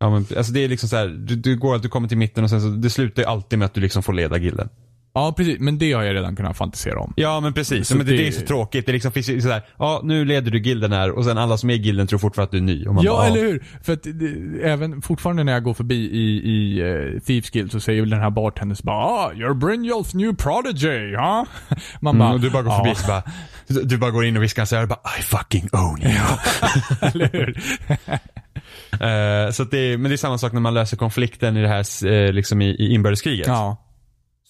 Ja 0.00 0.10
men 0.10 0.26
alltså 0.36 0.52
det 0.52 0.60
är 0.64 0.68
liksom 0.68 0.88
så 0.88 0.96
här, 0.96 1.06
du, 1.06 1.36
du 1.36 1.56
går 1.56 1.76
att 1.76 1.82
du 1.82 1.88
kommer 1.88 2.08
till 2.08 2.18
mitten 2.18 2.44
och 2.44 2.50
sen 2.50 2.60
så, 2.60 2.68
det 2.68 2.90
slutar 2.90 3.22
ju 3.22 3.28
alltid 3.28 3.58
med 3.58 3.66
att 3.66 3.74
du 3.74 3.80
liksom 3.80 4.02
får 4.02 4.12
leda 4.12 4.38
gilden. 4.38 4.68
Ja, 5.14 5.34
precis. 5.36 5.60
Men 5.60 5.78
det 5.78 5.92
har 5.92 6.02
jag 6.02 6.14
redan 6.14 6.36
kunnat 6.36 6.56
fantisera 6.56 7.00
om. 7.00 7.12
Ja 7.16 7.40
men 7.40 7.52
precis, 7.52 7.88
Så 7.88 7.96
men 7.96 8.06
det, 8.06 8.16
det 8.16 8.28
är 8.28 8.32
så 8.32 8.46
tråkigt. 8.46 8.86
Det 8.86 8.92
liksom 8.92 9.12
finns 9.12 9.28
ju 9.28 9.40
sådär, 9.40 9.62
ja 9.78 10.00
nu 10.04 10.24
leder 10.24 10.50
du 10.50 10.58
gilden 10.60 10.92
här 10.92 11.10
och 11.10 11.24
sen 11.24 11.38
alla 11.38 11.58
som 11.58 11.70
är 11.70 11.74
i 11.74 11.76
gilden 11.76 12.06
tror 12.06 12.18
fortfarande 12.18 12.46
att 12.46 12.50
du 12.50 12.58
är 12.58 12.62
ny. 12.62 12.84
Ja, 12.84 13.12
bara, 13.12 13.26
eller 13.26 13.40
hur? 13.40 13.64
För 13.82 13.92
att 13.92 14.02
det, 14.02 14.62
även 14.62 15.02
fortfarande 15.02 15.44
när 15.44 15.52
jag 15.52 15.62
går 15.64 15.74
förbi 15.74 15.94
i, 15.94 16.50
i 16.50 16.82
uh, 16.82 17.20
Thieves 17.20 17.50
Guild 17.50 17.72
så 17.72 17.80
säger 17.80 18.00
väl 18.00 18.10
den 18.10 18.20
här 18.20 18.30
bartendern 18.30 18.76
så 18.76 18.82
bara 18.84 18.96
ah, 18.96 19.32
you're 19.34 19.54
Brynjolfs 19.54 20.14
new 20.14 20.36
prodigy, 20.36 21.14
ha? 21.16 21.46
Man 22.00 22.14
Mm, 22.14 22.18
bara, 22.18 22.32
och 22.34 22.40
du 22.40 22.50
bara 22.50 22.62
går 22.62 22.72
ja, 22.72 22.84
förbi 22.84 22.94
så 22.94 23.06
bara, 23.06 23.22
du 23.84 23.96
bara 23.98 24.10
går 24.10 24.24
in 24.24 24.36
och 24.36 24.42
viskar 24.42 24.64
så 24.64 24.76
här, 24.76 24.86
bara 24.86 25.00
I 25.18 25.22
fucking 25.22 25.68
own 25.72 26.02
you. 26.02 26.12
eller 27.12 27.28
hur? 27.32 27.62
Eh, 28.92 29.50
så 29.50 29.64
det 29.64 29.98
men 29.98 30.10
det 30.10 30.14
är 30.14 30.16
samma 30.16 30.38
sak 30.38 30.52
när 30.52 30.60
man 30.60 30.74
löser 30.74 30.96
konflikten 30.96 31.56
i 31.56 31.62
det 31.62 31.68
här 31.68 32.06
eh, 32.06 32.32
liksom 32.32 32.62
i, 32.62 32.68
i 32.70 32.94
inbördeskriget. 32.94 33.46
ja. 33.46 33.84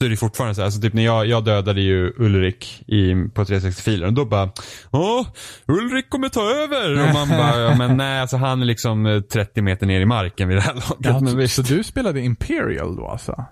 Så 0.00 0.04
är 0.04 0.10
det 0.10 0.16
fortfarande 0.16 0.54
så 0.54 0.60
här, 0.60 0.66
alltså 0.66 0.80
typ 0.80 0.92
när 0.92 1.04
jag, 1.04 1.26
jag 1.26 1.44
dödade 1.44 1.80
ju 1.80 2.12
Ulrik 2.16 2.82
i, 2.86 3.14
på 3.34 3.44
360-filen 3.44 4.06
och 4.06 4.12
då 4.12 4.24
bara 4.24 4.50
Åh, 4.90 5.26
Ulrik 5.66 6.10
kommer 6.10 6.28
ta 6.28 6.50
över! 6.50 7.08
Och 7.08 7.14
man 7.14 7.28
bara, 7.28 7.60
ja, 7.60 7.76
men 7.76 7.96
nej 7.96 8.20
alltså 8.20 8.36
han 8.36 8.62
är 8.62 8.66
liksom 8.66 9.06
eh, 9.06 9.20
30 9.20 9.62
meter 9.62 9.86
ner 9.86 10.00
i 10.00 10.06
marken 10.06 10.48
vid 10.48 10.56
det 10.56 10.60
här 10.60 10.74
laget. 10.74 10.96
ja 10.98 11.20
men 11.20 11.30
så, 11.30 11.36
visst. 11.36 11.54
så 11.54 11.62
du 11.62 11.84
spelade 11.84 12.20
Imperial 12.20 12.96
då 12.96 13.06
alltså? 13.08 13.44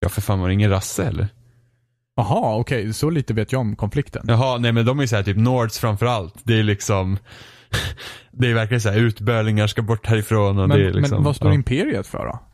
Ja 0.00 0.08
för 0.08 0.20
fan 0.20 0.40
var 0.40 0.48
det 0.48 0.54
ingen 0.54 0.70
rasse 0.70 1.04
eller? 1.04 1.28
Jaha, 2.16 2.56
okej. 2.56 2.92
Så 2.92 3.10
lite 3.10 3.34
vet 3.34 3.52
jag 3.52 3.60
om 3.60 3.76
konflikten. 3.76 4.24
Jaha, 4.28 4.58
nej 4.58 4.72
men 4.72 4.86
de 4.86 4.98
är 4.98 5.02
ju 5.02 5.08
såhär 5.08 5.22
typ 5.22 5.36
Nords 5.36 5.78
framförallt. 5.78 6.34
Det 6.44 6.58
är 6.58 6.62
liksom 6.62 7.18
Det 8.30 8.50
är 8.50 8.54
verkligen 8.54 8.80
såhär 8.80 8.98
utbölingar 8.98 9.66
ska 9.66 9.82
bort 9.82 10.06
härifrån 10.06 10.58
och 10.58 10.68
men, 10.68 10.78
det 10.78 10.86
är 10.86 10.92
liksom 10.92 11.16
men 11.16 11.24
vad 11.24 11.36
står 11.36 11.48
ja. 11.48 11.54
Imperiet 11.54 12.06
för 12.06 12.26
då? 12.26 12.49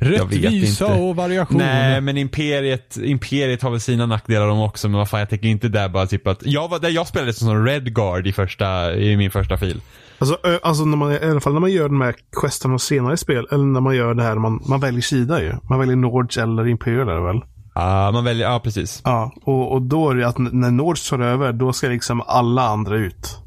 Rättvisa 0.00 0.86
och 0.86 1.16
variation. 1.16 1.58
Nej 1.58 2.00
men 2.00 2.16
Imperiet, 2.16 2.96
Imperiet 2.96 3.62
har 3.62 3.70
väl 3.70 3.80
sina 3.80 4.06
nackdelar 4.06 4.46
de 4.46 4.60
också 4.60 4.88
men 4.88 4.98
vad 4.98 5.08
fan 5.08 5.20
jag 5.20 5.28
tänker 5.28 5.48
inte 5.48 5.68
där 5.68 5.88
bara 5.88 6.06
typ 6.06 6.26
att 6.26 6.46
Jag 6.46 6.68
var 6.68 6.78
där 6.78 6.88
jag 6.88 7.06
spelade 7.06 7.32
som 7.32 7.66
Redguard 7.66 8.26
i 8.26 8.32
första, 8.32 8.94
i 8.94 9.16
min 9.16 9.30
första 9.30 9.56
fil. 9.58 9.80
Alltså, 10.18 10.38
alltså 10.62 10.84
när 10.84 10.96
man, 10.96 11.12
i 11.12 11.18
alla 11.22 11.40
fall 11.40 11.52
när 11.52 11.60
man 11.60 11.72
gör 11.72 11.88
de 11.88 12.00
här 12.00 12.14
questerna 12.40 12.78
senare 12.78 13.14
i 13.14 13.16
spel, 13.16 13.46
eller 13.50 13.64
när 13.64 13.80
man 13.80 13.96
gör 13.96 14.14
det 14.14 14.22
här, 14.22 14.34
man, 14.36 14.62
man 14.68 14.80
väljer 14.80 15.02
sida 15.02 15.42
ju. 15.42 15.52
Man 15.68 15.78
väljer 15.78 15.96
Nords 15.96 16.38
eller 16.38 16.68
Imperial 16.68 17.08
är 17.08 17.14
det 17.14 17.26
väl? 17.26 17.40
Ja 17.74 18.10
man 18.12 18.24
väljer, 18.24 18.50
ja 18.50 18.60
precis. 18.60 19.02
Ja, 19.04 19.32
och, 19.42 19.72
och 19.72 19.82
då 19.82 20.10
är 20.10 20.14
det 20.14 20.28
att 20.28 20.38
när 20.38 20.70
Nords 20.70 21.10
tar 21.10 21.18
över, 21.18 21.52
då 21.52 21.72
ska 21.72 21.88
liksom 21.88 22.22
alla 22.26 22.62
andra 22.62 22.96
ut. 22.96 23.38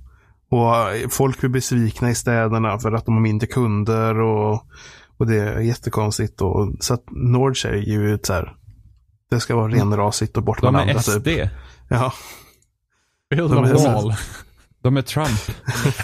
Och 0.52 0.76
eh, 0.76 1.08
folk 1.10 1.40
blir 1.40 1.50
besvikna 1.50 2.10
i 2.10 2.16
städerna 2.16 2.80
för 2.80 2.92
att 2.92 3.06
de 3.06 3.14
har 3.14 3.22
mindre 3.22 3.48
kunder 3.48 4.20
och, 4.20 4.66
och 5.24 5.30
det 5.30 5.36
är 5.40 5.60
jättekonstigt. 5.60 6.42
Och, 6.42 6.74
så 6.80 6.94
att 6.94 7.04
Nords 7.12 7.66
är 7.66 7.74
ju 7.74 8.14
ett 8.14 8.26
så 8.26 8.34
här, 8.34 8.54
det 9.30 9.40
ska 9.40 9.56
vara 9.56 9.68
renrasigt 9.74 10.38
och 10.38 10.44
bort 10.44 10.62
De 10.62 10.74
med 10.74 10.80
är 10.82 10.88
andra 10.90 11.02
SD. 11.02 11.24
typ. 11.26 11.50
Ja, 11.90 12.14
Build 13.30 13.52
De 13.52 13.64
är- 13.64 13.94
wall. 13.94 14.14
De 14.84 14.98
är 14.98 15.02
Trump. 15.02 15.40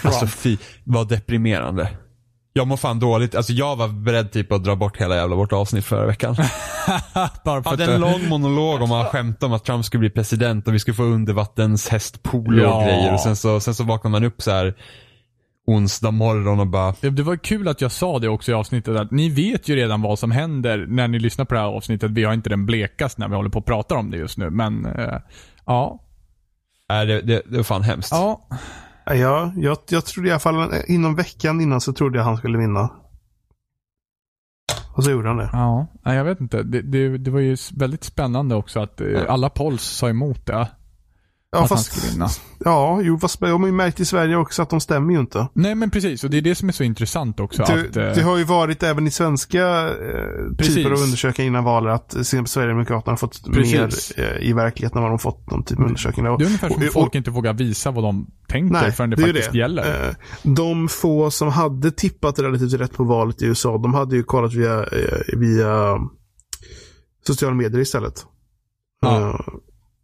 alltså 0.04 0.26
fy, 0.26 0.56
vad 0.84 1.08
deprimerande. 1.08 1.90
Jag 2.52 2.66
mår 2.66 2.76
fan 2.76 2.98
dåligt. 3.00 3.34
Alltså 3.34 3.52
jag 3.52 3.76
var 3.76 3.88
beredd 3.88 4.32
typ 4.32 4.52
att 4.52 4.64
dra 4.64 4.76
bort 4.76 4.96
hela 4.96 5.16
jävla 5.16 5.36
vårt 5.36 5.52
avsnitt 5.52 5.84
förra 5.84 6.06
veckan. 6.06 6.36
Bara 7.44 7.62
för 7.62 7.70
hade 7.70 7.94
en 7.94 8.00
lång 8.00 8.28
monolog 8.28 8.82
om 8.82 8.92
att 8.92 9.06
skämta 9.12 9.46
om 9.46 9.52
att 9.52 9.64
Trump 9.64 9.84
skulle 9.84 9.98
bli 9.98 10.10
president 10.10 10.68
och 10.68 10.74
vi 10.74 10.78
skulle 10.78 10.94
få 10.94 11.02
undervattens 11.02 11.88
hästpolo 11.88 12.62
Ja. 12.62 12.74
och 12.76 12.82
grejer. 12.84 13.14
Och 13.14 13.20
sen 13.20 13.36
så, 13.36 13.60
sen 13.60 13.74
så 13.74 13.84
vaknar 13.84 14.10
man 14.10 14.24
upp 14.24 14.42
så 14.42 14.50
här 14.50 14.74
onsdag 15.66 16.10
morgon 16.10 16.60
och 16.60 16.66
bara 16.66 16.94
Det 17.00 17.10
det 17.10 17.22
var 17.22 17.36
kul 17.36 17.68
att 17.68 17.80
jag 17.80 17.92
sa 17.92 18.18
det 18.18 18.28
också 18.28 18.50
i 18.50 18.54
avsnittet 18.54 18.96
att 18.96 19.10
ni 19.10 19.28
vet 19.28 19.68
ju 19.68 19.76
redan 19.76 20.02
vad 20.02 20.18
som 20.18 20.30
händer 20.30 20.86
när 20.88 21.08
ni 21.08 21.18
lyssnar 21.18 21.44
på 21.44 21.54
det 21.54 21.60
här 21.60 21.66
avsnittet. 21.66 22.10
Vi 22.10 22.24
har 22.24 22.32
inte 22.32 22.50
den 22.50 22.66
blekaste 22.66 23.20
när 23.20 23.28
vi 23.28 23.34
håller 23.34 23.50
på 23.50 23.58
och 23.58 23.66
pratar 23.66 23.96
om 23.96 24.10
det 24.10 24.16
just 24.16 24.38
nu, 24.38 24.50
men 24.50 24.86
eh, 24.86 25.18
ja. 25.66 26.04
Nej, 26.88 27.06
det, 27.06 27.20
det, 27.20 27.42
det 27.46 27.56
var 27.56 27.64
fan 27.64 27.82
hemskt. 27.82 28.12
Ja, 28.12 28.48
ja 29.06 29.52
jag, 29.56 29.78
jag 29.88 30.04
trodde 30.04 30.28
i 30.28 30.32
alla 30.32 30.40
fall 30.40 30.74
inom 30.86 31.14
veckan 31.14 31.60
innan 31.60 31.80
så 31.80 31.92
trodde 31.92 32.18
jag 32.18 32.24
han 32.24 32.36
skulle 32.36 32.58
vinna. 32.58 32.90
Och 34.96 35.04
så 35.04 35.10
gjorde 35.10 35.28
han 35.28 35.36
det. 35.36 35.50
ja. 35.52 35.86
Nej, 36.02 36.16
jag 36.16 36.24
vet 36.24 36.40
inte. 36.40 36.62
Det, 36.62 36.82
det, 36.82 37.18
det 37.18 37.30
var 37.30 37.40
ju 37.40 37.56
väldigt 37.76 38.04
spännande 38.04 38.54
också 38.54 38.80
att 38.80 39.00
eh, 39.00 39.24
alla 39.28 39.50
polls 39.50 39.82
sa 39.82 40.08
emot 40.08 40.46
det. 40.46 40.68
Ja, 41.52 41.58
att 41.64 41.68
han 41.70 41.78
fast, 41.78 41.92
skulle 41.92 42.12
vinna. 42.12 42.28
ja, 42.64 43.00
jo, 43.02 43.18
fast 43.18 43.40
de 43.40 43.60
har 43.60 43.66
ju 43.68 43.72
märkt 43.72 44.00
i 44.00 44.04
Sverige 44.04 44.36
också 44.36 44.62
att 44.62 44.70
de 44.70 44.80
stämmer 44.80 45.12
ju 45.14 45.20
inte. 45.20 45.48
Nej 45.52 45.74
men 45.74 45.90
precis, 45.90 46.24
och 46.24 46.30
det 46.30 46.36
är 46.36 46.42
det 46.42 46.54
som 46.54 46.68
är 46.68 46.72
så 46.72 46.84
intressant 46.84 47.40
också. 47.40 47.62
Det, 47.62 47.72
att, 47.88 47.96
eh, 47.96 48.14
det 48.14 48.22
har 48.22 48.36
ju 48.38 48.44
varit 48.44 48.82
även 48.82 49.06
i 49.06 49.10
svenska 49.10 49.88
eh, 49.88 49.94
Precis. 50.58 50.74
typer 50.74 50.90
av 50.90 50.98
undersökningar 50.98 51.48
innan 51.48 51.64
valet 51.64 51.92
att 51.94 52.26
Sverigedemokraterna 52.26 53.12
har 53.12 53.16
fått 53.16 53.44
Precis. 53.52 54.16
mer 54.16 54.24
eh, 54.40 54.48
i 54.48 54.52
verkligheten 54.52 54.98
än 54.98 55.02
vad 55.02 55.12
de 55.12 55.18
fått 55.18 55.46
de 55.50 55.64
typ 55.64 55.78
av 55.78 55.84
undersökningar. 55.84 56.38
det 56.38 56.44
är 56.44 56.46
ungefär 56.46 56.68
som 56.68 56.76
och- 56.76 56.86
och- 56.86 56.92
folk 56.92 57.14
inte 57.14 57.30
vågar 57.30 57.52
visa 57.52 57.90
vad 57.90 58.04
de 58.04 58.26
tänker 58.48 58.72
Nej, 58.72 58.92
förrän 58.92 59.10
det, 59.10 59.16
det 59.16 59.22
faktiskt 59.22 59.52
det. 59.52 59.58
gäller. 59.58 60.08
Eh, 60.08 60.14
De 60.42 60.88
få 60.88 61.30
som 61.30 61.48
hade 61.48 61.90
tippat 61.90 62.38
relativt 62.38 62.72
rätt 62.72 62.92
på 62.92 63.04
valet 63.04 63.42
i 63.42 63.46
USA, 63.46 63.78
de 63.78 63.94
hade 63.94 64.16
ju 64.16 64.22
kollat 64.22 64.54
via, 64.54 64.84
via 65.36 65.98
sociala 67.26 67.54
medier 67.54 67.80
istället. 67.80 68.14
Ja. 69.02 69.44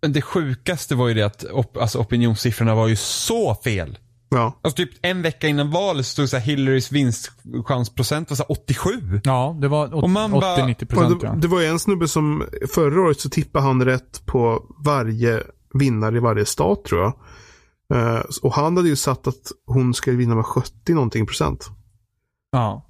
Men 0.03 0.13
det 0.13 0.23
sjukaste 0.23 0.95
var 0.95 1.09
ju 1.09 1.15
det 1.15 1.23
att 1.23 1.45
op, 1.45 1.77
alltså 1.77 1.99
opinionssiffrorna 1.99 2.75
var 2.75 2.89
ju 2.89 2.97
så 2.97 3.55
fel. 3.55 3.99
ja. 4.29 4.59
Alltså 4.63 4.77
typ 4.77 4.91
en 5.03 5.23
vecka 5.23 5.49
innan 5.49 5.71
valet 5.71 6.07
stod 6.07 6.29
så 6.29 6.37
här 6.37 6.45
Hillarys 6.45 6.93
vinstchansprocent 6.93 8.31
var 8.31 8.37
så 8.37 8.43
här 8.43 8.51
87. 8.53 9.21
Ja, 9.25 9.57
det 9.61 9.69
var 9.69 9.95
Och 9.95 10.11
man 10.11 10.31
bara- 10.31 10.57
80-90 10.57 10.83
Och 10.83 10.89
procent 10.89 11.21
det, 11.21 11.35
det 11.41 11.49
var 11.49 11.61
ju 11.61 11.67
en 11.67 11.79
snubbe 11.79 12.09
som 12.09 12.45
förra 12.75 13.01
året 13.01 13.21
så 13.21 13.29
tippade 13.29 13.65
han 13.65 13.85
rätt 13.85 14.27
på 14.27 14.63
varje 14.85 15.43
vinnare 15.75 16.17
i 16.17 16.21
varje 16.21 16.45
stat 16.47 16.85
tror 16.85 17.01
jag. 17.03 17.13
Eh, 17.95 18.23
och 18.43 18.53
han 18.55 18.77
hade 18.77 18.89
ju 18.89 18.97
satt 18.97 19.27
att 19.27 19.53
hon 19.67 19.95
skulle 19.95 20.17
vinna 20.17 20.35
med 20.35 20.45
70 20.47 20.95
någonting 20.95 21.27
procent. 21.27 21.69
ja. 22.53 22.83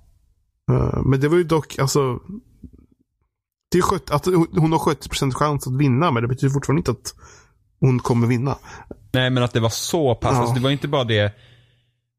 Eh, 0.73 1.03
men 1.05 1.21
det 1.21 1.29
var 1.29 1.37
ju 1.37 1.45
dock, 1.45 1.79
alltså. 1.79 2.19
Det 3.69 3.79
är 3.79 3.83
70, 3.83 4.13
att 4.15 4.27
hon 4.57 4.73
har 4.73 4.79
70 4.79 5.09
procent 5.09 5.35
chans 5.35 5.67
att 5.67 5.77
vinna, 5.77 6.11
men 6.11 6.23
det 6.23 6.29
betyder 6.29 6.53
fortfarande 6.53 6.81
inte 6.81 6.91
att 6.91 7.15
hon 7.81 7.99
kommer 7.99 8.27
vinna. 8.27 8.59
Nej 9.13 9.31
men 9.31 9.43
att 9.43 9.53
det 9.53 9.61
var 9.61 9.69
så 9.69 10.15
pass. 10.15 10.33
Ja. 10.33 10.39
Alltså, 10.39 10.55
det 10.55 10.61
var 10.61 10.71
inte 10.71 10.89
bara 10.89 11.05
det. 11.05 11.33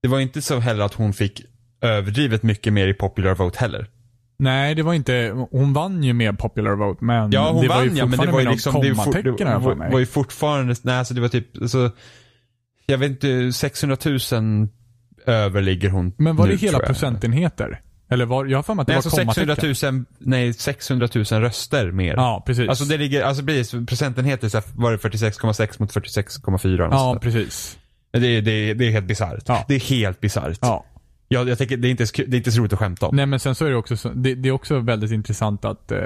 Det 0.01 0.07
var 0.07 0.19
inte 0.19 0.41
så 0.41 0.59
heller 0.59 0.83
att 0.85 0.93
hon 0.93 1.13
fick 1.13 1.41
överdrivet 1.81 2.43
mycket 2.43 2.73
mer 2.73 2.87
i 2.87 2.93
popular 2.93 3.35
vote 3.35 3.59
heller. 3.59 3.87
Nej, 4.39 4.75
det 4.75 4.83
var 4.83 4.93
inte, 4.93 5.45
hon 5.51 5.73
vann 5.73 6.03
ju 6.03 6.13
med 6.13 6.39
popular 6.39 6.75
vote 6.75 7.05
men 7.05 7.31
Ja 7.31 7.51
hon 7.51 7.61
det 7.61 7.67
var 7.67 7.83
ju 7.83 7.89
vann 7.89 7.97
ja 7.97 8.05
men 8.05 8.19
det 8.19 8.31
var 8.31 8.39
ju 8.39 8.47
fortfarande 8.47 8.51
liksom. 8.51 8.73
Det, 8.81 8.91
var, 8.91 9.37
det 9.37 9.45
här 9.45 9.59
för 9.59 9.65
var, 9.65 9.75
mig. 9.75 9.91
var 9.91 9.99
ju 9.99 10.05
fortfarande, 10.05 10.75
nej 10.81 10.95
alltså 10.95 11.13
det 11.13 11.21
var 11.21 11.27
typ, 11.27 11.61
alltså, 11.61 11.91
jag 12.85 12.97
vet 12.97 13.11
inte, 13.11 13.53
600 13.53 13.97
000 14.31 14.67
över 15.25 15.61
ligger 15.61 15.89
hon 15.89 16.13
Men 16.17 16.35
var 16.35 16.45
nu, 16.45 16.51
det 16.51 16.57
hela 16.57 16.79
procentenheter? 16.79 17.81
Eller 18.09 18.25
var, 18.25 18.45
jag 18.45 18.57
har 18.57 18.63
för 18.63 18.73
mig 18.73 18.81
att 18.81 18.87
det 18.87 18.93
Nej, 18.93 18.95
var 18.95 18.97
alltså 18.97 19.09
600 19.09 19.55
kommatecken. 19.55 19.95
000, 19.95 20.05
nej 20.19 20.53
600 20.53 21.07
000 21.15 21.23
röster 21.25 21.91
mer. 21.91 22.13
Ja, 22.13 22.43
precis. 22.45 22.69
Alltså 22.69 22.83
det 22.85 22.97
ligger, 22.97 23.23
alltså 23.23 23.43
precis, 23.45 23.71
procentenheter 23.87 24.49
så 24.49 24.57
här 24.57 24.65
var 24.75 24.91
det 24.91 24.97
46,6 24.97 25.75
mot 25.79 25.93
46,4 25.93 26.87
ja, 26.91 27.17
precis. 27.21 27.77
det, 28.11 28.17
är- 28.27 28.41
det, 28.41 28.73
det 28.73 28.87
är 28.87 28.91
helt 28.91 29.05
bisarrt. 29.07 29.43
Ja. 29.47 29.65
Det 29.67 29.75
är 29.75 29.79
helt 29.79 30.21
bisarrt. 30.21 30.57
Ja. 30.61 30.85
Jag, 31.27 31.49
jag 31.49 31.57
tänker, 31.57 31.77
det 31.77 31.87
är, 31.87 31.89
inte, 31.91 32.05
det 32.27 32.35
är 32.35 32.37
inte 32.37 32.51
så 32.51 32.59
roligt 32.59 32.73
att 32.73 32.79
skämta 32.79 33.07
om. 33.07 33.15
Nej 33.15 33.25
men 33.25 33.39
sen 33.39 33.55
så 33.55 33.65
är 33.65 33.69
det 33.69 33.75
också, 33.75 33.97
så, 33.97 34.09
det, 34.09 34.35
det 34.35 34.49
är 34.49 34.53
också 34.53 34.79
väldigt 34.79 35.11
intressant 35.11 35.65
att 35.65 35.91
eh, 35.91 35.99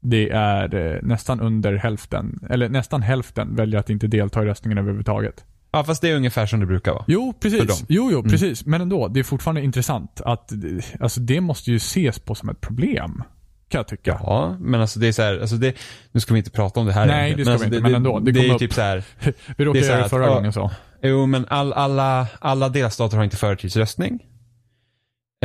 det 0.00 0.30
är 0.30 0.74
eh, 0.74 0.98
nästan 1.02 1.40
under 1.40 1.74
hälften, 1.76 2.40
eller 2.50 2.68
nästan 2.68 3.02
hälften 3.02 3.56
väljer 3.56 3.80
att 3.80 3.90
inte 3.90 4.06
delta 4.06 4.42
i 4.42 4.46
röstningen 4.46 4.78
överhuvudtaget. 4.78 5.44
Ja 5.72 5.84
fast 5.84 6.02
det 6.02 6.08
är 6.10 6.16
ungefär 6.16 6.46
som 6.46 6.60
det 6.60 6.66
brukar 6.66 6.92
vara. 6.92 7.04
Jo, 7.08 7.34
precis. 7.40 7.84
Jo, 7.88 8.08
jo, 8.12 8.18
Mm. 8.18 8.30
precis. 8.30 8.66
Men 8.66 8.80
ändå, 8.80 9.08
det 9.08 9.20
är 9.20 9.24
fortfarande 9.24 9.62
intressant 9.62 10.20
att, 10.24 10.52
alltså 11.00 11.20
det 11.20 11.40
måste 11.40 11.70
ju 11.70 11.76
ses 11.76 12.18
på 12.18 12.34
som 12.34 12.48
ett 12.48 12.60
problem. 12.60 13.22
Kan 13.68 13.78
jag 13.78 13.88
tycka. 13.88 14.20
Ja, 14.22 14.56
men 14.60 14.80
alltså 14.80 14.98
det 15.00 15.08
är 15.08 15.12
så 15.12 15.22
här, 15.22 15.40
alltså 15.40 15.56
det, 15.56 15.74
nu 16.12 16.20
ska 16.20 16.34
vi 16.34 16.38
inte 16.38 16.50
prata 16.50 16.80
om 16.80 16.86
det 16.86 16.92
här 16.92 17.06
Nej, 17.06 17.34
det 17.34 17.44
ska 17.44 17.50
vi 17.50 17.52
alltså 17.52 17.66
inte, 17.66 17.80
men 17.80 17.94
ändå, 17.94 18.18
det 18.18 18.32
Det, 18.32 18.40
är 18.40 18.44
ju 18.44 18.52
upp. 18.52 18.58
typ 18.58 18.72
så 18.74 18.80
här, 18.80 19.04
Vi 19.56 19.64
råkade 19.64 19.84
göra 19.86 19.92
här 19.94 19.98
det 19.98 20.04
att, 20.04 20.10
förra 20.10 20.26
ja, 20.26 20.34
gången 20.34 20.52
så. 20.52 20.70
jo 21.02 21.26
men 21.26 21.46
all, 21.48 21.72
alla, 21.72 22.26
alla 22.38 22.68
delstater 22.68 23.16
har 23.16 23.24
inte 23.24 23.36
förtidsröstning. 23.36 24.18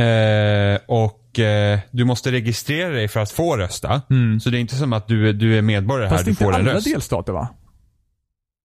Eh, 0.00 0.78
och 0.88 1.38
eh, 1.38 1.78
du 1.90 2.04
måste 2.04 2.32
registrera 2.32 2.88
dig 2.90 3.08
för 3.08 3.20
att 3.20 3.30
få 3.30 3.56
rösta. 3.56 4.02
Mm. 4.10 4.40
Så 4.40 4.50
det 4.50 4.58
är 4.58 4.60
inte 4.60 4.74
som 4.76 4.92
att 4.92 5.08
du, 5.08 5.28
är- 5.28 5.32
du 5.32 5.58
är 5.58 5.62
medborgare 5.62 6.08
här, 6.08 6.14
Fast 6.16 6.24
du 6.24 6.30
inte 6.30 6.44
får 6.44 6.54
en 6.54 6.60
alla 6.60 6.74
röst. 6.74 6.86
delstater 6.92 7.32
va? 7.32 7.48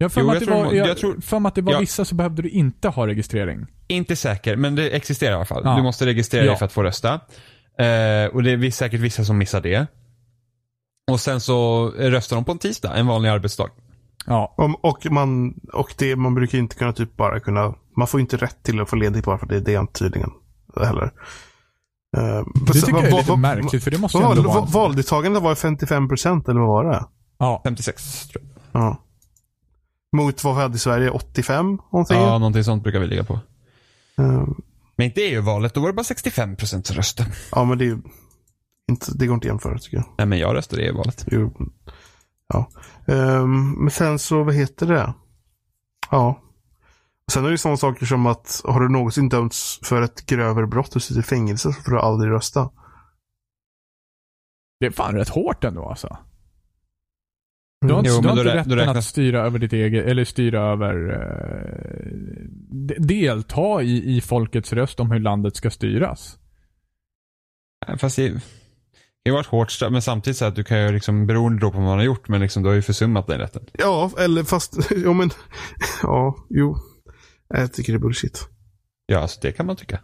Jag 0.01 0.05
har 0.05 0.09
för 0.09 0.21
mig 0.23 0.27
jag 0.27 0.33
att 0.35 0.39
det 0.39 0.45
tror 0.45 0.63
var, 0.65 0.73
jag, 0.73 0.87
jag 0.87 0.97
tror- 0.97 1.21
för 1.21 1.39
mig 1.39 1.47
att 1.49 1.55
det 1.55 1.61
var 1.61 1.73
Ja. 1.73 1.79
vissa 1.79 2.05
så 2.05 2.15
behövde 2.15 2.41
du 2.41 2.49
inte 2.49 2.89
ha 2.89 3.07
registrering. 3.07 3.65
Inte 3.87 4.15
säker, 4.15 4.55
men 4.55 4.75
det 4.75 4.89
existerar 4.89 5.31
i 5.31 5.35
alla 5.35 5.45
fall. 5.45 5.61
Ja. 5.65 5.75
Du 5.75 5.83
måste 5.83 6.05
registrera 6.05 6.43
Ja. 6.45 6.49
dig 6.51 6.57
för 6.59 6.65
att 6.65 6.71
få 6.73 6.83
rösta. 6.83 7.13
Eh, 7.79 8.25
och 8.33 8.43
det 8.43 8.51
är 8.51 8.71
säkert 8.71 8.99
vissa 8.99 9.23
som 9.25 9.37
missar 9.37 9.61
det. 9.61 9.87
Och 11.11 11.19
sen 11.19 11.41
så 11.41 11.87
röstar 11.97 12.35
de 12.35 12.45
på 12.45 12.51
en 12.51 12.57
tisdag, 12.57 12.93
en 12.95 13.07
vanlig 13.07 13.29
arbetsdag. 13.29 13.69
Ja. 14.25 14.53
Om, 14.57 14.75
och 14.75 15.07
man, 15.11 15.53
och 15.73 15.93
det, 15.97 16.15
man 16.15 16.35
brukar 16.35 16.57
inte 16.57 16.75
kunna 16.75 16.93
typ 16.93 17.17
bara 17.17 17.39
kunna, 17.39 17.73
man 17.97 18.07
får 18.07 18.19
inte 18.19 18.37
rätt 18.37 18.63
till 18.63 18.81
att 18.81 18.89
få 18.89 18.95
ledigt 18.95 19.25
bara 19.25 19.37
för 19.37 19.45
det, 19.47 19.59
det 19.59 19.73
är 19.75 19.79
inte 19.79 19.93
tydligen 19.99 20.29
heller. 20.77 21.11
Uh, 22.17 22.43
Det 22.65 22.73
tycker 22.73 22.91
jag 22.93 23.03
är 23.07 23.17
lite 23.17 23.35
märkligt 23.35 23.83
för 23.83 23.91
det 23.91 23.97
måste 23.97 24.17
ju 24.17 24.23
vad, 24.23 24.37
ändå 24.37 24.49
vad, 24.49 24.71
vara... 24.71 24.83
Valdeltagandet 24.83 25.43
var 25.43 25.55
55 25.55 26.07
procent 26.09 26.49
eller 26.49 26.59
vad 26.59 26.69
var 26.69 26.91
det? 26.91 27.05
Ja. 27.39 27.61
56 27.65 28.27
tror 28.27 28.43
jag. 28.71 28.81
Ja. 28.81 29.03
Mot 30.11 30.43
vad 30.43 30.55
vi 30.55 30.61
hade 30.61 30.75
i 30.75 30.79
Sverige, 30.79 31.09
85 31.09 31.65
någonting? 31.91 32.17
Ja, 32.17 32.37
någonting 32.37 32.63
sånt 32.63 32.83
brukar 32.83 32.99
vi 32.99 33.07
ligga 33.07 33.23
på. 33.23 33.33
Eh, 34.17 34.47
Men 34.95 35.05
inte 35.07 35.21
EU-valet, 35.21 35.73
då 35.73 35.81
var 35.81 35.87
det 35.87 35.93
bara 35.93 36.03
65 36.03 36.55
procent 36.55 36.87
som 36.87 36.95
röstade. 36.95 37.31
ja 37.51 37.63
men 37.63 37.77
det 37.77 37.83
är 37.83 37.87
ju 37.87 38.01
inte, 38.89 39.11
det 39.17 39.27
går 39.27 39.33
inte 39.33 39.45
att 39.47 39.51
jämföra 39.51 39.77
tycker 39.79 39.97
jag. 39.97 40.05
Nej, 40.17 40.27
men 40.27 40.39
jag 40.39 40.55
röstade 40.55 40.81
i 40.81 40.85
EU-valet. 40.85 41.25
Jo, 41.31 41.53
Ja. 42.53 42.69
Ehm, 43.07 43.69
men 43.71 43.91
sen 43.91 44.19
så, 44.19 44.43
vad 44.43 44.55
heter 44.55 44.85
det? 44.85 45.13
Ja. 46.11 46.41
Sen 47.31 47.43
är 47.43 47.47
det 47.47 47.51
ju 47.53 47.57
sådana 47.57 47.77
saker 47.77 48.05
som 48.05 48.25
att 48.25 48.61
har 48.65 48.79
du 48.79 48.89
någonsin 48.89 49.29
dömts 49.29 49.79
för 49.83 50.01
ett 50.01 50.25
grövre 50.25 50.67
brott 50.67 50.95
och 50.95 51.03
sitter 51.03 51.19
i 51.21 51.23
fängelse 51.23 51.73
så 51.73 51.81
får 51.81 51.91
du 51.91 51.99
aldrig 51.99 52.31
rösta. 52.31 52.69
Det 54.79 54.85
är 54.85 54.91
fan 54.91 55.15
rätt 55.15 55.29
hårt 55.29 55.63
ändå 55.63 55.85
alltså. 55.89 56.17
Du 57.81 57.87
har 57.87 57.99
Mm. 57.99 57.99
inte, 57.99 58.09
Jo, 58.09 58.21
du 58.21 58.27
har 58.27 58.37
inte 58.37 58.49
rä- 58.49 58.55
rätten 58.55 58.69
då 58.69 58.75
räknas- 58.75 58.97
att 58.97 59.03
styra 59.05 59.39
över 59.45 59.59
ditt 59.59 59.73
eget, 59.73 60.05
eller 60.05 60.25
styra 60.25 60.61
över... 60.61 61.09
Eh, 61.09 62.11
de- 62.87 62.95
delta 62.99 63.81
i, 63.81 64.17
i 64.17 64.21
folkets 64.21 64.73
röst 64.73 64.99
om 64.99 65.11
hur 65.11 65.19
landet 65.19 65.55
ska 65.55 65.69
styras. 65.69 66.37
Nej, 67.87 67.97
Fast 67.97 68.15
det, 68.15 68.29
det 69.23 69.29
har 69.31 69.37
varit 69.37 69.47
hårt 69.47 69.91
men 69.91 70.01
samtidigt 70.01 70.37
så 70.37 70.45
att 70.45 70.55
du 70.55 70.63
kan 70.63 70.81
ju 70.81 70.91
liksom, 70.91 71.27
beroende 71.27 71.59
då 71.61 71.71
på 71.71 71.77
vad 71.77 71.85
man 71.87 71.97
har 71.97 72.05
gjort, 72.05 72.27
men 72.27 72.41
liksom 72.41 72.63
du 72.63 72.69
har 72.69 72.75
ju 72.75 72.81
försummat 72.81 73.27
den 73.27 73.39
rätten. 73.39 73.65
Ja, 73.73 74.11
eller 74.17 74.43
fast, 74.43 74.77
ja 75.03 75.13
men, 75.13 75.29
ja, 76.03 76.35
jo. 76.49 76.77
Jag 77.47 77.73
tycker 77.73 77.93
det 77.93 77.97
är 77.97 77.99
bullshit. 77.99 78.47
Ja, 79.05 79.19
alltså 79.19 79.39
det 79.41 79.51
kan 79.51 79.65
man 79.65 79.75
tycka. 79.75 79.99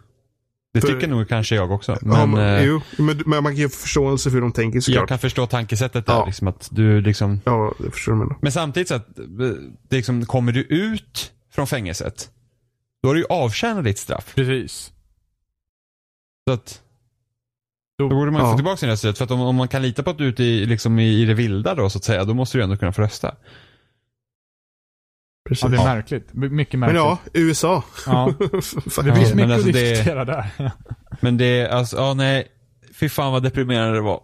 Det 0.74 0.80
För- 0.80 0.88
tycker 0.88 1.08
nog 1.08 1.28
kanske 1.28 1.54
jag 1.54 1.70
också. 1.72 1.92
ja, 1.92 1.98
Men 2.02 2.30
men, 2.30 2.56
eh, 2.58 2.64
jo, 2.64 2.80
men, 2.98 3.22
men 3.26 3.42
man 3.42 3.52
kan 3.52 3.56
ju 3.56 3.68
få 3.68 3.76
förståelse 3.78 4.30
för 4.30 4.34
hur 4.34 4.40
de 4.40 4.52
tänker 4.52 4.80
såklart. 4.80 5.00
jag 5.00 5.08
kan 5.08 5.18
förstå 5.18 5.46
tankesättet 5.46 6.06
där. 6.06 6.12
Ja. 6.14 6.26
Liksom 6.26 6.48
att 6.48 6.68
du 6.72 7.00
liksom, 7.00 7.40
Ja, 7.44 7.72
jag 7.78 7.92
förstår 7.92 8.12
vad 8.12 8.20
du 8.20 8.24
menar. 8.24 8.38
men 8.42 8.52
samtidigt 8.52 8.88
så 8.88 8.94
att, 8.94 9.18
eh, 9.18 9.24
det 9.88 9.96
liksom, 9.96 10.26
kommer 10.26 10.52
du 10.52 10.62
ut 10.62 11.32
från 11.52 11.66
fängelset, 11.66 12.30
då 13.02 13.08
har 13.08 13.14
du 13.14 13.20
ju 13.20 13.26
avtjänat 13.26 13.84
ditt 13.84 13.98
straff. 13.98 14.32
Precis. 14.34 14.92
Så 16.48 16.52
att, 16.54 16.82
då 17.98 18.08
borde 18.08 18.30
man 18.30 18.40
Ja. 18.42 18.50
få 18.50 18.56
tillbaka 18.56 18.76
sin 18.76 18.88
rösträtt. 18.88 19.18
För 19.18 19.24
att 19.24 19.30
om, 19.30 19.40
om 19.40 19.56
man 19.56 19.68
kan 19.68 19.82
lita 19.82 20.02
på 20.02 20.10
att 20.10 20.18
du 20.18 20.24
är 20.24 20.28
ute 20.28 20.44
i, 20.44 20.66
liksom 20.66 20.98
i, 20.98 21.22
i 21.22 21.24
det 21.24 21.34
vilda 21.34 21.74
då 21.74 21.90
så 21.90 21.98
att 21.98 22.04
säga, 22.04 22.24
då 22.24 22.34
måste 22.34 22.58
du 22.58 22.64
ändå 22.64 22.76
kunna 22.76 22.92
få 22.92 23.02
rösta. 23.02 23.34
Precis. 25.48 25.62
Ja, 25.62 25.68
det 25.68 25.76
är 25.76 25.78
Ja. 25.88 25.94
märkligt. 25.94 26.34
My- 26.34 26.48
Mycket 26.48 26.78
men 26.80 26.92
märkligt. 26.92 26.96
ja, 27.34 27.40
USA. 27.40 27.84
Ja. 28.06 28.32
Det 28.40 28.44
Ja, 28.52 29.14
finns 29.14 29.30
det. 29.30 29.36
men 29.36 29.36
mycket 29.36 29.50
alltså 29.52 29.68
att 29.68 29.74
det- 29.74 29.90
diskutera 29.90 30.24
där. 30.24 30.46
Men 31.20 31.36
det, 31.36 31.68
alltså, 31.68 31.96
ja 31.96 32.14
nej. 32.14 32.48
Fy 32.94 33.08
fan 33.08 33.32
vad 33.32 33.42
deprimerande 33.42 33.94
det 33.94 34.00
var. 34.00 34.20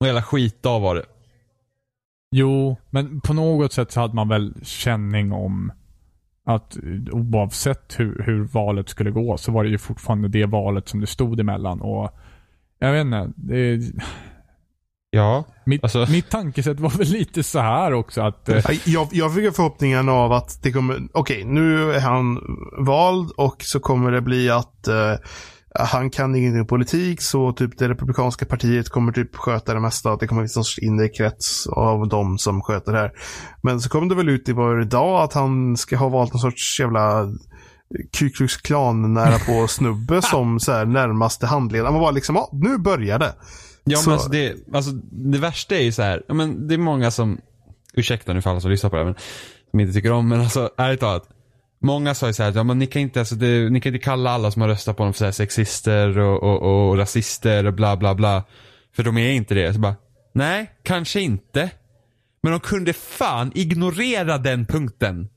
Och 0.00 0.06
jävla 0.06 0.22
skitdag 0.22 0.80
var 0.80 0.94
det. 0.94 1.04
Jo, 2.34 2.76
men 2.90 3.20
på 3.20 3.32
något 3.34 3.72
sätt 3.72 3.90
så 3.92 4.00
hade 4.00 4.14
man 4.14 4.28
väl 4.28 4.54
känning 4.62 5.32
om 5.32 5.72
att 6.44 6.76
eh, 6.76 6.82
oavsett 7.12 8.00
hur, 8.00 8.22
hur 8.26 8.44
valet 8.44 8.88
skulle 8.88 9.10
gå 9.10 9.36
så 9.36 9.52
var 9.52 9.64
det 9.64 9.70
ju 9.70 9.78
fortfarande 9.78 10.28
det 10.28 10.46
valet 10.46 10.88
som 10.88 11.00
det 11.00 11.06
stod 11.06 11.40
emellan. 11.40 11.80
Och 11.80 12.18
jag 12.78 12.92
vet 12.92 13.00
inte. 13.04 13.32
Det, 13.36 13.80
Ja. 15.14 15.44
mitt, 15.64 15.82
Alltså- 15.82 16.06
mitt 16.10 16.30
tankesätt 16.30 16.80
var 16.80 16.90
väl 16.90 17.06
lite 17.06 17.42
så 17.42 17.58
här 17.58 17.92
också 17.92 18.20
att 18.20 18.48
eh, 18.48 18.64
Jag, 18.84 19.08
jag 19.12 19.34
fick 19.34 19.44
ju 19.44 19.52
förhoppningen 19.52 20.08
av 20.08 20.32
att 20.32 20.62
det 20.62 20.72
kommer, 20.72 21.00
okej 21.12 21.44
nu 21.44 21.92
är 21.92 22.00
han 22.00 22.38
vald 22.78 23.30
och 23.36 23.56
så 23.58 23.80
kommer 23.80 24.10
det 24.12 24.20
bli 24.20 24.50
att 24.50 24.88
eh, 24.88 25.14
han 25.74 26.10
kan 26.10 26.34
ingenting 26.36 26.60
om 26.60 26.66
politik 26.66 27.20
så 27.22 27.52
typ 27.52 27.78
det 27.78 27.88
republikanska 27.88 28.46
partiet 28.46 28.88
kommer 28.88 29.12
typ 29.12 29.36
sköta 29.36 29.74
det 29.74 29.80
mesta. 29.80 30.16
Det 30.16 30.26
kommer 30.26 30.42
finnas 30.42 30.56
en 30.56 30.64
sorts 30.64 30.78
inre 30.78 31.08
krets 31.08 31.66
av 31.66 32.08
de 32.08 32.38
som 32.38 32.62
sköter 32.62 32.92
det 32.92 32.98
här. 32.98 33.12
Men 33.62 33.80
så 33.80 33.88
kom 33.88 34.08
det 34.08 34.14
väl 34.14 34.28
ut 34.28 34.48
i 34.48 34.52
var 34.52 34.80
idag 34.82 35.22
att 35.22 35.32
han 35.32 35.76
ska 35.76 35.96
ha 35.96 36.08
valt 36.08 36.32
någon 36.32 36.40
sorts 36.40 36.80
jävla 36.80 37.26
Ku 38.18 38.30
Klux 38.30 38.56
Klan 38.56 39.14
nära 39.14 39.38
på 39.38 39.66
snubbe 39.68 40.22
som 40.22 40.60
så 40.60 40.72
här 40.72 40.84
närmaste 40.86 41.46
handledare. 41.46 41.92
Man 41.92 42.00
var 42.00 42.12
liksom, 42.12 42.36
ja, 42.36 42.48
nu 42.52 42.78
börjar 42.78 43.18
det. 43.18 43.34
Ja 43.84 43.96
Så- 43.98 44.10
men 44.10 44.14
alltså 44.14 44.28
det, 44.30 44.54
alltså 44.72 44.90
det 45.10 45.38
värsta 45.38 45.76
är 45.76 45.82
ju 45.82 45.92
så 45.92 46.02
här, 46.02 46.22
men 46.28 46.68
det 46.68 46.74
är 46.74 46.78
många 46.78 47.10
som, 47.10 47.40
ursäkta 47.94 48.32
nu 48.32 48.42
för 48.42 48.50
alla 48.50 48.60
som 48.60 48.70
lyssnar 48.70 48.90
på 48.90 48.96
det 48.96 49.02
här, 49.02 49.06
men 49.06 49.20
som 49.70 49.80
inte 49.80 49.92
tycker 49.92 50.12
om, 50.12 50.28
men 50.28 50.40
alltså 50.40 50.70
ärligt 50.76 51.00
talat. 51.00 51.28
Många 51.84 52.14
sa 52.14 52.26
ju 52.26 52.32
så 52.32 52.42
här, 52.42 52.52
ja 52.54 52.62
men 52.62 52.78
ni 52.78 52.86
kan 52.86 53.02
inte, 53.02 53.18
alltså, 53.20 53.34
det, 53.34 53.70
ni 53.70 53.80
kan 53.80 53.94
inte 53.94 54.04
kalla 54.04 54.30
alla 54.30 54.50
som 54.50 54.62
har 54.62 54.68
röstat 54.68 54.96
på 54.96 55.02
dem 55.04 55.12
för 55.12 55.18
så 55.18 55.24
här 55.24 55.32
sexister 55.32 56.18
och, 56.18 56.42
och, 56.42 56.88
och 56.90 56.96
rasister 56.98 57.66
och 57.66 57.74
bla 57.74 57.96
bla 57.96 58.14
bla. 58.14 58.44
För 58.96 59.02
de 59.02 59.18
är 59.18 59.30
inte 59.32 59.54
det. 59.54 59.74
Så 59.74 59.80
bara, 59.80 59.96
nej, 60.32 60.70
kanske 60.82 61.20
inte. 61.20 61.70
Men 62.42 62.52
de 62.52 62.60
kunde 62.60 62.92
fan 62.92 63.52
ignorera 63.54 64.38
den 64.38 64.66
punkten. 64.66 65.28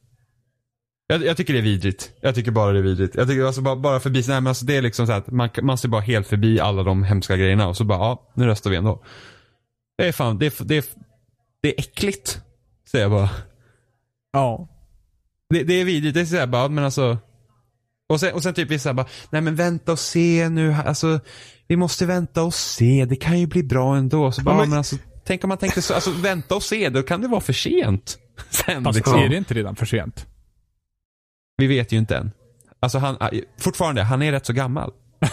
Jag, 1.07 1.23
jag 1.25 1.37
tycker 1.37 1.53
det 1.53 1.59
är 1.59 1.63
vidrigt. 1.63 2.11
Jag 2.21 2.35
tycker 2.35 2.51
bara 2.51 2.71
det 2.71 2.79
är 2.79 2.83
vidrigt. 2.83 3.15
Jag 3.15 3.27
tycker 3.27 3.43
alltså 3.45 3.61
bara, 3.61 3.75
bara 3.75 3.99
förbi, 3.99 4.19
nej 4.27 4.41
men 4.41 4.47
alltså 4.47 4.65
det 4.65 4.75
är 4.75 4.81
liksom 4.81 5.05
så 5.07 5.11
här 5.13 5.19
att 5.19 5.31
man, 5.31 5.49
man 5.61 5.77
ser 5.77 5.89
bara 5.89 6.01
helt 6.01 6.27
förbi 6.27 6.59
alla 6.59 6.83
de 6.83 7.03
hemska 7.03 7.37
grejerna 7.37 7.67
och 7.67 7.77
så 7.77 7.83
bara, 7.83 7.99
ja, 7.99 8.31
nu 8.35 8.45
röstar 8.45 8.69
vi 8.69 8.75
ändå. 8.75 9.03
Det 9.97 10.07
är 10.07 10.11
fan, 10.11 10.37
det 10.37 10.45
är, 10.45 10.63
det 10.65 10.77
är, 10.77 10.83
det 11.61 11.69
är 11.69 11.79
äckligt. 11.79 12.41
Säger 12.91 13.05
jag 13.05 13.11
bara. 13.11 13.29
ja. 14.33 14.67
Det, 15.49 15.63
det 15.63 15.73
är 15.73 15.85
vidrigt. 15.85 16.13
Det 16.15 16.21
är 16.21 16.25
såhär 16.25 16.47
bara, 16.47 16.67
men 16.69 16.83
alltså. 16.83 17.17
Och 18.09 18.19
sen, 18.19 18.33
och 18.33 18.43
sen 18.43 18.53
typ 18.53 18.71
vissa 18.71 18.93
bara, 18.93 19.07
nej 19.29 19.41
men 19.41 19.55
vänta 19.55 19.91
och 19.91 19.99
se 19.99 20.49
nu, 20.49 20.73
alltså. 20.73 21.19
Vi 21.67 21.75
måste 21.77 22.05
vänta 22.05 22.43
och 22.43 22.53
se, 22.53 23.05
det 23.09 23.15
kan 23.15 23.39
ju 23.39 23.47
bli 23.47 23.63
bra 23.63 23.95
ändå. 23.97 24.31
Så 24.31 24.41
bara, 24.41 24.55
Ja, 24.55 24.59
men- 24.59 24.69
men 24.69 24.77
alltså, 24.77 24.95
tänk 25.25 25.43
om 25.43 25.47
man 25.47 25.57
tänkte 25.57 25.81
så, 25.81 25.93
alltså 25.93 26.11
vänta 26.11 26.55
och 26.55 26.63
se, 26.63 26.89
då 26.89 27.03
kan 27.03 27.21
det 27.21 27.27
vara 27.27 27.41
för 27.41 27.53
sent. 27.53 28.17
Sen 28.49 28.83
Fast 28.83 28.95
liksom. 28.97 29.19
är 29.19 29.29
det 29.29 29.37
inte 29.37 29.53
redan 29.53 29.75
för 29.75 29.85
sent? 29.85 30.25
Vi 31.57 31.67
vet 31.67 31.91
ju 31.91 31.97
inte 31.97 32.17
än. 32.17 32.31
Alltså 32.79 32.97
han, 32.97 33.17
fortfarande, 33.59 34.03
han 34.03 34.21
är 34.21 34.31
rätt 34.31 34.45
så 34.45 34.53
gammal. 34.53 34.91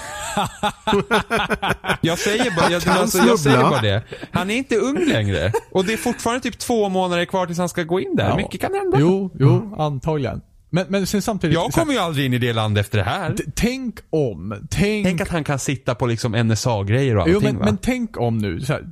jag 2.01 2.19
säger 2.19 2.57
bara, 2.57 2.71
jag, 2.71 2.89
alltså, 2.89 3.19
jag 3.19 3.39
säger 3.39 3.63
bara 3.63 3.81
det. 3.81 4.03
Han 4.31 4.51
är 4.51 4.55
inte 4.55 4.77
ung 4.77 5.09
längre. 5.09 5.53
Och 5.71 5.85
det 5.85 5.93
är 5.93 5.97
fortfarande 5.97 6.43
typ 6.43 6.59
två 6.59 6.89
månader 6.89 7.25
kvar 7.25 7.47
tills 7.47 7.59
han 7.59 7.69
ska 7.69 7.83
gå 7.83 8.01
in 8.01 8.17
där. 8.17 8.29
Ja. 8.29 8.37
Mycket 8.37 8.61
kan 8.61 8.75
hända. 8.75 8.97
Jo, 9.01 9.31
jo, 9.39 9.75
antagligen. 9.79 10.41
Men, 10.71 10.87
men 10.89 11.07
sen 11.07 11.23
samtidigt. 11.23 11.55
Jag 11.55 11.73
kommer 11.73 11.93
ju 11.93 11.99
aldrig 11.99 12.27
in 12.27 12.33
i 12.33 12.39
det 12.39 12.53
land 12.53 12.79
efter 12.79 12.99
det 12.99 13.05
här. 13.05 13.35
Tänk 13.55 13.99
om. 14.11 14.67
Tänk, 14.71 15.07
Tänk 15.07 15.21
att 15.21 15.29
han 15.29 15.45
kan 15.45 15.59
sitta 15.59 15.95
på 15.95 16.07
liksom 16.07 16.33
NSA-grejer 16.33 17.17
och 17.17 17.23
allting 17.23 17.35
jo, 17.35 17.41
men, 17.41 17.59
va? 17.59 17.65
men 17.65 17.77
tänk 17.77 18.21
om 18.21 18.39
nu. 18.39 18.61
Så 18.61 18.73
här, 18.73 18.85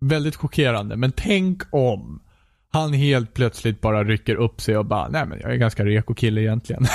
väldigt 0.00 0.36
chockerande. 0.36 0.96
Men 0.96 1.12
tänk 1.12 1.62
om 1.70 2.22
han 2.72 2.92
helt 2.92 3.34
plötsligt 3.34 3.80
bara 3.80 4.04
rycker 4.04 4.34
upp 4.34 4.60
sig 4.60 4.76
och 4.76 4.86
bara, 4.86 5.08
nej 5.08 5.26
men 5.26 5.40
jag 5.40 5.52
är 5.52 5.56
ganska 5.56 5.84
reko 5.84 6.14
kille 6.14 6.40
egentligen. 6.40 6.86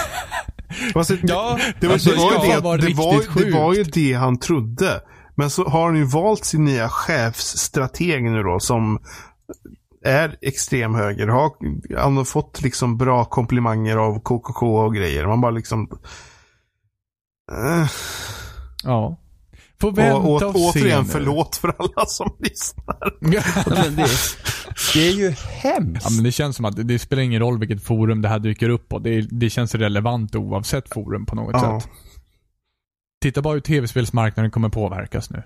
Fast 0.94 1.10
det, 1.10 1.20
Ja, 1.22 1.60
det, 1.80 1.88
var, 1.88 1.94
alltså, 1.94 2.10
det, 2.10 2.18
var 2.18 2.34
ja, 2.34 2.46
ju 2.46 2.52
det, 2.52 2.60
var 2.60 2.78
det, 2.78 2.94
var, 2.94 3.46
det 3.46 3.52
var 3.52 3.74
ju 3.74 3.84
det 3.84 4.14
han 4.14 4.40
trodde. 4.40 5.02
Men 5.36 5.50
så 5.50 5.64
har 5.64 5.86
han 5.86 5.96
ju 5.96 6.04
valt 6.04 6.46
sin 6.46 6.66
nya 6.66 6.90
chefsstrateg 6.90 8.24
nu 8.24 8.44
då 8.44 8.60
som 8.60 9.00
är 10.06 10.38
extrem 10.42 10.96
höger. 10.96 11.28
Har, 11.28 11.52
han 11.98 12.18
har 12.18 12.24
fått 12.24 12.62
liksom 12.62 12.98
bra 12.98 13.26
komplimanger 13.26 13.98
av 13.98 14.20
KKK 14.20 14.78
och 14.78 14.96
grejer. 14.96 15.28
Man 15.28 15.42
bara 15.42 15.52
liksom... 15.52 15.90
Eh, 17.52 17.88
ja. 18.84 19.18
Får 19.86 20.02
vänta 20.02 20.16
och, 20.18 20.42
och, 20.42 20.56
å, 20.56 20.72
se 20.72 20.80
återigen 20.80 21.04
nu. 21.04 21.10
förlåt 21.12 21.56
för 21.56 21.74
alla 21.78 22.06
som 22.06 22.36
lyssnar. 22.40 22.98
Ja, 23.20 23.42
men 23.66 23.96
det, 23.96 24.08
det 24.94 25.08
är 25.08 25.12
ju 25.12 25.30
hemskt. 25.40 26.06
Ja, 26.06 26.10
men 26.16 26.24
det 26.24 26.32
känns 26.32 26.56
som 26.56 26.66
att 26.66 26.76
det, 26.76 26.84
det 26.84 27.00
spelar 27.00 27.24
ingen 27.24 27.40
roll 27.42 27.60
vilket 27.60 27.84
forum 27.84 28.22
det 28.22 28.30
här 28.30 28.40
dyker 28.40 28.70
upp 28.70 28.90
på. 28.90 29.00
Det, 29.00 29.22
det 29.22 29.50
känns 29.50 29.76
relevant 29.76 30.36
oavsett 30.36 30.94
forum 30.94 31.26
på 31.26 31.36
något 31.36 31.54
Ja. 31.54 31.82
sätt. 31.82 31.90
Titta 33.22 33.42
bara 33.42 33.54
hur 33.54 33.62
tv-spelsmarknaden 33.62 34.52
kommer 34.52 34.70
påverkas 34.70 35.30
nu. 35.30 35.44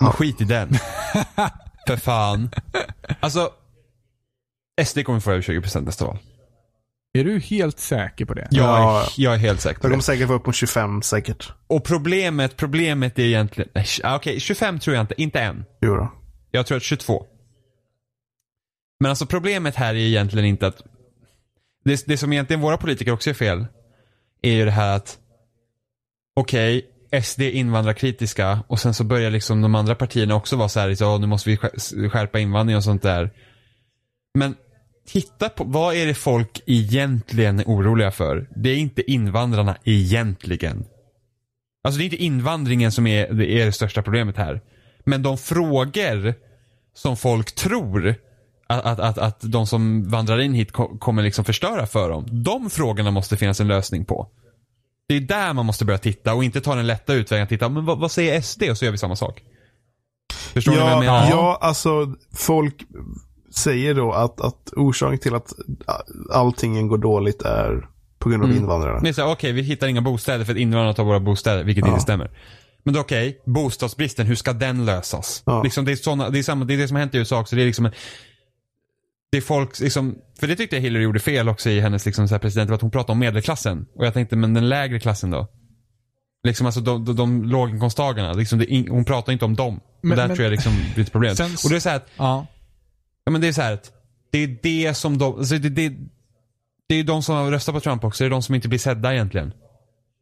Men 0.00 0.12
skit 0.12 0.40
i 0.40 0.44
den. 0.44 0.68
För 1.86 1.96
fan. 1.96 2.50
Alltså, 3.20 3.50
SD 4.84 5.04
kommer 5.04 5.20
få 5.20 5.30
över 5.30 5.42
20% 5.42 5.80
nästa 5.80 6.04
val. 6.06 6.18
Är 7.12 7.24
du 7.24 7.38
helt 7.38 7.78
säker 7.78 8.24
på 8.24 8.34
det? 8.34 8.48
Jag, 8.50 8.64
Ja. 8.66 9.02
är, 9.02 9.08
jag 9.16 9.34
är 9.34 9.38
helt 9.38 9.60
säker 9.60 9.74
på 9.80 9.82
De 9.82 9.88
kommer 9.90 9.96
det. 9.96 10.02
säkert 10.02 10.28
vara 10.28 10.38
upp 10.38 10.46
mot 10.46 10.54
25 10.56 11.02
säkert. 11.02 11.52
Och 11.66 11.84
problemet, 11.84 12.56
problemet 12.56 13.18
är 13.18 13.22
egentligen, 13.22 13.70
ah, 14.04 14.16
okej 14.16 14.40
25 14.40 14.78
tror 14.78 14.96
jag 14.96 15.02
inte, 15.02 15.22
inte 15.22 15.40
än. 15.40 15.64
Jo 15.80 15.94
då. 15.96 16.12
Jag 16.50 16.66
tror 16.66 16.76
att 16.76 16.82
22. 16.82 17.26
Men 19.00 19.10
alltså 19.10 19.26
problemet 19.26 19.74
här 19.76 19.94
är 19.94 19.98
egentligen 19.98 20.46
inte 20.46 20.66
att, 20.66 20.82
det, 21.84 22.06
det 22.06 22.16
som 22.16 22.32
egentligen 22.32 22.60
våra 22.60 22.76
politiker 22.76 23.12
också 23.12 23.30
är 23.30 23.34
fel, 23.34 23.66
är 24.42 24.52
ju 24.52 24.64
det 24.64 24.70
här 24.70 24.96
att, 24.96 25.18
okej, 26.36 26.86
SD 27.22 27.40
invandrarkritiska 27.40 28.64
och 28.68 28.80
sen 28.80 28.94
så 28.94 29.04
börjar 29.04 29.30
liksom 29.30 29.62
de 29.62 29.74
andra 29.74 29.94
partierna 29.94 30.34
också 30.34 30.56
vara 30.56 30.68
så 30.68 30.80
här, 30.80 30.94
så, 30.94 31.18
nu 31.18 31.26
måste 31.26 31.50
vi 31.50 31.56
skär- 31.56 32.08
skärpa 32.08 32.38
invandring 32.38 32.76
och 32.76 32.84
sånt 32.84 33.02
där. 33.02 33.30
Men 34.38 34.54
titta 35.12 35.48
på, 35.48 35.64
vad 35.64 35.94
är 35.94 36.06
det 36.06 36.14
folk 36.14 36.60
egentligen 36.66 37.60
är 37.60 37.64
oroliga 37.64 38.10
för? 38.10 38.48
Det 38.56 38.70
är 38.70 38.76
inte 38.76 39.10
invandrarna 39.10 39.76
egentligen. 39.84 40.84
Alltså 41.84 41.98
det 41.98 42.02
är 42.02 42.06
inte 42.06 42.16
invandringen 42.24 42.92
som 42.92 43.06
är 43.06 43.32
det, 43.32 43.50
är 43.62 43.66
det 43.66 43.72
största 43.72 44.02
problemet 44.02 44.36
här. 44.36 44.60
Men 45.04 45.22
de 45.22 45.38
frågor 45.38 46.34
som 46.94 47.16
folk 47.16 47.52
tror 47.54 48.14
att, 48.66 48.84
att, 48.84 49.00
att, 49.00 49.18
att 49.18 49.40
de 49.40 49.66
som 49.66 50.08
vandrar 50.08 50.40
in 50.40 50.54
hit 50.54 50.72
ko- 50.72 50.98
kommer 50.98 51.22
liksom 51.22 51.44
förstöra 51.44 51.86
för 51.86 52.10
dem. 52.10 52.26
De 52.44 52.70
frågorna 52.70 53.10
måste 53.10 53.36
finnas 53.36 53.60
en 53.60 53.68
lösning 53.68 54.04
på. 54.04 54.28
Det 55.08 55.14
är 55.16 55.20
där 55.20 55.52
man 55.52 55.66
måste 55.66 55.84
börja 55.84 55.98
titta 55.98 56.34
och 56.34 56.44
inte 56.44 56.60
ta 56.60 56.74
den 56.74 56.86
lätta 56.86 57.14
utvägen 57.14 57.42
att 57.42 57.48
titta, 57.48 57.68
men 57.68 57.84
vad, 57.84 57.98
vad 57.98 58.10
säger 58.12 58.40
SD? 58.40 58.62
Och 58.70 58.78
så 58.78 58.84
gör 58.84 58.92
vi 58.92 58.98
samma 58.98 59.16
sak. 59.16 59.42
Förstår 60.52 60.72
ni 60.72 60.78
vad 60.78 60.86
jag 60.88 60.96
Ja, 60.96 61.00
menar? 61.00 61.30
ja, 61.30 61.58
alltså 61.60 62.14
folk 62.36 62.74
säger 63.56 63.94
då 63.94 64.12
att, 64.12 64.40
att 64.40 64.72
orsaken 64.76 65.18
till 65.18 65.34
att 65.34 65.52
allting 66.32 66.88
går 66.88 66.98
dåligt 66.98 67.42
är 67.42 67.86
på 68.18 68.28
grund 68.28 68.42
av 68.42 68.50
Mm. 68.50 68.58
här, 69.22 69.32
okej 69.32 69.52
vi 69.52 69.62
hittar 69.62 69.86
inga 69.88 70.00
bostäder 70.00 70.44
för 70.44 70.52
att 70.52 70.58
invandrarna 70.58 70.94
tar 70.94 71.04
våra 71.04 71.20
bostäder, 71.20 71.64
vilket 71.64 71.84
Ja. 71.84 71.88
inte 71.90 72.00
stämmer. 72.02 72.30
Men 72.82 72.94
då 72.94 73.00
okej, 73.00 73.40
bostadsbristen, 73.46 74.26
hur 74.26 74.34
ska 74.34 74.52
den 74.52 74.84
lösas? 74.84 75.42
Ja. 75.46 75.62
Liksom, 75.62 75.84
det, 75.84 75.92
är 75.92 75.96
såna, 75.96 76.28
det, 76.30 76.38
är 76.38 76.42
samma, 76.42 76.64
det 76.64 76.74
är 76.74 76.78
det 76.78 76.88
som 76.88 76.94
har 76.94 77.00
hänt 77.00 77.14
i 77.14 77.18
USA 77.18 77.40
också. 77.40 77.56
Det 77.56 77.62
är 77.62 77.66
liksom 77.66 77.86
en, 77.86 77.92
det 79.32 79.36
är 79.38 79.42
folk, 79.42 79.80
liksom, 79.80 80.14
för 80.40 80.46
det 80.46 80.56
tyckte 80.56 80.76
jag 80.76 80.80
Hillary 80.82 81.02
gjorde 81.04 81.18
fel 81.20 81.48
också 81.48 81.70
i 81.70 81.80
hennes 81.80 82.06
liksom, 82.06 82.28
så 82.28 82.34
här 82.34 82.38
president, 82.40 82.70
att 82.70 82.80
hon 82.80 82.90
pratade 82.90 83.12
om 83.12 83.18
medelklassen. 83.18 83.86
Och 83.94 84.06
jag 84.06 84.14
tänkte, 84.14 84.36
men 84.36 84.54
den 84.54 84.68
lägre 84.68 85.00
klassen 85.00 85.30
då? 85.30 85.46
Liksom 86.44 86.66
alltså 86.66 86.80
de, 86.80 87.04
de, 87.04 87.16
de 87.16 87.44
låginkomsttagarna, 87.44 88.32
liksom, 88.32 88.58
det, 88.58 88.86
hon 88.90 89.04
pratar 89.04 89.32
inte 89.32 89.44
om 89.44 89.54
dem. 89.54 89.80
Men- 90.02 90.10
och 90.10 90.16
där 90.16 90.26
men- 90.28 90.36
tror 90.36 90.44
jag 90.44 90.50
liksom 90.52 90.72
blir 90.94 91.04
ett 91.04 91.12
problem. 91.12 91.36
Sen- 91.36 91.56
och 91.64 91.70
det 91.70 91.76
är 91.76 91.80
så 91.80 91.88
här 91.88 91.96
att, 91.96 92.08
Ja. 92.16 92.46
Ja 93.30 93.32
men 93.32 93.40
det 93.40 93.48
är 93.48 93.52
så 93.52 93.62
här 93.62 93.72
att 93.72 93.92
det 94.30 94.38
är 94.38 94.56
det 94.62 94.94
som 94.94 95.18
de, 95.18 95.38
alltså 95.38 95.58
det, 95.58 95.68
det, 95.68 95.88
det 96.88 96.94
är 96.94 96.98
ju 96.98 97.02
de 97.02 97.22
som 97.22 97.34
har 97.34 97.50
röstat 97.50 97.74
på 97.74 97.80
Trump 97.80 98.04
också, 98.04 98.24
det 98.24 98.28
är 98.28 98.30
de 98.30 98.42
som 98.42 98.54
inte 98.54 98.68
blir 98.68 98.78
sedda 98.78 99.14
egentligen. 99.14 99.52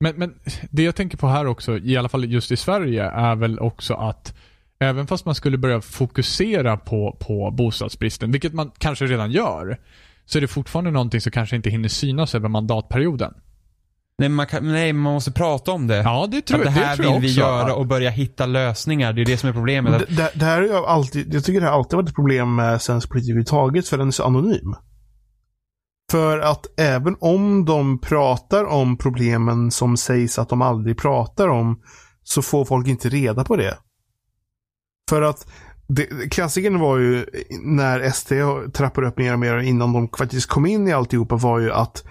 Men, 0.01 0.17
men 0.17 0.35
det 0.71 0.83
jag 0.83 0.97
tänker 0.97 1.19
på 1.19 1.29
här 1.29 1.47
också, 1.47 1.79
i 1.79 1.97
alla 1.97 2.09
fall 2.09 2.25
just 2.25 2.53
i 2.53 2.57
Sverige, 2.57 3.05
är 3.05 3.35
väl 3.35 3.59
också 3.59 3.95
att 3.95 4.35
även 4.79 5.07
fast 5.07 5.25
man 5.25 5.35
skulle 5.35 5.59
börja 5.59 5.81
fokusera 5.81 6.77
på, 6.77 7.17
på 7.21 7.51
bostadsbristen, 7.51 8.33
vilket 8.33 8.55
man 8.55 8.71
kanske 8.79 9.07
redan 9.07 9.31
gör, 9.31 9.81
så 10.25 10.39
är 10.39 10.41
det 10.41 10.49
fortfarande 10.49 10.91
någonting 10.91 11.21
som 11.21 11.33
kanske 11.33 11.57
inte 11.57 11.71
hinner 11.71 11.89
synas 11.89 12.35
över 12.35 12.49
mandatperioden. 12.49 13.35
Nej, 14.19 14.29
men 14.29 14.37
man, 14.37 14.47
kan, 14.47 14.73
nej, 14.73 14.93
man 14.93 15.13
måste 15.13 15.33
prata 15.33 15.73
om 15.73 15.87
det. 15.87 15.97
Ja, 15.97 16.29
det 16.31 16.43
tror, 16.43 16.59
att 16.59 16.65
det 16.65 16.71
här 16.71 16.97
tror 16.97 17.07
jag 17.07 17.21
vill 17.21 17.23
vi 17.23 17.29
också. 17.29 17.41
göra 17.41 17.75
och 17.75 17.87
börja 17.87 18.11
hitta 18.11 18.47
lösningar. 18.47 19.13
Det 19.13 19.23
är 19.23 19.27
det 19.27 19.37
som 19.37 19.49
är 19.49 19.53
problemet. 19.53 19.99
Det, 20.09 20.17
det, 20.17 20.31
det 20.35 20.45
här 20.45 20.63
är 20.63 20.67
ju 20.67 20.75
alltid, 20.75 21.35
jag 21.35 21.45
tycker 21.45 21.61
det 21.61 21.67
har 21.67 21.75
alltid 21.75 21.97
varit 21.97 22.09
ett 22.09 22.15
problem 22.15 22.55
med 22.55 22.83
svensk 22.83 23.09
politik 23.09 23.31
överhuvudtaget, 23.31 23.89
för 23.89 23.99
den 23.99 24.09
är 24.09 24.13
så 24.13 24.25
anonym. 24.25 24.75
För 26.11 26.39
att 26.39 26.67
även 26.81 27.17
om 27.21 27.65
de 27.65 28.01
pratar 28.01 28.65
om 28.65 28.97
problemen 28.97 29.71
som 29.71 29.97
sägs 29.97 30.39
att 30.39 30.49
de 30.49 30.63
aldrig 30.63 30.99
pratar 30.99 31.49
om, 31.49 31.81
så 32.23 32.43
får 32.43 32.65
folk 32.65 32.89
inte 32.89 33.09
reda 33.09 33.45
på 33.45 33.57
det. 33.57 33.79
För 35.11 35.23
att 35.23 35.47
det, 35.89 36.31
klassikern 36.31 36.79
var 36.79 36.99
ju 36.99 37.27
när 37.63 38.11
SD 38.11 38.33
trappade 38.73 39.07
upp 39.07 39.19
mer 39.19 39.33
och 39.33 39.39
mer 39.39 39.59
innan 39.59 39.93
de 39.93 40.09
faktiskt 40.19 40.47
kom 40.47 40.67
in 40.67 40.89
i 40.89 40.93
alltihopa 40.93 41.37
var 41.37 41.59
ju 41.59 41.73
att 41.73 42.05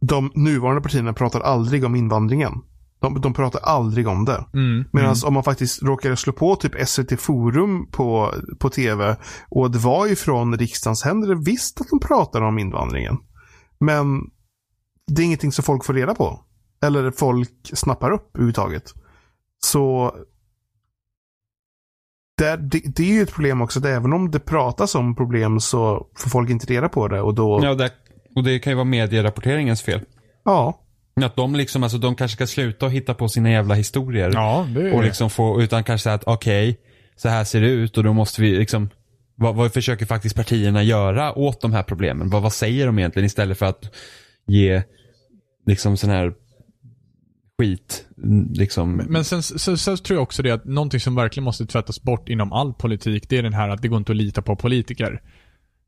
de 0.00 0.32
nuvarande 0.34 0.82
partierna 0.82 1.12
pratar 1.12 1.40
aldrig 1.40 1.84
om 1.84 1.94
invandringen. 1.94 2.52
De, 3.00 3.20
de 3.20 3.34
pratar 3.34 3.60
aldrig 3.60 4.08
om 4.08 4.24
det. 4.24 4.44
Mm, 4.54 4.84
Medan 4.92 5.10
mm. 5.10 5.26
om 5.26 5.34
man 5.34 5.44
faktiskt 5.44 5.82
råkar 5.82 6.14
slå 6.14 6.32
på 6.32 6.56
typ 6.56 6.88
SVT 6.88 7.20
Forum 7.20 7.86
på, 7.90 8.34
på 8.58 8.70
tv 8.70 9.16
och 9.48 9.70
det 9.70 9.78
var 9.78 10.06
ju 10.06 10.16
från 10.16 10.58
riksdagens 10.58 11.04
händer 11.04 11.34
visst 11.34 11.80
att 11.80 11.88
de 11.88 12.00
pratar 12.00 12.40
om 12.40 12.58
invandringen. 12.58 13.16
Men 13.80 14.20
det 15.06 15.22
är 15.22 15.26
ingenting 15.26 15.52
som 15.52 15.64
folk 15.64 15.84
får 15.84 15.94
reda 15.94 16.14
på. 16.14 16.44
Eller 16.82 17.10
folk 17.10 17.50
snappar 17.62 18.10
upp 18.10 18.30
överhuvudtaget. 18.34 18.94
Så 19.58 20.14
det, 22.38 22.56
det, 22.56 22.82
det 22.96 23.02
är 23.02 23.14
ju 23.14 23.22
ett 23.22 23.32
problem 23.32 23.60
också 23.60 23.78
att 23.78 23.84
även 23.84 24.12
om 24.12 24.30
det 24.30 24.40
pratas 24.40 24.94
om 24.94 25.16
problem 25.16 25.60
så 25.60 26.06
får 26.16 26.30
folk 26.30 26.50
inte 26.50 26.66
reda 26.66 26.88
på 26.88 27.08
det 27.08 27.20
och 27.20 27.34
då, 27.34 27.60
ja, 27.62 27.74
det, 27.74 27.90
och 28.36 28.44
det 28.44 28.58
kan 28.58 28.70
ju 28.70 28.74
vara 28.74 28.84
medierapporteringens 28.84 29.82
fel. 29.82 30.00
ja. 30.44 30.80
Att 31.22 31.36
de 31.36 31.54
liksom, 31.54 31.82
alltså 31.82 31.98
de 31.98 32.14
kanske 32.14 32.36
ska 32.36 32.46
sluta 32.46 32.86
och 32.86 32.92
hitta 32.92 33.14
på 33.14 33.28
sina 33.28 33.50
jävla 33.50 33.74
historier. 33.74 34.30
Ja, 34.34 34.68
det 34.74 34.88
är 34.88 34.94
Och 34.94 35.02
liksom 35.02 35.30
få, 35.30 35.62
utan 35.62 35.84
kanske 35.84 36.02
säga 36.02 36.14
att 36.14 36.24
okej, 36.26 36.80
så 37.16 37.28
här 37.28 37.44
ser 37.44 37.60
det 37.60 37.68
ut 37.68 37.98
och 37.98 38.04
då 38.04 38.12
måste 38.12 38.42
vi 38.42 38.58
liksom 38.58 38.90
vad, 39.34 39.54
vad 39.54 39.72
försöker 39.72 40.06
faktiskt 40.06 40.36
partierna 40.36 40.82
göra 40.82 41.38
åt 41.38 41.60
de 41.60 41.72
här 41.72 41.82
problemen? 41.82 42.30
Vad, 42.30 42.42
vad 42.42 42.52
säger 42.52 42.86
de 42.86 42.98
egentligen 42.98 43.26
istället 43.26 43.58
för 43.58 43.66
att 43.66 43.94
ge 44.46 44.82
liksom 45.66 45.96
sån 45.96 46.10
här 46.10 46.32
skit, 47.58 48.06
liksom. 48.54 48.96
Men 48.96 49.24
sen, 49.24 49.42
sen, 49.42 49.78
sen 49.78 49.96
tror 49.96 50.16
jag 50.16 50.22
också 50.22 50.42
det 50.42 50.50
att 50.50 50.64
någonting 50.64 51.00
som 51.00 51.14
verkligen 51.14 51.44
måste 51.44 51.66
tvättas 51.66 52.02
bort 52.02 52.28
inom 52.28 52.52
all 52.52 52.74
politik, 52.74 53.28
det 53.28 53.38
är 53.38 53.42
den 53.42 53.52
här 53.52 53.68
att 53.68 53.82
det 53.82 53.88
går 53.88 53.98
inte 53.98 54.12
att 54.12 54.16
lita 54.16 54.42
på 54.42 54.56
politiker. 54.56 55.22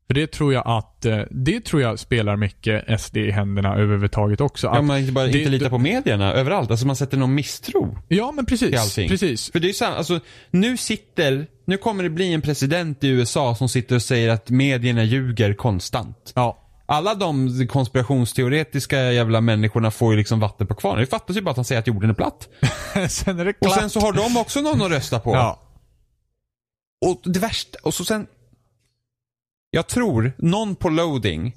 För 0.07 0.13
det 0.13 0.31
tror 0.31 0.53
jag 0.53 0.63
att, 0.67 1.05
eh, 1.05 1.19
det 1.31 1.65
tror 1.65 1.81
jag 1.81 1.99
spelar 1.99 2.35
mycket 2.35 2.99
SD 3.01 3.17
i 3.17 3.31
händerna 3.31 3.75
överhuvudtaget 3.75 4.41
också. 4.41 4.67
ja, 4.67 4.81
man 4.81 4.97
inte 4.99 5.11
bara 5.11 5.25
det- 5.27 5.37
inte 5.37 5.49
lita 5.51 5.63
det- 5.63 5.69
på 5.69 5.77
medierna 5.77 6.33
överallt. 6.33 6.71
Alltså 6.71 6.87
man 6.87 6.95
sätter 6.95 7.17
någon 7.17 7.35
misstro 7.35 7.97
ja 8.07 8.31
men 8.31 8.45
precis. 8.45 8.95
Precis. 8.95 9.51
För 9.51 9.59
det 9.59 9.69
är 9.69 9.73
sant, 9.73 9.95
alltså 9.97 10.19
nu 10.51 10.77
sitter, 10.77 11.47
nu 11.65 11.77
kommer 11.77 12.03
det 12.03 12.09
bli 12.09 12.33
en 12.33 12.41
president 12.41 13.03
i 13.03 13.07
USA 13.07 13.55
som 13.55 13.69
sitter 13.69 13.95
och 13.95 14.01
säger 14.01 14.29
att 14.29 14.49
medierna 14.49 15.03
ljuger 15.03 15.53
konstant. 15.53 16.31
Ja. 16.35 16.59
Alla 16.85 17.15
de 17.15 17.67
konspirationsteoretiska 17.67 19.11
jävla 19.11 19.41
människorna 19.41 19.91
får 19.91 20.11
ju 20.13 20.17
liksom 20.17 20.39
vatten 20.39 20.67
på 20.67 20.75
kvarnen. 20.75 20.99
Det 21.01 21.05
fattas 21.07 21.35
ju 21.37 21.41
bara 21.41 21.51
att 21.51 21.57
han 21.57 21.65
säger 21.65 21.79
att 21.81 21.87
jorden 21.87 22.09
är 22.09 22.13
platt. 22.13 22.49
sen 23.09 23.39
är 23.39 23.45
det 23.45 23.51
Och 23.51 23.57
klart. 23.59 23.79
sen 23.79 23.89
så 23.89 23.99
har 23.99 24.13
de 24.13 24.37
också 24.37 24.61
någon 24.61 24.81
att 24.81 24.91
rösta 24.91 25.19
på. 25.19 25.33
Ja. 25.35 25.59
Och 27.05 27.21
det 27.23 27.39
värsta, 27.39 27.77
och 27.83 27.93
så 27.93 28.05
sen. 28.05 28.27
Jag 29.75 29.87
tror 29.87 30.31
någon 30.37 30.75
på 30.75 30.89
loading 30.89 31.55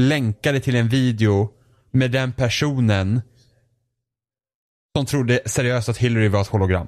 länkade 0.00 0.60
till 0.60 0.74
en 0.74 0.88
video 0.88 1.50
med 1.90 2.10
den 2.10 2.32
personen 2.32 3.20
som 4.96 5.06
trodde 5.06 5.40
seriöst 5.46 5.88
att 5.88 5.96
Hillary 5.96 6.28
var 6.28 6.40
ett 6.40 6.46
hologram. 6.46 6.86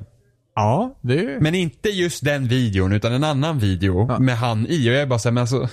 Ja, 0.54 0.98
det... 1.02 1.38
Men 1.40 1.54
inte 1.54 1.88
just 1.88 2.24
den 2.24 2.48
videon 2.48 2.92
utan 2.92 3.12
en 3.12 3.24
annan 3.24 3.58
video 3.58 4.06
Ja. 4.08 4.18
med 4.18 4.36
han 4.38 4.66
i. 4.66 4.88
Och 4.90 4.92
jag 4.92 5.02
är 5.02 5.06
bara 5.06 5.18
såhär, 5.18 5.32
men 5.34 5.40
alltså 5.40 5.68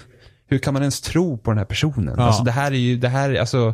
hur 0.46 0.58
kan 0.60 0.74
man 0.74 0.82
ens 0.84 1.02
tro 1.02 1.38
på 1.38 1.52
den 1.52 1.58
här 1.58 1.66
personen? 1.66 2.16
Ja. 2.18 2.24
Alltså 2.24 2.44
det 2.44 2.52
här 2.52 2.72
är 2.72 2.76
ju, 2.76 2.98
det 2.98 3.10
här 3.10 3.30
är 3.30 3.40
alltså 3.40 3.74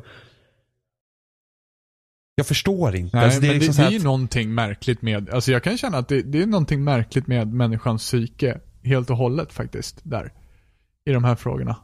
jag 2.36 2.48
förstår 2.48 2.96
inte. 2.96 3.18
Nej, 3.18 3.26
alltså, 3.26 3.42
det 3.42 3.48
men 3.48 3.60
det, 3.60 3.66
liksom 3.66 3.84
det 3.84 3.84
så 3.84 3.88
är 3.88 3.92
ju 3.92 3.98
att- 3.98 4.04
någonting 4.04 4.54
märkligt 4.54 5.02
med, 5.02 5.30
alltså 5.30 5.52
jag 5.52 5.64
kan 5.64 5.78
känna 5.78 5.98
att 5.98 6.08
det, 6.08 6.22
det 6.22 6.42
är 6.42 6.46
någonting 6.46 6.84
märkligt 6.84 7.28
med 7.28 7.54
människans 7.54 8.02
psyke 8.04 8.60
helt 8.84 9.10
och 9.10 9.18
hållet 9.18 9.54
faktiskt, 9.54 10.00
där. 10.04 10.32
I 11.06 11.12
de 11.12 11.24
här 11.24 11.36
frågorna. 11.36 11.76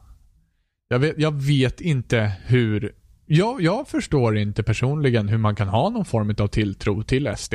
Jag 0.88 0.98
vet, 0.98 1.18
jag 1.18 1.34
vet 1.42 1.80
inte 1.80 2.32
hur, 2.46 2.94
jag, 3.26 3.62
jag 3.62 3.88
förstår 3.88 4.36
inte 4.38 4.62
personligen 4.62 5.28
hur 5.28 5.38
man 5.38 5.56
kan 5.56 5.68
ha 5.68 5.88
någon 5.90 6.04
form 6.04 6.34
av 6.38 6.48
tilltro 6.48 7.02
till 7.02 7.34
SD. 7.36 7.54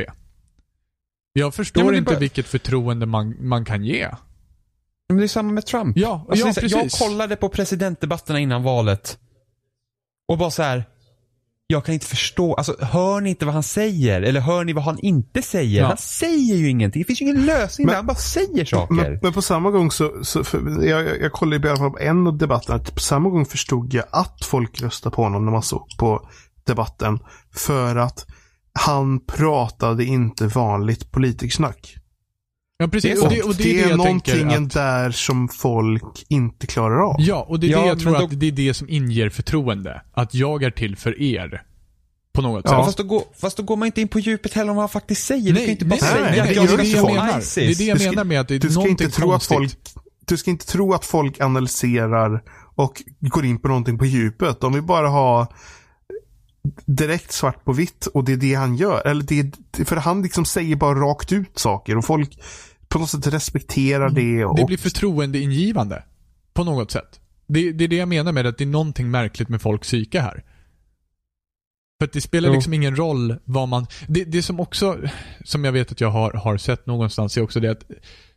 Jag 1.32 1.54
förstår 1.54 1.92
Ja, 1.92 1.98
inte 1.98 2.12
bara- 2.12 2.18
vilket 2.20 2.46
förtroende 2.46 3.06
man, 3.06 3.48
man 3.48 3.64
kan 3.64 3.84
ge. 3.84 4.08
Men 5.08 5.18
det 5.18 5.24
är 5.24 5.28
samma 5.28 5.52
med 5.52 5.66
Trump. 5.66 5.96
Ja, 5.98 6.26
Alltså, 6.28 6.46
ja 6.46 6.52
precis. 6.54 6.72
jag 7.00 7.08
kollade 7.08 7.36
på 7.36 7.48
presidentdebatterna 7.48 8.40
innan 8.40 8.62
valet. 8.62 9.18
Och 10.28 10.38
bara 10.38 10.50
så 10.50 10.62
här. 10.62 10.84
Jag 11.68 11.84
kan 11.84 11.94
inte 11.94 12.06
förstå, 12.06 12.54
alltså 12.54 12.76
hör 12.80 13.20
ni 13.20 13.30
inte 13.30 13.44
vad 13.44 13.54
han 13.54 13.62
säger? 13.62 14.22
Eller 14.22 14.40
hör 14.40 14.64
ni 14.64 14.72
vad 14.72 14.84
han 14.84 14.98
inte 14.98 15.42
säger? 15.42 15.80
Ja. 15.80 15.86
Han 15.88 15.96
säger 15.96 16.54
ju 16.56 16.68
ingenting. 16.70 17.02
Det 17.02 17.06
finns 17.06 17.20
ju 17.20 17.24
ingen 17.24 17.46
lösning 17.46 17.86
Men- 17.86 17.92
där. 17.92 17.96
Han 17.96 18.06
bara 18.06 18.16
säger 18.16 18.64
saker. 18.64 18.94
Men, 18.94 19.18
men 19.22 19.32
på 19.32 19.42
samma 19.42 19.70
gång 19.70 19.90
så, 19.90 20.12
så 20.22 20.44
för, 20.44 20.84
jag, 20.86 21.20
jag, 21.20 21.32
kollade 21.32 21.68
i 21.68 21.70
alla 21.70 21.78
fall 21.78 21.90
på 21.90 21.98
en 21.98 22.26
av 22.26 22.38
debatterna. 22.38 22.76
att 22.76 22.94
På 22.94 23.00
samma 23.00 23.28
gång 23.28 23.46
förstod 23.46 23.94
jag 23.94 24.04
att 24.10 24.44
folk 24.44 24.82
röstade 24.82 25.16
på 25.16 25.22
honom 25.22 25.44
när 25.44 25.52
man 25.52 25.62
såg 25.62 25.88
på 25.98 26.28
debatten. 26.66 27.18
För 27.54 27.96
att 27.96 28.26
han 28.72 29.20
pratade 29.20 30.04
inte 30.04 30.46
vanligt 30.46 31.10
politikersnack. 31.12 31.96
Ja, 32.78 32.88
precis. 32.88 33.18
Och 33.18 33.24
Och 33.24 33.30
det, 33.32 33.42
och 33.42 33.54
det, 33.54 33.70
är 33.80 33.82
det 33.84 33.88
jag 33.90 33.96
någonting 33.98 34.52
att, 34.52 34.72
där 34.72 35.10
som 35.10 35.48
folk 35.48 36.24
inte 36.28 36.66
klarar 36.66 37.10
av. 37.10 37.16
Ja, 37.18 37.46
och 37.48 37.60
det 37.60 37.66
är 37.66 37.70
Ja, 37.70 37.80
det 37.80 37.86
jag 37.86 38.00
tror 38.00 38.12
då- 38.18 38.24
att 38.24 38.40
det 38.40 38.46
är 38.46 38.52
det 38.52 38.74
som 38.74 38.88
inger 38.88 39.28
förtroende. 39.28 40.02
Att 40.14 40.34
jag 40.34 40.62
är 40.62 40.70
till 40.70 40.96
för 40.96 41.22
er. 41.22 41.62
På 42.34 42.42
något 42.42 42.60
Ja, 42.64 42.70
sätt. 42.70 42.78
Ja, 42.78 42.84
fast, 42.84 42.98
då 42.98 43.04
går, 43.04 43.22
fast 43.40 43.56
då 43.56 43.62
går 43.62 43.76
man 43.76 43.86
inte 43.86 44.00
in 44.00 44.08
på 44.08 44.18
djupet 44.20 44.52
heller 44.52 44.70
om 44.70 44.76
vad 44.76 44.82
han 44.82 44.88
faktiskt 44.88 45.26
säger. 45.26 45.52
du 45.52 45.60
kan 45.60 45.68
inte 45.70 45.84
bara 45.84 45.98
nej, 46.00 46.10
säga 46.10 46.20
nej, 46.30 46.40
att 46.40 46.48
det 46.48 46.54
jag 46.54 46.68
ska 46.68 46.82
inte 46.82 46.98
slå 46.98 47.08
menar. 47.08 47.26
Det 47.26 47.32
är 47.32 47.38
ISIS. 47.38 47.78
det 47.78 47.84
jag 47.84 48.00
ska- 48.00 48.10
menar 48.10 48.24
med 48.24 48.40
att 48.40 48.48
det 48.48 48.54
är 48.54 48.58
Du 48.58 48.70
ska 48.70 48.80
någonting 48.80 49.04
inte 49.06 49.16
tro 49.16 49.26
att 49.32 49.48
konstigt. 49.48 49.56
folk 49.56 50.04
du 50.26 50.36
ska 50.36 50.50
inte 50.50 50.66
tro 50.66 50.94
att 50.94 51.04
folk 51.04 51.40
analyserar 51.40 52.42
och 52.74 53.02
går 53.20 53.44
in 53.44 53.58
på 53.58 53.68
någonting 53.68 53.98
på 53.98 54.06
djupet. 54.06 54.60
De 54.60 54.72
vill 54.72 54.82
bara 54.82 55.08
ha 55.08 55.48
direkt 56.86 57.32
svart 57.32 57.64
på 57.64 57.72
vitt 57.72 58.06
och 58.06 58.24
det 58.24 58.32
är 58.32 58.36
det 58.36 58.54
han 58.54 58.76
gör. 58.76 59.06
Eller 59.06 59.22
det, 59.22 59.56
för 59.84 59.96
han 59.96 60.22
liksom 60.22 60.44
säger 60.44 60.76
bara 60.76 60.98
rakt 60.98 61.32
ut 61.32 61.58
saker 61.58 61.96
och 61.96 62.04
folk 62.04 62.38
på 62.88 62.98
något 62.98 63.10
sätt 63.10 63.26
respekterar 63.26 64.10
det. 64.10 64.44
Och, 64.44 64.56
Det 64.56 64.64
blir 64.64 64.76
förtroendeingivande. 64.76 66.04
På 66.54 66.64
något 66.64 66.90
sätt. 66.90 67.20
Det, 67.46 67.72
det 67.72 67.84
är 67.84 67.88
det 67.88 67.96
jag 67.96 68.08
menar 68.08 68.32
med 68.32 68.46
att 68.46 68.58
det 68.58 68.64
är 68.64 68.68
någonting 68.68 69.10
märkligt 69.10 69.48
med 69.48 69.62
folks 69.62 69.88
psyke 69.88 70.20
här. 70.20 70.44
För 72.00 72.10
det 72.12 72.20
spelar 72.20 72.48
Jo. 72.48 72.54
liksom 72.54 72.74
ingen 72.74 72.96
roll 72.96 73.36
vad 73.44 73.68
man... 73.68 73.86
Det, 74.08 74.24
det 74.24 74.42
som 74.42 74.60
också, 74.60 74.98
som 75.44 75.64
jag 75.64 75.72
vet 75.72 75.92
att 75.92 76.00
jag 76.00 76.10
har, 76.10 76.32
har 76.32 76.56
sett 76.56 76.86
någonstans, 76.86 77.36
är 77.36 77.42
också 77.42 77.60
det 77.60 77.70
att 77.70 77.84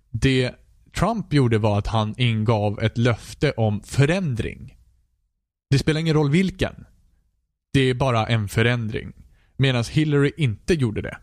det 0.10 0.56
Trump 1.00 1.34
gjorde 1.34 1.58
var 1.58 1.78
att 1.78 1.88
han 1.88 2.16
ingav 2.18 2.80
ett 2.82 2.98
löfte 2.98 3.52
om 3.52 3.82
förändring. 3.82 4.76
Det 5.70 5.80
spelar 5.80 6.00
ingen 6.00 6.14
roll 6.14 6.32
vilken. 6.32 6.86
Det 7.74 7.80
är 7.80 7.94
bara 7.94 8.28
en 8.28 8.48
förändring. 8.48 9.14
Medan 9.58 9.84
Hillary 9.92 10.32
inte 10.38 10.74
gjorde 10.74 11.02
det. 11.02 11.18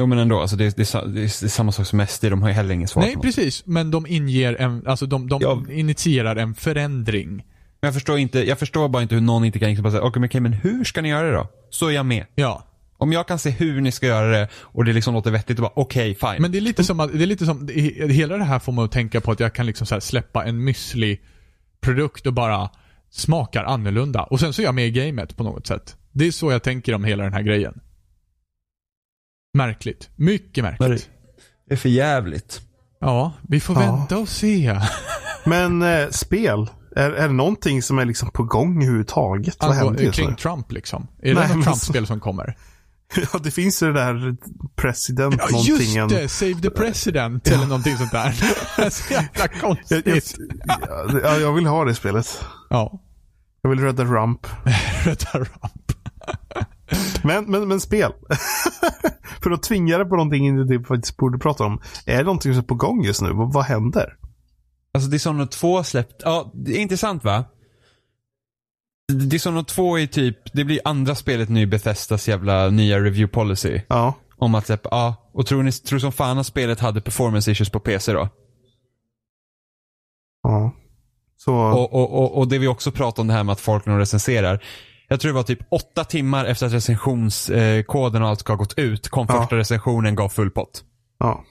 Jo 0.00 0.06
men 0.06 0.18
ändå, 0.18 0.40
alltså 0.40 0.56
det, 0.56 0.76
det, 0.76 0.92
det, 0.92 1.12
det 1.14 1.22
är 1.22 1.28
samma 1.48 1.72
sak 1.72 1.86
som 1.86 2.06
SD, 2.06 2.24
de 2.24 2.42
har 2.42 2.48
ju 2.48 2.54
heller 2.54 2.74
inget 2.74 2.90
svar 2.90 3.02
Nej, 3.02 3.14
på 3.14 3.20
precis. 3.22 3.66
Men 3.66 3.90
de 3.90 4.06
inger 4.06 4.54
en, 4.54 4.86
alltså 4.86 5.06
de, 5.06 5.28
de 5.28 5.40
Ja. 5.42 5.62
initierar 5.70 6.36
en 6.36 6.54
förändring. 6.54 7.28
Men 7.80 7.88
jag 7.88 7.94
förstår, 7.94 8.18
inte, 8.18 8.48
jag 8.48 8.58
förstår 8.58 8.88
bara 8.88 9.02
inte 9.02 9.14
hur 9.14 9.22
någon 9.22 9.44
inte 9.44 9.58
kan 9.58 9.68
liksom 9.68 9.82
bara 9.82 9.90
säga, 9.90 10.02
okej 10.02 10.20
men, 10.20 10.28
okej, 10.28 10.40
men 10.40 10.52
hur 10.52 10.84
ska 10.84 11.02
ni 11.02 11.08
göra 11.08 11.26
det 11.26 11.32
då? 11.32 11.48
Så 11.70 11.86
är 11.86 11.90
jag 11.92 12.06
med. 12.06 12.26
Ja. 12.34 12.64
Om 12.96 13.12
jag 13.12 13.28
kan 13.28 13.38
se 13.38 13.50
hur 13.50 13.80
ni 13.80 13.92
ska 13.92 14.06
göra 14.06 14.26
det 14.38 14.48
och 14.54 14.84
det 14.84 14.92
liksom 14.92 15.14
låter 15.14 15.30
vettigt 15.30 15.58
och 15.58 15.62
bara 15.62 15.72
okej, 15.76 16.14
fine. 16.14 16.36
Men 16.42 16.52
det 16.52 16.58
är 16.58 16.60
lite 16.60 16.84
som 16.84 17.00
att, 17.00 17.12
det 17.12 17.22
är 17.22 17.26
lite 17.26 17.46
som, 17.46 17.68
he- 17.68 18.08
hela 18.08 18.36
det 18.36 18.44
här 18.44 18.58
får 18.58 18.72
man 18.72 18.84
att 18.84 18.92
tänka 18.92 19.20
på 19.20 19.32
att 19.32 19.40
jag 19.40 19.54
kan 19.54 19.66
liksom 19.66 20.00
släppa 20.00 20.44
en 20.44 20.68
müsli-produkt 20.68 22.26
och 22.26 22.32
bara 22.32 22.70
smakar 23.10 23.64
annorlunda. 23.64 24.22
Och 24.22 24.40
sen 24.40 24.52
så 24.52 24.62
är 24.62 24.66
jag 24.66 24.74
med 24.74 24.86
i 24.86 24.90
gamet 24.90 25.36
på 25.36 25.42
något 25.44 25.66
sätt. 25.66 25.96
Det 26.12 26.26
är 26.26 26.30
så 26.32 26.52
jag 26.52 26.62
tänker 26.62 26.94
om 26.94 27.04
hela 27.04 27.24
den 27.24 27.32
här 27.32 27.42
grejen. 27.42 27.80
Märkligt. 29.54 30.10
Mycket 30.16 30.64
märkligt. 30.64 31.10
det 31.68 31.72
är 31.74 31.76
för 31.78 31.88
jävligt. 31.88 32.60
Ja, 33.00 33.32
vi 33.48 33.60
får 33.60 33.76
Ja. 33.82 33.96
vänta 33.96 34.18
och 34.18 34.28
se. 34.28 34.80
Men 35.46 35.82
eh, 35.82 36.08
spel, 36.10 36.66
är, 36.96 37.10
är 37.10 37.28
det 37.28 37.34
någonting 37.34 37.82
som 37.82 37.98
är 37.98 38.04
liksom 38.04 38.30
på 38.30 38.44
gång 38.44 38.82
överhuvudtaget? 38.82 39.56
Vad 39.60 39.74
händer 39.74 40.12
kring 40.12 40.34
Trump 40.36 40.72
liksom. 40.72 41.06
Är 41.22 41.34
Nej, 41.34 41.48
det 41.48 41.54
något 41.54 41.64
Trump-spel 41.64 42.06
som 42.06 42.20
kommer? 42.20 42.56
Ja, 43.32 43.38
det 43.42 43.50
finns 43.50 43.82
ju 43.82 43.86
det 43.86 43.92
där 43.92 44.36
president 44.76 45.34
Ja, 45.38 45.46
någonting. 45.50 45.74
just 45.76 45.96
en- 45.96 46.08
det! 46.08 46.28
Save 46.28 46.54
the 46.54 46.70
president 46.70 47.48
eller 47.48 47.66
någonting 47.66 47.96
sånt 47.96 48.12
där. 48.12 48.30
så 48.90 49.12
jävla 49.12 49.28
Jag, 49.34 49.50
jag, 49.52 49.60
konstigt. 49.60 50.36
ja, 51.22 51.36
jag 51.36 51.52
vill 51.52 51.66
ha 51.66 51.84
det 51.84 51.94
spelet. 51.94 52.44
Ja. 52.70 53.00
Jag 53.62 53.70
vill 53.70 53.80
rädda 53.80 54.04
Rump. 54.04 54.46
Rädda 55.04 55.16
Trump. 55.16 55.92
Men, 57.24 57.44
men, 57.44 57.68
men 57.68 57.80
spel. 57.80 58.12
För 59.42 59.50
att 59.50 59.62
tvinga 59.62 59.98
det 59.98 60.04
på 60.04 60.16
någonting 60.16 60.46
in 60.46 60.58
i 60.58 60.64
det 60.64 60.78
vi 60.78 60.84
faktiskt 60.84 61.16
borde 61.16 61.38
prata 61.38 61.64
om. 61.64 61.80
Är 62.06 62.16
det 62.18 62.22
någonting 62.24 62.52
som 62.52 62.62
är 62.62 62.66
på 62.66 62.74
gång 62.74 63.04
just 63.04 63.22
nu? 63.22 63.32
Vad, 63.32 63.52
vad 63.52 63.64
händer? 63.64 64.14
Alltså 64.94 65.10
Dishonored 65.10 65.50
2 65.50 65.84
släppt, 65.84 66.22
ja 66.24 66.52
det 66.54 66.72
är 66.76 66.80
intressant 66.80 67.24
va? 67.24 67.44
Dishonored 69.12 69.66
2 69.66 69.98
är 69.98 70.06
typ, 70.06 70.38
det 70.52 70.64
blir 70.64 70.80
andra 70.84 71.14
spelet 71.14 71.48
nu 71.48 71.60
i 71.60 71.66
Bethesdas 71.66 72.28
jävla 72.28 72.68
nya 72.70 72.98
review 72.98 73.26
policy. 73.32 73.80
Ja. 73.88 74.14
Om 74.36 74.54
att 74.54 74.66
släppa, 74.66 74.88
ja. 74.92 75.30
Och 75.34 75.46
tror 75.46 75.62
ni, 75.62 75.72
tror 75.72 75.98
som 75.98 76.12
fan 76.12 76.38
att 76.38 76.46
spelet 76.46 76.80
hade 76.80 77.00
performance 77.00 77.50
issues 77.50 77.70
på 77.70 77.80
PC 77.80 78.12
då? 78.12 78.28
ja. 80.42 80.74
Så, 81.36 81.54
Och, 81.54 81.94
och, 81.94 82.18
och, 82.18 82.38
och 82.38 82.48
det 82.48 82.58
vi 82.58 82.66
också 82.68 82.90
pratade 82.92 83.20
om 83.20 83.26
det 83.28 83.34
här 83.34 83.44
med 83.44 83.52
att 83.52 83.60
folk 83.60 83.84
de 83.84 83.98
recenserar. 83.98 84.64
Jag 85.08 85.20
tror 85.20 85.28
det 85.28 85.34
var 85.36 85.42
typ 85.42 85.58
åtta 85.70 86.04
timmar 86.04 86.44
efter 86.44 86.66
att 86.66 86.72
recensionskoden 86.72 88.22
och 88.22 88.28
allt 88.28 88.40
ska 88.40 88.52
ha 88.52 88.58
gått 88.58 88.78
ut 88.78 89.08
kom 89.08 89.26
Ja. 89.28 89.40
första 89.40 89.56
recensionen 89.56 90.14
gav 90.14 90.28
full 90.28 90.50
pott. 90.50 90.82
ja. 91.18 91.44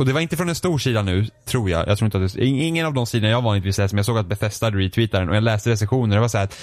Och 0.00 0.06
det 0.06 0.12
var 0.12 0.20
inte 0.20 0.36
från 0.36 0.48
en 0.48 0.54
stor 0.54 0.78
sida 0.78 1.02
nu, 1.02 1.26
tror 1.44 1.70
jag. 1.70 1.88
Jag 1.88 1.98
tror 1.98 2.06
inte 2.06 2.24
att 2.24 2.34
det, 2.34 2.44
ingen 2.46 2.86
av 2.86 2.94
de 2.94 3.06
sidorna 3.06 3.30
jag 3.30 3.42
vanligtvis 3.42 3.78
läser, 3.78 3.94
men 3.94 3.98
jag 3.98 4.06
såg 4.06 4.18
att 4.18 4.26
Bethesda 4.26 4.66
hade 4.66 4.78
retweetat 4.78 5.20
den 5.20 5.28
och 5.28 5.36
jag 5.36 5.42
läste 5.42 5.70
recensioner 5.70 6.16
det 6.16 6.20
var 6.20 6.28
så 6.28 6.38
här 6.38 6.44
att 6.44 6.58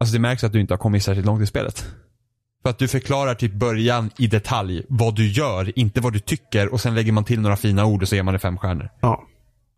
Alltså 0.00 0.12
det 0.12 0.18
märks 0.18 0.44
att 0.44 0.52
du 0.52 0.60
inte 0.60 0.74
har 0.74 0.78
kommit 0.78 1.04
särskilt 1.04 1.26
långt 1.26 1.42
i 1.42 1.46
spelet. 1.46 1.86
För 2.62 2.70
att 2.70 2.78
du 2.78 2.88
förklarar 2.88 3.34
typ 3.34 3.52
början 3.52 4.10
i 4.18 4.26
detalj 4.26 4.82
vad 4.88 5.14
du 5.14 5.28
gör, 5.28 5.78
inte 5.78 6.00
vad 6.00 6.12
du 6.12 6.18
tycker 6.18 6.72
och 6.72 6.80
sen 6.80 6.94
lägger 6.94 7.12
man 7.12 7.24
till 7.24 7.40
några 7.40 7.56
fina 7.56 7.84
ord 7.84 8.02
och 8.02 8.08
så 8.08 8.14
ger 8.14 8.22
man 8.22 8.34
det 8.34 8.40
fem 8.40 8.58
stjärnor. 8.58 8.90
ja. 9.00 9.22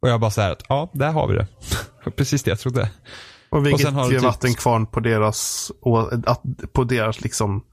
Och 0.02 0.08
jag 0.08 0.20
bara 0.20 0.30
såhär 0.30 0.50
att, 0.50 0.62
ja, 0.68 0.90
där 0.92 1.12
har 1.12 1.28
vi 1.28 1.34
det. 1.34 1.46
Precis 2.16 2.42
det 2.42 2.50
jag 2.50 2.58
trodde. 2.58 2.90
Och 3.50 3.66
vilket 3.66 3.80
sen 3.80 3.94
har 3.94 4.04
ger 4.04 4.18
typ- 4.18 4.22
vattenkvarn 4.22 4.86
på 4.86 5.00
deras, 5.00 5.72
och, 5.80 6.10
på 6.72 6.84
deras 6.84 7.20
liksom, 7.20 7.64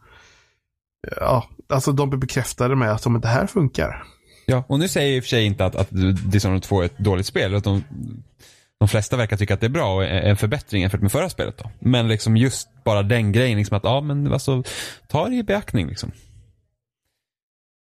ja, 1.19 1.45
alltså 1.69 1.91
de 1.91 2.09
blir 2.09 2.19
bekräftade 2.19 2.76
med 2.76 2.91
att 2.91 3.05
om 3.05 3.22
det 3.22 3.27
här 3.27 3.47
funkar. 3.47 4.03
Ja, 4.52 4.64
och 4.68 4.80
nu 4.80 4.88
säger 4.88 5.07
jag 5.07 5.18
i 5.18 5.19
och 5.19 5.24
för 5.24 5.30
sig 5.30 5.45
inte 5.45 5.65
att, 5.65 5.76
att 5.76 5.88
Dishonored 6.32 6.64
2 6.64 6.82
är 6.82 6.86
ett 6.86 6.98
dåligt 6.98 7.26
spel. 7.26 7.56
Att 7.56 7.64
de, 7.64 7.84
de 8.80 8.88
flesta 8.88 9.18
verkar 9.18 9.38
tycka 9.38 9.53
att 9.53 9.60
det 9.60 9.68
är 9.68 9.69
bra 9.69 9.95
och 9.95 10.03
är 10.03 10.22
en 10.22 10.38
förbättring 10.38 10.82
jämfört 10.82 11.02
med 11.02 11.11
förra 11.11 11.30
spelet. 11.30 11.57
Då. 11.57 11.72
Men 11.80 12.07
liksom 12.07 12.38
just 12.38 12.69
bara 12.84 13.03
den 13.03 13.32
grejen, 13.32 13.57
liksom 13.57 13.78
att 13.78 13.84
ja 13.84 14.02
men 14.02 14.34
alltså, 14.34 14.64
ta 15.07 15.30
det 15.30 15.36
i 15.36 15.44
beaktning 15.44 15.88
liksom. 15.88 16.11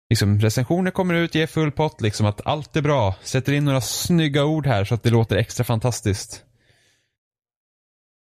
Liksom 0.09 0.39
recensioner 0.39 0.91
kommer 0.91 1.13
ut, 1.13 1.35
ger 1.35 1.47
full 1.47 1.71
pott, 1.71 2.01
liksom 2.01 2.25
att 2.25 2.47
allt 2.47 2.75
är 2.75 2.81
bra. 2.81 3.15
Sätter 3.23 3.53
in 3.53 3.65
några 3.65 3.81
snygga 3.81 4.45
ord 4.45 4.67
här 4.67 4.85
så 4.85 4.95
att 4.95 5.03
det 5.03 5.09
låter 5.09 5.35
extra 5.35 5.63
fantastiskt. 5.63 6.43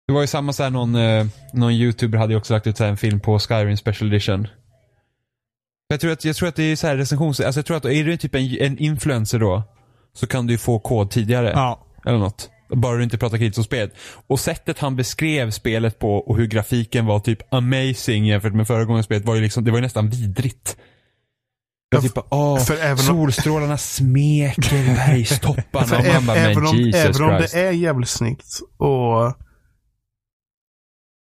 Det 0.07 0.13
var 0.13 0.21
ju 0.21 0.27
samma 0.27 0.53
så 0.53 0.63
här 0.63 0.69
någon, 0.69 0.95
eh, 0.95 1.25
någon 1.53 1.71
youtuber 1.71 2.17
hade 2.17 2.33
ju 2.33 2.37
också 2.37 2.53
lagt 2.53 2.67
ut 2.67 2.77
så 2.77 2.83
här 2.83 2.91
en 2.91 2.97
film 2.97 3.19
på 3.19 3.39
Skyrim 3.39 3.77
Special 3.77 4.11
Edition. 4.11 4.47
Jag 5.93 5.99
tror 6.01 6.11
att, 6.11 6.25
jag 6.25 6.35
tror 6.35 6.49
att 6.49 6.55
det 6.55 6.63
är 6.63 6.75
så 6.75 6.87
här 6.87 6.97
recensions... 6.97 7.39
Alltså 7.39 7.59
jag 7.59 7.65
tror 7.65 7.77
att 7.77 7.85
är 7.85 8.03
du 8.03 8.17
typ 8.17 8.35
en, 8.35 8.57
en 8.59 8.77
influencer 8.77 9.39
då, 9.39 9.63
så 10.13 10.27
kan 10.27 10.47
du 10.47 10.53
ju 10.53 10.57
få 10.57 10.79
kod 10.79 11.11
tidigare. 11.11 11.51
Ja. 11.55 11.87
Eller 12.05 12.17
något. 12.17 12.49
Bara 12.69 12.97
du 12.97 13.03
inte 13.03 13.17
pratar 13.17 13.37
kritiskt 13.37 13.57
om 13.57 13.63
spelet. 13.63 13.93
Och 14.27 14.39
sättet 14.39 14.79
han 14.79 14.95
beskrev 14.95 15.51
spelet 15.51 15.99
på 15.99 16.15
och 16.17 16.37
hur 16.37 16.47
grafiken 16.47 17.05
var 17.05 17.19
typ 17.19 17.53
amazing 17.53 18.25
jämfört 18.25 18.53
med 18.53 18.67
föregående 18.67 19.03
spelet 19.03 19.25
var 19.25 19.35
ju 19.35 19.41
liksom, 19.41 19.63
det 19.63 19.71
var 19.71 19.77
ju 19.77 19.81
nästan 19.81 20.09
vidrigt. 20.09 20.77
Det 21.91 21.97
var 21.97 22.03
Ja, 22.03 22.09
typ 22.09 22.17
åh, 22.79 22.91
om- 22.91 22.97
solstrålarna 22.97 23.77
smeker 23.77 24.95
bergstopparna 25.07 25.87
För 25.87 25.97
och 25.99 26.13
man 26.13 26.25
bara, 26.25 26.37
även 26.37 26.65
om, 26.67 26.77
Jesus 26.77 27.05
även 27.19 27.23
om 27.29 27.37
Christ. 27.37 27.53
det 27.53 27.59
är 27.61 27.71
jävligt 27.71 28.09
snyggt 28.09 28.59
och 28.77 29.33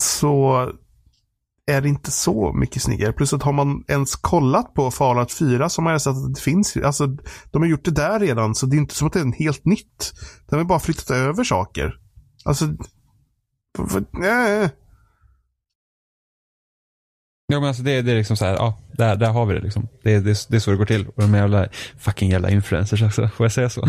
så 0.03 0.69
är 1.69 1.81
det 1.81 1.89
inte 1.89 2.11
så 2.11 2.53
mycket 2.53 2.83
snyggare. 2.83 3.13
Plus 3.13 3.33
att 3.33 3.43
har 3.43 3.53
man 3.53 3.85
ens 3.89 4.17
kollat 4.17 4.75
på 4.75 4.91
Fallout 4.91 5.33
4 5.33 5.69
så 5.69 5.83
har 5.83 5.91
man 5.91 6.01
sett 6.01 6.11
att 6.11 6.35
det 6.35 6.41
finns, 6.41 6.77
alltså 6.77 7.07
de 7.51 7.63
har 7.63 7.69
gjort 7.69 7.85
det 7.85 7.91
där 7.91 8.21
redan 8.21 8.55
så 8.55 8.67
det 8.67 8.77
är 8.77 8.79
inte 8.79 8.95
som 8.95 9.07
att 9.07 9.13
det 9.13 9.19
är 9.19 9.25
en 9.25 9.33
helt 9.33 9.65
nytt. 9.65 10.13
De 10.51 10.57
har 10.57 10.65
bara 10.65 10.79
flyttat 10.79 11.11
över 11.11 11.45
saker. 11.45 11.95
Alltså, 12.45 12.67
för, 13.77 13.87
för, 13.87 14.05
nej. 14.13 14.71
Ja 17.47 17.61
men 17.61 17.69
alltså 17.69 17.83
det, 17.83 18.03
det 18.03 18.13
är 18.13 18.17
liksom 18.17 18.37
så 18.37 18.45
här, 18.45 18.55
ja, 18.55 18.79
där, 18.93 19.17
där 19.17 19.31
har 19.31 19.47
vi 19.47 19.55
det 19.55 19.61
liksom. 19.61 19.89
Det, 20.03 20.21
det, 20.21 20.47
det 20.49 20.57
är 20.57 20.61
så 20.61 20.71
det 20.71 20.77
går 20.77 20.87
till. 20.87 21.09
Och 21.09 21.23
de 21.23 21.35
jävla, 21.35 21.69
fucking 21.99 22.31
jävla 22.31 22.51
influencers 22.51 23.03
också, 23.03 23.29
får 23.29 23.45
jag 23.45 23.53
säga 23.53 23.71
så? 23.71 23.89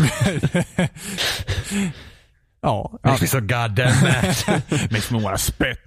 ja. 2.60 2.98
Makes 3.04 3.20
me 3.20 3.26
so 3.26 3.40
goddamn 3.40 3.94
mad. 4.02 4.62
Makes 4.90 5.10
me 5.10 5.22
wanna 5.22 5.38
spit. 5.38 5.78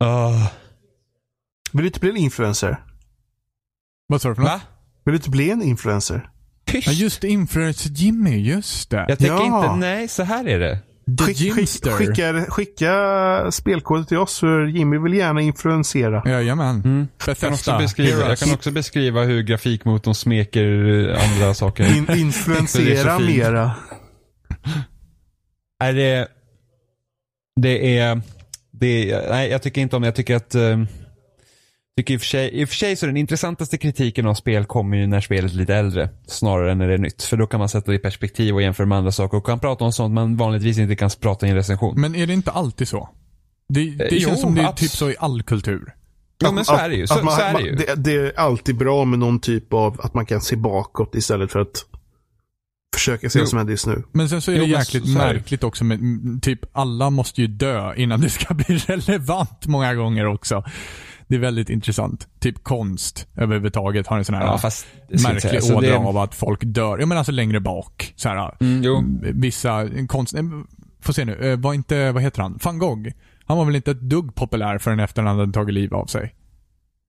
Åh. 0.00 0.61
Vill 1.72 1.82
du 1.82 1.86
inte 1.86 2.00
bli 2.00 2.10
en 2.10 2.16
influencer? 2.16 2.76
Vad 4.06 4.22
sa 4.22 4.28
du 4.28 4.34
för 4.34 4.42
något? 4.42 4.50
Va? 4.52 4.60
Vill 5.04 5.12
du 5.12 5.16
inte 5.16 5.30
bli 5.30 5.50
en 5.50 5.62
influencer? 5.62 6.28
Tyst! 6.66 6.86
Ja, 6.86 6.92
just. 6.92 7.24
Influencer 7.24 7.90
Jimmy. 7.90 8.36
Just 8.36 8.90
det. 8.90 9.04
Jag 9.08 9.18
tänker 9.18 9.34
Ja. 9.34 9.64
inte, 9.64 9.76
nej 9.76 10.08
så 10.08 10.22
här 10.22 10.48
är 10.48 10.58
det. 10.58 10.78
Skick, 11.20 11.54
skick, 11.54 11.86
skicka, 11.92 12.44
skicka 12.48 13.50
spelkoder 13.50 14.04
till 14.04 14.16
oss 14.18 14.38
för 14.40 14.66
Jimmy 14.66 14.98
vill 14.98 15.14
gärna 15.14 15.40
influensera. 15.40 16.22
Jajamän. 16.26 16.82
Mm. 16.84 17.08
Jag, 17.26 17.36
kan 17.38 17.52
också 17.52 17.78
beskriva, 17.78 18.28
jag 18.28 18.38
kan 18.38 18.54
också 18.54 18.70
beskriva 18.70 19.22
hur 19.22 19.42
grafikmotorn 19.42 20.14
smeker 20.14 20.64
eh, 21.08 21.32
andra 21.32 21.54
saker. 21.64 21.96
In, 21.96 22.04
Det 22.04 22.12
är 22.12 22.16
influensera 22.16 23.18
mera. 23.18 23.70
Nej, 25.80 25.92
det, 25.92 26.28
det 27.60 27.98
är, 27.98 28.20
det 28.70 29.10
är, 29.10 29.30
nej 29.30 29.50
jag 29.50 29.62
tycker 29.62 29.80
inte 29.80 29.96
om 29.96 30.02
det. 30.02 30.08
Jag 30.08 30.14
tycker 30.16 30.36
att, 30.36 30.54
eh, 30.54 30.82
tycker 31.96 32.14
i, 32.14 32.16
och 32.16 32.20
för 32.20 32.26
sig, 32.26 32.50
i 32.60 32.64
och 32.64 32.68
för 32.68 32.76
sig 32.76 32.96
så 32.96 33.06
den 33.06 33.16
intressantaste 33.16 33.78
kritiken 33.78 34.26
av 34.26 34.34
spel 34.34 34.64
kommer 34.64 34.96
ju 34.96 35.06
när 35.06 35.20
spelet 35.20 35.52
är 35.52 35.56
lite 35.56 35.74
äldre. 35.74 36.08
Snarare 36.26 36.72
än 36.72 36.78
när 36.78 36.88
det 36.88 36.94
är 36.94 36.98
nytt. 36.98 37.22
För 37.22 37.36
då 37.36 37.46
kan 37.46 37.58
man 37.60 37.68
sätta 37.68 37.90
det 37.90 37.96
i 37.96 37.98
perspektiv 37.98 38.54
och 38.54 38.62
jämföra 38.62 38.86
med 38.86 38.98
andra 38.98 39.12
saker 39.12 39.36
och 39.38 39.46
kan 39.46 39.60
prata 39.60 39.84
om 39.84 39.92
sånt 39.92 40.14
man 40.14 40.36
vanligtvis 40.36 40.78
inte 40.78 40.96
kan 40.96 41.10
prata 41.20 41.46
i 41.46 41.50
en 41.50 41.56
recension. 41.56 42.00
Men 42.00 42.14
är 42.14 42.26
det 42.26 42.32
inte 42.32 42.50
alltid 42.50 42.88
så? 42.88 43.08
Det, 43.68 43.90
det 43.90 44.04
Eh, 44.04 44.10
känns 44.10 44.22
jo, 44.36 44.36
som 44.36 44.54
det 44.54 44.60
är 44.62 44.72
typ 44.72 44.90
så 44.90 45.10
i 45.10 45.16
all 45.18 45.42
kultur. 45.42 45.94
Ja 46.38 46.52
men 46.52 46.64
så 46.64 46.74
är 46.76 46.88
det 46.88 46.94
ju. 46.96 47.06
Så, 47.06 47.24
man- 47.24 47.34
så 47.34 47.40
är 47.40 47.46
det 47.46 47.52
man- 47.52 47.64
ju. 47.64 47.74
Det, 47.76 47.94
det 47.96 48.12
är 48.14 48.32
alltid 48.38 48.76
bra 48.76 49.04
med 49.04 49.18
någon 49.18 49.40
typ 49.40 49.72
av 49.72 50.00
att 50.00 50.14
man 50.14 50.26
kan 50.26 50.40
se 50.40 50.56
bakåt 50.56 51.14
istället 51.14 51.52
för 51.52 51.60
att 51.60 51.84
försöka 52.96 53.30
se 53.30 53.38
Jo. 53.38 53.42
vad 53.42 53.48
som 53.48 53.58
händer 53.58 53.70
just 53.72 53.86
nu. 53.86 54.02
Men 54.12 54.28
sen 54.28 54.42
så 54.42 54.50
är 54.50 54.54
det 54.54 54.60
Jo, 54.60 54.66
men 54.66 54.78
jäkligt 54.78 55.02
så- 55.06 55.12
så 55.12 55.18
är 55.18 55.26
det. 55.28 55.34
märkligt 55.34 55.64
också 55.64 55.84
med, 55.84 55.98
typ 56.42 56.60
alla 56.72 57.10
måste 57.10 57.40
ju 57.40 57.46
dö 57.46 57.94
innan 57.96 58.20
det 58.20 58.30
ska 58.30 58.54
bli 58.54 58.76
relevant 58.76 59.66
många 59.66 59.94
gånger 59.94 60.26
också. 60.26 60.64
Det 61.32 61.36
är 61.36 61.40
väldigt 61.40 61.70
intressant. 61.70 62.28
Typ 62.40 62.64
konst 62.64 63.26
överhuvudtaget 63.36 64.06
har 64.06 64.18
en 64.18 64.24
sån 64.24 64.34
här 64.34 64.46
Ja, 64.46 64.58
fast, 64.58 64.86
märklig 65.08 65.62
så 65.62 65.76
ådra 65.76 65.98
av 65.98 66.18
att 66.18 66.34
folk 66.34 66.60
dör. 66.64 66.98
Jag 66.98 67.08
menar 67.08 67.18
alltså 67.18 67.32
längre 67.32 67.60
bak. 67.60 68.12
Så 68.16 68.28
här, 68.28 68.54
Mm, 68.60 68.82
jo. 68.82 69.04
Vissa 69.22 69.88
konst... 70.08 70.34
eh, 70.34 70.42
Får 71.02 71.12
se 71.12 71.24
nu, 71.24 71.52
eh, 71.52 71.58
var 71.58 71.74
inte, 71.74 72.12
vad 72.12 72.22
heter 72.22 72.42
han? 72.42 72.58
Van 72.64 72.78
Gogh. 72.78 73.08
Han 73.46 73.58
var 73.58 73.64
väl 73.64 73.76
inte 73.76 73.90
ett 73.90 74.00
dugg 74.00 74.34
populär 74.34 74.78
förrän 74.78 75.00
efter 75.00 75.22
han 75.22 75.38
hade 75.38 75.52
tagit 75.52 75.74
liv 75.74 75.94
av 75.94 76.06
sig. 76.06 76.34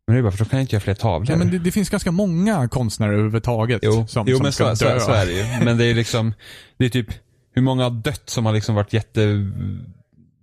Men 0.07 0.13
det 0.15 0.19
är 0.19 0.23
bara 0.23 0.31
för 0.31 0.39
då 0.45 0.49
kan 0.49 0.59
jag 0.59 0.63
inte 0.63 0.75
göra 0.75 0.83
fler 0.83 0.93
tavlor. 0.93 1.31
Ja, 1.31 1.37
men 1.37 1.51
det, 1.51 1.59
det 1.59 1.71
finns 1.71 1.89
ganska 1.89 2.11
många 2.11 2.67
konstnärer 2.67 3.13
överhuvudtaget 3.13 3.79
Jo, 3.83 4.07
som, 4.07 4.27
jo 4.27 4.35
som 4.35 4.43
men 4.43 4.53
ska 4.53 4.75
så, 4.75 4.85
dö. 4.85 4.99
så, 4.99 5.05
så 5.05 5.11
är 5.11 5.25
det 5.25 5.31
ju. 5.31 5.65
Men 5.65 5.77
det 5.77 5.85
är 5.85 5.93
liksom, 5.93 6.33
det 6.77 6.85
är 6.85 6.89
typ 6.89 7.07
hur 7.55 7.61
många 7.61 7.83
har 7.83 7.89
dött 7.91 8.29
som 8.29 8.45
har 8.45 8.53
liksom 8.53 8.75
varit 8.75 8.93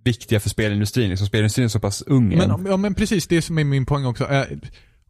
jätteviktiga 0.05 0.39
för 0.39 0.49
spelindustrin. 0.49 1.09
Liksom 1.09 1.27
spelindustrin 1.27 1.65
är 1.65 1.69
så 1.69 1.79
pass 1.79 2.01
ung 2.01 2.33
än. 2.33 2.39
Men, 2.39 2.65
ja, 2.65 2.77
men 2.77 2.93
precis, 2.93 3.27
det 3.27 3.41
som 3.41 3.57
är 3.57 3.63
min 3.63 3.85
poäng 3.85 4.05
också. 4.05 4.29
Eh, 4.29 4.45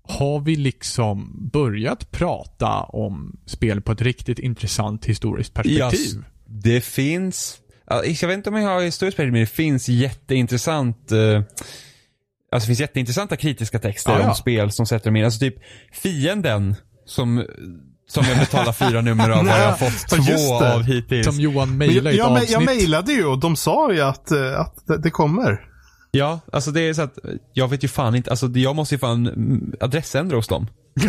har 0.04 0.40
vi 0.40 0.56
liksom 0.56 1.50
börjat 1.54 2.12
prata 2.12 2.80
om 2.80 3.40
spel 3.46 3.82
på 3.82 3.92
ett 3.92 4.02
riktigt 4.02 4.40
intressant 4.40 5.06
historiskt 5.06 5.54
perspektiv? 5.54 6.16
Ja, 6.16 6.24
Det 6.48 6.82
finns, 6.82 7.58
ja, 7.88 8.04
jag 8.06 8.28
vet 8.28 8.38
inte 8.38 8.50
om 8.50 8.56
jag 8.56 8.70
har 8.70 8.82
historiskt 8.82 9.18
perspektiv, 9.18 9.32
men 9.34 9.42
det 9.42 9.48
finns 9.48 9.90
jätteintressant 9.90 11.12
eh, 11.12 11.42
Alltså 12.54 12.66
det 12.66 12.68
finns 12.68 12.80
jätteintressanta 12.80 13.36
kritiska 13.38 13.80
texter 13.80 14.12
Ja, 14.12 14.20
ja. 14.20 14.30
om 14.30 14.36
spel 14.36 14.72
som 14.72 14.86
sätter 14.86 15.06
dem 15.06 15.16
in. 15.16 15.26
Alltså 15.26 15.40
typ 15.40 15.56
fienden 15.92 16.76
som, 17.06 17.46
som 18.12 18.24
jag 18.30 18.38
betalar 18.40 18.72
fyra 18.74 19.02
nummer 19.02 19.30
av 19.30 19.48
har 19.48 19.58
jag 19.60 19.80
fått 19.80 20.06
Ja, 20.12 20.18
just 20.18 20.48
två 20.48 20.64
av 20.64 20.84
hittills. 20.84 21.26
Som 21.28 21.40
Johan 21.40 21.78
mejlade 21.78 22.16
jag, 22.16 22.38
ett 22.44 22.50
jag, 22.50 22.62
jag 22.62 22.66
mejlade 22.66 23.14
ju 23.14 23.26
och 23.26 23.40
de 23.40 23.56
sa 23.56 23.94
ju 23.94 24.02
att, 24.02 24.32
eh, 24.32 24.60
att 24.60 25.04
det- 25.04 25.10
kommer. 25.12 25.68
Ja, 26.12 26.40
alltså 26.52 26.72
det 26.72 26.82
är 26.82 26.94
så 26.94 27.02
att 27.02 27.18
jag 27.54 27.68
vet 27.68 27.84
ju 27.84 27.88
fan 27.88 28.16
inte, 28.16 28.30
alltså 28.30 28.48
jag 28.48 28.76
måste 28.76 28.96
ju 28.96 29.00
fan 29.00 29.74
adressändra 29.80 30.36
hos 30.36 30.48
dem. 30.48 30.68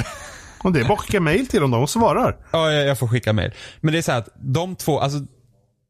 Och 0.64 0.72
det 0.72 0.80
är 0.80 0.84
bara 0.84 0.94
att 0.94 1.00
skicka 1.00 1.20
mejl 1.20 1.46
till 1.46 1.60
dem, 1.60 1.70
de 1.70 1.86
svarar. 1.86 2.36
Ja, 2.52 2.70
jag, 2.72 2.86
jag 2.86 2.98
får 2.98 3.08
skicka 3.08 3.32
mail. 3.32 3.50
Men 3.80 3.92
det 3.92 3.98
är 3.98 4.02
så 4.02 4.12
här 4.12 4.18
att 4.18 4.28
de 4.36 4.76
två, 4.76 5.00
alltså 5.00 5.18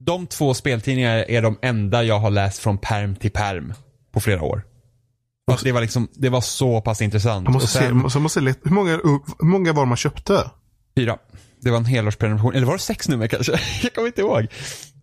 de 0.01 0.27
två 0.27 0.55
speltidningarna 0.55 1.25
är 1.25 1.43
de 1.43 1.59
enda 1.63 2.03
jag 2.03 2.19
har 2.19 2.31
läst 2.31 2.59
från 2.59 2.79
perm 2.79 3.17
till 3.17 3.31
perm 3.31 3.75
på 4.15 4.21
flera 4.21 4.43
år. 4.43 4.63
För 5.49 5.55
att 5.55 5.65
det 5.65 5.73
var 5.73 5.81
liksom, 5.81 6.09
det 6.15 6.29
var 6.29 6.41
så 6.41 6.81
pass 6.81 7.03
intressant. 7.03 7.45
Jag 7.45 7.53
måste 7.53 7.65
Och 7.65 7.71
se, 7.71 7.79
sen, 7.79 7.97
måste, 7.97 8.19
måste 8.19 8.41
leta, 8.41 8.61
hur, 8.65 8.71
många, 8.75 8.91
hur 8.91 9.45
många 9.47 9.73
var 9.73 9.83
det 9.83 9.89
man 9.89 9.97
köpte? 9.97 10.51
Fyra. 10.97 11.19
Det 11.61 11.71
var 11.71 11.79
en 11.79 11.85
helårsprenumeration, 11.85 12.55
eller 12.55 12.67
var 12.67 12.73
det 12.73 12.79
sex 12.79 13.09
nummer 13.09 13.27
kanske? 13.27 13.53
jag 13.83 13.95
kommer 13.95 14.07
inte 14.09 14.21
ihåg. 14.21 14.47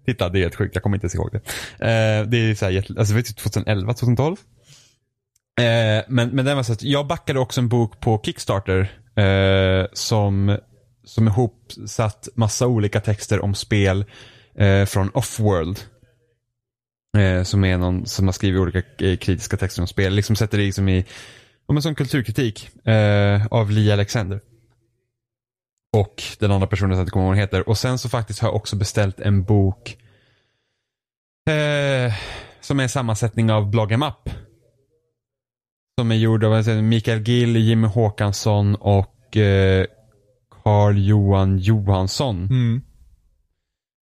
Titta, 0.05 0.29
det 0.29 0.39
är 0.39 0.41
helt 0.41 0.55
sjukt, 0.55 0.75
jag 0.75 0.83
kommer 0.83 0.97
inte 0.97 1.05
ens 1.05 1.15
ihåg 1.15 1.31
det. 1.31 1.37
Eh, 1.85 2.27
det 2.27 2.37
är 2.37 2.55
så 2.55 2.65
här 2.65 2.77
alltså 2.77 3.13
det 3.13 3.13
var 3.13 3.21
typ 3.21 3.37
2011, 3.37 3.93
2012. 3.93 4.35
Eh, 5.59 6.03
men, 6.07 6.29
men 6.29 6.45
den 6.45 6.55
var 6.55 6.63
så 6.63 6.73
att 6.73 6.83
jag 6.83 7.07
backade 7.07 7.39
också 7.39 7.61
en 7.61 7.69
bok 7.69 7.99
på 7.99 8.21
Kickstarter 8.25 8.91
eh, 9.15 9.87
som, 9.93 10.57
som 11.03 11.27
ihopsatt 11.27 12.29
massa 12.35 12.67
olika 12.67 13.01
texter 13.01 13.43
om 13.43 13.55
spel 13.55 14.05
eh, 14.57 14.85
från 14.85 15.09
Offworld. 15.09 15.79
Eh, 17.17 17.43
som 17.43 17.63
är 17.63 17.77
någon 17.77 18.05
som 18.05 18.27
har 18.27 18.33
skrivit 18.33 18.61
olika 18.61 18.81
eh, 19.05 19.17
kritiska 19.17 19.57
texter 19.57 19.81
om 19.81 19.87
spel. 19.87 20.13
Liksom 20.13 20.35
sätter 20.35 20.57
det 20.57 20.63
liksom 20.63 20.89
i, 20.89 21.05
om 21.65 21.75
en 21.75 21.81
sån 21.81 21.95
kulturkritik 21.95 22.69
eh, 22.87 23.45
av 23.51 23.71
Lee 23.71 23.93
Alexander. 23.93 24.41
Och 25.97 26.23
den 26.39 26.51
andra 26.51 26.67
personen 26.67 26.91
som 26.91 26.97
jag 26.97 27.03
inte 27.03 27.11
kommer 27.11 27.25
ihåg 27.25 27.29
vad 27.29 27.37
hon 27.37 27.41
heter. 27.41 27.69
Och 27.69 27.77
sen 27.77 27.97
så 27.97 28.09
faktiskt 28.09 28.39
har 28.39 28.47
jag 28.49 28.55
också 28.55 28.75
beställt 28.75 29.19
en 29.19 29.43
bok 29.43 29.97
eh, 31.49 32.13
som 32.61 32.79
är 32.79 32.83
en 32.83 32.89
sammansättning 32.89 33.51
av 33.51 33.69
Blogg 33.69 33.91
Up. 33.91 34.29
Som 35.99 36.11
är 36.11 36.15
gjord 36.15 36.43
av 36.43 36.63
säger, 36.63 36.81
Mikael 36.81 37.19
Gill, 37.19 37.55
Jimmy 37.55 37.87
Håkansson 37.87 38.75
och 38.75 39.37
eh, 39.37 39.85
Carl 40.63 40.97
Johan 40.97 41.57
Johansson. 41.57 42.35
Mm. 42.35 42.81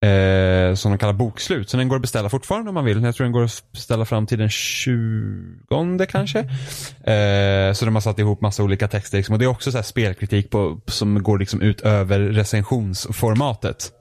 Eh, 0.01 0.75
som 0.75 0.91
de 0.91 0.97
kallar 0.97 1.13
bokslut. 1.13 1.69
Så 1.69 1.77
den 1.77 1.87
går 1.87 1.95
att 1.95 2.01
beställa 2.01 2.29
fortfarande 2.29 2.69
om 2.69 2.73
man 2.73 2.85
vill. 2.85 3.03
Jag 3.03 3.15
tror 3.15 3.25
den 3.25 3.31
går 3.31 3.43
att 3.43 3.71
beställa 3.71 4.05
fram 4.05 4.25
till 4.25 4.39
den 4.39 4.49
20 4.49 6.05
kanske. 6.09 6.39
Eh, 6.39 7.73
så 7.73 7.85
de 7.85 7.95
har 7.95 8.01
satt 8.01 8.19
ihop 8.19 8.41
massa 8.41 8.63
olika 8.63 8.87
texter. 8.87 9.17
Liksom. 9.17 9.33
Och 9.33 9.39
det 9.39 9.45
är 9.45 9.49
också 9.49 9.71
så 9.71 9.77
här 9.77 9.83
spelkritik 9.83 10.49
på, 10.49 10.81
som 10.87 11.23
går 11.23 11.39
liksom 11.39 11.61
ut 11.61 11.81
över 11.81 12.19
recensionsformatet. 12.19 13.91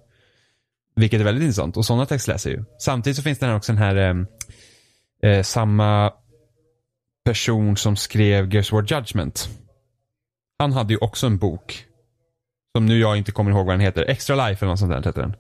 Vilket 0.96 1.20
är 1.20 1.24
väldigt 1.24 1.42
intressant. 1.42 1.76
Och 1.76 1.86
sådana 1.86 2.06
texter 2.06 2.32
läser 2.32 2.50
jag 2.50 2.58
ju. 2.58 2.64
Samtidigt 2.78 3.16
så 3.16 3.22
finns 3.22 3.38
det 3.38 3.46
här 3.46 3.56
också 3.56 3.72
den 3.72 3.82
här 3.82 3.96
eh, 3.96 5.30
eh, 5.30 5.42
samma 5.42 6.12
person 7.24 7.76
som 7.76 7.96
skrev 7.96 8.54
Gears 8.54 8.72
War 8.72 8.82
Judgment. 8.82 9.48
Han 10.58 10.72
hade 10.72 10.92
ju 10.92 10.98
också 10.98 11.26
en 11.26 11.38
bok. 11.38 11.84
Som 12.76 12.86
nu 12.86 12.98
jag 12.98 13.16
inte 13.16 13.32
kommer 13.32 13.50
ihåg 13.50 13.66
vad 13.66 13.74
den 13.74 13.80
heter. 13.80 14.04
Extra 14.08 14.48
Life 14.48 14.64
eller 14.64 14.72
något 14.72 14.78
sånt 14.78 14.92
där 14.92 15.02
heter 15.02 15.22
den. 15.22 15.36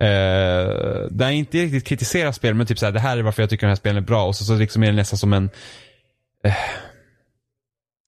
Eh, 0.00 1.06
där 1.10 1.24
jag 1.24 1.34
inte 1.34 1.58
riktigt 1.58 1.84
kritiserar 1.86 2.32
spel 2.32 2.54
men 2.54 2.66
typ 2.66 2.78
såhär, 2.78 2.92
det 2.92 3.00
här 3.00 3.16
är 3.18 3.22
varför 3.22 3.42
jag 3.42 3.50
tycker 3.50 3.66
den 3.66 3.70
här 3.70 3.76
spelen 3.76 3.96
är 3.96 4.00
bra 4.06 4.24
och 4.26 4.36
så, 4.36 4.44
så 4.44 4.54
liksom 4.56 4.82
är 4.82 4.86
det 4.86 4.92
nästan 4.92 5.18
som 5.18 5.32
en 5.32 5.50
eh, 6.44 6.54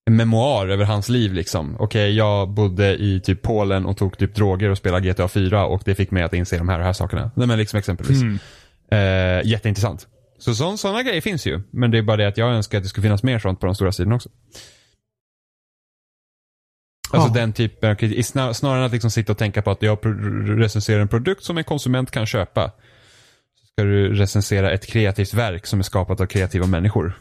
en 0.07 0.17
memoar 0.17 0.69
över 0.69 0.85
hans 0.85 1.09
liv 1.09 1.33
liksom. 1.33 1.77
Okej, 1.79 2.17
jag 2.17 2.49
bodde 2.49 2.97
i 2.97 3.21
typ 3.21 3.43
Polen 3.43 3.87
och 3.87 3.97
tog 3.97 4.19
typ 4.19 4.35
droger 4.35 4.71
och 4.71 4.79
spelade 4.79 5.09
GTA 5.13 5.29
4 5.29 5.67
och 5.67 5.83
det 5.85 5.95
fick 5.95 6.11
mig 6.11 6.23
att 6.23 6.35
inse 6.35 6.59
de 6.59 6.69
här 6.69 6.79
och 6.79 6.85
här 6.85 6.93
sakerna. 6.93 7.31
Nej 7.37 7.47
men 7.47 7.59
liksom 7.59 7.79
exempelvis. 7.79 8.23
Mm. 8.23 8.39
Eh, 8.91 9.47
jätteintressant. 9.51 10.07
Så 10.39 10.55
så- 10.55 10.77
sådana 10.77 11.03
grejer 11.03 11.21
finns 11.21 11.47
ju. 11.47 11.61
Men 11.71 11.91
det 11.91 11.99
är 11.99 12.03
bara 12.03 12.17
det 12.17 12.29
att 12.29 12.37
jag 12.39 12.51
önskar 12.53 12.79
att 12.79 12.85
det 12.85 12.89
skulle 12.89 13.03
finnas 13.03 13.23
mer 13.23 13.39
sånt 13.39 13.61
på 13.61 13.67
de 13.67 13.75
stora 13.75 13.93
sidorna 13.93 14.15
också. 14.17 14.29
Alltså 17.13 17.29
Ja. 17.29 17.35
den 17.41 17.53
typen 17.53 17.91
av 17.91 17.95
kritik. 17.95 18.19
i 18.19 18.23
snar- 18.23 18.53
Snarare 18.53 18.79
än 18.79 18.85
att 18.87 18.93
liksom 18.93 19.11
sitta 19.11 19.33
och 19.33 19.39
tänka 19.39 19.63
på 19.63 19.71
att 19.71 19.83
jag 19.83 19.99
recenserar 20.61 21.01
en 21.01 21.09
produkt 21.09 21.45
som 21.45 21.59
en 21.59 21.65
konsument 21.65 22.11
kan 22.11 22.27
köpa. 22.27 22.71
Så 23.61 23.67
ska 23.67 23.83
du 23.85 24.15
recensera 24.15 24.73
ett 24.73 24.87
kreativt 24.87 25.35
verk 25.35 25.67
som 25.67 25.79
är 25.79 25.83
skapat 25.83 26.21
av 26.21 26.27
kreativa 26.27 26.67
människor. 26.67 27.21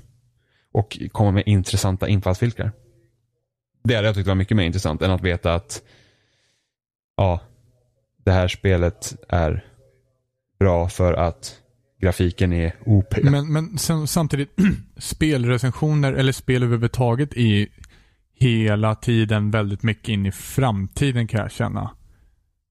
Och 0.71 0.99
komma 1.11 1.31
med 1.31 1.43
intressanta 1.45 2.07
infallsvinklar. 2.07 2.71
Det 3.83 3.95
hade 3.95 4.07
jag 4.07 4.15
tyckt 4.15 4.27
var 4.27 4.35
mycket 4.35 4.57
mer 4.57 4.63
intressant 4.65 5.01
än 5.01 5.11
att 5.11 5.21
veta 5.21 5.53
att 5.55 5.81
ja, 7.17 7.41
det 8.25 8.31
här 8.31 8.47
spelet 8.47 9.15
är 9.29 9.65
bra 10.59 10.89
för 10.89 11.13
att 11.13 11.55
grafiken 12.01 12.53
är 12.53 12.75
OP. 12.85 13.23
Men, 13.23 13.53
men 13.53 13.77
sen, 13.77 14.07
samtidigt, 14.07 14.49
spelrecensioner 14.97 16.13
eller 16.13 16.31
spel 16.31 16.63
överhuvudtaget 16.63 17.33
är 17.33 17.67
hela 18.39 18.95
tiden 18.95 19.51
väldigt 19.51 19.83
mycket 19.83 20.09
in 20.09 20.25
i 20.25 20.31
framtiden 20.31 21.27
kan 21.27 21.39
jag 21.39 21.51
känna. 21.51 21.91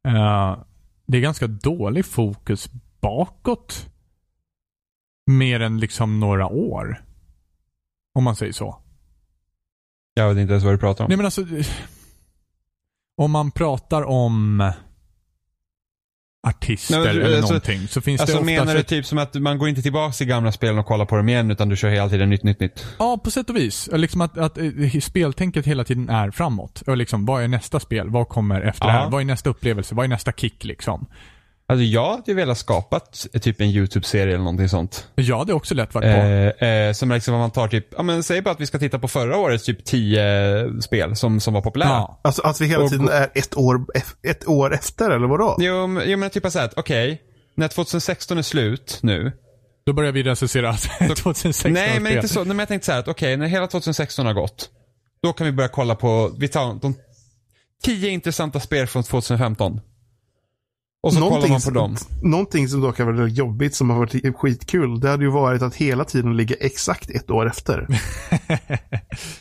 Eh, 0.09 0.59
det 1.07 1.19
är 1.19 1.23
ganska 1.23 1.47
dålig 1.47 2.05
fokus 2.05 2.71
bakåt. 3.01 3.87
Mer 5.27 5.61
än 5.61 5.81
liksom 5.81 6.21
några 6.21 6.47
år. 6.47 7.05
Om 8.15 8.25
man 8.25 8.37
säger 8.37 8.53
så. 8.53 8.83
Jag 10.15 10.29
vet 10.29 10.39
inte 10.39 10.53
ens 10.53 10.65
vad 10.65 10.75
du 10.75 10.79
pratar 10.79 11.05
om. 11.05 11.09
Nej 11.09 11.17
men 11.17 11.27
alltså. 11.27 11.47
Om 13.17 13.31
man 13.31 13.51
pratar 13.51 14.03
om 14.03 14.73
artister 16.47 16.95
Nej, 16.99 17.07
men 17.15 17.17
eller 17.25 17.37
alltså- 17.37 17.53
någonting 17.53 17.89
så 17.89 18.01
finns 18.01 18.21
Alltså 18.21 18.39
det 18.39 18.45
menar 18.45 18.63
oftast 18.67 18.89
du 18.89 18.97
typ 18.97 19.07
som 19.07 19.19
att 19.19 19.35
man 19.35 19.59
går 19.59 19.69
inte 19.69 19.83
tillbaka 19.83 20.13
till 20.13 20.27
gamla 20.27 20.53
spelen 20.53 20.79
och 20.79 20.87
kollar 20.87 21.05
på 21.07 21.17
dem 21.17 21.29
igen 21.29 21.51
utan 21.51 21.69
du 21.69 21.77
kör 21.77 21.89
hela 21.89 22.09
tiden 22.09 22.31
nytt, 22.31 22.43
nytt, 22.43 22.61
nytt? 22.61 22.87
Ja, 22.99 23.19
på 23.25 23.31
sätt 23.31 23.51
och 23.51 23.57
vis. 23.57 23.89
Liksom 23.93 24.21
att, 24.21 24.39
att 24.39 24.59
eh, 24.59 25.01
speltänket 25.01 25.67
hela 25.67 25.85
tiden 25.85 26.09
är 26.09 26.31
framåt. 26.31 26.83
Och 26.87 26.97
liksom, 26.97 27.27
vad 27.27 27.43
är 27.43 27.49
nästa 27.49 27.81
spel? 27.81 28.11
Vad 28.11 28.29
kommer 28.29 28.61
efter 28.61 28.87
det 28.87 28.93
Ja. 28.93 28.99
här? 28.99 29.11
Vad 29.11 29.21
är 29.21 29.25
nästa 29.25 29.51
upplevelse? 29.51 29.95
Vad 29.95 30.05
är 30.05 30.09
nästa 30.09 30.33
kick 30.33 30.65
liksom? 30.65 31.07
Alltså 31.71 31.85
jag 31.85 32.11
hade 32.11 32.23
ju 32.27 32.35
velat 32.35 32.59
skapat 32.59 33.27
typ 33.43 33.61
en 33.61 33.67
YouTube-serie 33.67 34.35
eller 34.35 34.45
någonting 34.45 34.69
sånt. 34.69 35.07
Ja, 35.15 35.45
det 35.45 35.53
är 35.53 35.55
också 35.55 35.75
lätt 35.75 35.95
varit 35.95 36.05
på. 36.15 36.65
Eh, 36.65 36.69
eh, 36.69 36.93
som 36.93 37.11
liksom 37.11 37.35
man 37.35 37.51
tar 37.51 37.69
typ, 37.69 37.87
ja 37.97 38.03
men 38.03 38.23
säg 38.23 38.43
bara 38.43 38.51
att 38.51 38.61
vi 38.61 38.67
ska 38.67 38.79
titta 38.79 38.99
på 38.99 39.09
förra 39.09 39.37
årets 39.37 39.65
typ 39.65 39.85
10 39.85 40.83
spel 40.83 41.17
som, 41.17 41.41
som 41.41 41.55
var 41.55 41.61
populära. 41.63 41.89
ja. 41.89 42.21
Alltså 42.25 42.43
att 42.43 42.61
vi 42.61 42.67
hela 42.67 42.85
Och- 42.85 42.91
tiden 42.91 43.09
är 43.09 43.31
ett 43.35 43.57
år, 43.57 43.87
ett 44.23 44.49
år 44.49 44.75
efter, 44.75 45.11
eller 45.11 45.27
vadå? 45.29 45.57
Jo, 45.61 46.01
jo 46.07 46.19
men 46.19 46.31
typ 46.31 46.53
såhär 46.53 46.65
att 46.67 46.75
okej, 46.79 47.23
när 47.55 47.69
2016 47.69 48.39
är 48.39 48.43
slut 48.43 48.99
nu. 49.03 49.33
Då 49.87 49.93
börjar 49.93 50.13
vi 50.13 50.23
recensera 50.23 50.73
2016 51.17 51.73
nej 51.73 52.01
men 52.01 52.13
inte 52.13 52.29
så, 52.29 52.39
nej, 52.39 52.47
men 52.49 52.59
jag 52.59 52.69
tänkte 52.69 52.87
såhär 52.87 52.99
att 52.99 53.09
okej, 53.09 53.37
när 53.37 53.47
hela 53.47 53.67
2016 53.67 54.27
har 54.27 54.33
gått. 54.35 54.71
Då 55.23 55.33
kan 55.33 55.47
vi 55.47 55.53
börja 55.53 55.69
kolla 55.69 55.95
på, 55.95 56.31
vi 56.39 56.49
tar 56.49 56.75
de 56.81 56.95
10 57.83 58.11
intressanta 58.11 58.61
spel 58.61 58.87
från 58.87 59.03
2015. 59.03 59.81
Och 61.03 61.13
så 61.13 61.21
kollar 61.21 61.49
man 61.49 61.57
på 61.57 61.61
som- 61.61 61.75
dem. 61.75 61.97
Någonting 62.23 62.69
som 62.69 62.81
dock 62.81 62.99
har 62.99 63.05
varit 63.05 63.19
väldigt 63.19 63.39
jobbigt 63.39 63.75
som 63.75 63.91
har 63.91 63.99
varit 63.99 64.37
skitkul. 64.37 65.01
Det 65.01 65.09
hade 65.11 65.25
ju 65.25 65.31
varit 65.31 65.63
att 65.63 65.75
hela 65.75 66.05
tiden 66.05 66.37
ligga 66.37 66.57
exakt 66.61 67.11
ett 67.11 67.31
år 67.31 67.47
efter. 67.47 67.87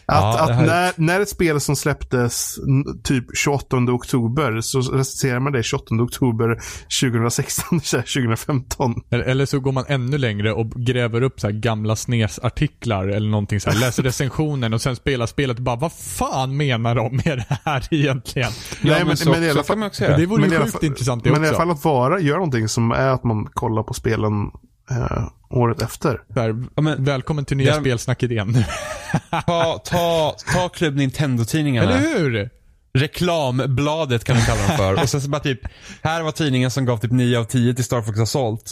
Att, 0.10 0.24
Ja, 0.24 0.40
att 0.40 0.66
när, 0.66 0.92
när 0.96 1.20
ett 1.22 1.30
spel 1.30 1.60
som 1.60 1.76
släpptes 1.76 2.56
typ 3.04 3.26
28 3.38 3.78
oktober 3.78 4.62
så 4.62 4.80
recenserar 4.82 5.40
man 5.40 5.54
det 5.54 5.64
28 5.64 5.96
oktober 5.96 6.62
2016, 7.02 7.82
så 7.84 7.98
här 7.98 8.04
2015. 8.04 8.94
Eller- 9.12 9.24
Eller 9.24 9.46
så 9.46 9.60
går 9.60 9.72
man 9.72 9.86
ännu 9.88 10.18
längre 10.18 10.54
och 10.54 10.72
gräver 10.72 11.22
upp 11.22 11.40
så 11.40 11.48
här 11.48 11.54
gamla 11.54 11.96
SNES-artiklar 11.96 13.08
eller 13.08 13.30
någonting 13.30 13.60
så 13.60 13.70
här. 13.70 13.80
Läser 13.80 14.04
recensionen 14.04 14.74
och 14.74 14.82
sen 14.82 14.96
spelar 14.96 15.26
spelet 15.26 15.58
och 15.58 15.64
bara 15.64 15.76
vad 15.76 15.92
fan 15.94 16.58
menar 16.58 16.96
de 16.96 17.16
med 17.26 17.38
det 17.50 17.58
här 17.66 17.88
egentligen? 17.92 18.52
Ja, 18.52 18.78
Nej, 18.82 18.98
men, 19.00 19.08
men- 19.08 19.18
så, 19.18 19.30
men 19.30 19.44
i 19.44 19.50
alla 19.50 19.54
så 19.60 19.64
fall- 19.64 19.74
kan 19.74 19.80
man 19.80 19.88
också 19.88 20.04
Men 20.04 20.10
göra. 20.12 20.20
det 20.20 20.26
vore 20.26 20.42
Men 20.42 20.50
ju 20.50 20.54
i 20.56 20.58
alla 20.58 20.66
sjukt 20.66 20.78
fall- 20.78 20.86
intressant 20.86 21.24
det 21.24 21.32
Men 21.32 21.42
i 21.48 21.50
alla 21.50 21.58
fall 21.58 21.72
att 21.72 21.86
vara, 21.86 22.20
göra 22.20 22.38
någonting 22.38 22.68
som 22.68 22.92
är 22.92 23.08
att 23.10 23.24
man 23.24 23.46
kollar 23.54 23.84
på 23.84 23.94
spelen 23.94 24.52
eh, 24.92 25.28
året 25.50 25.82
efter. 25.82 26.22
Här, 26.36 26.64
Ja, 26.76 26.82
men, 26.82 27.04
välkommen 27.04 27.46
till 27.46 27.58
nya 27.58 27.68
Ja. 27.74 27.80
spelsnacket 27.80 28.32
igen. 28.32 28.64
ta, 29.46 29.82
ta, 29.86 30.36
ta 30.54 30.70
Club 30.70 30.96
Nintendo-tidningarna. 30.96 31.92
Eller 31.98 32.20
hur? 32.20 32.50
reklambladet 32.94 34.24
kan 34.24 34.36
man 34.36 34.46
kalla 34.46 34.68
dem 34.68 34.78
för. 34.78 35.02
Och 35.04 35.10
sen 35.10 35.22
så 35.22 35.30
bara 35.30 35.40
typ, 35.42 35.60
här 36.02 36.22
var 36.24 36.32
tidningen 36.32 36.72
som 36.72 36.86
gav 36.86 36.98
typ 36.98 37.12
9 37.12 37.40
av 37.40 37.44
10 37.44 37.74
till 37.74 37.84
Star 37.84 38.02
Fox 38.02 38.20
Assault. 38.20 38.72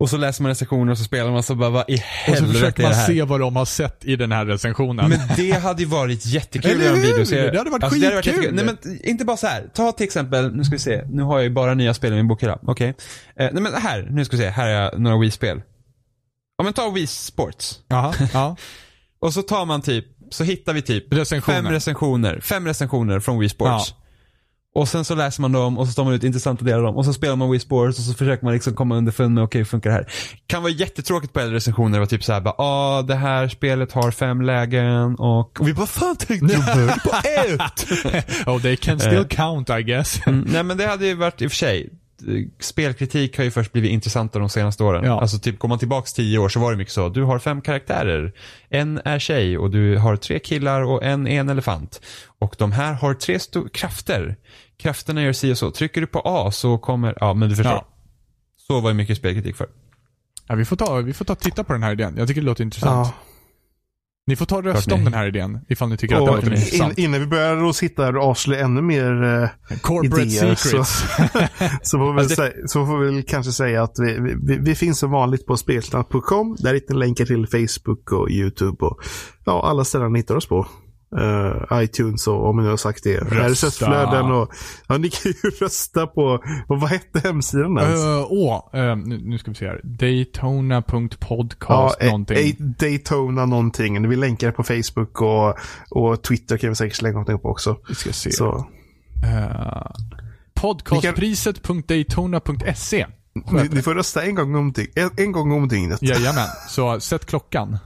Och 0.00 0.10
så 0.10 0.16
läser 0.16 0.42
man 0.42 0.50
recensioner 0.50 0.92
och 0.92 0.98
så 0.98 1.04
spelar 1.04 1.30
man 1.30 1.42
så 1.42 1.54
bara, 1.54 1.70
vad 1.70 1.90
i 1.90 1.94
Och 1.94 1.98
så 1.98 2.04
helvete 2.04 2.52
försöker 2.52 2.82
man 2.82 2.94
se 2.94 3.22
vad 3.22 3.40
de 3.40 3.56
har 3.56 3.64
sett 3.64 4.04
i 4.04 4.16
den 4.16 4.32
här 4.32 4.46
recensionen. 4.46 5.08
Men 5.10 5.20
det 5.36 5.50
hade 5.50 5.82
ju 5.82 5.88
varit 5.88 6.26
jättekul 6.26 6.80
göra 6.82 6.96
en 6.96 7.02
videoserie. 7.02 7.50
Det 7.50 7.58
hade 7.58 7.70
varit 7.70 7.84
alltså, 7.84 7.98
det 7.98 8.06
hade 8.06 8.16
varit 8.16 8.24
skitkul. 8.24 8.54
Nej 8.54 8.64
men 8.64 9.00
inte 9.04 9.24
bara 9.24 9.36
så 9.36 9.46
här. 9.46 9.70
Ta 9.74 9.92
till 9.92 10.04
exempel, 10.04 10.54
nu 10.54 10.64
ska 10.64 10.72
vi 10.74 10.78
se. 10.78 11.04
Nu 11.08 11.22
har 11.22 11.36
jag 11.38 11.44
ju 11.44 11.50
bara 11.50 11.74
nya 11.74 11.94
spel 11.94 12.12
i 12.12 12.16
min 12.16 12.28
bokhylla. 12.28 12.58
Okej. 12.62 12.88
Eh, 12.88 12.94
nej 13.52 13.62
men 13.62 13.74
här, 13.74 14.08
nu 14.10 14.24
ska 14.24 14.36
vi 14.36 14.42
se. 14.42 14.48
Här 14.48 14.68
är 14.68 14.98
några 14.98 15.18
Wii-spel. 15.18 15.62
Ja 16.58 16.64
men 16.64 16.72
ta 16.72 16.90
Wii 16.90 17.06
Sports. 17.06 17.80
Jaha, 17.88 18.14
ja. 18.32 18.56
Och 19.20 19.34
så 19.34 19.42
tar 19.42 19.64
man 19.64 19.82
typ, 19.82 20.04
så 20.30 20.44
hittar 20.44 20.72
vi 20.72 20.82
typ 20.82 21.12
Recensioner. 21.12 21.62
fem 21.62 21.72
recensioner. 21.72 22.40
Fem 22.40 22.66
recensioner 22.66 23.20
från 23.20 23.38
Wii 23.38 23.48
Sports. 23.48 23.94
Och 24.74 24.88
sen 24.88 25.04
så 25.04 25.14
läser 25.14 25.42
man 25.42 25.52
dem 25.52 25.78
och 25.78 25.86
så 25.88 25.92
tar 25.92 26.04
man 26.04 26.14
ut 26.14 26.24
intressanta 26.24 26.64
delar 26.64 26.78
av 26.78 26.84
dem. 26.84 26.96
Och 26.96 27.04
så 27.04 27.12
spelar 27.12 27.36
man 27.36 27.50
Wii 27.50 27.60
Sports 27.60 27.98
och 27.98 28.04
så 28.04 28.14
försöker 28.14 28.44
man 28.44 28.54
liksom 28.54 28.74
komma 28.74 28.96
underfund 28.96 29.34
med, 29.34 29.44
okej 29.44 29.58
hur 29.58 29.64
funkar 29.64 29.90
det 29.90 29.96
här? 29.96 30.06
Kan 30.46 30.62
vara 30.62 30.72
jättetråkigt 30.72 31.32
på 31.32 31.40
äldre 31.40 31.56
recensioner. 31.56 31.92
Det 31.92 31.98
var 31.98 32.06
typ 32.06 32.24
såhär 32.24 32.40
bara, 32.40 32.54
ah 32.58 33.02
det 33.02 33.14
här 33.14 33.48
spelet 33.48 33.92
har 33.92 34.10
fem 34.10 34.42
lägen 34.42 35.14
och, 35.14 35.60
och 35.60 35.68
vi 35.68 35.74
bara, 35.74 35.86
fan 35.86 36.16
tänkte 36.16 36.56
du 36.56 36.86
på 37.10 37.16
ett? 37.24 37.86
oh, 38.46 38.62
they 38.62 38.76
can 38.76 39.00
still 39.00 39.24
count 39.28 39.70
I 39.70 39.82
guess. 39.82 40.20
Mm, 40.26 40.46
nej 40.52 40.62
men 40.62 40.76
det 40.76 40.86
hade 40.86 41.06
ju 41.06 41.14
varit 41.14 41.42
i 41.42 41.46
och 41.46 41.50
för 41.50 41.56
sig. 41.56 41.90
Eh, 42.28 42.44
Spelkritik 42.60 43.36
har 43.36 43.44
ju 43.44 43.50
först 43.50 43.72
blivit 43.72 43.90
intressantare 43.90 44.42
de 44.42 44.48
senaste 44.48 44.84
åren. 44.84 45.04
Ja. 45.04 45.20
Alltså 45.20 45.38
typ 45.38 45.58
går 45.58 45.68
man 45.68 45.78
tillbaks 45.78 46.12
tio 46.12 46.38
år 46.38 46.48
så 46.48 46.60
var 46.60 46.70
det 46.70 46.76
mycket 46.76 46.94
så. 46.94 47.08
Du 47.08 47.22
har 47.22 47.38
fem 47.38 47.60
karaktärer. 47.60 48.32
En 48.68 49.00
är 49.04 49.18
tjej 49.18 49.58
och 49.58 49.70
du 49.70 49.96
har 49.96 50.16
tre 50.16 50.38
killar 50.38 50.82
och 50.82 51.04
en 51.04 51.26
är 51.26 51.40
en 51.40 51.48
elefant. 51.48 52.00
Och 52.38 52.54
de 52.58 52.72
här 52.72 52.92
har 52.92 53.14
tre 53.14 53.38
krafter. 53.72 54.36
Krafterna 54.76 55.22
gör 55.22 55.32
si 55.32 55.52
och 55.52 55.58
så. 55.58 55.70
Trycker 55.70 56.00
du 56.00 56.06
på 56.06 56.22
A 56.24 56.50
så 56.50 56.78
kommer, 56.78 57.14
ja 57.20 57.34
men 57.34 57.48
du 57.48 57.56
förstår. 57.56 57.72
Ja. 57.72 57.88
Så 58.56 58.80
var 58.80 58.90
ju 58.90 58.94
mycket 58.94 59.16
spelkritik 59.16 59.56
för. 59.56 59.66
Ja, 60.46 60.54
vi 60.54 60.64
får 60.64 60.76
ta, 60.76 60.96
vi 60.96 61.12
får 61.12 61.24
ta 61.24 61.34
titta 61.34 61.64
på 61.64 61.72
den 61.72 61.82
här 61.82 61.92
idén. 61.92 62.14
Jag 62.16 62.28
tycker 62.28 62.40
det 62.40 62.46
låter 62.46 62.64
intressant. 62.64 63.08
Ja. 63.08 63.27
Ni 64.28 64.36
får 64.36 64.46
ta 64.46 64.56
och 64.56 64.64
rösta 64.64 64.94
om 64.94 65.04
den 65.04 65.14
här 65.14 65.26
idén, 65.26 65.58
ifall 65.68 65.88
ni 65.88 65.96
tycker 65.96 66.14
att 66.16 66.24
det 66.26 66.30
Och 66.30 66.36
låter 66.36 66.46
in- 66.52 66.56
intressant. 66.58 66.98
in, 66.98 67.04
innan 67.04 67.20
vi 67.20 67.26
börjar 67.26 67.64
och 67.64 67.76
sitta 67.76 68.04
här 68.04 68.16
och 68.16 68.24
avslöja 68.24 68.64
ännu 68.64 68.82
mer 68.82 69.22
eh, 69.24 69.78
Corporate 69.80 70.22
idéer, 70.22 70.54
secrets. 70.54 71.04
så, 71.82 71.98
får 71.98 72.12
vi 72.12 72.20
Alltså 72.20 72.36
säga, 72.36 72.52
så 72.66 72.86
får 72.86 72.98
vi 72.98 73.10
väl 73.14 73.22
kanske 73.22 73.52
säga 73.52 73.82
att 73.82 73.94
vi, 73.98 74.36
vi, 74.42 74.58
vi 74.60 74.74
finns 74.74 74.98
som 74.98 75.10
vanligt 75.10 75.46
på 75.46 75.56
spelsnack.com. 75.56 76.56
Där 76.60 76.74
hittar 76.74 76.94
ni 76.94 77.00
länkar 77.00 77.24
till 77.24 77.46
Facebook 77.46 78.12
och 78.12 78.30
YouTube 78.30 78.86
och 78.86 79.00
ja, 79.44 79.62
alla 79.70 79.84
ställen 79.84 80.12
ni 80.12 80.18
hittar 80.18 80.36
oss 80.36 80.46
på. 80.46 80.66
Eh, 81.16 81.82
iTunes 81.82 82.26
och 82.26 82.48
om 82.48 82.62
ni 82.62 82.68
har 82.68 82.76
sagt 82.76 83.04
det. 83.04 83.16
RSS-flöden 83.16 84.30
och 84.30 84.52
ja, 84.88 84.98
ni 84.98 85.10
kan 85.10 85.32
ju 85.32 85.50
rösta 85.60 86.06
på, 86.06 86.44
och 86.68 86.80
vad 86.80 86.90
hette 86.90 87.20
hemsidan 87.20 87.78
ens? 87.78 88.04
Uh, 88.04 88.26
åh, 88.30 88.68
eh, 88.72 88.96
nu, 88.96 89.18
nu 89.18 89.38
ska 89.38 89.50
vi 89.50 89.54
se 89.54 89.66
här. 89.66 89.80
Ja, 89.82 89.88
Daytona.podcast 89.88 91.96
eh, 92.00 92.06
någonting. 92.06 92.56
Daytona 92.58 93.46
någonting. 93.46 94.08
Vi 94.08 94.16
länkar 94.16 94.52
på 94.52 94.62
Facebook 94.62 95.22
och, 95.22 95.58
och 95.90 96.22
Twitter 96.22 96.56
kan 96.56 96.70
vi 96.70 96.76
säkert 96.76 96.96
slänga 96.96 97.12
någonting 97.12 97.38
på 97.38 97.48
också. 97.48 97.76
Vi 97.88 97.94
ska 97.94 98.12
se. 98.12 98.32
Så, 98.32 98.66
Uh, 99.24 99.86
podcastpriset.daytona.se. 100.54 103.06
ni, 103.50 103.68
ni 103.68 103.82
får 103.82 103.94
rösta 103.94 104.22
en 104.22 104.34
gång 104.34 104.54
om, 104.54 104.74
en, 104.94 105.10
en 105.16 105.32
gång 105.32 105.52
om 105.52 105.68
dygnet. 105.68 106.02
Jajamän, 106.02 106.46
så 106.68 107.00
sätt 107.00 107.26
klockan. 107.26 107.78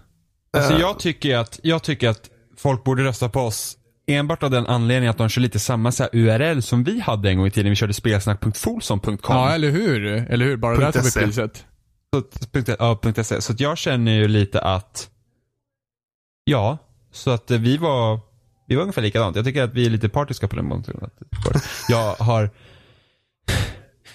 Alltså 0.56 0.78
jag 0.78 0.98
tycker 0.98 1.36
att, 1.36 1.60
jag 1.62 1.82
tycker 1.82 2.08
att 2.08 2.30
folk 2.62 2.84
borde 2.84 3.04
rösta 3.04 3.28
på 3.28 3.40
oss 3.40 3.76
enbart 4.06 4.42
av 4.42 4.50
den 4.50 4.66
anledningen 4.66 5.10
att 5.10 5.18
de 5.18 5.28
kör 5.28 5.40
lite 5.42 5.58
samma 5.58 5.92
så 5.92 6.02
här 6.02 6.10
URL 6.12 6.60
som 6.62 6.84
vi 6.84 7.00
hade 7.00 7.30
en 7.30 7.36
gång 7.38 7.46
i 7.46 7.50
tiden. 7.50 7.70
Vi 7.70 7.76
körde 7.76 7.94
spelsnack.folsom.com. 7.94 9.16
Ja, 9.28 9.52
eller 9.54 9.70
hur? 9.70 10.06
Eller 10.06 10.44
hur? 10.44 10.56
Bara 10.56 10.76
där 10.76 10.92
tar 10.92 11.02
vi 11.02 11.10
.se. 11.10 11.20
priset. 11.20 11.64
Så, 12.14 12.18
att- 12.18 12.52
punkt- 12.52 12.76
ja, 12.78 12.98
punkt 13.02 13.26
.se. 13.26 13.40
Så 13.40 13.52
att 13.52 13.60
jag 13.60 13.78
känner 13.78 14.12
ju 14.12 14.28
lite 14.28 14.60
att, 14.60 15.10
ja, 16.44 16.78
så 17.12 17.30
att 17.30 17.50
vi 17.50 17.76
var, 17.76 18.20
vi 18.66 18.74
var 18.74 18.82
ungefär 18.82 19.02
likadant. 19.02 19.36
Jag 19.36 19.44
tycker 19.44 19.62
att 19.62 19.74
vi 19.74 19.86
är 19.86 19.90
lite 19.90 20.08
partiska 20.08 20.48
på 20.48 20.56
den 20.56 20.70
punkten. 20.70 21.10
Jag 21.88 22.14
har, 22.14 22.50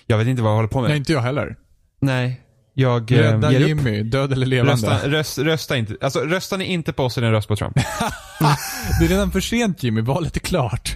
jag 0.07 0.17
vet 0.17 0.27
inte 0.27 0.41
vad 0.41 0.51
jag 0.51 0.55
håller 0.55 0.69
på 0.69 0.81
med. 0.81 0.89
Nej, 0.89 0.97
inte 0.97 1.13
jag 1.13 1.21
heller. 1.21 1.55
Nej, 1.99 2.41
jag 2.79 3.11
eh, 3.11 3.17
Rädda 3.17 3.51
ger 3.51 3.61
upp. 3.61 3.67
Jimmy, 3.67 4.03
död 4.03 4.31
eller 4.31 4.45
levande. 4.45 4.71
Rösta, 4.73 5.09
röst, 5.09 5.37
rösta 5.37 5.77
inte, 5.77 5.95
alltså 6.01 6.19
röstar 6.19 6.57
ni 6.57 6.65
inte 6.65 6.93
på 6.93 7.03
oss 7.03 7.17
är 7.17 7.21
det 7.21 7.27
en 7.27 7.33
röst 7.33 7.47
på 7.47 7.55
Trump. 7.55 7.75
Det 8.99 9.05
är 9.05 9.09
redan 9.09 9.31
för 9.31 9.39
sent 9.39 9.83
Jimmy, 9.83 10.01
valet 10.01 10.35
är 10.35 10.39
klart. 10.39 10.95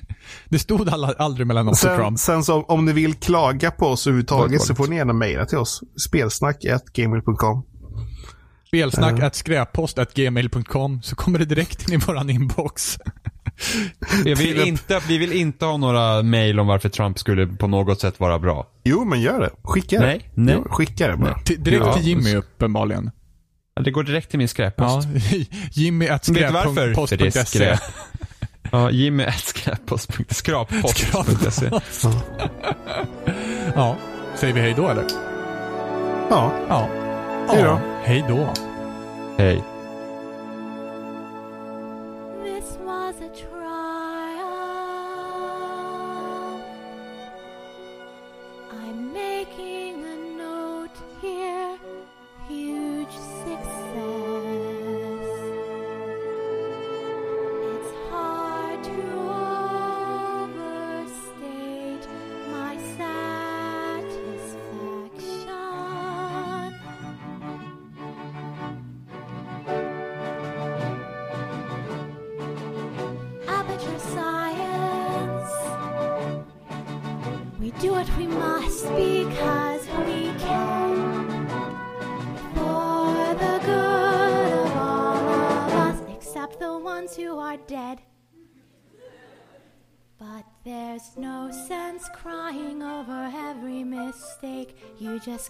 Det 0.50 0.60
stod 0.60 0.90
alla, 0.90 1.14
aldrig 1.18 1.48
mellan 1.48 1.68
oss 1.68 1.72
och 1.84 1.90
Sen, 1.90 1.98
Trump. 2.00 2.20
sen 2.20 2.44
så 2.44 2.64
om 2.64 2.86
ni 2.86 2.94
vill 2.94 3.14
klaga 3.14 3.72
på 3.72 3.86
oss 3.86 4.08
överhuvudtaget 4.08 4.62
så 4.62 4.76
får 4.76 4.88
ni 4.88 4.96
gärna 4.96 5.14
mejla 5.14 5.46
till 5.46 5.58
oss. 5.58 5.82
Spelsnack.gmail.com 6.08 7.64
Spelsnack 8.68 9.20
at 9.20 9.36
skräppost 9.36 9.98
gmail.com 10.14 11.02
så 11.02 11.16
kommer 11.16 11.40
det 11.40 11.46
direkt 11.46 11.90
in 11.90 11.94
i 11.94 11.98
våran 11.98 12.30
inbox. 12.30 12.98
Jag 14.26 14.36
vill 14.36 14.68
inte, 14.68 15.02
vi 15.08 15.18
vill 15.18 15.32
inte 15.34 15.66
ha 15.66 15.78
några 15.78 16.22
mail 16.24 16.60
om 16.60 16.68
varför 16.68 16.90
Trump 16.90 17.20
skulle 17.20 17.48
på 17.48 17.68
något 17.68 18.02
sätt 18.02 18.20
vara 18.20 18.40
bra. 18.40 18.68
Jo, 18.84 19.06
men 19.06 19.22
gör 19.22 19.40
det. 19.40 19.50
Skicka 19.64 20.00
det. 20.00 20.06
Nej, 20.06 20.30
nej. 20.34 20.56
Jo, 20.58 20.68
skicka 20.72 21.08
det 21.08 21.18
bara. 21.18 21.40
Till- 21.40 21.64
direkt 21.64 21.86
Ja. 21.86 21.94
till 21.94 22.04
Jimmy 22.08 22.36
uppenbarligen. 22.36 23.12
Det 23.84 23.92
går 23.92 24.04
direkt 24.04 24.30
till 24.30 24.40
min 24.40 24.48
skräppost. 24.48 25.08
Ja, 25.32 25.38
Jimmy 25.72 26.08
at 26.08 26.30
Vet 26.30 26.48
du 26.48 26.54
varför? 26.54 27.08
För 27.08 27.18
det 27.18 27.28
är 27.28 27.32
skräppost.se. 27.32 27.58
skräp. 27.58 27.80
Ja, 28.72 28.92
Jimmy 28.92 29.24
at 29.24 29.40
skräppost. 29.40 30.12
Skrappost.se. 30.30 31.70
Ja. 33.76 33.98
Säger 34.36 34.54
vi 34.54 34.62
hej 34.62 34.74
då 34.78 34.90
eller? 34.90 35.06
Ja. 36.30 36.52
Ja. 36.70 36.88
Hej 37.50 37.62
då. 37.64 37.68
Ja, 37.70 37.80
Hej 38.04 38.26
då. 38.30 38.54
Hej. 39.38 39.64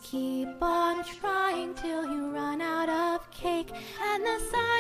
Keep 0.02 0.62
on 0.62 1.04
trying 1.04 1.74
till 1.76 2.06
you 2.06 2.28
run 2.28 2.62
out 2.62 2.90
of 2.90 3.30
cake. 3.32 3.70
And 3.72 4.24
the 4.24 4.40
science 4.52 4.71